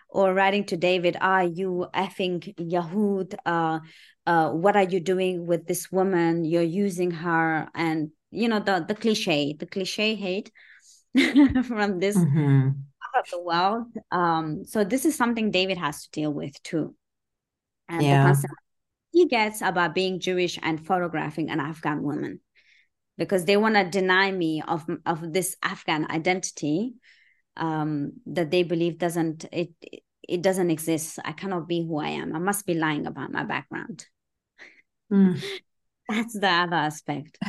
Or 0.07 0.33
writing 0.33 0.65
to 0.65 0.77
David, 0.77 1.17
ah, 1.21 1.41
you 1.41 1.87
effing 1.93 2.55
Yahud. 2.55 3.35
Uh, 3.45 3.79
uh, 4.25 4.51
what 4.51 4.75
are 4.75 4.83
you 4.83 4.99
doing 4.99 5.45
with 5.45 5.67
this 5.67 5.91
woman? 5.91 6.45
You're 6.45 6.61
using 6.61 7.11
her, 7.11 7.67
and 7.75 8.09
you 8.31 8.47
know 8.47 8.59
the 8.59 8.85
the 8.87 8.95
cliche, 8.95 9.53
the 9.53 9.65
cliche 9.65 10.15
hate 10.15 10.51
from 11.15 11.99
this 11.99 12.17
mm-hmm. 12.17 12.69
part 12.69 13.25
of 13.25 13.29
the 13.31 13.41
world. 13.41 13.87
Um, 14.11 14.65
so 14.65 14.83
this 14.83 15.05
is 15.05 15.15
something 15.15 15.51
David 15.51 15.77
has 15.77 16.03
to 16.03 16.11
deal 16.11 16.33
with 16.33 16.61
too. 16.63 16.95
And 17.87 18.01
yeah. 18.03 18.23
the 18.23 18.27
concept 18.29 18.53
he 19.11 19.25
gets 19.25 19.61
about 19.61 19.95
being 19.95 20.19
Jewish 20.19 20.59
and 20.61 20.85
photographing 20.85 21.49
an 21.49 21.59
Afghan 21.59 22.03
woman 22.03 22.39
because 23.19 23.45
they 23.45 23.57
want 23.57 23.75
to 23.75 23.83
deny 23.83 24.31
me 24.31 24.63
of 24.67 24.87
of 25.05 25.33
this 25.33 25.55
Afghan 25.61 26.09
identity 26.09 26.95
um, 27.57 28.13
that 28.25 28.49
they 28.49 28.63
believe 28.63 28.97
doesn't 28.97 29.45
it 29.51 29.71
it 30.27 30.41
doesn't 30.41 30.71
exist. 30.71 31.19
I 31.23 31.33
cannot 31.33 31.67
be 31.67 31.85
who 31.85 31.99
I 31.99 32.09
am. 32.09 32.35
I 32.35 32.39
must 32.39 32.65
be 32.65 32.75
lying 32.75 33.05
about 33.05 33.31
my 33.31 33.43
background. 33.43 34.05
Mm. 35.11 35.43
That's 36.09 36.39
the 36.39 36.49
other 36.49 36.75
aspect. 36.75 37.37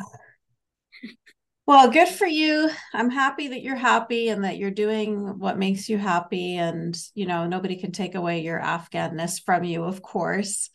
Well, 1.67 1.89
good 1.89 2.09
for 2.09 2.27
you. 2.27 2.69
I'm 2.93 3.11
happy 3.11 3.47
that 3.49 3.63
you're 3.63 3.77
happy 3.77 4.29
and 4.29 4.43
that 4.43 4.59
you're 4.59 4.73
doing 4.73 5.39
what 5.39 5.57
makes 5.57 5.89
you 5.89 5.99
happy. 5.99 6.57
And, 6.57 6.99
you 7.15 7.27
know, 7.27 7.47
nobody 7.47 7.77
can 7.77 7.93
take 7.93 8.17
away 8.17 8.41
your 8.41 8.59
Afghanness 8.59 9.41
from 9.41 9.63
you, 9.63 9.85
of 9.85 10.03
course. 10.03 10.71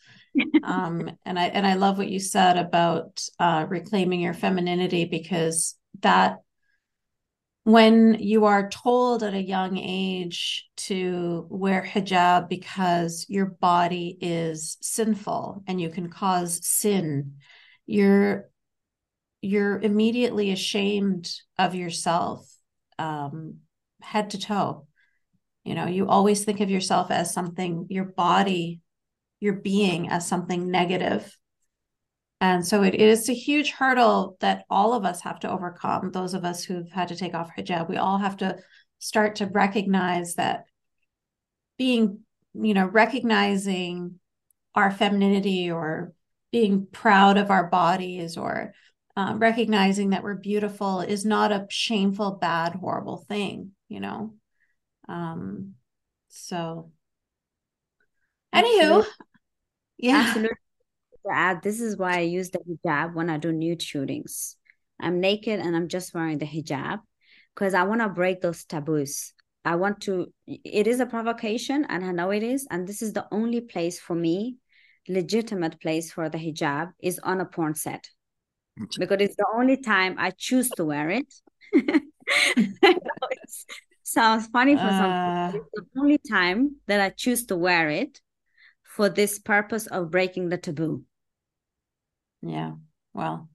Um, 0.62 1.10
and 1.24 1.38
I 1.38 1.46
and 1.46 1.66
I 1.66 1.74
love 1.74 1.98
what 1.98 2.08
you 2.08 2.20
said 2.20 2.56
about 2.56 3.22
uh, 3.38 3.66
reclaiming 3.68 4.20
your 4.20 4.34
femininity 4.34 5.04
because 5.06 5.76
that 6.00 6.38
when 7.64 8.16
you 8.20 8.44
are 8.44 8.68
told 8.68 9.22
at 9.22 9.34
a 9.34 9.42
young 9.42 9.76
age 9.76 10.68
to 10.76 11.46
wear 11.50 11.82
hijab 11.82 12.48
because 12.48 13.26
your 13.28 13.46
body 13.46 14.16
is 14.20 14.76
sinful 14.80 15.64
and 15.66 15.80
you 15.80 15.90
can 15.90 16.08
cause 16.08 16.64
sin 16.64 17.34
you're 17.86 18.48
you're 19.40 19.80
immediately 19.80 20.50
ashamed 20.50 21.30
of 21.58 21.74
yourself 21.74 22.52
um, 22.98 23.58
head 24.00 24.30
to 24.30 24.38
toe. 24.38 24.86
You 25.64 25.74
know 25.74 25.86
you 25.86 26.08
always 26.08 26.44
think 26.44 26.60
of 26.60 26.70
yourself 26.70 27.10
as 27.10 27.34
something 27.34 27.86
your 27.90 28.04
body 28.04 28.80
your 29.40 29.54
being 29.54 30.08
as 30.08 30.26
something 30.26 30.70
negative 30.70 31.36
and 32.40 32.66
so 32.66 32.82
it 32.82 32.94
is 32.94 33.28
a 33.28 33.34
huge 33.34 33.70
hurdle 33.70 34.36
that 34.40 34.64
all 34.68 34.92
of 34.92 35.04
us 35.04 35.22
have 35.22 35.40
to 35.40 35.50
overcome. 35.50 36.10
Those 36.10 36.34
of 36.34 36.44
us 36.44 36.62
who've 36.62 36.90
had 36.90 37.08
to 37.08 37.16
take 37.16 37.34
off 37.34 37.50
hijab, 37.56 37.88
we 37.88 37.96
all 37.96 38.18
have 38.18 38.36
to 38.38 38.58
start 38.98 39.36
to 39.36 39.46
recognize 39.46 40.34
that 40.34 40.64
being, 41.78 42.20
you 42.54 42.74
know, 42.74 42.86
recognizing 42.86 44.18
our 44.74 44.90
femininity 44.90 45.70
or 45.70 46.12
being 46.52 46.86
proud 46.92 47.38
of 47.38 47.50
our 47.50 47.68
bodies 47.68 48.36
or 48.36 48.74
um, 49.16 49.38
recognizing 49.38 50.10
that 50.10 50.22
we're 50.22 50.34
beautiful 50.34 51.00
is 51.00 51.24
not 51.24 51.52
a 51.52 51.66
shameful, 51.70 52.32
bad, 52.32 52.74
horrible 52.74 53.16
thing, 53.16 53.70
you 53.88 54.00
know? 54.00 54.34
Um, 55.08 55.74
so, 56.28 56.90
anywho, 58.54 59.06
yeah. 59.98 60.24
Absolutely 60.26 60.56
add, 61.30 61.62
this 61.62 61.80
is 61.80 61.96
why 61.96 62.18
I 62.18 62.20
use 62.20 62.50
the 62.50 62.60
hijab 62.60 63.14
when 63.14 63.30
I 63.30 63.38
do 63.38 63.52
nude 63.52 63.82
shootings. 63.82 64.56
I'm 65.00 65.20
naked 65.20 65.60
and 65.60 65.76
I'm 65.76 65.88
just 65.88 66.14
wearing 66.14 66.38
the 66.38 66.46
hijab 66.46 67.00
because 67.54 67.74
I 67.74 67.82
want 67.84 68.00
to 68.00 68.08
break 68.08 68.40
those 68.40 68.64
taboos. 68.64 69.32
I 69.64 69.74
want 69.76 70.02
to, 70.02 70.32
it 70.46 70.86
is 70.86 71.00
a 71.00 71.06
provocation 71.06 71.84
and 71.88 72.04
I 72.04 72.12
know 72.12 72.30
it 72.30 72.42
is. 72.42 72.66
And 72.70 72.86
this 72.86 73.02
is 73.02 73.12
the 73.12 73.26
only 73.32 73.60
place 73.60 73.98
for 73.98 74.14
me, 74.14 74.56
legitimate 75.08 75.80
place 75.80 76.12
for 76.12 76.28
the 76.28 76.38
hijab 76.38 76.92
is 77.02 77.18
on 77.18 77.40
a 77.40 77.44
porn 77.44 77.74
set 77.74 78.08
because 78.98 79.18
it's 79.20 79.36
the 79.36 79.46
only 79.54 79.76
time 79.78 80.16
I 80.18 80.30
choose 80.30 80.70
to 80.70 80.84
wear 80.84 81.10
it. 81.10 81.34
it 81.72 83.02
sounds 84.02 84.46
funny 84.46 84.76
for 84.76 84.82
uh... 84.82 85.50
some 85.50 85.52
people. 85.52 85.68
It's 85.72 85.88
the 85.92 86.00
only 86.00 86.18
time 86.18 86.76
that 86.86 87.00
I 87.00 87.10
choose 87.10 87.46
to 87.46 87.56
wear 87.56 87.90
it 87.90 88.20
for 88.96 89.10
this 89.10 89.38
purpose 89.38 89.86
of 89.86 90.10
breaking 90.10 90.48
the 90.48 90.56
taboo. 90.56 91.04
Yeah. 92.40 92.72
Well, 93.12 93.50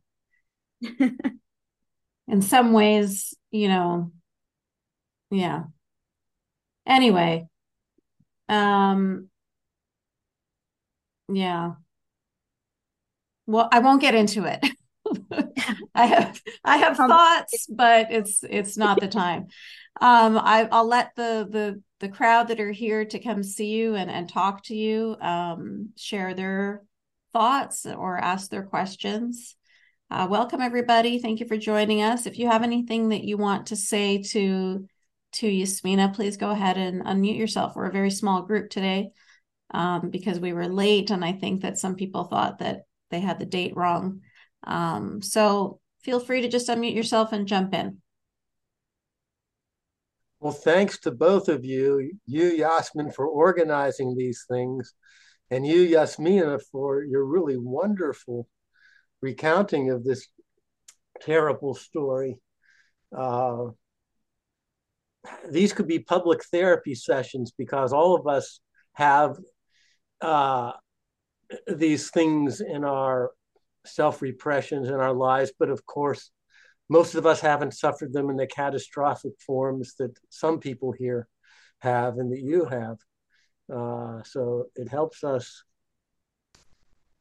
in 2.27 2.41
some 2.43 2.73
ways, 2.73 3.33
you 3.49 3.67
know, 3.67 4.11
yeah. 5.31 5.63
Anyway, 6.85 7.47
um, 8.49 9.29
yeah. 11.27 11.71
Well, 13.47 13.67
I 13.71 13.79
won't 13.79 14.01
get 14.01 14.13
into 14.13 14.45
it. 14.45 14.63
I 15.95 16.05
have 16.05 16.39
I 16.63 16.77
have 16.77 16.97
thoughts, 16.97 17.65
but 17.67 18.11
it's 18.11 18.43
it's 18.47 18.77
not 18.77 18.99
the 18.99 19.07
time. 19.07 19.47
Um, 19.99 20.37
I, 20.37 20.67
I'll 20.71 20.87
let 20.87 21.15
the 21.15 21.47
the 21.49 21.81
the 21.99 22.09
crowd 22.09 22.47
that 22.47 22.59
are 22.59 22.71
here 22.71 23.05
to 23.05 23.19
come 23.19 23.43
see 23.43 23.67
you 23.67 23.95
and 23.95 24.09
and 24.09 24.27
talk 24.27 24.63
to 24.65 24.75
you 24.75 25.15
um, 25.21 25.89
share 25.97 26.33
their 26.33 26.83
thoughts 27.33 27.85
or 27.85 28.17
ask 28.17 28.49
their 28.49 28.63
questions. 28.63 29.55
Uh, 30.09 30.27
welcome 30.29 30.61
everybody. 30.61 31.19
Thank 31.19 31.39
you 31.39 31.47
for 31.47 31.57
joining 31.57 32.01
us. 32.01 32.25
If 32.25 32.37
you 32.37 32.47
have 32.47 32.63
anything 32.63 33.09
that 33.09 33.23
you 33.23 33.37
want 33.37 33.67
to 33.67 33.75
say 33.75 34.21
to 34.23 34.85
to 35.33 35.47
Yasmeena, 35.47 36.13
please 36.13 36.37
go 36.37 36.49
ahead 36.49 36.77
and 36.77 37.05
unmute 37.05 37.37
yourself. 37.37 37.75
We're 37.75 37.85
a 37.85 37.91
very 37.91 38.11
small 38.11 38.41
group 38.41 38.69
today 38.69 39.11
um, 39.73 40.09
because 40.09 40.39
we 40.39 40.53
were 40.53 40.67
late, 40.67 41.11
and 41.11 41.23
I 41.23 41.33
think 41.33 41.61
that 41.61 41.77
some 41.77 41.95
people 41.95 42.25
thought 42.25 42.59
that 42.59 42.81
they 43.09 43.19
had 43.19 43.39
the 43.39 43.45
date 43.45 43.75
wrong. 43.75 44.21
Um, 44.63 45.21
so 45.21 45.79
feel 46.03 46.19
free 46.19 46.41
to 46.41 46.49
just 46.49 46.67
unmute 46.67 46.95
yourself 46.95 47.31
and 47.31 47.47
jump 47.47 47.73
in. 47.73 48.01
Well, 50.41 50.51
thanks 50.51 50.97
to 51.01 51.11
both 51.11 51.49
of 51.49 51.63
you, 51.63 52.13
you, 52.25 52.45
Yasmine, 52.45 53.11
for 53.11 53.27
organizing 53.27 54.15
these 54.17 54.43
things 54.49 54.95
and 55.51 55.67
you, 55.67 55.87
Yasmeena, 55.87 56.59
for 56.71 57.03
your 57.03 57.23
really 57.25 57.57
wonderful 57.57 58.47
recounting 59.21 59.91
of 59.91 60.03
this 60.03 60.27
terrible 61.21 61.75
story. 61.75 62.39
Uh, 63.15 63.65
these 65.47 65.73
could 65.73 65.87
be 65.87 65.99
public 65.99 66.43
therapy 66.45 66.95
sessions 66.95 67.53
because 67.55 67.93
all 67.93 68.15
of 68.15 68.25
us 68.25 68.61
have 68.93 69.37
uh, 70.21 70.71
these 71.67 72.09
things 72.09 72.61
in 72.61 72.83
our 72.83 73.29
self 73.85 74.23
repressions 74.23 74.87
in 74.87 74.95
our 74.95 75.13
lives, 75.13 75.51
but 75.59 75.69
of 75.69 75.85
course, 75.85 76.31
most 76.91 77.15
of 77.15 77.25
us 77.25 77.39
haven't 77.39 77.73
suffered 77.73 78.11
them 78.11 78.29
in 78.29 78.35
the 78.35 78.45
catastrophic 78.45 79.31
forms 79.39 79.95
that 79.97 80.13
some 80.29 80.59
people 80.59 80.91
here 80.91 81.25
have 81.79 82.17
and 82.17 82.33
that 82.33 82.41
you 82.41 82.65
have. 82.65 82.97
Uh, 83.73 84.21
so 84.23 84.65
it 84.75 84.89
helps 84.89 85.23
us 85.23 85.63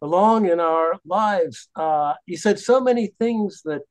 along 0.02 0.48
in 0.51 0.59
our 0.59 0.98
lives. 1.05 1.68
Uh, 1.76 2.14
you 2.26 2.36
said 2.36 2.59
so 2.59 2.80
many 2.80 3.12
things 3.20 3.62
that 3.64 3.84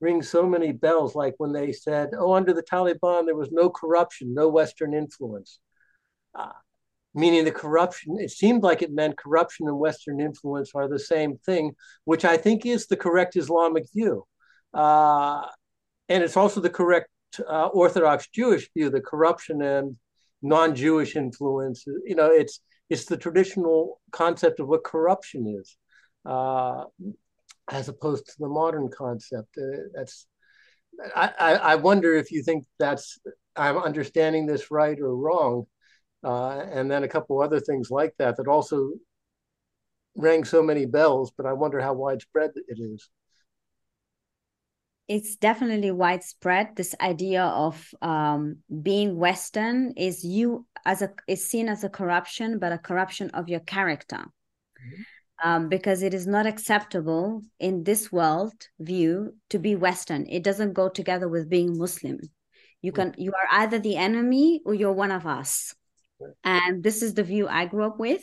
ring 0.00 0.22
so 0.22 0.46
many 0.46 0.72
bells, 0.72 1.14
like 1.14 1.34
when 1.36 1.52
they 1.52 1.70
said, 1.70 2.08
oh, 2.18 2.32
under 2.32 2.54
the 2.54 2.62
Taliban, 2.62 3.26
there 3.26 3.36
was 3.36 3.52
no 3.52 3.68
corruption, 3.68 4.32
no 4.32 4.48
Western 4.48 4.94
influence. 4.94 5.58
Uh, 6.34 6.52
meaning 7.14 7.44
the 7.44 7.52
corruption, 7.52 8.18
it 8.18 8.30
seemed 8.30 8.62
like 8.62 8.80
it 8.80 8.94
meant 8.94 9.18
corruption 9.18 9.68
and 9.68 9.78
Western 9.78 10.22
influence 10.22 10.70
are 10.74 10.88
the 10.88 10.98
same 10.98 11.36
thing, 11.36 11.72
which 12.06 12.24
I 12.24 12.38
think 12.38 12.64
is 12.64 12.86
the 12.86 12.96
correct 12.96 13.36
Islamic 13.36 13.84
view. 13.92 14.24
Uh, 14.74 15.46
and 16.08 16.22
it's 16.22 16.36
also 16.36 16.60
the 16.60 16.70
correct 16.70 17.08
uh, 17.48 17.66
Orthodox 17.68 18.28
Jewish 18.28 18.68
view, 18.76 18.90
the 18.90 19.00
corruption 19.00 19.62
and 19.62 19.96
non-Jewish 20.42 21.16
influence. 21.16 21.84
You 21.86 22.16
know, 22.16 22.30
it's 22.30 22.60
it's 22.90 23.06
the 23.06 23.16
traditional 23.16 24.00
concept 24.12 24.60
of 24.60 24.68
what 24.68 24.84
corruption 24.84 25.46
is, 25.60 25.76
uh, 26.26 26.84
as 27.70 27.88
opposed 27.88 28.26
to 28.26 28.34
the 28.38 28.48
modern 28.48 28.90
concept. 28.90 29.56
Uh, 29.56 29.88
that's 29.94 30.26
I, 31.16 31.58
I 31.62 31.74
wonder 31.76 32.14
if 32.14 32.30
you 32.30 32.42
think 32.42 32.64
that's 32.78 33.18
I'm 33.56 33.78
understanding 33.78 34.46
this 34.46 34.70
right 34.70 34.98
or 34.98 35.16
wrong, 35.16 35.66
uh, 36.24 36.58
and 36.70 36.90
then 36.90 37.04
a 37.04 37.08
couple 37.08 37.40
other 37.40 37.60
things 37.60 37.90
like 37.90 38.14
that 38.18 38.36
that 38.36 38.48
also 38.48 38.90
rang 40.16 40.44
so 40.44 40.62
many 40.62 40.84
bells. 40.84 41.32
But 41.36 41.46
I 41.46 41.52
wonder 41.52 41.80
how 41.80 41.94
widespread 41.94 42.50
it 42.54 42.78
is 42.78 43.08
it's 45.08 45.36
definitely 45.36 45.90
widespread. 45.90 46.76
This 46.76 46.94
idea 47.00 47.44
of 47.44 47.90
um, 48.00 48.58
being 48.82 49.16
western 49.16 49.92
is 49.96 50.24
you 50.24 50.66
as 50.86 51.02
a 51.02 51.10
is 51.28 51.48
seen 51.48 51.68
as 51.68 51.84
a 51.84 51.88
corruption 51.88 52.58
but 52.58 52.72
a 52.72 52.78
corruption 52.78 53.30
of 53.30 53.48
your 53.48 53.60
character. 53.60 54.24
Mm-hmm. 54.84 55.48
um, 55.48 55.68
because 55.68 56.02
it 56.02 56.12
is 56.12 56.26
not 56.26 56.46
acceptable 56.46 57.42
in 57.58 57.84
this 57.84 58.12
world 58.12 58.52
view 58.78 59.34
to 59.50 59.58
be 59.58 59.76
western. 59.76 60.26
It 60.28 60.42
doesn't 60.42 60.74
go 60.74 60.88
together 60.88 61.28
with 61.28 61.48
being 61.48 61.78
muslim. 61.78 62.18
You 62.82 62.92
can 62.92 63.14
you 63.16 63.32
are 63.32 63.62
either 63.62 63.78
the 63.78 63.96
enemy 63.96 64.60
or 64.66 64.74
you're 64.74 64.92
one 64.92 65.10
of 65.10 65.26
us. 65.26 65.74
And 66.42 66.82
this 66.82 67.02
is 67.02 67.14
the 67.14 67.22
view 67.22 67.48
i 67.48 67.66
grew 67.66 67.84
up 67.84 67.98
with. 67.98 68.22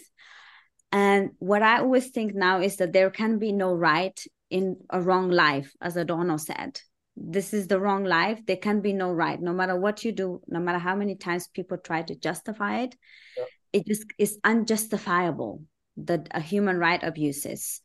And 0.91 1.31
what 1.39 1.63
i 1.63 1.79
always 1.79 2.09
think 2.09 2.33
now 2.33 2.61
is 2.61 2.77
that 2.77 2.93
there 2.93 3.09
can 3.09 3.39
be 3.39 3.51
no 3.51 3.73
right 3.73 4.19
in 4.51 4.77
a 4.89 5.01
wrong 5.01 5.31
life, 5.31 5.73
as 5.81 5.95
Adorno 5.95 6.37
said. 6.37 6.79
this 7.15 7.53
is 7.53 7.67
the 7.67 7.79
wrong 7.79 8.03
life 8.03 8.39
there 8.45 8.57
can 8.57 8.81
be 8.81 8.93
no 8.93 9.11
right 9.11 9.41
no 9.41 9.53
matter 9.53 9.75
what 9.75 10.03
you 10.03 10.11
do 10.11 10.41
no 10.47 10.59
matter 10.59 10.79
how 10.79 10.95
many 10.95 11.15
times 11.15 11.47
people 11.47 11.77
try 11.77 12.01
to 12.01 12.15
justify 12.15 12.79
it 12.79 12.95
yeah. 13.37 13.43
it 13.73 13.85
just 13.85 14.05
is 14.17 14.39
unjustifiable 14.43 15.61
that 15.97 16.27
a 16.31 16.39
human 16.39 16.77
right 16.77 17.03
abuses 17.03 17.81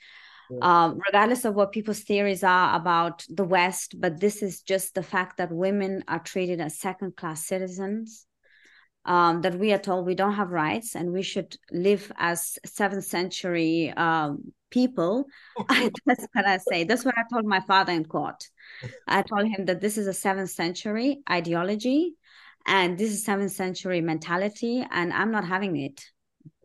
yeah. 0.51 0.59
um, 0.63 1.01
regardless 1.07 1.45
of 1.45 1.55
what 1.55 1.73
people's 1.73 2.01
theories 2.01 2.45
are 2.45 2.77
about 2.77 3.25
the 3.29 3.45
west 3.45 3.97
but 3.99 4.21
this 4.21 4.43
is 4.43 4.63
just 4.63 4.95
the 4.95 5.03
fact 5.03 5.39
that 5.39 5.51
women 5.51 6.05
are 6.07 6.21
treated 6.21 6.61
as 6.61 6.79
second 6.79 7.17
class 7.17 7.47
citizens 7.47 8.27
um, 9.05 9.41
that 9.43 9.59
we 9.59 9.73
are 9.73 9.79
told 9.79 10.07
we 10.07 10.15
don't 10.15 10.35
have 10.35 10.51
rights 10.51 10.95
and 10.95 11.13
we 11.13 11.23
should 11.23 11.57
live 11.71 12.11
as 12.17 12.59
seventh 12.65 13.05
century 13.05 13.93
um, 13.97 14.53
people. 14.71 15.25
that's 16.07 16.27
what 16.33 16.47
I 16.47 16.59
say. 16.59 16.85
That's 16.85 17.05
what 17.05 17.15
I 17.17 17.23
told 17.33 17.45
my 17.45 17.61
father 17.61 17.93
in 17.93 18.05
court. 18.05 18.45
I 19.07 19.23
told 19.23 19.47
him 19.47 19.67
that 19.67 19.81
this 19.81 19.99
is 19.99 20.07
a 20.07 20.13
seventh 20.13 20.51
century 20.51 21.23
ideology 21.31 22.15
and 22.67 22.99
this 22.99 23.11
is 23.11 23.25
seventh 23.25 23.53
century 23.53 24.01
mentality, 24.01 24.85
and 24.91 25.13
I'm 25.13 25.31
not 25.31 25.45
having 25.45 25.77
it. 25.77 26.05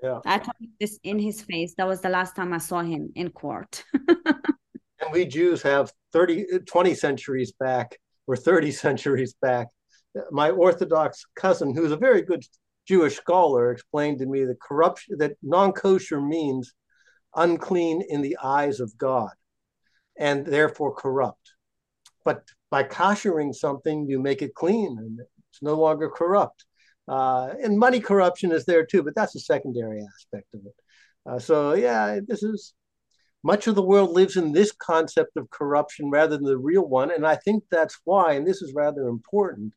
Yeah. 0.02 0.20
I 0.26 0.40
told 0.40 0.56
him 0.60 0.72
this 0.80 1.00
in 1.04 1.20
his 1.20 1.44
face. 1.44 1.76
That 1.78 1.88
was 1.88 2.02
the 2.02 2.10
last 2.10 2.36
time 2.36 2.54
I 2.54 2.58
saw 2.58 2.82
him 2.82 3.12
in 3.16 3.30
court. 3.30 3.84
and 3.94 5.12
we 5.12 5.26
Jews 5.26 5.62
have 5.62 5.92
30, 6.14 6.46
20 6.66 6.96
centuries 6.96 7.52
back 7.52 8.00
or 8.26 8.36
30 8.36 8.72
centuries 8.86 9.36
back 9.42 9.68
my 10.32 10.50
Orthodox 10.50 11.26
cousin, 11.36 11.76
who's 11.76 11.92
a 11.92 11.98
very 11.98 12.22
good 12.22 12.44
Jewish 12.88 13.16
scholar, 13.16 13.72
explained 13.72 14.20
to 14.20 14.26
me 14.26 14.46
that 14.46 14.60
corruption, 14.60 15.18
that 15.20 15.38
non 15.42 15.72
kosher 15.72 16.20
means 16.20 16.74
unclean 17.36 18.02
in 18.08 18.22
the 18.22 18.38
eyes 18.44 18.80
of 18.80 18.98
God 18.98 19.32
and 20.18 20.46
therefore 20.46 20.94
corrupt. 20.94 21.54
But 22.24 22.44
by 22.70 22.84
koshering 22.84 23.54
something, 23.54 24.08
you 24.08 24.20
make 24.20 24.42
it 24.42 24.56
clean 24.56 24.98
and 25.00 25.20
it's 25.20 25.62
no 25.62 25.76
longer 25.76 26.10
corrupt. 26.10 26.66
Uh, 27.08 27.54
and 27.62 27.78
money 27.78 28.00
corruption 28.00 28.52
is 28.52 28.66
there 28.66 28.86
too, 28.86 29.04
but 29.04 29.16
that's 29.16 29.36
a 29.36 29.40
secondary 29.40 30.02
aspect 30.02 30.48
of 30.54 30.62
it. 30.66 30.76
Uh, 31.26 31.40
so, 31.40 31.74
yeah, 31.74 32.20
this 32.26 32.44
is 32.44 32.74
much 33.44 33.68
of 33.68 33.76
the 33.76 33.82
world 33.82 34.12
lives 34.12 34.38
in 34.38 34.52
this 34.52 34.72
concept 34.72 35.36
of 35.36 35.50
corruption 35.50 36.10
rather 36.10 36.38
than 36.38 36.46
the 36.46 36.58
real 36.58 36.88
one. 36.88 37.12
And 37.12 37.26
I 37.26 37.36
think 37.36 37.64
that's 37.72 38.00
why, 38.06 38.34
and 38.34 38.46
this 38.46 38.62
is 38.62 38.74
rather 38.74 39.08
important, 39.08 39.74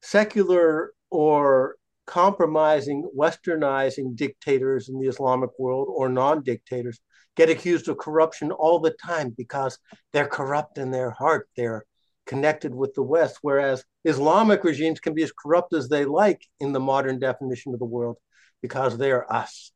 secular 0.00 0.92
or 1.10 1.76
compromising, 2.06 3.08
westernizing 3.16 4.16
dictators 4.16 4.88
in 4.88 4.98
the 4.98 5.08
Islamic 5.08 5.50
world 5.58 5.88
or 5.90 6.08
non 6.08 6.42
dictators 6.42 7.00
get 7.36 7.50
accused 7.50 7.88
of 7.88 7.98
corruption 7.98 8.52
all 8.52 8.78
the 8.78 8.94
time 9.04 9.34
because 9.36 9.78
they're 10.12 10.28
corrupt 10.28 10.78
in 10.78 10.90
their 10.90 11.10
heart. 11.10 11.48
They're 11.56 11.84
connected 12.26 12.74
with 12.74 12.94
the 12.94 13.02
West, 13.02 13.38
whereas 13.42 13.84
Islamic 14.04 14.64
regimes 14.64 15.00
can 15.00 15.14
be 15.14 15.22
as 15.22 15.32
corrupt 15.32 15.72
as 15.74 15.88
they 15.88 16.04
like 16.04 16.46
in 16.60 16.72
the 16.72 16.80
modern 16.80 17.18
definition 17.18 17.72
of 17.72 17.78
the 17.78 17.86
world 17.86 18.16
because 18.60 18.96
they 18.96 19.10
are 19.10 19.30
us. 19.32 19.72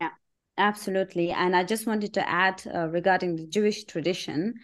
Yeah, 0.00 0.10
absolutely. 0.56 1.30
And 1.30 1.56
I 1.56 1.64
just 1.64 1.86
wanted 1.86 2.14
to 2.14 2.28
add 2.28 2.62
uh, 2.72 2.88
regarding 2.88 3.36
the 3.36 3.46
Jewish 3.46 3.84
tradition 3.84 4.54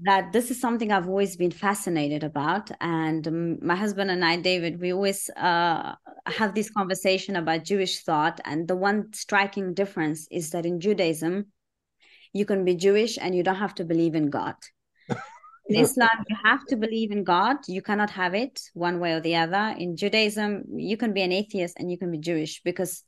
that 0.00 0.32
this 0.32 0.50
is 0.50 0.60
something 0.60 0.92
I've 0.92 1.08
always 1.08 1.36
been 1.36 1.50
fascinated 1.50 2.22
about. 2.22 2.70
And 2.80 3.26
um, 3.26 3.66
my 3.66 3.76
husband 3.76 4.10
and 4.10 4.24
I, 4.24 4.36
David, 4.36 4.80
we 4.80 4.92
always 4.92 5.30
uh, 5.30 5.94
have 6.26 6.54
this 6.54 6.70
conversation 6.70 7.36
about 7.36 7.64
Jewish 7.64 8.02
thought. 8.02 8.40
And 8.44 8.68
the 8.68 8.76
one 8.76 9.12
striking 9.14 9.72
difference 9.72 10.28
is 10.30 10.50
that 10.50 10.66
in 10.66 10.80
Judaism, 10.80 11.46
you 12.32 12.44
can 12.44 12.64
be 12.64 12.74
Jewish 12.74 13.16
and 13.18 13.34
you 13.34 13.42
don't 13.42 13.56
have 13.56 13.74
to 13.76 13.84
believe 13.84 14.14
in 14.14 14.28
God. 14.28 14.56
In 15.68 15.80
Islam, 15.80 16.24
you 16.28 16.36
have 16.44 16.64
to 16.66 16.76
believe 16.76 17.10
in 17.10 17.24
God. 17.24 17.56
You 17.66 17.82
cannot 17.82 18.10
have 18.10 18.34
it 18.34 18.60
one 18.74 19.00
way 19.00 19.14
or 19.14 19.20
the 19.20 19.34
other. 19.34 19.74
In 19.76 19.96
Judaism, 19.96 20.62
you 20.76 20.96
can 20.96 21.12
be 21.12 21.22
an 21.22 21.32
atheist 21.32 21.74
and 21.76 21.90
you 21.90 21.98
can 21.98 22.12
be 22.12 22.18
Jewish 22.18 22.62
because 22.62 23.02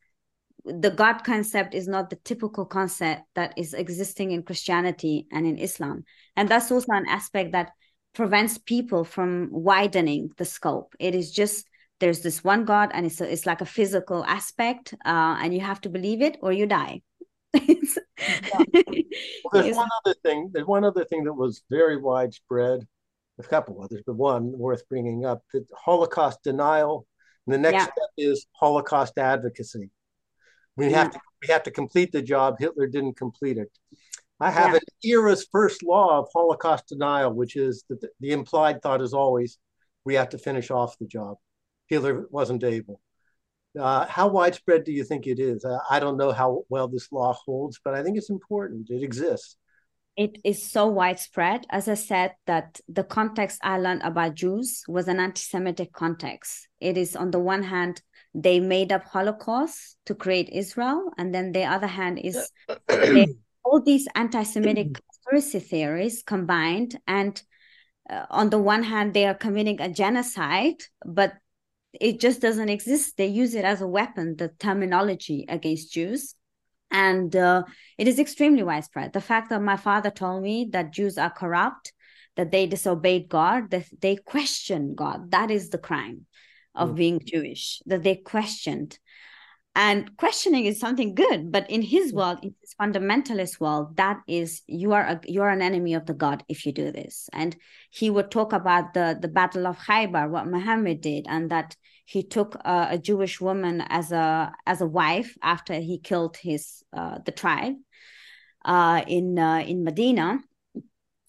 the 0.81 0.91
God 0.91 1.25
concept 1.25 1.75
is 1.75 1.89
not 1.89 2.11
the 2.11 2.17
typical 2.17 2.65
concept 2.65 3.23
that 3.35 3.55
is 3.57 3.75
existing 3.75 4.33
in 4.33 4.43
Christianity 4.43 5.27
and 5.33 5.47
in 5.47 5.59
Islam. 5.59 6.05
And 6.37 6.49
that's 6.49 6.71
also 6.71 6.93
an 6.93 7.07
aspect 7.09 7.53
that 7.53 7.73
prevents 8.15 8.59
people 8.59 9.05
from 9.05 9.49
widening 9.51 10.31
the 10.37 10.45
scope. 10.45 10.95
It 10.99 11.15
is 11.15 11.31
just 11.31 11.67
there's 12.01 12.21
this 12.21 12.45
one 12.45 12.65
God 12.65 12.91
and 12.93 13.07
it's, 13.07 13.21
a, 13.21 13.31
it's 13.31 13.47
like 13.47 13.61
a 13.61 13.67
physical 13.67 14.25
aspect, 14.25 14.95
uh, 15.05 15.39
and 15.41 15.53
you 15.53 15.61
have 15.61 15.81
to 15.83 15.89
believe 15.89 16.23
it 16.23 16.37
or 16.41 16.53
you 16.53 16.67
die. 16.67 17.03
well, 17.55 17.63
there's 19.53 19.77
one 19.77 19.89
other 20.05 20.15
thing. 20.23 20.51
There's 20.53 20.67
one 20.67 20.85
other 20.85 21.05
thing 21.05 21.25
that 21.25 21.33
was 21.33 21.63
very 21.71 21.97
widespread. 21.97 22.87
A 23.41 23.43
couple 23.45 23.81
others, 23.81 24.03
but 24.05 24.17
one 24.17 24.51
worth 24.59 24.89
bringing 24.89 25.25
up: 25.25 25.43
the 25.53 25.65
Holocaust 25.75 26.43
denial. 26.43 27.07
And 27.47 27.55
the 27.55 27.59
next 27.59 27.75
yeah. 27.75 27.85
step 27.85 28.11
is 28.19 28.47
Holocaust 28.53 29.17
advocacy. 29.17 29.91
We 30.79 30.93
have 30.93 31.11
to 31.11 31.21
we 31.43 31.53
have 31.53 31.65
to 31.65 31.71
complete 31.71 32.13
the 32.13 32.23
job. 32.23 32.57
Hitler 32.59 32.87
didn't 32.87 33.17
complete 33.17 33.59
it. 33.59 33.71
I 34.41 34.51
have 34.51 34.71
yeah. 34.71 34.77
an 34.77 35.11
era's 35.11 35.47
first 35.51 35.83
law 35.83 36.21
of 36.21 36.29
Holocaust 36.33 36.89
denial, 36.89 37.33
which 37.33 37.57
is 37.57 37.85
that 37.89 38.01
the, 38.21 38.31
implied 38.31 38.81
thought 38.81 39.03
is 39.03 39.13
always 39.13 39.59
we 40.05 40.15
have 40.15 40.29
to 40.31 40.39
finish 40.39 40.71
off 40.71 40.97
the 40.99 41.07
job. 41.07 41.37
Hitler 41.89 42.27
wasn't 42.31 42.63
able. 42.63 43.01
Uh, 43.79 44.07
how 44.07 44.29
widespread 44.29 44.85
do 44.85 44.93
you 44.93 45.03
think 45.03 45.27
it 45.27 45.41
is? 45.41 45.67
I 45.91 45.99
don't 45.99 46.17
know 46.17 46.31
how 46.31 46.63
well 46.69 46.87
this 46.87 47.11
law 47.11 47.33
holds, 47.33 47.81
but 47.85 47.95
I 47.95 48.03
think 48.03 48.17
it's 48.17 48.31
important. 48.31 48.89
It 48.91 49.03
exists. 49.03 49.57
It 50.17 50.39
is 50.43 50.69
so 50.69 50.87
widespread. 50.87 51.67
As 51.71 51.89
I 51.89 51.95
said, 51.95 52.35
that 52.47 52.81
the 52.89 53.05
context 53.05 53.61
I 53.63 53.79
learned 53.79 54.03
about 54.03 54.35
Jews 54.35 54.83
was 54.89 55.07
an 55.07 55.21
anti-Semitic 55.21 55.93
context. 55.93 56.69
It 56.81 56.97
is 56.97 57.15
on 57.15 57.31
the 57.31 57.39
one 57.39 57.63
hand 57.63 58.03
they 58.35 58.61
made 58.61 58.93
up 58.93 59.05
Holocaust 59.05 59.97
to 60.07 60.15
create 60.15 60.51
Israel, 60.51 61.11
and 61.17 61.35
then 61.35 61.53
the 61.53 61.65
other 61.65 61.87
hand 61.87 62.19
is 62.19 62.51
they, 62.89 63.27
all 63.65 63.83
these 63.83 64.09
anti-Semitic 64.15 64.89
conspiracy 64.95 65.61
theories 65.61 66.23
combined, 66.23 66.99
and 67.07 67.43
uh, 68.09 68.27
on 68.31 68.51
the 68.51 68.59
one 68.59 68.83
hand 68.83 69.15
they 69.15 69.27
are 69.27 69.35
committing 69.35 69.81
a 69.81 69.89
genocide, 69.89 70.83
but 71.05 71.35
it 71.93 72.21
just 72.21 72.41
doesn't 72.41 72.69
exist. 72.69 73.17
They 73.17 73.27
use 73.27 73.55
it 73.55 73.65
as 73.65 73.81
a 73.81 73.89
weapon, 73.89 74.37
the 74.37 74.49
terminology 74.49 75.47
against 75.49 75.93
Jews. 75.93 76.35
And 76.91 77.35
uh, 77.35 77.65
it 77.99 78.09
is 78.09 78.19
extremely 78.19 78.63
widespread. 78.63 79.13
The 79.13 79.21
fact 79.21 79.51
that 79.51 79.61
my 79.61 79.77
father 79.77 80.11
told 80.11 80.43
me 80.43 80.69
that 80.73 80.93
Jews 80.93 81.19
are 81.19 81.31
corrupt, 81.31 81.93
that 82.37 82.51
they 82.51 82.67
disobeyed 82.67 83.29
God, 83.29 83.71
that 83.71 83.87
they 84.01 84.17
question 84.17 84.95
God, 84.95 85.31
that 85.33 85.51
is 85.51 85.69
the 85.71 85.79
crime 85.79 86.27
of 86.75 86.91
mm. 86.91 86.97
being 86.97 87.21
Jewish, 87.25 87.83
that 87.87 88.03
they 88.03 88.17
questioned. 88.17 88.99
And 89.75 90.17
questioning 90.17 90.65
is 90.65 90.81
something 90.81 91.15
good, 91.15 91.53
but 91.53 91.71
in 91.71 91.83
his 91.83 92.13
world, 92.13 92.41
in 92.43 92.55
his 92.61 92.75
fundamentalist 92.81 93.61
world, 93.61 93.97
that 93.97 94.19
is 94.27 94.63
you 94.67 94.93
are 94.93 95.05
a, 95.05 95.21
you 95.25 95.43
are 95.43 95.51
an 95.51 95.63
enemy 95.63 95.95
of 95.95 96.05
the 96.05 96.15
God 96.15 96.43
if 96.49 96.67
you 96.67 96.73
do 96.73 96.91
this. 96.91 97.29
And 97.33 97.57
he 97.91 98.11
would 98.11 98.31
talk 98.31 98.53
about 98.53 98.95
the 98.95 99.17
the 99.21 99.29
Battle 99.29 99.69
of 99.69 99.79
Khaybar, 99.79 100.31
what 100.31 100.49
Muhammad 100.49 101.01
did, 101.01 101.27
and 101.29 101.51
that 101.51 101.77
he 102.07 102.25
took 102.25 102.57
a, 102.57 102.89
a 102.93 102.99
Jewish 102.99 103.41
woman 103.41 103.85
as 103.89 104.11
a 104.11 104.53
as 104.67 104.81
a 104.81 104.87
wife 104.87 105.37
after 105.43 105.75
he 105.75 105.99
killed 105.99 106.37
his 106.39 106.83
uh, 106.93 107.19
the 107.25 107.33
tribe 107.33 107.75
uh, 108.65 109.03
in 109.07 109.39
uh, 109.39 109.63
in 109.67 109.85
Medina 109.85 110.41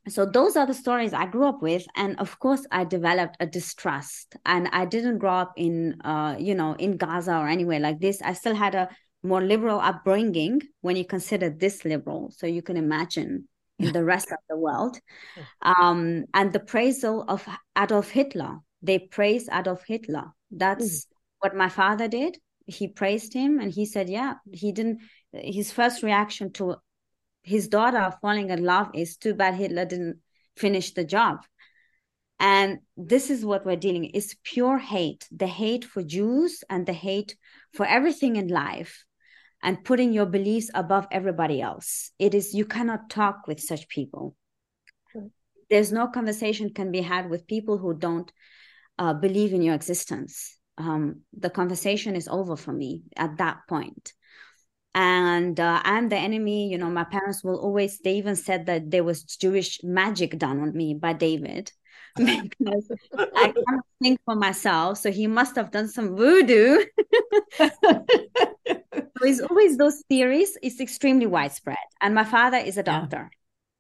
so 0.10 0.26
those 0.26 0.56
are 0.56 0.66
the 0.66 0.74
stories 0.74 1.14
i 1.14 1.26
grew 1.26 1.46
up 1.46 1.62
with. 1.62 1.86
And 1.96 2.20
of 2.20 2.40
course 2.40 2.66
i 2.72 2.84
developed 2.84 3.38
a 3.40 3.46
distrust. 3.46 4.36
And 4.46 4.70
i 4.72 4.86
didn't 4.86 5.20
grow 5.20 5.34
up 5.34 5.54
in 5.58 6.02
uh, 6.02 6.36
you 6.40 6.56
know 6.56 6.74
in 6.74 6.98
gaza 6.98 7.36
or 7.38 7.48
anywhere 7.48 7.80
like 7.80 8.00
this. 8.00 8.22
I 8.22 8.34
still 8.34 8.56
had 8.56 8.76
a 8.76 8.90
more 9.24 9.42
liberal 9.42 9.80
upbringing 9.80 10.62
when 10.82 10.96
you 10.96 11.06
consider 11.06 11.50
this 11.50 11.86
liberal. 11.86 12.32
So 12.36 12.48
you 12.48 12.62
can 12.62 12.78
imagine 12.78 13.48
in 13.80 13.94
the 13.94 14.04
rest 14.04 14.32
of 14.32 14.38
the 14.50 14.58
world. 14.58 15.00
Um, 15.62 16.26
and 16.34 16.54
the 16.54 16.60
praisal 16.60 17.26
of 17.28 17.48
adolf 17.78 18.10
hitler. 18.10 18.60
They 18.82 19.00
praise 19.00 19.50
adolf 19.52 19.84
hitler. 19.86 20.32
That's 20.52 21.06
mm. 21.06 21.08
what 21.40 21.56
my 21.56 21.70
father 21.70 22.08
did. 22.08 22.38
He 22.66 22.88
praised 22.88 23.34
him 23.34 23.60
and 23.60 23.72
he 23.72 23.86
said 23.86 24.10
yeah 24.10 24.36
he 24.54 24.72
didn't 24.72 25.00
his 25.34 25.72
first 25.72 26.04
reaction 26.04 26.52
to 26.54 26.76
his 27.42 27.68
daughter 27.68 28.14
falling 28.22 28.50
in 28.50 28.64
love 28.64 28.90
is 28.94 29.18
too 29.18 29.34
bad 29.34 29.56
Hitler 29.56 29.86
didn't 29.86 30.20
finish 30.56 30.94
the 30.94 31.04
job. 31.04 31.40
And 32.40 32.80
this 32.96 33.30
is 33.30 33.46
what 33.46 33.66
we're 33.66 33.76
dealing 33.76 34.06
is 34.06 34.38
pure 34.44 34.78
hate, 34.78 35.28
the 35.32 35.48
hate 35.48 35.84
for 35.84 36.02
Jews 36.04 36.64
and 36.70 36.86
the 36.86 36.94
hate 36.94 37.36
for 37.74 37.86
everything 37.86 38.38
in 38.38 38.48
life 38.48 39.04
and 39.62 39.84
putting 39.84 40.14
your 40.14 40.26
beliefs 40.26 40.70
above 40.74 41.08
everybody 41.12 41.62
else. 41.62 42.12
It 42.18 42.34
is 42.34 42.54
you 42.54 42.66
cannot 42.66 43.10
talk 43.10 43.46
with 43.46 43.60
such 43.60 43.90
people. 43.90 44.36
There's 45.70 45.92
no 45.92 46.08
conversation 46.08 46.74
can 46.74 46.92
be 46.92 47.02
had 47.02 47.30
with 47.30 47.46
people 47.46 47.78
who 47.78 47.94
don't 47.94 48.32
uh, 48.98 49.14
believe 49.14 49.54
in 49.54 49.62
your 49.62 49.76
existence. 49.76 50.58
Um, 50.78 51.22
the 51.38 51.50
conversation 51.50 52.16
is 52.16 52.28
over 52.30 52.56
for 52.56 52.72
me 52.72 53.04
at 53.18 53.38
that 53.38 53.60
point 53.68 54.14
and 54.96 55.60
uh, 55.60 55.82
i'm 55.84 56.10
the 56.10 56.18
enemy 56.18 56.70
you 56.70 56.78
know 56.78 56.90
my 56.90 57.04
parents 57.04 57.44
will 57.44 57.60
always 57.60 58.00
they 58.00 58.16
even 58.16 58.36
said 58.36 58.66
that 58.66 58.90
there 58.90 59.04
was 59.04 59.24
jewish 59.24 59.84
magic 59.84 60.38
done 60.38 60.60
on 60.60 60.76
me 60.76 60.94
by 60.94 61.14
david 61.14 61.72
because 62.16 62.92
i 63.36 63.54
can't 63.54 63.84
think 64.02 64.20
for 64.26 64.36
myself. 64.36 64.98
So 64.98 65.12
he 65.12 65.28
must 65.28 65.56
have 65.56 65.72
done 65.72 65.88
some 65.88 66.16
voodoo. 66.16 66.86
There's 69.22 69.42
always 69.42 69.78
those 69.78 70.04
theories. 70.10 70.58
It's 70.62 70.80
extremely 70.80 71.26
widespread. 71.26 71.78
And 72.02 72.16
my 72.16 72.24
father 72.24 72.58
is 72.58 72.78
a 72.78 72.84
doctor. 72.84 73.30
Yeah. 73.32 73.38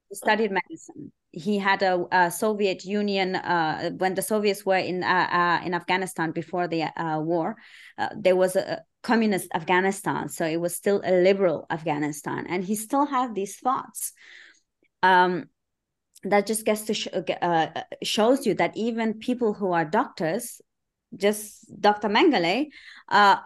he 0.09 0.15
studied 0.15 0.51
medicine. 0.51 1.11
He 1.31 1.59
had 1.59 1.83
a, 1.83 2.05
a 2.11 2.31
soviet 2.31 2.83
union 2.83 3.35
uh, 3.35 3.91
when 3.91 4.15
the 4.15 4.21
soviets 4.21 4.65
were 4.65 4.77
in 4.77 5.03
uh, 5.03 5.29
uh 5.31 5.61
in 5.63 5.75
afghanistan 5.75 6.31
before 6.31 6.67
the 6.67 6.81
uh, 6.99 7.19
war 7.19 7.55
uh, 7.99 8.09
there 8.17 8.35
was 8.35 8.55
a, 8.55 8.81
communist 9.01 9.49
Afghanistan. 9.53 10.29
So 10.29 10.45
it 10.45 10.57
was 10.59 10.75
still 10.75 11.01
a 11.03 11.11
liberal 11.23 11.65
Afghanistan. 11.69 12.45
And 12.47 12.63
he 12.63 12.75
still 12.75 13.05
had 13.05 13.35
these 13.35 13.57
thoughts. 13.57 14.13
Um, 15.01 15.49
that 16.23 16.45
just 16.45 16.65
gets 16.65 16.81
to 16.83 16.93
sh- 16.93 17.07
uh, 17.41 17.67
shows 18.03 18.45
you 18.45 18.53
that 18.55 18.75
even 18.75 19.19
people 19.19 19.53
who 19.53 19.71
are 19.71 19.85
doctors, 19.85 20.61
just 21.15 21.65
Dr. 21.79 22.09
Mengele, 22.09 22.67
uh, 23.07 23.37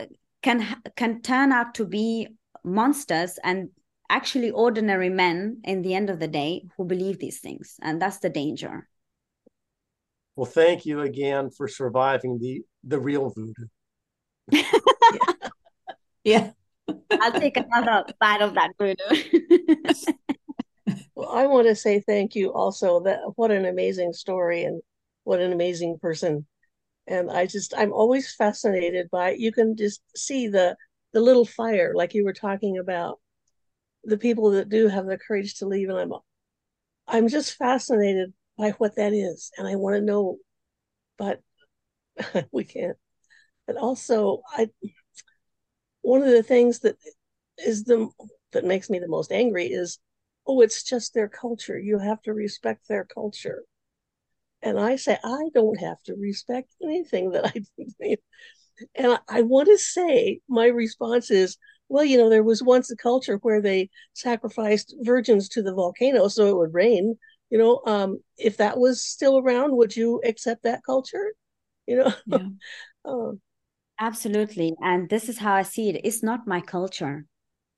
can 0.41 0.65
can 0.95 1.21
turn 1.21 1.51
out 1.51 1.75
to 1.75 1.85
be 1.85 2.29
monsters 2.63 3.37
and 3.43 3.69
actually 4.09 4.51
ordinary 4.51 5.09
men 5.09 5.61
in 5.63 5.81
the 5.81 5.93
end 5.93 6.09
of 6.09 6.19
the 6.19 6.27
day 6.27 6.65
who 6.75 6.85
believe 6.85 7.19
these 7.19 7.39
things, 7.39 7.75
and 7.81 8.01
that's 8.01 8.19
the 8.19 8.29
danger. 8.29 8.87
Well, 10.35 10.45
thank 10.45 10.85
you 10.85 11.01
again 11.01 11.51
for 11.51 11.67
surviving 11.67 12.39
the 12.39 12.63
the 12.83 12.99
real 12.99 13.29
voodoo. 13.29 13.67
yeah. 16.23 16.51
I'll 17.11 17.39
take 17.39 17.57
another 17.57 18.05
bite 18.19 18.41
of 18.41 18.55
that 18.55 18.71
Bruno. 18.77 18.95
well, 21.15 21.29
I 21.29 21.45
want 21.47 21.67
to 21.67 21.75
say 21.75 22.01
thank 22.01 22.35
you 22.35 22.53
also. 22.53 23.01
That 23.01 23.19
what 23.35 23.51
an 23.51 23.65
amazing 23.65 24.13
story 24.13 24.63
and 24.63 24.81
what 25.23 25.39
an 25.39 25.53
amazing 25.53 25.99
person. 26.01 26.45
And 27.07 27.31
I 27.31 27.45
just 27.45 27.73
I'm 27.77 27.93
always 27.93 28.33
fascinated 28.33 29.09
by 29.11 29.31
you 29.31 29.51
can 29.51 29.75
just 29.75 30.01
see 30.15 30.47
the 30.47 30.75
the 31.13 31.21
little 31.21 31.45
fire 31.45 31.93
like 31.95 32.13
you 32.13 32.25
were 32.25 32.33
talking 32.33 32.77
about 32.77 33.19
the 34.03 34.17
people 34.17 34.51
that 34.51 34.69
do 34.69 34.87
have 34.87 35.05
the 35.05 35.17
courage 35.17 35.55
to 35.55 35.67
leave 35.67 35.89
and 35.89 35.97
I'm 35.97 36.13
I'm 37.07 37.27
just 37.27 37.53
fascinated 37.55 38.33
by 38.57 38.71
what 38.71 38.95
that 38.95 39.13
is 39.13 39.51
and 39.57 39.67
I 39.67 39.75
want 39.75 39.95
to 39.95 40.01
know 40.01 40.37
but 41.17 41.41
we 42.51 42.63
can't 42.63 42.97
but 43.67 43.77
also 43.77 44.41
I 44.51 44.69
one 46.03 46.21
of 46.21 46.29
the 46.29 46.43
things 46.43 46.79
that 46.81 46.97
is 47.57 47.85
the 47.85 48.09
that 48.51 48.65
makes 48.65 48.89
me 48.89 48.99
the 48.99 49.07
most 49.07 49.31
angry 49.31 49.65
is 49.65 49.99
oh 50.45 50.61
it's 50.61 50.83
just 50.83 51.13
their 51.13 51.29
culture. 51.29 51.79
You 51.79 51.97
have 51.97 52.21
to 52.23 52.33
respect 52.33 52.87
their 52.87 53.05
culture. 53.05 53.63
And 54.61 54.79
i 54.79 54.95
say 54.95 55.17
i 55.23 55.49
don't 55.53 55.79
have 55.79 56.01
to 56.03 56.15
respect 56.15 56.69
anything 56.81 57.31
that 57.31 57.45
i 57.47 57.51
do 57.77 58.15
and 58.95 59.13
I, 59.13 59.19
I 59.27 59.41
want 59.41 59.67
to 59.67 59.77
say 59.77 60.39
my 60.47 60.67
response 60.67 61.29
is 61.31 61.57
well 61.89 62.05
you 62.05 62.17
know 62.17 62.29
there 62.29 62.43
was 62.43 62.63
once 62.63 62.89
a 62.89 62.95
culture 62.95 63.37
where 63.41 63.61
they 63.61 63.89
sacrificed 64.13 64.95
virgins 65.01 65.49
to 65.49 65.61
the 65.61 65.73
volcano 65.73 66.27
so 66.27 66.47
it 66.47 66.57
would 66.57 66.73
rain. 66.73 67.17
You 67.49 67.57
know 67.59 67.81
um, 67.85 68.19
if 68.37 68.57
that 68.57 68.79
was 68.79 69.05
still 69.05 69.37
around 69.37 69.75
would 69.75 69.95
you 69.95 70.21
accept 70.25 70.63
that 70.63 70.83
culture? 70.85 71.33
You 71.85 71.97
know? 71.97 72.13
Yeah. 72.25 72.47
um, 73.05 73.41
Absolutely. 74.03 74.75
And 74.81 75.07
this 75.07 75.29
is 75.29 75.37
how 75.37 75.53
I 75.53 75.61
see 75.61 75.89
it. 75.89 76.01
It's 76.03 76.21
not 76.21 76.45
my 76.45 76.59
culture. 76.59 77.25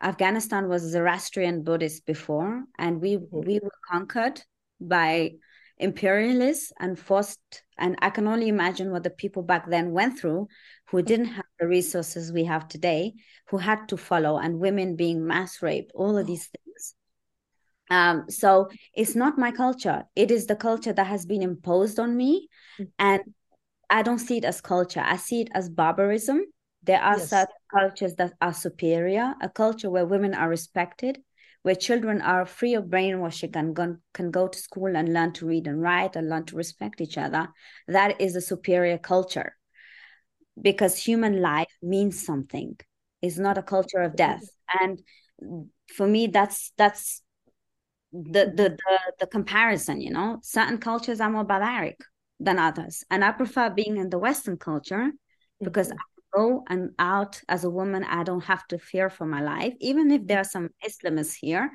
Afghanistan 0.02 0.68
was 0.68 0.82
Zoroastrian 0.82 1.62
Buddhist 1.62 2.04
before, 2.08 2.64
and 2.80 3.00
we 3.00 3.18
mm-hmm. 3.18 3.46
we 3.48 3.60
were 3.62 3.80
conquered 3.92 4.42
by 4.82 5.34
imperialists 5.78 6.74
and 6.80 6.98
forced. 6.98 7.62
And 7.78 7.96
I 8.02 8.10
can 8.10 8.28
only 8.28 8.48
imagine 8.48 8.92
what 8.92 9.04
the 9.04 9.12
people 9.12 9.44
back 9.44 9.70
then 9.70 9.92
went 9.92 10.18
through, 10.18 10.48
who 10.90 10.98
mm-hmm. 10.98 11.06
didn't 11.06 11.34
have 11.38 11.46
the 11.60 11.68
resources 11.68 12.32
we 12.32 12.46
have 12.46 12.68
today, 12.68 13.14
who 13.50 13.58
had 13.58 13.88
to 13.90 13.96
follow, 13.96 14.40
and 14.40 14.60
women 14.60 14.96
being 14.96 15.28
mass 15.28 15.62
raped, 15.62 15.92
all 15.94 16.18
of 16.18 16.26
these 16.26 16.48
things. 16.48 16.96
Um, 17.92 18.26
so 18.30 18.70
it's 18.96 19.16
not 19.16 19.38
my 19.38 19.52
culture. 19.52 20.06
It 20.16 20.32
is 20.32 20.48
the 20.48 20.56
culture 20.56 20.94
that 20.94 21.06
has 21.06 21.28
been 21.28 21.44
imposed 21.44 22.00
on 22.00 22.18
me, 22.18 22.48
mm-hmm. 22.80 22.90
and 22.98 23.22
I 23.90 24.02
don't 24.02 24.20
see 24.20 24.38
it 24.38 24.46
as 24.46 24.62
culture. 24.62 25.04
I 25.04 25.18
see 25.18 25.42
it 25.42 25.50
as 25.54 25.70
barbarism. 25.70 26.42
There 26.84 27.02
are 27.02 27.18
yes. 27.18 27.30
certain 27.30 27.56
cultures 27.72 28.16
that 28.16 28.34
are 28.42 28.54
superior, 28.54 29.34
a 29.42 29.50
culture 29.50 29.90
where 29.90 30.06
women 30.06 30.34
are 30.34 30.50
respected, 30.50 31.20
where 31.64 31.76
children 31.76 32.22
are 32.22 32.46
free 32.46 32.76
of 32.76 32.90
brainwashing 32.90 33.56
and 33.56 33.76
can, 33.76 34.02
can 34.14 34.30
go 34.30 34.48
to 34.48 34.58
school 34.58 34.96
and 34.96 35.14
learn 35.14 35.34
to 35.34 35.48
read 35.48 35.68
and 35.68 35.82
write 35.82 36.16
and 36.16 36.30
learn 36.30 36.46
to 36.46 36.56
respect 36.56 37.02
each 37.02 37.18
other. 37.18 37.50
That 37.88 38.22
is 38.22 38.36
a 38.36 38.42
superior 38.42 39.00
culture 39.00 39.56
because 40.62 40.98
human 40.98 41.42
life 41.42 41.74
means 41.82 42.24
something. 42.24 42.78
It's 43.22 43.38
not 43.38 43.58
a 43.58 43.64
culture 43.64 44.02
of 44.02 44.16
death. 44.16 44.48
And 44.80 45.02
for 45.96 46.08
me, 46.08 46.28
that's 46.28 46.72
that's 46.78 47.24
the 48.14 48.46
the 48.46 48.78
the, 48.78 49.00
the 49.22 49.28
comparison, 49.28 50.02
you 50.02 50.12
know. 50.12 50.40
Certain 50.44 50.78
cultures 50.78 51.20
are 51.20 51.30
more 51.32 51.44
barbaric 51.44 51.98
than 52.40 52.60
others. 52.60 53.04
And 53.10 53.24
I 53.24 53.32
prefer 53.32 53.70
being 53.70 53.98
in 53.98 54.10
the 54.10 54.20
Western 54.20 54.58
culture 54.58 55.12
because 55.62 55.88
mm-hmm. 55.88 55.98
I 56.00 56.38
go 56.38 56.64
and 56.68 56.92
out 57.00 57.42
as 57.48 57.64
a 57.64 57.70
woman. 57.70 58.04
I 58.04 58.24
don't 58.24 58.44
have 58.44 58.68
to 58.68 58.78
fear 58.78 59.10
for 59.10 59.26
my 59.26 59.42
life, 59.42 59.74
even 59.80 60.12
if 60.12 60.26
there 60.28 60.40
are 60.40 60.44
some 60.44 60.70
Islamists 60.86 61.36
here. 61.40 61.72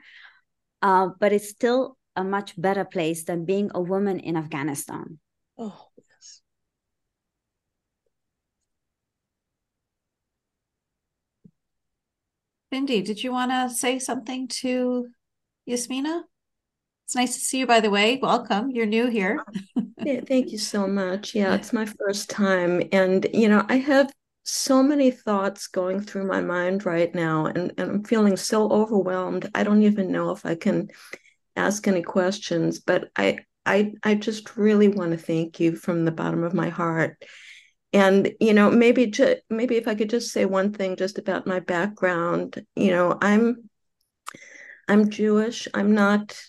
Uh, 0.82 1.08
but 1.18 1.32
it's 1.32 1.48
still 1.48 1.96
a 2.16 2.24
much 2.24 2.60
better 2.60 2.84
place 2.84 3.24
than 3.24 3.44
being 3.44 3.70
a 3.74 3.80
woman 3.80 4.18
in 4.20 4.36
Afghanistan. 4.36 5.18
Oh, 5.58 5.88
yes. 5.96 6.42
Cindy, 12.72 13.02
did 13.02 13.22
you 13.22 13.32
want 13.32 13.50
to 13.50 13.74
say 13.74 13.98
something 13.98 14.48
to 14.48 15.08
Yasmeena? 15.68 16.22
It's 17.10 17.16
nice 17.16 17.34
to 17.34 17.40
see 17.40 17.58
you, 17.58 17.66
by 17.66 17.80
the 17.80 17.90
way. 17.90 18.20
Welcome. 18.22 18.70
You're 18.70 18.86
new 18.86 19.08
here. 19.08 19.44
yeah, 20.04 20.20
thank 20.20 20.52
you 20.52 20.58
so 20.58 20.86
much. 20.86 21.34
Yeah, 21.34 21.56
it's 21.56 21.72
my 21.72 21.84
first 21.84 22.30
time. 22.30 22.84
And, 22.92 23.26
you 23.34 23.48
know, 23.48 23.66
I 23.68 23.78
have 23.78 24.12
so 24.44 24.80
many 24.80 25.10
thoughts 25.10 25.66
going 25.66 26.02
through 26.02 26.28
my 26.28 26.40
mind 26.40 26.86
right 26.86 27.12
now, 27.12 27.46
and, 27.46 27.72
and 27.76 27.90
I'm 27.90 28.04
feeling 28.04 28.36
so 28.36 28.70
overwhelmed. 28.70 29.50
I 29.56 29.64
don't 29.64 29.82
even 29.82 30.12
know 30.12 30.30
if 30.30 30.46
I 30.46 30.54
can 30.54 30.86
ask 31.56 31.88
any 31.88 32.02
questions, 32.02 32.78
but 32.78 33.10
I, 33.16 33.38
I, 33.66 33.92
I 34.04 34.14
just 34.14 34.56
really 34.56 34.86
want 34.86 35.10
to 35.10 35.18
thank 35.18 35.58
you 35.58 35.74
from 35.74 36.04
the 36.04 36.12
bottom 36.12 36.44
of 36.44 36.54
my 36.54 36.68
heart. 36.68 37.20
And 37.92 38.32
you 38.38 38.54
know, 38.54 38.70
maybe 38.70 39.06
just 39.08 39.38
maybe 39.50 39.74
if 39.74 39.88
I 39.88 39.96
could 39.96 40.10
just 40.10 40.30
say 40.30 40.44
one 40.44 40.72
thing 40.72 40.94
just 40.94 41.18
about 41.18 41.44
my 41.44 41.58
background. 41.58 42.64
You 42.76 42.92
know, 42.92 43.18
I'm 43.20 43.68
I'm 44.86 45.10
Jewish. 45.10 45.66
I'm 45.74 45.92
not 45.92 46.40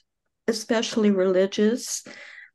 especially 0.52 1.10
religious, 1.10 2.04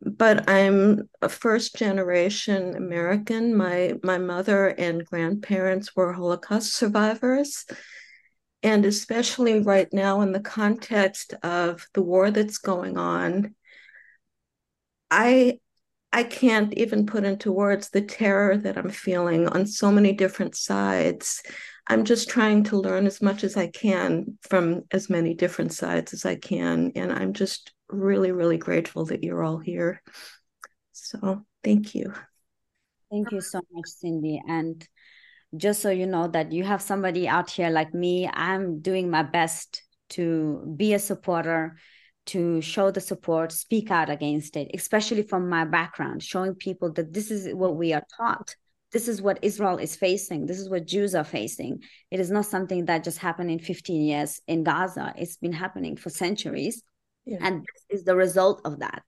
but 0.00 0.48
I'm 0.48 1.08
a 1.22 1.28
first 1.28 1.74
generation 1.74 2.76
American. 2.76 3.56
My 3.56 3.94
my 4.04 4.18
mother 4.18 4.68
and 4.68 5.04
grandparents 5.04 5.96
were 5.96 6.12
Holocaust 6.12 6.74
survivors. 6.74 7.64
And 8.62 8.84
especially 8.84 9.60
right 9.60 9.88
now 9.92 10.20
in 10.22 10.32
the 10.32 10.40
context 10.40 11.34
of 11.42 11.86
the 11.94 12.02
war 12.02 12.30
that's 12.30 12.58
going 12.58 12.98
on, 12.98 13.54
I 15.10 15.60
I 16.12 16.24
can't 16.24 16.72
even 16.74 17.06
put 17.06 17.24
into 17.24 17.52
words 17.52 17.90
the 17.90 18.00
terror 18.00 18.56
that 18.56 18.78
I'm 18.78 18.90
feeling 18.90 19.48
on 19.48 19.66
so 19.66 19.92
many 19.92 20.12
different 20.12 20.56
sides. 20.56 21.42
I'm 21.88 22.04
just 22.04 22.28
trying 22.28 22.64
to 22.64 22.78
learn 22.78 23.06
as 23.06 23.22
much 23.22 23.44
as 23.44 23.56
I 23.56 23.68
can 23.68 24.38
from 24.42 24.82
as 24.90 25.08
many 25.08 25.34
different 25.34 25.72
sides 25.72 26.12
as 26.14 26.24
I 26.24 26.36
can. 26.36 26.92
And 26.96 27.12
I'm 27.12 27.32
just 27.32 27.72
really, 27.88 28.32
really 28.32 28.58
grateful 28.58 29.06
that 29.06 29.22
you're 29.22 29.42
all 29.42 29.58
here. 29.58 30.02
So 30.92 31.44
thank 31.62 31.94
you. 31.94 32.12
Thank 33.10 33.30
you 33.32 33.40
so 33.40 33.60
much, 33.72 33.86
Cindy. 33.86 34.42
And 34.48 34.86
just 35.56 35.80
so 35.80 35.90
you 35.90 36.06
know 36.06 36.28
that 36.28 36.52
you 36.52 36.64
have 36.64 36.82
somebody 36.82 37.28
out 37.28 37.50
here 37.50 37.70
like 37.70 37.94
me, 37.94 38.28
I'm 38.28 38.80
doing 38.80 39.10
my 39.10 39.22
best 39.22 39.82
to 40.10 40.74
be 40.76 40.94
a 40.94 40.98
supporter, 40.98 41.76
to 42.26 42.60
show 42.60 42.90
the 42.90 43.00
support, 43.00 43.52
speak 43.52 43.90
out 43.90 44.10
against 44.10 44.56
it, 44.56 44.70
especially 44.74 45.22
from 45.22 45.48
my 45.48 45.64
background, 45.64 46.22
showing 46.22 46.54
people 46.54 46.92
that 46.94 47.12
this 47.12 47.30
is 47.30 47.54
what 47.54 47.76
we 47.76 47.92
are 47.92 48.04
taught. 48.16 48.56
This 48.92 49.08
is 49.08 49.20
what 49.20 49.38
Israel 49.42 49.78
is 49.78 49.96
facing. 49.96 50.46
This 50.46 50.58
is 50.58 50.70
what 50.70 50.86
Jews 50.86 51.14
are 51.14 51.24
facing. 51.24 51.82
It 52.10 52.20
is 52.20 52.30
not 52.30 52.46
something 52.46 52.86
that 52.86 53.04
just 53.04 53.18
happened 53.18 53.50
in 53.50 53.58
15 53.58 54.02
years 54.02 54.40
in 54.46 54.64
Gaza. 54.64 55.12
It's 55.16 55.36
been 55.36 55.52
happening 55.52 55.96
for 55.96 56.10
centuries 56.10 56.82
yeah. 57.26 57.38
and 57.40 57.60
this 57.60 58.00
is 58.00 58.04
the 58.04 58.16
result 58.16 58.62
of 58.64 58.80
that. 58.80 59.04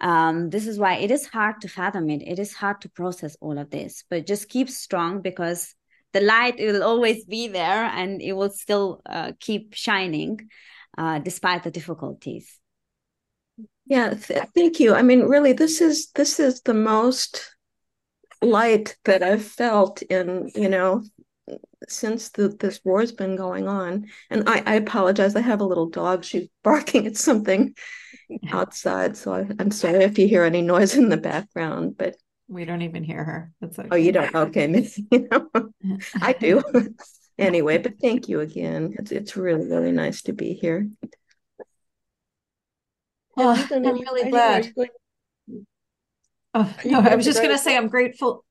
Um, 0.00 0.50
this 0.50 0.66
is 0.66 0.78
why 0.78 0.96
it 0.96 1.10
is 1.10 1.26
hard 1.26 1.60
to 1.62 1.68
fathom 1.68 2.10
it. 2.10 2.22
It 2.22 2.38
is 2.38 2.52
hard 2.52 2.80
to 2.82 2.88
process 2.90 3.36
all 3.40 3.58
of 3.58 3.70
this 3.70 4.04
but 4.10 4.26
just 4.26 4.48
keep 4.48 4.68
strong 4.68 5.22
because 5.22 5.74
the 6.12 6.20
light 6.20 6.56
will 6.58 6.82
always 6.82 7.24
be 7.24 7.48
there 7.48 7.84
and 7.84 8.20
it 8.20 8.32
will 8.32 8.50
still 8.50 9.00
uh, 9.06 9.32
keep 9.40 9.74
shining 9.74 10.48
uh, 10.98 11.18
despite 11.18 11.62
the 11.62 11.70
difficulties. 11.70 12.58
Yeah 13.86 14.14
th- 14.14 14.48
thank 14.54 14.80
you. 14.80 14.94
I 14.94 15.02
mean 15.02 15.22
really 15.22 15.52
this 15.52 15.80
is 15.80 16.10
this 16.14 16.40
is 16.40 16.62
the 16.62 16.74
most 16.74 17.56
light 18.42 18.96
that 19.04 19.22
i've 19.22 19.44
felt 19.44 20.02
in 20.02 20.50
you 20.54 20.68
know 20.68 21.02
since 21.88 22.30
the, 22.30 22.48
this 22.48 22.80
war's 22.84 23.12
been 23.12 23.36
going 23.36 23.68
on 23.68 24.06
and 24.30 24.48
I, 24.48 24.62
I 24.66 24.74
apologize 24.74 25.36
i 25.36 25.40
have 25.40 25.60
a 25.60 25.66
little 25.66 25.88
dog 25.88 26.24
she's 26.24 26.48
barking 26.64 27.06
at 27.06 27.16
something 27.16 27.74
outside 28.50 29.16
so 29.16 29.34
I, 29.34 29.46
i'm 29.58 29.70
sorry 29.70 30.04
if 30.04 30.18
you 30.18 30.26
hear 30.26 30.44
any 30.44 30.62
noise 30.62 30.96
in 30.96 31.08
the 31.08 31.16
background 31.16 31.96
but 31.96 32.16
we 32.48 32.64
don't 32.64 32.82
even 32.82 33.02
hear 33.02 33.24
her. 33.24 33.52
Okay. 33.62 33.88
Oh, 33.90 33.96
you 33.96 34.12
don't? 34.12 34.34
Okay, 34.34 34.88
you 35.10 35.28
know, 35.30 35.48
I 36.20 36.32
do. 36.32 36.62
anyway, 37.38 37.78
but 37.78 37.98
thank 38.00 38.28
you 38.28 38.40
again. 38.40 38.94
It's 38.98 39.12
it's 39.12 39.36
really 39.36 39.66
really 39.66 39.92
nice 39.92 40.22
to 40.22 40.32
be 40.32 40.54
here. 40.54 40.88
I'm 43.36 43.82
really 43.82 44.30
glad. 44.30 44.72
Oh 46.54 46.74
no, 46.84 47.00
I 47.00 47.16
was 47.16 47.24
just 47.24 47.38
going 47.38 47.50
to 47.50 47.58
say 47.58 47.76
I'm 47.76 47.88
grateful. 47.88 48.44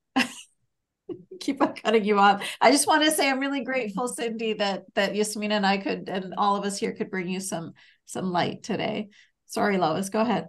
Keep 1.40 1.62
on 1.62 1.76
cutting 1.76 2.06
you 2.06 2.20
off. 2.20 2.44
I 2.62 2.72
just 2.72 2.88
want 2.88 3.04
to 3.04 3.12
say 3.12 3.30
I'm 3.30 3.40
really 3.40 3.64
grateful, 3.64 4.08
Cindy, 4.08 4.54
that 4.54 4.84
that 4.96 5.14
Yasmeena 5.14 5.52
and 5.52 5.66
I 5.66 5.78
could, 5.78 6.10
and 6.10 6.34
all 6.38 6.56
of 6.56 6.66
us 6.66 6.78
here 6.78 6.94
could 6.94 7.12
bring 7.12 7.28
you 7.28 7.40
some 7.40 7.74
some 8.06 8.32
light 8.32 8.64
today. 8.64 9.10
Sorry, 9.46 9.78
Lois. 9.78 10.10
Go 10.10 10.22
ahead. 10.22 10.48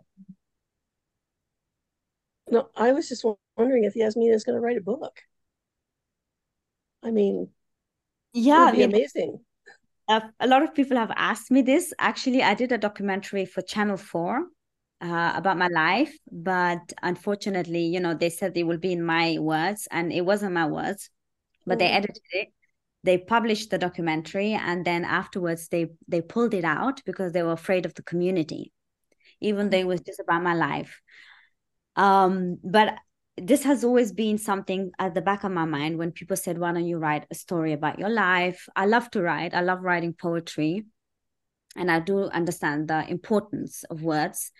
No, 2.50 2.68
I 2.76 2.92
was 2.92 3.08
just 3.08 3.24
wondering 3.56 3.84
if 3.84 3.94
Yasmeena 3.94 4.34
is 4.34 4.44
going 4.44 4.54
to 4.54 4.60
write 4.60 4.76
a 4.76 4.82
book. 4.82 5.20
I 7.02 7.10
mean, 7.10 7.48
yeah, 8.32 8.70
it 8.70 8.76
be 8.76 8.82
amazing. 8.82 9.40
Uh, 10.08 10.20
a 10.38 10.46
lot 10.46 10.62
of 10.62 10.74
people 10.74 10.96
have 10.96 11.12
asked 11.16 11.50
me 11.50 11.62
this. 11.62 11.92
Actually, 11.98 12.42
I 12.42 12.54
did 12.54 12.70
a 12.70 12.78
documentary 12.78 13.44
for 13.44 13.62
Channel 13.62 13.96
Four 13.96 14.46
uh, 15.00 15.32
about 15.34 15.58
my 15.58 15.68
life, 15.68 16.16
but 16.30 16.92
unfortunately, 17.02 17.84
you 17.86 18.00
know, 18.00 18.14
they 18.14 18.30
said 18.30 18.56
it 18.56 18.64
will 18.64 18.78
be 18.78 18.92
in 18.92 19.04
my 19.04 19.38
words, 19.38 19.86
and 19.90 20.12
it 20.12 20.22
wasn't 20.22 20.54
my 20.54 20.66
words. 20.66 21.10
But 21.66 21.76
mm. 21.76 21.80
they 21.80 21.88
edited 21.88 22.22
it. 22.32 22.48
They 23.04 23.18
published 23.18 23.70
the 23.70 23.78
documentary, 23.78 24.52
and 24.52 24.84
then 24.84 25.04
afterwards, 25.04 25.68
they 25.68 25.88
they 26.08 26.22
pulled 26.22 26.54
it 26.54 26.64
out 26.64 27.02
because 27.04 27.32
they 27.32 27.42
were 27.42 27.52
afraid 27.52 27.86
of 27.86 27.94
the 27.94 28.02
community, 28.02 28.72
even 29.40 29.70
though 29.70 29.78
it 29.78 29.86
was 29.86 30.00
just 30.00 30.20
about 30.20 30.42
my 30.42 30.54
life. 30.54 31.00
Um, 31.96 32.58
but 32.62 32.94
this 33.36 33.64
has 33.64 33.84
always 33.84 34.12
been 34.12 34.38
something 34.38 34.92
at 34.98 35.14
the 35.14 35.20
back 35.20 35.44
of 35.44 35.52
my 35.52 35.66
mind 35.66 35.98
when 35.98 36.10
people 36.10 36.36
said, 36.36 36.58
Why 36.58 36.72
don't 36.72 36.86
you 36.86 36.98
write 36.98 37.26
a 37.30 37.34
story 37.34 37.72
about 37.72 37.98
your 37.98 38.08
life? 38.08 38.66
I 38.74 38.86
love 38.86 39.10
to 39.10 39.22
write, 39.22 39.54
I 39.54 39.60
love 39.60 39.82
writing 39.82 40.14
poetry, 40.14 40.86
and 41.76 41.90
I 41.90 42.00
do 42.00 42.24
understand 42.24 42.88
the 42.88 43.08
importance 43.08 43.84
of 43.84 44.02
words. 44.02 44.50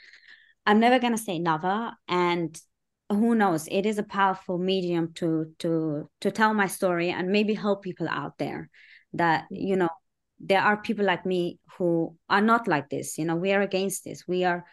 I'm 0.66 0.80
never 0.80 0.98
to 1.12 1.18
say 1.18 1.38
never. 1.38 1.93
And 2.09 2.60
who 3.09 3.34
knows? 3.34 3.68
It 3.70 3.86
is 3.86 3.98
a 3.98 4.02
powerful 4.02 4.59
medium 4.59 5.12
to 5.14 5.55
to 5.60 6.10
to 6.20 6.30
tell 6.30 6.52
my 6.55 6.66
story 6.66 7.10
and 7.10 7.28
maybe 7.28 7.55
help 7.55 7.82
people 7.82 8.09
out 8.09 8.36
there 8.38 8.68
that 9.12 9.47
you 9.51 9.76
know 9.76 9.88
there 10.40 10.60
are 10.60 10.76
people 10.76 11.05
like 11.05 11.24
me 11.24 11.59
who 11.78 12.16
are 12.28 12.43
not 12.43 12.68
like 12.68 12.90
this 12.90 13.16
you 13.16 13.24
know 13.24 13.36
we 13.36 13.52
are 13.52 13.62
against 13.62 14.05
this. 14.05 14.26
We 14.26 14.44
are 14.44 14.64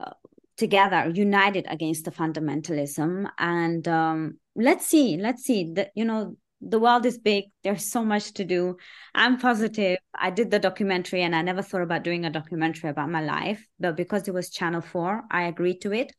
uh, 0.00 0.12
together 0.56 1.10
united 1.14 1.66
against 1.68 2.04
the 2.04 2.10
fundamentalism. 2.10 3.28
And 3.38 3.86
um, 3.86 4.38
let's 4.56 4.86
see 4.86 5.16
let's 5.16 5.44
see. 5.44 5.72
That 5.74 5.92
you 5.94 6.04
know 6.04 6.36
the 6.60 6.78
world 6.78 7.04
is 7.04 7.18
big 7.18 7.44
there's 7.62 7.84
so 7.84 8.04
much 8.04 8.32
to 8.32 8.44
do 8.44 8.76
i'm 9.14 9.38
positive 9.38 9.98
i 10.14 10.30
did 10.30 10.50
the 10.50 10.58
documentary 10.58 11.22
and 11.22 11.34
i 11.34 11.42
never 11.42 11.62
thought 11.62 11.82
about 11.82 12.04
doing 12.04 12.24
a 12.24 12.30
documentary 12.30 12.90
about 12.90 13.10
my 13.10 13.22
life 13.22 13.66
but 13.78 13.96
because 13.96 14.26
it 14.28 14.34
was 14.34 14.50
channel 14.50 14.80
4 14.80 15.24
i 15.30 15.44
agreed 15.44 15.80
to 15.80 15.92
it 15.92 16.12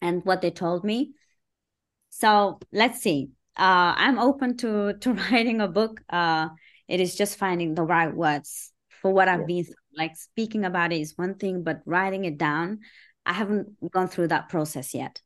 and 0.00 0.24
what 0.24 0.40
they 0.40 0.50
told 0.50 0.84
me 0.84 1.12
so 2.10 2.58
let's 2.72 3.00
see 3.00 3.30
uh, 3.58 3.94
i'm 3.96 4.18
open 4.18 4.56
to 4.56 4.94
to 4.94 5.12
writing 5.30 5.60
a 5.60 5.68
book 5.68 6.00
uh, 6.10 6.48
it 6.86 7.00
is 7.00 7.16
just 7.16 7.38
finding 7.38 7.74
the 7.74 7.82
right 7.82 8.14
words 8.14 8.72
for 9.02 9.12
what 9.12 9.28
i've 9.28 9.40
yeah. 9.40 9.46
been 9.46 9.64
through. 9.64 9.74
like 9.96 10.16
speaking 10.16 10.64
about 10.64 10.92
it 10.92 11.00
is 11.00 11.16
one 11.16 11.34
thing 11.34 11.62
but 11.62 11.80
writing 11.84 12.24
it 12.24 12.38
down 12.38 12.78
I 13.28 13.34
haven't 13.34 13.90
gone 13.90 14.08
through 14.08 14.28
that 14.28 14.48
process 14.48 14.94
yet. 14.94 15.20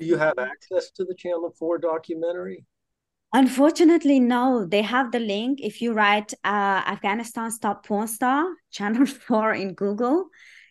Do 0.00 0.04
you 0.04 0.16
have 0.16 0.38
access 0.38 0.90
to 0.90 1.04
the 1.04 1.14
Channel 1.14 1.54
4 1.56 1.78
documentary? 1.78 2.64
Unfortunately, 3.32 4.20
no. 4.20 4.64
They 4.64 4.82
have 4.82 5.12
the 5.12 5.20
link. 5.20 5.60
If 5.60 5.82
you 5.82 5.92
write 5.92 6.32
uh, 6.44 6.82
Afghanistan 6.86 7.50
Stop 7.50 7.86
Porn 7.86 8.08
Star, 8.08 8.46
Channel 8.70 9.06
4 9.06 9.54
in 9.54 9.74
Google, 9.74 10.28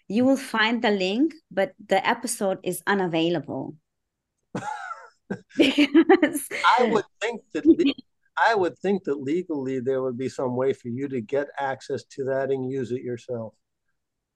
you 0.08 0.26
will 0.26 0.38
find 0.38 0.82
the 0.82 0.92
link, 0.92 1.34
but 1.52 1.74
the 1.86 2.06
episode 2.08 2.60
is 2.64 2.82
unavailable. 2.88 3.76
because... 5.58 6.48
I 6.80 6.90
would 6.92 7.06
think 7.22 7.42
that 7.54 7.64
I 8.48 8.54
would 8.54 8.78
think 8.78 9.04
that 9.06 9.20
legally 9.20 9.80
there 9.80 10.02
would 10.02 10.18
be 10.18 10.30
some 10.30 10.56
way 10.56 10.72
for 10.72 10.90
you 10.90 11.08
to 11.08 11.22
get 11.22 11.48
access 11.58 12.04
to 12.12 12.26
that 12.26 12.52
and 12.52 12.72
use 12.72 12.92
it 12.92 13.02
yourself. 13.02 13.54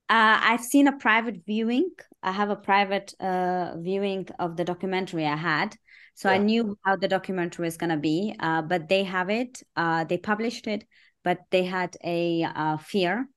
Uh, 0.09 0.39
I've 0.41 0.63
seen 0.63 0.87
a 0.87 0.97
private 0.97 1.45
viewing. 1.45 1.91
I 2.23 2.31
have 2.31 2.49
a 2.49 2.55
private 2.55 3.13
uh, 3.19 3.75
viewing 3.77 4.27
of 4.39 4.57
the 4.57 4.65
documentary 4.65 5.25
I 5.25 5.35
had. 5.35 5.75
So 6.15 6.29
yeah. 6.29 6.35
I 6.35 6.37
knew 6.39 6.77
how 6.83 6.95
the 6.95 7.07
documentary 7.07 7.67
is 7.67 7.77
going 7.77 7.89
to 7.89 7.97
be, 7.97 8.35
uh, 8.39 8.61
but 8.61 8.89
they 8.89 9.03
have 9.03 9.29
it. 9.29 9.61
Uh, 9.75 10.03
they 10.03 10.17
published 10.17 10.67
it, 10.67 10.85
but 11.23 11.39
they 11.49 11.63
had 11.63 11.95
a 12.03 12.43
uh, 12.43 12.77
fear 12.77 13.27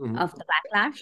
mm-hmm. 0.00 0.16
of 0.18 0.34
the 0.34 0.44
backlash. 0.44 1.00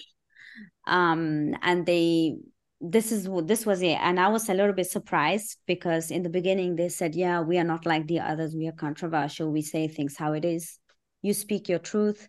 Um, 0.87 1.55
and 1.61 1.85
they, 1.85 2.37
this 2.79 3.11
is 3.11 3.29
this 3.43 3.65
was 3.65 3.81
it. 3.81 3.97
And 4.01 4.19
I 4.19 4.29
was 4.29 4.49
a 4.49 4.53
little 4.53 4.73
bit 4.73 4.89
surprised 4.89 5.57
because 5.67 6.11
in 6.11 6.23
the 6.23 6.29
beginning 6.29 6.75
they 6.75 6.89
said, 6.89 7.15
yeah, 7.15 7.41
we 7.41 7.57
are 7.57 7.63
not 7.63 7.85
like 7.85 8.07
the 8.07 8.21
others. 8.21 8.55
We 8.55 8.67
are 8.67 8.73
controversial. 8.73 9.51
We 9.51 9.61
say 9.61 9.87
things 9.87 10.17
how 10.17 10.33
it 10.33 10.45
is. 10.45 10.79
You 11.21 11.33
speak 11.33 11.69
your 11.69 11.79
truth 11.79 12.27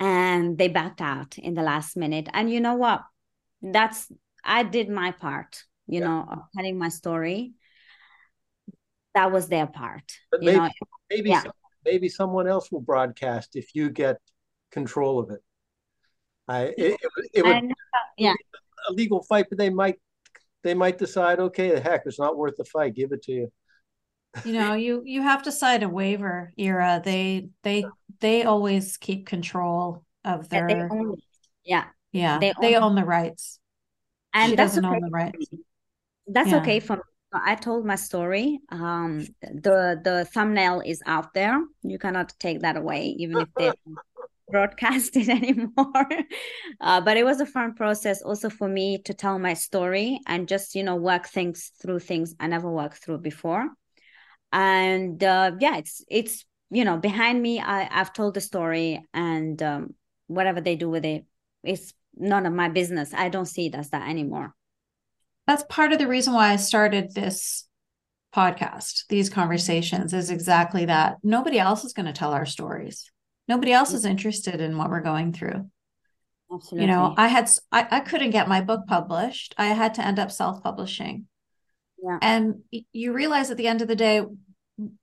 and 0.00 0.58
they 0.58 0.66
backed 0.66 1.00
out 1.00 1.38
in 1.38 1.54
the 1.54 1.62
last 1.62 1.96
minute. 1.96 2.28
And 2.32 2.50
you 2.50 2.60
know 2.60 2.74
what? 2.74 3.02
That's 3.62 4.10
I 4.44 4.64
did 4.64 4.88
my 4.88 5.12
part, 5.12 5.62
you 5.86 6.00
yeah. 6.00 6.06
know, 6.08 6.26
of 6.28 6.38
telling 6.56 6.76
my 6.76 6.88
story. 6.88 7.52
That 9.14 9.32
was 9.32 9.48
their 9.48 9.66
part. 9.66 10.04
But 10.30 10.42
maybe 10.42 10.58
know? 10.58 10.70
maybe 11.10 11.30
yeah. 11.30 11.42
maybe 11.84 12.08
someone 12.08 12.46
else 12.46 12.70
will 12.72 12.80
broadcast 12.80 13.56
if 13.56 13.74
you 13.74 13.90
get 13.90 14.18
control 14.70 15.18
of 15.18 15.30
it. 15.30 15.40
I 16.48 16.62
it, 16.62 16.74
it, 16.78 17.00
it 17.34 17.44
would 17.44 17.56
and, 17.56 17.70
uh, 17.70 17.98
yeah 18.16 18.34
a 18.88 18.92
legal 18.92 19.22
fight, 19.22 19.46
but 19.48 19.58
they 19.58 19.70
might 19.70 19.96
they 20.64 20.74
might 20.74 20.98
decide, 20.98 21.38
okay, 21.38 21.70
the 21.70 21.80
heck, 21.80 22.02
it's 22.06 22.18
not 22.18 22.36
worth 22.36 22.56
the 22.56 22.64
fight. 22.64 22.94
Give 22.94 23.12
it 23.12 23.22
to 23.24 23.32
you 23.32 23.52
you 24.44 24.52
know 24.52 24.74
you 24.74 25.02
you 25.04 25.22
have 25.22 25.42
to 25.42 25.52
sign 25.52 25.82
a 25.82 25.88
waiver 25.88 26.52
Ira 26.58 27.02
they 27.04 27.48
they 27.62 27.84
they 28.20 28.44
always 28.44 28.96
keep 28.96 29.26
control 29.26 30.04
of 30.24 30.48
their 30.48 30.68
yeah, 30.70 30.88
own, 30.90 31.16
yeah 31.64 31.84
yeah 32.12 32.38
they, 32.38 32.52
they 32.60 32.74
own, 32.76 32.82
own, 32.82 32.94
the 32.94 33.04
rights 33.04 33.58
and 34.32 34.50
she 34.50 34.56
doesn't 34.56 34.84
okay. 34.84 34.94
own 34.94 35.02
the 35.02 35.10
rights 35.10 35.46
that's 36.26 36.50
yeah. 36.50 36.58
okay 36.58 36.80
for 36.80 36.96
me 36.96 37.02
I 37.32 37.54
told 37.54 37.86
my 37.86 37.96
story. 37.96 38.60
Um, 38.70 39.26
the 39.42 40.00
the 40.02 40.28
thumbnail 40.32 40.82
is 40.84 41.02
out 41.06 41.34
there. 41.34 41.62
You 41.82 41.98
cannot 41.98 42.32
take 42.38 42.60
that 42.60 42.76
away, 42.76 43.14
even 43.18 43.38
if 43.38 43.48
they 43.56 43.72
broadcast 44.50 45.16
it 45.16 45.28
anymore. 45.40 46.08
Uh, 46.80 47.00
but 47.00 47.16
it 47.16 47.24
was 47.24 47.40
a 47.40 47.46
fun 47.46 47.74
process 47.74 48.22
also 48.22 48.50
for 48.50 48.68
me 48.68 48.98
to 49.04 49.14
tell 49.14 49.38
my 49.38 49.54
story 49.54 50.20
and 50.26 50.46
just 50.46 50.74
you 50.74 50.82
know 50.82 50.96
work 50.96 51.26
things 51.26 51.72
through 51.80 52.00
things 52.00 52.34
I 52.38 52.48
never 52.48 52.70
worked 52.70 53.02
through 53.02 53.18
before 53.18 53.68
and 54.52 55.22
uh, 55.24 55.52
yeah 55.58 55.76
it's 55.76 56.04
it's 56.08 56.44
you 56.70 56.84
know 56.84 56.98
behind 56.98 57.40
me 57.40 57.60
I, 57.60 57.88
i've 57.90 58.12
told 58.12 58.34
the 58.34 58.40
story 58.40 59.02
and 59.12 59.60
um, 59.62 59.94
whatever 60.26 60.60
they 60.60 60.76
do 60.76 60.90
with 60.90 61.04
it 61.04 61.24
it's 61.64 61.92
none 62.14 62.46
of 62.46 62.52
my 62.52 62.68
business 62.68 63.14
i 63.14 63.28
don't 63.28 63.46
see 63.46 63.66
it 63.66 63.74
as 63.74 63.90
that 63.90 64.08
anymore 64.08 64.54
that's 65.46 65.64
part 65.68 65.92
of 65.92 65.98
the 65.98 66.08
reason 66.08 66.32
why 66.32 66.50
i 66.50 66.56
started 66.56 67.14
this 67.14 67.66
podcast 68.34 69.04
these 69.08 69.28
conversations 69.28 70.12
is 70.14 70.30
exactly 70.30 70.86
that 70.86 71.16
nobody 71.22 71.58
else 71.58 71.84
is 71.84 71.92
going 71.92 72.06
to 72.06 72.12
tell 72.12 72.32
our 72.32 72.46
stories 72.46 73.10
nobody 73.48 73.72
else 73.72 73.92
is 73.92 74.04
interested 74.04 74.60
in 74.60 74.76
what 74.78 74.90
we're 74.90 75.00
going 75.00 75.32
through 75.32 75.68
Absolutely. 76.52 76.86
you 76.86 76.92
know 76.92 77.14
i 77.16 77.28
had 77.28 77.50
I, 77.70 77.86
I 77.90 78.00
couldn't 78.00 78.30
get 78.30 78.48
my 78.48 78.62
book 78.62 78.86
published 78.86 79.54
i 79.58 79.66
had 79.66 79.94
to 79.94 80.06
end 80.06 80.18
up 80.18 80.30
self-publishing 80.30 81.26
yeah. 82.02 82.18
And 82.20 82.62
you 82.92 83.12
realize 83.12 83.50
at 83.50 83.56
the 83.56 83.68
end 83.68 83.80
of 83.80 83.88
the 83.88 83.96
day, 83.96 84.22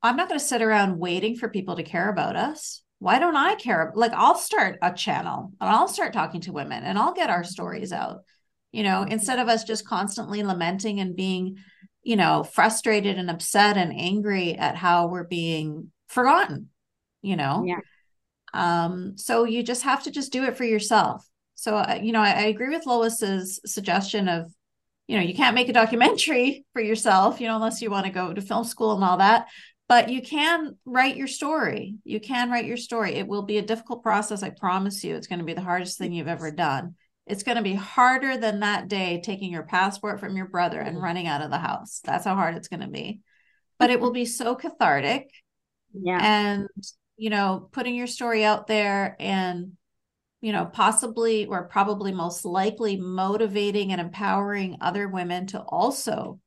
I'm 0.03 0.15
not 0.15 0.27
going 0.27 0.39
to 0.39 0.45
sit 0.45 0.61
around 0.61 0.99
waiting 0.99 1.37
for 1.37 1.47
people 1.47 1.77
to 1.77 1.83
care 1.83 2.09
about 2.09 2.35
us. 2.35 2.83
Why 2.99 3.19
don't 3.19 3.37
I 3.37 3.55
care? 3.55 3.93
Like, 3.95 4.11
I'll 4.11 4.35
start 4.35 4.77
a 4.81 4.93
channel 4.93 5.53
and 5.61 5.69
I'll 5.69 5.87
start 5.87 6.11
talking 6.11 6.41
to 6.41 6.51
women 6.51 6.83
and 6.83 6.99
I'll 6.99 7.13
get 7.13 7.29
our 7.29 7.45
stories 7.45 7.93
out, 7.93 8.23
you 8.71 8.83
know, 8.83 9.03
instead 9.03 9.39
of 9.39 9.47
us 9.47 9.63
just 9.63 9.87
constantly 9.87 10.43
lamenting 10.43 10.99
and 10.99 11.15
being, 11.15 11.57
you 12.03 12.15
know, 12.15 12.43
frustrated 12.43 13.17
and 13.17 13.29
upset 13.29 13.77
and 13.77 13.93
angry 13.93 14.55
at 14.55 14.75
how 14.75 15.07
we're 15.07 15.23
being 15.23 15.91
forgotten, 16.07 16.69
you 17.21 17.35
know? 17.35 17.63
Yeah. 17.65 17.79
Um, 18.53 19.17
so 19.17 19.43
you 19.43 19.63
just 19.63 19.83
have 19.83 20.03
to 20.03 20.11
just 20.11 20.31
do 20.31 20.43
it 20.43 20.57
for 20.57 20.63
yourself. 20.63 21.27
So, 21.55 21.75
uh, 21.75 21.99
you 22.01 22.11
know, 22.11 22.21
I, 22.21 22.31
I 22.31 22.41
agree 22.43 22.69
with 22.69 22.85
Lois's 22.85 23.59
suggestion 23.65 24.27
of, 24.27 24.51
you 25.07 25.17
know, 25.17 25.23
you 25.23 25.33
can't 25.33 25.55
make 25.55 25.69
a 25.69 25.73
documentary 25.73 26.65
for 26.73 26.81
yourself, 26.81 27.41
you 27.41 27.47
know, 27.47 27.55
unless 27.55 27.81
you 27.81 27.89
want 27.89 28.05
to 28.05 28.11
go 28.11 28.33
to 28.33 28.41
film 28.41 28.63
school 28.63 28.93
and 28.93 29.03
all 29.03 29.17
that. 29.17 29.47
But 29.87 30.09
you 30.09 30.21
can 30.21 30.77
write 30.85 31.17
your 31.17 31.27
story. 31.27 31.95
You 32.03 32.19
can 32.19 32.51
write 32.51 32.65
your 32.65 32.77
story. 32.77 33.15
It 33.15 33.27
will 33.27 33.41
be 33.41 33.57
a 33.57 33.63
difficult 33.63 34.03
process. 34.03 34.43
I 34.43 34.51
promise 34.51 35.03
you. 35.03 35.15
It's 35.15 35.25
going 35.25 35.39
to 35.39 35.45
be 35.45 35.55
the 35.55 35.61
hardest 35.61 35.97
thing 35.97 36.13
you've 36.13 36.27
ever 36.27 36.51
done. 36.51 36.93
It's 37.29 37.43
going 37.43 37.57
to 37.57 37.63
be 37.63 37.75
harder 37.75 38.37
than 38.37 38.59
that 38.59 38.87
day 38.87 39.21
taking 39.23 39.51
your 39.51 39.63
passport 39.63 40.19
from 40.19 40.35
your 40.35 40.47
brother 40.47 40.79
and 40.79 41.01
running 41.01 41.27
out 41.27 41.41
of 41.41 41.51
the 41.51 41.57
house. 41.57 42.01
That's 42.03 42.25
how 42.25 42.35
hard 42.35 42.55
it's 42.55 42.67
going 42.67 42.81
to 42.81 42.87
be. 42.87 43.21
But 43.77 43.91
it 43.91 43.99
will 43.99 44.11
be 44.11 44.25
so 44.25 44.55
cathartic. 44.55 45.29
Yeah. 45.93 46.19
And, 46.21 46.67
you 47.15 47.29
know, 47.29 47.69
putting 47.71 47.95
your 47.95 48.07
story 48.07 48.43
out 48.43 48.67
there 48.67 49.15
and 49.19 49.73
you 50.41 50.53
know, 50.53 50.63
possibly 50.63 51.47
or 51.47 51.67
probably 51.67 52.13
most 52.13 52.45
likely 52.45 52.95
motivating 52.95 53.91
and 53.91 53.99
empowering 53.99 54.77
other 54.79 55.05
women 55.05 55.47
to 55.47 55.59
also 55.59 56.39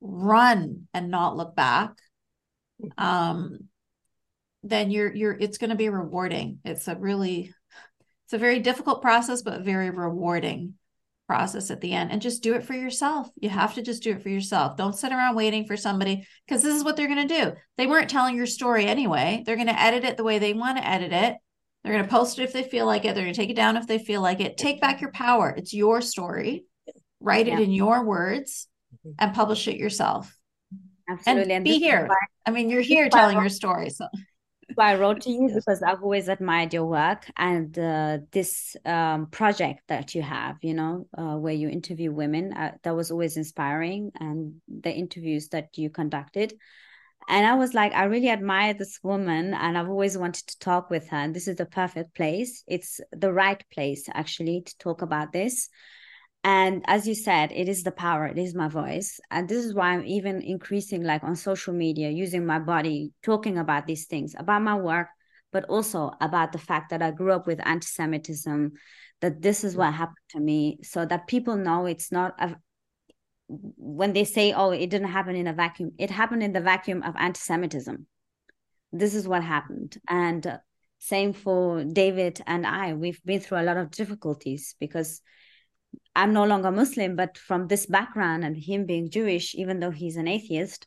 run 0.00 0.88
and 0.94 1.10
not 1.10 1.36
look 1.36 1.54
back 1.54 1.92
um 2.96 3.58
then 4.62 4.90
you're 4.90 5.14
you're 5.14 5.36
it's 5.38 5.58
going 5.58 5.70
to 5.70 5.76
be 5.76 5.88
rewarding 5.88 6.58
it's 6.64 6.88
a 6.88 6.96
really 6.96 7.52
it's 8.30 8.34
a 8.34 8.38
very 8.38 8.60
difficult 8.60 9.02
process 9.02 9.42
but 9.42 9.62
very 9.62 9.90
rewarding 9.90 10.74
process 11.26 11.70
at 11.70 11.80
the 11.80 11.92
end 11.92 12.10
and 12.10 12.22
just 12.22 12.42
do 12.42 12.54
it 12.54 12.64
for 12.64 12.74
yourself 12.74 13.28
you 13.36 13.48
have 13.48 13.74
to 13.74 13.82
just 13.82 14.02
do 14.02 14.12
it 14.12 14.22
for 14.22 14.28
yourself 14.28 14.76
don't 14.76 14.96
sit 14.96 15.12
around 15.12 15.36
waiting 15.36 15.64
for 15.64 15.76
somebody 15.76 16.26
because 16.46 16.62
this 16.62 16.74
is 16.74 16.84
what 16.84 16.96
they're 16.96 17.06
going 17.08 17.28
to 17.28 17.42
do 17.42 17.52
they 17.76 17.86
weren't 17.86 18.10
telling 18.10 18.36
your 18.36 18.46
story 18.46 18.86
anyway 18.86 19.42
they're 19.44 19.56
going 19.56 19.66
to 19.66 19.80
edit 19.80 20.04
it 20.04 20.16
the 20.16 20.24
way 20.24 20.38
they 20.38 20.52
want 20.52 20.76
to 20.76 20.88
edit 20.88 21.12
it 21.12 21.36
they're 21.82 21.92
going 21.92 22.04
to 22.04 22.10
post 22.10 22.38
it 22.38 22.42
if 22.42 22.52
they 22.52 22.62
feel 22.62 22.84
like 22.84 23.04
it. 23.04 23.14
They're 23.14 23.24
going 23.24 23.34
to 23.34 23.40
take 23.40 23.50
it 23.50 23.56
down 23.56 23.76
if 23.76 23.86
they 23.86 23.98
feel 23.98 24.20
like 24.20 24.40
it. 24.40 24.58
Take 24.58 24.80
back 24.80 25.00
your 25.00 25.12
power. 25.12 25.48
It's 25.56 25.72
your 25.72 26.02
story. 26.02 26.64
Write 27.20 27.46
yeah. 27.46 27.54
it 27.54 27.60
in 27.60 27.72
your 27.72 28.04
words 28.04 28.68
mm-hmm. 28.94 29.14
and 29.18 29.34
publish 29.34 29.66
it 29.66 29.76
yourself. 29.76 30.36
Absolutely. 31.08 31.42
And, 31.42 31.52
and 31.52 31.64
be 31.64 31.78
here. 31.78 32.08
I 32.46 32.50
mean, 32.50 32.68
you're 32.68 32.82
here 32.82 33.08
telling 33.08 33.38
your 33.38 33.48
story. 33.48 33.90
So 33.90 34.06
I 34.80 34.96
wrote 34.96 35.20
to 35.22 35.30
you 35.30 35.50
because 35.54 35.82
I've 35.82 36.02
always 36.02 36.28
admired 36.28 36.72
your 36.72 36.86
work 36.86 37.30
and 37.36 37.78
uh, 37.78 38.18
this 38.32 38.76
um, 38.84 39.26
project 39.26 39.82
that 39.88 40.14
you 40.14 40.22
have, 40.22 40.56
you 40.62 40.74
know, 40.74 41.06
uh, 41.16 41.36
where 41.36 41.54
you 41.54 41.68
interview 41.68 42.12
women. 42.12 42.52
Uh, 42.52 42.72
that 42.82 42.96
was 42.96 43.10
always 43.10 43.36
inspiring, 43.36 44.12
and 44.18 44.60
the 44.68 44.92
interviews 44.92 45.48
that 45.48 45.76
you 45.76 45.90
conducted 45.90 46.54
and 47.30 47.46
I 47.46 47.54
was 47.54 47.74
like, 47.74 47.92
I 47.92 48.04
really 48.04 48.28
admire 48.28 48.74
this 48.74 48.98
woman 49.04 49.54
and 49.54 49.78
I've 49.78 49.88
always 49.88 50.18
wanted 50.18 50.48
to 50.48 50.58
talk 50.58 50.90
with 50.90 51.08
her. 51.10 51.16
And 51.16 51.34
this 51.34 51.46
is 51.46 51.56
the 51.56 51.64
perfect 51.64 52.14
place. 52.14 52.64
It's 52.66 53.00
the 53.12 53.32
right 53.32 53.62
place, 53.72 54.08
actually, 54.12 54.62
to 54.62 54.78
talk 54.78 55.02
about 55.02 55.32
this. 55.32 55.68
And 56.42 56.82
as 56.86 57.06
you 57.06 57.14
said, 57.14 57.52
it 57.52 57.68
is 57.68 57.82
the 57.82 57.92
power, 57.92 58.26
it 58.26 58.38
is 58.38 58.54
my 58.54 58.68
voice. 58.68 59.20
And 59.30 59.48
this 59.48 59.64
is 59.64 59.74
why 59.74 59.92
I'm 59.92 60.06
even 60.06 60.40
increasing, 60.40 61.02
like 61.02 61.22
on 61.22 61.36
social 61.36 61.74
media, 61.74 62.08
using 62.08 62.46
my 62.46 62.58
body, 62.58 63.12
talking 63.22 63.58
about 63.58 63.86
these 63.86 64.06
things, 64.06 64.34
about 64.38 64.62
my 64.62 64.74
work, 64.74 65.08
but 65.52 65.64
also 65.64 66.12
about 66.20 66.52
the 66.52 66.58
fact 66.58 66.90
that 66.90 67.02
I 67.02 67.10
grew 67.10 67.32
up 67.32 67.46
with 67.46 67.60
anti 67.66 67.86
Semitism, 67.86 68.72
that 69.20 69.42
this 69.42 69.64
is 69.64 69.76
what 69.76 69.92
happened 69.92 70.16
to 70.30 70.40
me, 70.40 70.78
so 70.82 71.04
that 71.04 71.26
people 71.26 71.56
know 71.56 71.84
it's 71.84 72.10
not 72.10 72.34
a, 72.38 72.56
when 73.48 74.14
they 74.14 74.24
say, 74.24 74.54
oh, 74.54 74.70
it 74.70 74.88
didn't 74.88 75.08
happen 75.08 75.36
in 75.36 75.46
a 75.46 75.52
vacuum, 75.52 75.92
it 75.98 76.10
happened 76.10 76.42
in 76.42 76.54
the 76.54 76.60
vacuum 76.60 77.02
of 77.02 77.14
anti 77.18 77.38
Semitism. 77.38 78.06
This 78.92 79.14
is 79.14 79.28
what 79.28 79.44
happened. 79.44 79.98
And 80.08 80.46
uh, 80.46 80.58
same 81.00 81.34
for 81.34 81.84
David 81.84 82.40
and 82.46 82.66
I. 82.66 82.94
We've 82.94 83.22
been 83.24 83.40
through 83.40 83.60
a 83.60 83.64
lot 83.64 83.76
of 83.76 83.90
difficulties 83.90 84.74
because 84.80 85.20
I'm 86.14 86.32
no 86.32 86.44
longer 86.44 86.70
Muslim, 86.70 87.16
but 87.16 87.38
from 87.38 87.68
this 87.68 87.86
background 87.86 88.44
and 88.44 88.56
him 88.56 88.86
being 88.86 89.10
Jewish, 89.10 89.54
even 89.54 89.80
though 89.80 89.90
he's 89.90 90.16
an 90.16 90.28
atheist, 90.28 90.86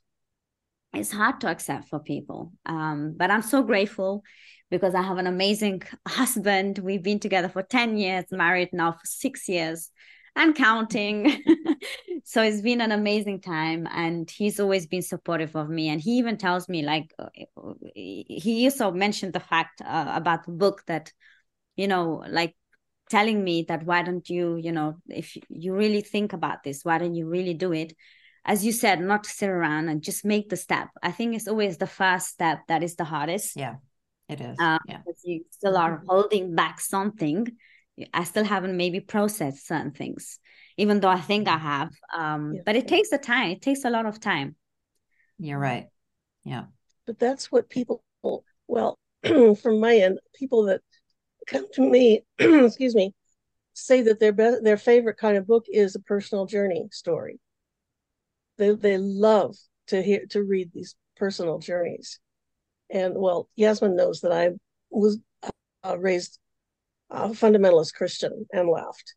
it's 0.94 1.12
hard 1.12 1.42
to 1.42 1.48
accept 1.48 1.88
for 1.88 2.00
people. 2.00 2.54
Um, 2.66 3.16
but 3.18 3.32
I'm 3.32 3.42
so 3.42 3.64
grateful 3.64 4.24
because 4.70 4.96
I 4.96 5.02
have 5.02 5.18
an 5.18 5.28
amazing 5.28 5.82
husband. 6.08 6.80
We've 6.80 7.04
been 7.04 7.20
together 7.20 7.50
for 7.50 7.64
10 7.64 7.98
years, 7.98 8.26
married 8.32 8.70
now 8.74 8.92
for 8.94 9.06
six 9.06 9.48
years 9.48 9.92
and 10.36 10.56
counting. 10.56 11.44
so 12.24 12.42
it's 12.42 12.62
been 12.62 12.82
an 12.82 12.92
amazing 12.92 13.42
time. 13.42 13.88
And 13.92 14.30
he's 14.30 14.60
always 14.60 14.88
been 14.88 15.02
supportive 15.02 15.56
of 15.56 15.70
me. 15.70 15.90
And 15.90 16.02
he 16.02 16.18
even 16.18 16.38
tells 16.38 16.70
me, 16.70 16.84
like, 16.84 17.14
uh, 17.18 17.30
he 17.96 18.66
also 18.66 18.92
mentioned 18.92 19.34
the 19.34 19.40
fact 19.40 19.82
uh, 19.82 20.12
about 20.14 20.46
the 20.46 20.52
book 20.52 20.84
that, 20.88 21.12
you 21.76 21.88
know, 21.88 22.24
like 22.28 22.56
telling 23.14 23.44
me 23.44 23.66
that 23.70 23.86
why 23.86 24.02
don't 24.02 24.28
you, 24.30 24.56
you 24.56 24.72
know, 24.72 24.96
if 25.08 25.38
you 25.50 25.74
really 25.74 26.02
think 26.02 26.34
about 26.34 26.64
this, 26.64 26.84
why 26.84 26.98
don't 26.98 27.16
you 27.16 27.28
really 27.28 27.54
do 27.54 27.72
it? 27.72 27.94
As 28.46 28.66
you 28.66 28.72
said, 28.72 29.00
not 29.00 29.24
to 29.24 29.30
sit 29.30 29.50
around 29.50 29.90
and 29.90 30.02
just 30.02 30.26
make 30.26 30.50
the 30.50 30.58
step. 30.58 30.90
I 31.02 31.12
think 31.12 31.36
it's 31.36 31.48
always 31.48 31.78
the 31.78 31.88
first 31.88 32.28
step 32.28 32.60
that 32.68 32.84
is 32.84 32.96
the 32.96 33.06
hardest. 33.06 33.56
Yeah, 33.56 33.76
it 34.28 34.42
is. 34.42 34.58
Uh, 34.60 34.80
yeah. 34.88 34.98
Because 35.06 35.22
you 35.24 35.46
still 35.50 35.78
are 35.78 36.04
holding 36.08 36.56
back 36.56 36.82
something 36.82 37.48
I 38.14 38.24
still 38.24 38.44
haven't 38.44 38.76
maybe 38.76 39.00
processed 39.00 39.68
certain 39.68 39.92
things, 39.92 40.40
even 40.78 41.00
though 41.00 41.10
I 41.10 41.22
think 41.22 41.48
I 41.48 41.58
have. 41.58 41.94
Um, 42.14 42.54
yeah. 42.56 42.62
But 42.66 42.76
it 42.76 42.88
takes 42.88 43.12
a 43.12 43.18
time. 43.18 43.52
It 43.52 43.62
takes 43.62 43.86
a 43.86 43.90
lot 43.90 44.06
of 44.06 44.20
time. 44.20 44.56
You're 45.38 45.60
right. 45.60 45.88
Yeah. 46.44 46.66
But 47.06 47.20
that's 47.20 47.52
what 47.52 47.70
people. 47.70 48.04
Well, 48.68 48.98
from 49.24 49.80
my 49.80 49.96
end, 49.96 50.20
people 50.34 50.64
that 50.66 50.82
come 51.48 51.68
to 51.74 51.82
me, 51.82 52.24
excuse 52.40 52.96
me, 52.96 53.14
say 53.74 54.02
that 54.04 54.20
their 54.20 54.32
their 54.62 54.78
favorite 54.78 55.18
kind 55.18 55.38
of 55.38 55.48
book 55.48 55.66
is 55.68 55.96
a 55.96 56.00
personal 56.00 56.46
journey 56.46 56.88
story. 56.92 57.40
They 58.58 58.72
they 58.72 58.98
love 58.98 59.56
to 59.88 60.02
hear 60.02 60.26
to 60.32 60.44
read 60.44 60.72
these 60.74 60.96
personal 61.18 61.60
journeys, 61.60 62.20
and 62.90 63.16
well, 63.16 63.50
Yasmin 63.56 63.96
knows 63.96 64.22
that 64.22 64.32
I 64.32 64.52
was 64.90 65.20
uh, 65.84 65.98
raised 65.98 66.40
a 67.10 67.30
fundamentalist 67.30 67.94
Christian 67.94 68.46
and 68.52 68.70
left. 68.70 69.16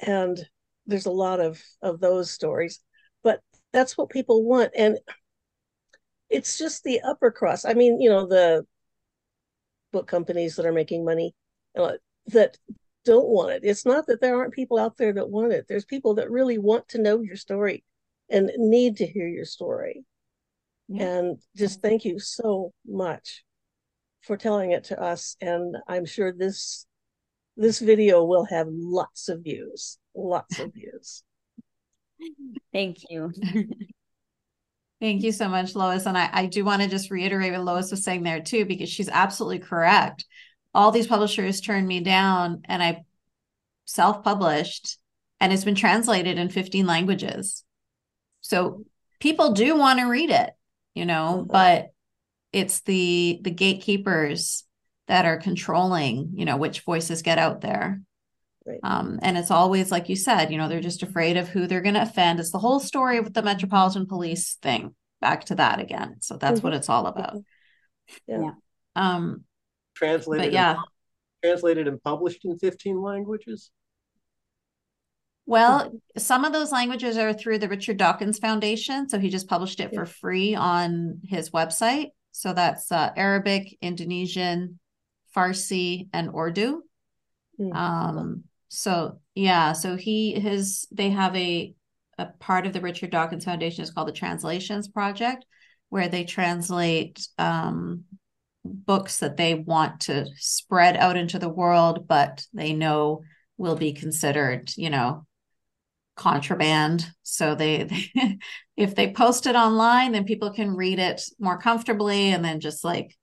And 0.00 0.38
there's 0.86 1.06
a 1.06 1.10
lot 1.10 1.40
of 1.40 1.62
of 1.82 2.00
those 2.00 2.30
stories, 2.30 2.80
but 3.22 3.40
that's 3.72 3.96
what 3.96 4.10
people 4.10 4.44
want, 4.44 4.72
and 4.76 4.98
it's 6.28 6.58
just 6.58 6.84
the 6.84 7.00
upper 7.00 7.30
crust. 7.30 7.66
I 7.66 7.74
mean, 7.74 8.00
you 8.00 8.08
know, 8.08 8.26
the 8.26 8.64
book 9.92 10.06
companies 10.06 10.56
that 10.56 10.66
are 10.66 10.72
making 10.72 11.04
money 11.04 11.34
uh, 11.78 11.92
that 12.28 12.58
don't 13.04 13.28
want 13.28 13.52
it. 13.52 13.62
It's 13.64 13.86
not 13.86 14.06
that 14.06 14.20
there 14.20 14.36
aren't 14.36 14.54
people 14.54 14.78
out 14.78 14.96
there 14.96 15.12
that 15.12 15.30
want 15.30 15.52
it. 15.52 15.66
There's 15.68 15.84
people 15.84 16.14
that 16.14 16.30
really 16.30 16.58
want 16.58 16.88
to 16.88 17.00
know 17.00 17.20
your 17.20 17.36
story 17.36 17.84
and 18.28 18.50
need 18.56 18.98
to 18.98 19.06
hear 19.06 19.26
your 19.26 19.44
story. 19.44 20.04
Yeah. 20.88 21.04
And 21.04 21.38
just 21.56 21.82
thank 21.82 22.04
you 22.04 22.18
so 22.18 22.72
much 22.86 23.44
for 24.22 24.36
telling 24.36 24.72
it 24.72 24.84
to 24.84 25.00
us. 25.00 25.36
And 25.40 25.76
I'm 25.88 26.04
sure 26.04 26.32
this 26.32 26.86
this 27.56 27.78
video 27.78 28.24
will 28.24 28.44
have 28.44 28.68
lots 28.70 29.28
of 29.28 29.42
views, 29.42 29.98
lots 30.14 30.58
of 30.58 30.72
views. 30.72 31.22
Thank 32.72 32.98
you. 33.10 33.32
Thank 35.00 35.22
you 35.22 35.32
so 35.32 35.48
much, 35.48 35.74
Lois. 35.74 36.06
And 36.06 36.16
I, 36.16 36.28
I 36.32 36.46
do 36.46 36.64
want 36.64 36.82
to 36.82 36.88
just 36.88 37.10
reiterate 37.10 37.52
what 37.52 37.64
Lois 37.64 37.90
was 37.90 38.04
saying 38.04 38.22
there 38.22 38.40
too, 38.40 38.64
because 38.66 38.88
she's 38.88 39.08
absolutely 39.08 39.60
correct. 39.60 40.26
All 40.74 40.90
these 40.90 41.06
publishers 41.06 41.60
turned 41.60 41.86
me 41.86 42.00
down 42.00 42.62
and 42.64 42.82
I 42.82 43.04
self 43.84 44.22
published 44.22 44.98
and 45.40 45.52
it's 45.52 45.64
been 45.64 45.74
translated 45.74 46.38
in 46.38 46.48
15 46.48 46.86
languages. 46.86 47.64
So 48.40 48.84
people 49.20 49.52
do 49.52 49.76
want 49.76 49.98
to 50.00 50.06
read 50.06 50.30
it, 50.30 50.50
you 50.94 51.06
know, 51.06 51.38
mm-hmm. 51.38 51.52
but 51.52 51.90
it's 52.52 52.80
the 52.80 53.40
the 53.42 53.50
gatekeepers 53.50 54.64
that 55.06 55.26
are 55.26 55.38
controlling 55.38 56.32
you 56.34 56.44
know 56.44 56.56
which 56.56 56.80
voices 56.80 57.22
get 57.22 57.38
out 57.38 57.60
there 57.60 58.00
right. 58.66 58.80
um, 58.82 59.18
and 59.22 59.36
it's 59.36 59.50
always 59.50 59.90
like 59.90 60.08
you 60.08 60.16
said 60.16 60.50
you 60.50 60.58
know 60.58 60.68
they're 60.68 60.80
just 60.80 61.02
afraid 61.02 61.36
of 61.36 61.48
who 61.48 61.66
they're 61.66 61.80
going 61.80 61.94
to 61.94 62.02
offend 62.02 62.40
it's 62.40 62.52
the 62.52 62.58
whole 62.58 62.80
story 62.80 63.20
with 63.20 63.34
the 63.34 63.42
metropolitan 63.42 64.06
police 64.06 64.54
thing 64.62 64.94
back 65.20 65.44
to 65.44 65.54
that 65.54 65.80
again 65.80 66.16
so 66.20 66.36
that's 66.36 66.58
mm-hmm. 66.58 66.68
what 66.68 66.74
it's 66.74 66.88
all 66.88 67.06
about 67.06 67.36
yeah, 68.26 68.40
yeah. 68.40 68.52
um 68.96 69.44
translated 70.00 70.52
yeah 70.52 70.72
and, 70.72 70.80
translated 71.42 71.88
and 71.88 72.02
published 72.02 72.44
in 72.44 72.58
15 72.58 73.00
languages 73.00 73.70
well, 75.46 76.00
some 76.16 76.44
of 76.44 76.52
those 76.52 76.70
languages 76.70 77.16
are 77.16 77.32
through 77.32 77.58
the 77.58 77.68
Richard 77.68 77.96
Dawkins 77.96 78.38
Foundation. 78.38 79.08
So 79.08 79.18
he 79.18 79.30
just 79.30 79.48
published 79.48 79.80
it 79.80 79.92
for 79.92 80.06
free 80.06 80.54
on 80.54 81.18
his 81.24 81.50
website. 81.50 82.10
So 82.30 82.52
that's 82.52 82.92
uh, 82.92 83.10
Arabic, 83.16 83.76
Indonesian, 83.82 84.78
Farsi, 85.36 86.08
and 86.12 86.30
Urdu. 86.32 86.82
Mm-hmm. 87.58 87.76
Um, 87.76 88.44
so 88.68 89.18
yeah, 89.34 89.72
so 89.72 89.96
he 89.96 90.38
his 90.38 90.86
they 90.92 91.10
have 91.10 91.34
a 91.34 91.74
a 92.18 92.26
part 92.26 92.66
of 92.66 92.72
the 92.72 92.80
Richard 92.80 93.10
Dawkins 93.10 93.44
Foundation 93.44 93.82
is 93.82 93.90
called 93.90 94.06
the 94.06 94.12
Translations 94.12 94.86
Project, 94.86 95.44
where 95.88 96.08
they 96.08 96.24
translate 96.24 97.26
um, 97.38 98.04
books 98.64 99.18
that 99.20 99.36
they 99.36 99.54
want 99.54 100.00
to 100.00 100.26
spread 100.36 100.96
out 100.96 101.16
into 101.16 101.38
the 101.38 101.48
world, 101.48 102.06
but 102.06 102.46
they 102.52 102.72
know 102.72 103.22
will 103.56 103.76
be 103.76 103.92
considered, 103.92 104.70
you 104.76 104.90
know, 104.90 105.26
contraband. 106.16 107.06
So 107.22 107.54
they, 107.54 107.84
they 107.84 108.38
if 108.76 108.94
they 108.94 109.12
post 109.12 109.46
it 109.46 109.56
online, 109.56 110.12
then 110.12 110.24
people 110.24 110.52
can 110.52 110.76
read 110.76 110.98
it 110.98 111.22
more 111.38 111.58
comfortably 111.58 112.32
and 112.32 112.44
then 112.44 112.60
just 112.60 112.84
like 112.84 113.16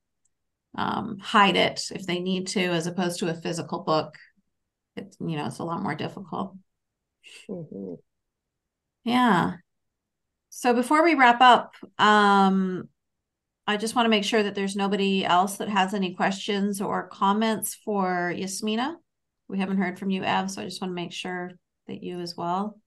um, 0.76 1.18
hide 1.20 1.56
it 1.56 1.84
if 1.92 2.06
they 2.06 2.20
need 2.20 2.48
to, 2.48 2.62
as 2.62 2.88
opposed 2.88 3.20
to 3.20 3.30
a 3.30 3.34
physical 3.34 3.80
book. 3.80 4.16
It's 4.96 5.18
you 5.20 5.38
know 5.38 5.46
it's 5.46 5.60
a 5.60 5.64
lot 5.64 5.82
more 5.82 5.96
difficult. 5.96 6.56
Mm-hmm. 7.50 7.96
Yeah. 9.04 9.54
So 10.50 10.74
before 10.74 11.04
we 11.04 11.14
wrap 11.14 11.40
up, 11.40 11.76
um, 12.00 12.90
I 13.70 13.76
just 13.76 13.96
want 13.96 14.06
to 14.06 14.10
make 14.10 14.24
sure 14.24 14.42
that 14.44 14.56
there's 14.56 14.78
nobody 14.78 15.26
else 15.26 15.58
that 15.58 15.68
has 15.68 15.94
any 15.94 16.14
questions 16.14 16.80
or 16.82 17.10
comments 17.10 17.76
for 17.76 18.34
Yasmeena. 18.34 18.96
We 19.50 19.60
haven't 19.60 19.78
heard 19.78 20.00
from 20.00 20.10
you, 20.10 20.24
Ev, 20.24 20.50
so 20.50 20.62
I 20.62 20.66
just 20.66 20.82
want 20.82 20.92
to 20.92 20.96
make 20.96 21.12
sure 21.12 21.52
that 21.88 22.02
you 22.02 22.22
as 22.22 22.36
well. 22.38 22.80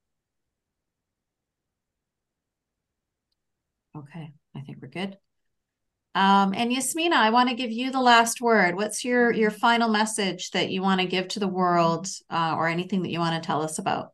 Okay, 3.97 4.32
I 4.57 4.61
think 4.61 4.78
we're 4.81 4.89
good. 4.89 5.19
Um, 6.15 6.55
and 6.57 6.73
Yasmeena, 6.73 7.12
I 7.12 7.31
want 7.31 7.51
to 7.51 7.55
give 7.55 7.70
you 7.70 7.90
the 7.90 8.01
last 8.01 8.40
word. 8.40 8.74
What's 8.74 9.05
your 9.05 9.32
your 9.32 9.51
final 9.51 9.89
message 9.89 10.51
that 10.52 10.70
you 10.70 10.81
want 10.82 11.01
to 11.01 11.07
give 11.07 11.28
to 11.28 11.40
the 11.40 11.48
world, 11.48 12.09
uh, 12.31 12.55
or 12.57 12.69
anything 12.69 13.02
that 13.02 13.11
you 13.11 13.20
want 13.20 13.40
to 13.40 13.47
tell 13.47 13.62
us 13.62 13.78
about? 13.78 14.12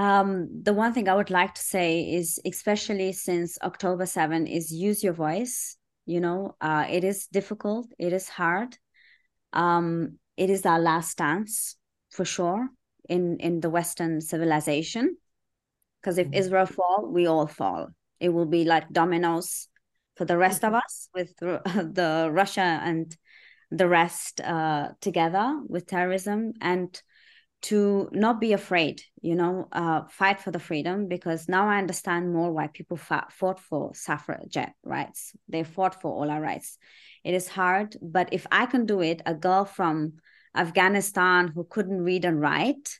Um, 0.00 0.48
the 0.62 0.72
one 0.72 0.94
thing 0.94 1.10
I 1.10 1.14
would 1.14 1.28
like 1.28 1.52
to 1.56 1.62
say 1.62 2.00
is, 2.00 2.40
especially 2.46 3.12
since 3.12 3.58
October 3.62 4.06
7 4.06 4.46
is 4.46 4.72
use 4.72 5.04
your 5.04 5.12
voice. 5.12 5.76
You 6.06 6.20
know, 6.20 6.56
uh, 6.58 6.86
it 6.88 7.04
is 7.04 7.26
difficult, 7.26 7.92
it 7.98 8.14
is 8.14 8.26
hard. 8.26 8.78
Um, 9.52 10.18
it 10.38 10.48
is 10.48 10.64
our 10.64 10.78
last 10.78 11.18
dance 11.18 11.76
for 12.08 12.24
sure 12.24 12.70
in 13.10 13.36
in 13.40 13.60
the 13.60 13.68
Western 13.68 14.22
civilization. 14.22 15.18
Because 16.00 16.16
if 16.16 16.28
mm-hmm. 16.28 16.40
Israel 16.42 16.66
fall, 16.66 17.10
we 17.12 17.26
all 17.26 17.46
fall. 17.46 17.88
It 18.20 18.30
will 18.30 18.46
be 18.46 18.64
like 18.64 18.90
dominoes 18.90 19.68
for 20.16 20.24
the 20.24 20.38
rest 20.38 20.64
of 20.64 20.72
us 20.72 21.10
with 21.14 21.36
the 21.36 22.30
Russia 22.32 22.80
and 22.82 23.14
the 23.70 23.86
rest 23.86 24.40
uh, 24.40 24.92
together 25.02 25.60
with 25.68 25.86
terrorism 25.86 26.54
and 26.62 27.02
to 27.62 28.08
not 28.12 28.40
be 28.40 28.52
afraid 28.52 29.02
you 29.20 29.34
know 29.34 29.68
uh, 29.72 30.02
fight 30.08 30.40
for 30.40 30.50
the 30.50 30.58
freedom 30.58 31.08
because 31.08 31.48
now 31.48 31.68
i 31.68 31.78
understand 31.78 32.32
more 32.32 32.52
why 32.52 32.66
people 32.68 32.96
fought, 32.96 33.32
fought 33.32 33.60
for 33.60 33.94
suffragette 33.94 34.74
rights. 34.82 35.32
They 35.48 35.64
fought 35.64 36.00
for 36.00 36.12
all 36.12 36.30
our 36.30 36.40
rights. 36.40 36.78
It 37.24 37.34
is 37.34 37.48
hard 37.48 37.96
but 38.00 38.28
if 38.32 38.46
i 38.50 38.66
can 38.66 38.86
do 38.86 39.02
it 39.02 39.20
a 39.26 39.34
girl 39.34 39.64
from 39.64 40.14
afghanistan 40.56 41.48
who 41.48 41.64
couldn't 41.64 42.02
read 42.02 42.24
and 42.24 42.40
write 42.40 42.98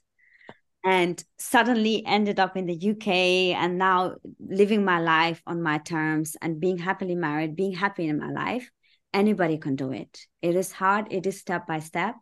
and 0.84 1.22
suddenly 1.38 2.04
ended 2.06 2.40
up 2.40 2.56
in 2.56 2.66
the 2.66 2.90
UK 2.90 3.08
and 3.54 3.76
now 3.76 4.14
living 4.38 4.84
my 4.84 4.98
life 4.98 5.42
on 5.46 5.62
my 5.62 5.78
terms 5.78 6.36
and 6.40 6.60
being 6.60 6.78
happily 6.78 7.14
married, 7.14 7.56
being 7.56 7.74
happy 7.74 8.08
in 8.08 8.18
my 8.18 8.30
life, 8.30 8.70
anybody 9.12 9.58
can 9.58 9.76
do 9.76 9.92
it. 9.92 10.26
It 10.40 10.56
is 10.56 10.72
hard, 10.72 11.08
it 11.10 11.26
is 11.26 11.38
step 11.38 11.66
by 11.66 11.80
step, 11.80 12.14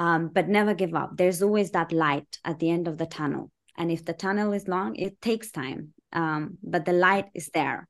um, 0.00 0.30
but 0.32 0.48
never 0.48 0.72
give 0.72 0.94
up. 0.94 1.16
There's 1.16 1.42
always 1.42 1.70
that 1.72 1.92
light 1.92 2.38
at 2.42 2.58
the 2.58 2.70
end 2.70 2.88
of 2.88 2.96
the 2.96 3.06
tunnel. 3.06 3.52
And 3.76 3.92
if 3.92 4.04
the 4.04 4.14
tunnel 4.14 4.52
is 4.54 4.66
long, 4.66 4.96
it 4.96 5.20
takes 5.20 5.52
time, 5.52 5.92
um, 6.12 6.56
but 6.62 6.86
the 6.86 6.94
light 6.94 7.26
is 7.34 7.50
there. 7.52 7.86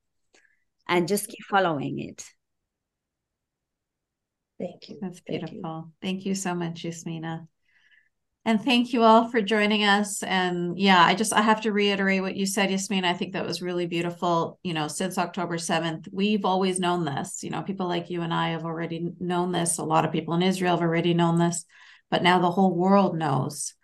And 0.89 1.07
just 1.07 1.29
keep 1.29 1.45
following 1.49 2.01
it. 2.01 2.25
Thank 4.59 4.89
you. 4.89 4.99
That's 5.01 5.21
beautiful. 5.21 5.53
Thank 5.63 5.65
you, 5.65 5.93
Thank 6.03 6.27
you 6.27 6.35
so 6.35 6.55
much, 6.55 6.83
Yasmeena. 6.83 7.47
And 8.45 8.61
thank 8.61 8.93
you 8.93 9.03
all 9.03 9.29
for 9.29 9.41
joining 9.41 9.85
us. 9.85 10.23
And 10.23 10.79
yeah, 10.79 11.05
I 11.05 11.15
just 11.15 11.33
I 11.33 11.43
have 11.43 11.61
to 11.63 11.73
reiterate 11.73 12.23
what 12.23 12.37
you 12.37 12.47
said, 12.47 12.71
Yasmin. 12.71 13.05
I 13.05 13.13
think 13.15 13.35
that 13.35 13.47
was 13.47 13.63
really 13.63 13.87
beautiful. 13.87 14.59
You 14.65 14.75
know, 14.75 14.89
since 14.89 15.19
October 15.19 15.59
7th, 15.59 16.09
we've 16.11 16.45
always 16.45 16.81
known 16.81 17.05
this. 17.05 17.43
You 17.43 17.51
know, 17.51 17.63
people 17.63 17.87
like 17.87 18.11
you 18.11 18.23
and 18.23 18.35
I 18.35 18.51
have 18.51 18.65
already 18.65 19.13
known 19.21 19.53
this. 19.53 19.79
A 19.79 19.85
lot 19.85 20.05
of 20.05 20.13
people 20.13 20.35
in 20.35 20.43
Israel 20.43 20.73
have 20.73 20.83
already 20.83 21.15
known 21.15 21.39
this, 21.39 21.67
but 22.11 22.23
now 22.23 22.39
the 22.39 22.51
whole 22.51 22.75
world 22.75 23.17
knows 23.17 23.75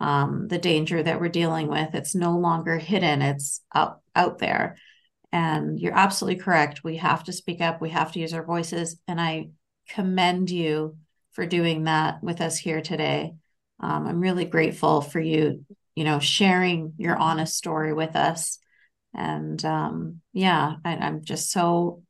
um, 0.00 0.48
the 0.48 0.58
danger 0.58 1.02
that 1.02 1.20
we're 1.20 1.28
dealing 1.28 1.68
with. 1.68 1.94
It's 1.94 2.14
no 2.14 2.38
longer 2.38 2.78
hidden, 2.78 3.22
it's 3.22 3.60
up 3.74 4.02
out 4.14 4.38
there. 4.38 4.76
And 5.34 5.80
you're 5.80 5.96
absolutely 5.96 6.42
correct. 6.42 6.84
We 6.84 6.98
have 6.98 7.24
to 7.24 7.32
speak 7.32 7.60
up, 7.60 7.80
we 7.80 7.90
have 7.90 8.12
to 8.12 8.20
use 8.20 8.34
our 8.34 8.44
voices. 8.44 8.98
And 9.08 9.20
I 9.20 9.50
commend 9.88 10.50
you 10.50 10.96
for 11.32 11.46
doing 11.46 11.84
that 11.84 12.22
with 12.22 12.40
us 12.40 12.58
here 12.58 12.82
today 12.82 13.34
um, 13.82 14.06
I'm 14.06 14.20
really 14.20 14.44
grateful 14.44 15.00
for 15.00 15.20
you, 15.20 15.64
you 15.94 16.04
know, 16.04 16.20
sharing 16.20 16.94
your 16.98 17.16
honest 17.16 17.56
story 17.56 17.92
with 17.92 18.14
us. 18.14 18.58
And 19.14 19.62
um, 19.64 20.20
yeah, 20.32 20.76
I, 20.84 20.96
I'm 20.96 21.24
just 21.24 21.50
so, 21.50 22.02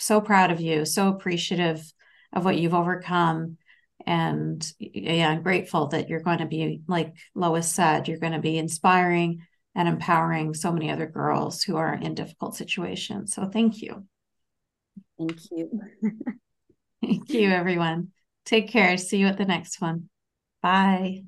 so 0.00 0.20
proud 0.20 0.50
of 0.50 0.60
you, 0.60 0.84
so 0.84 1.08
appreciative 1.08 1.90
of 2.32 2.44
what 2.44 2.58
you've 2.58 2.74
overcome. 2.74 3.57
And 4.06 4.64
yeah, 4.78 5.28
I'm 5.28 5.42
grateful 5.42 5.88
that 5.88 6.08
you're 6.08 6.22
going 6.22 6.38
to 6.38 6.46
be, 6.46 6.82
like 6.86 7.14
Lois 7.34 7.70
said, 7.70 8.08
you're 8.08 8.18
going 8.18 8.32
to 8.32 8.38
be 8.38 8.58
inspiring 8.58 9.46
and 9.74 9.88
empowering 9.88 10.54
so 10.54 10.72
many 10.72 10.90
other 10.90 11.06
girls 11.06 11.62
who 11.62 11.76
are 11.76 11.94
in 11.94 12.14
difficult 12.14 12.56
situations. 12.56 13.34
So 13.34 13.48
thank 13.48 13.82
you. 13.82 14.06
Thank 15.18 15.38
you. 15.50 15.80
thank 17.02 17.28
you, 17.30 17.50
everyone. 17.50 18.08
Take 18.44 18.68
care. 18.68 18.96
See 18.96 19.18
you 19.18 19.26
at 19.26 19.38
the 19.38 19.44
next 19.44 19.80
one. 19.80 20.08
Bye. 20.62 21.24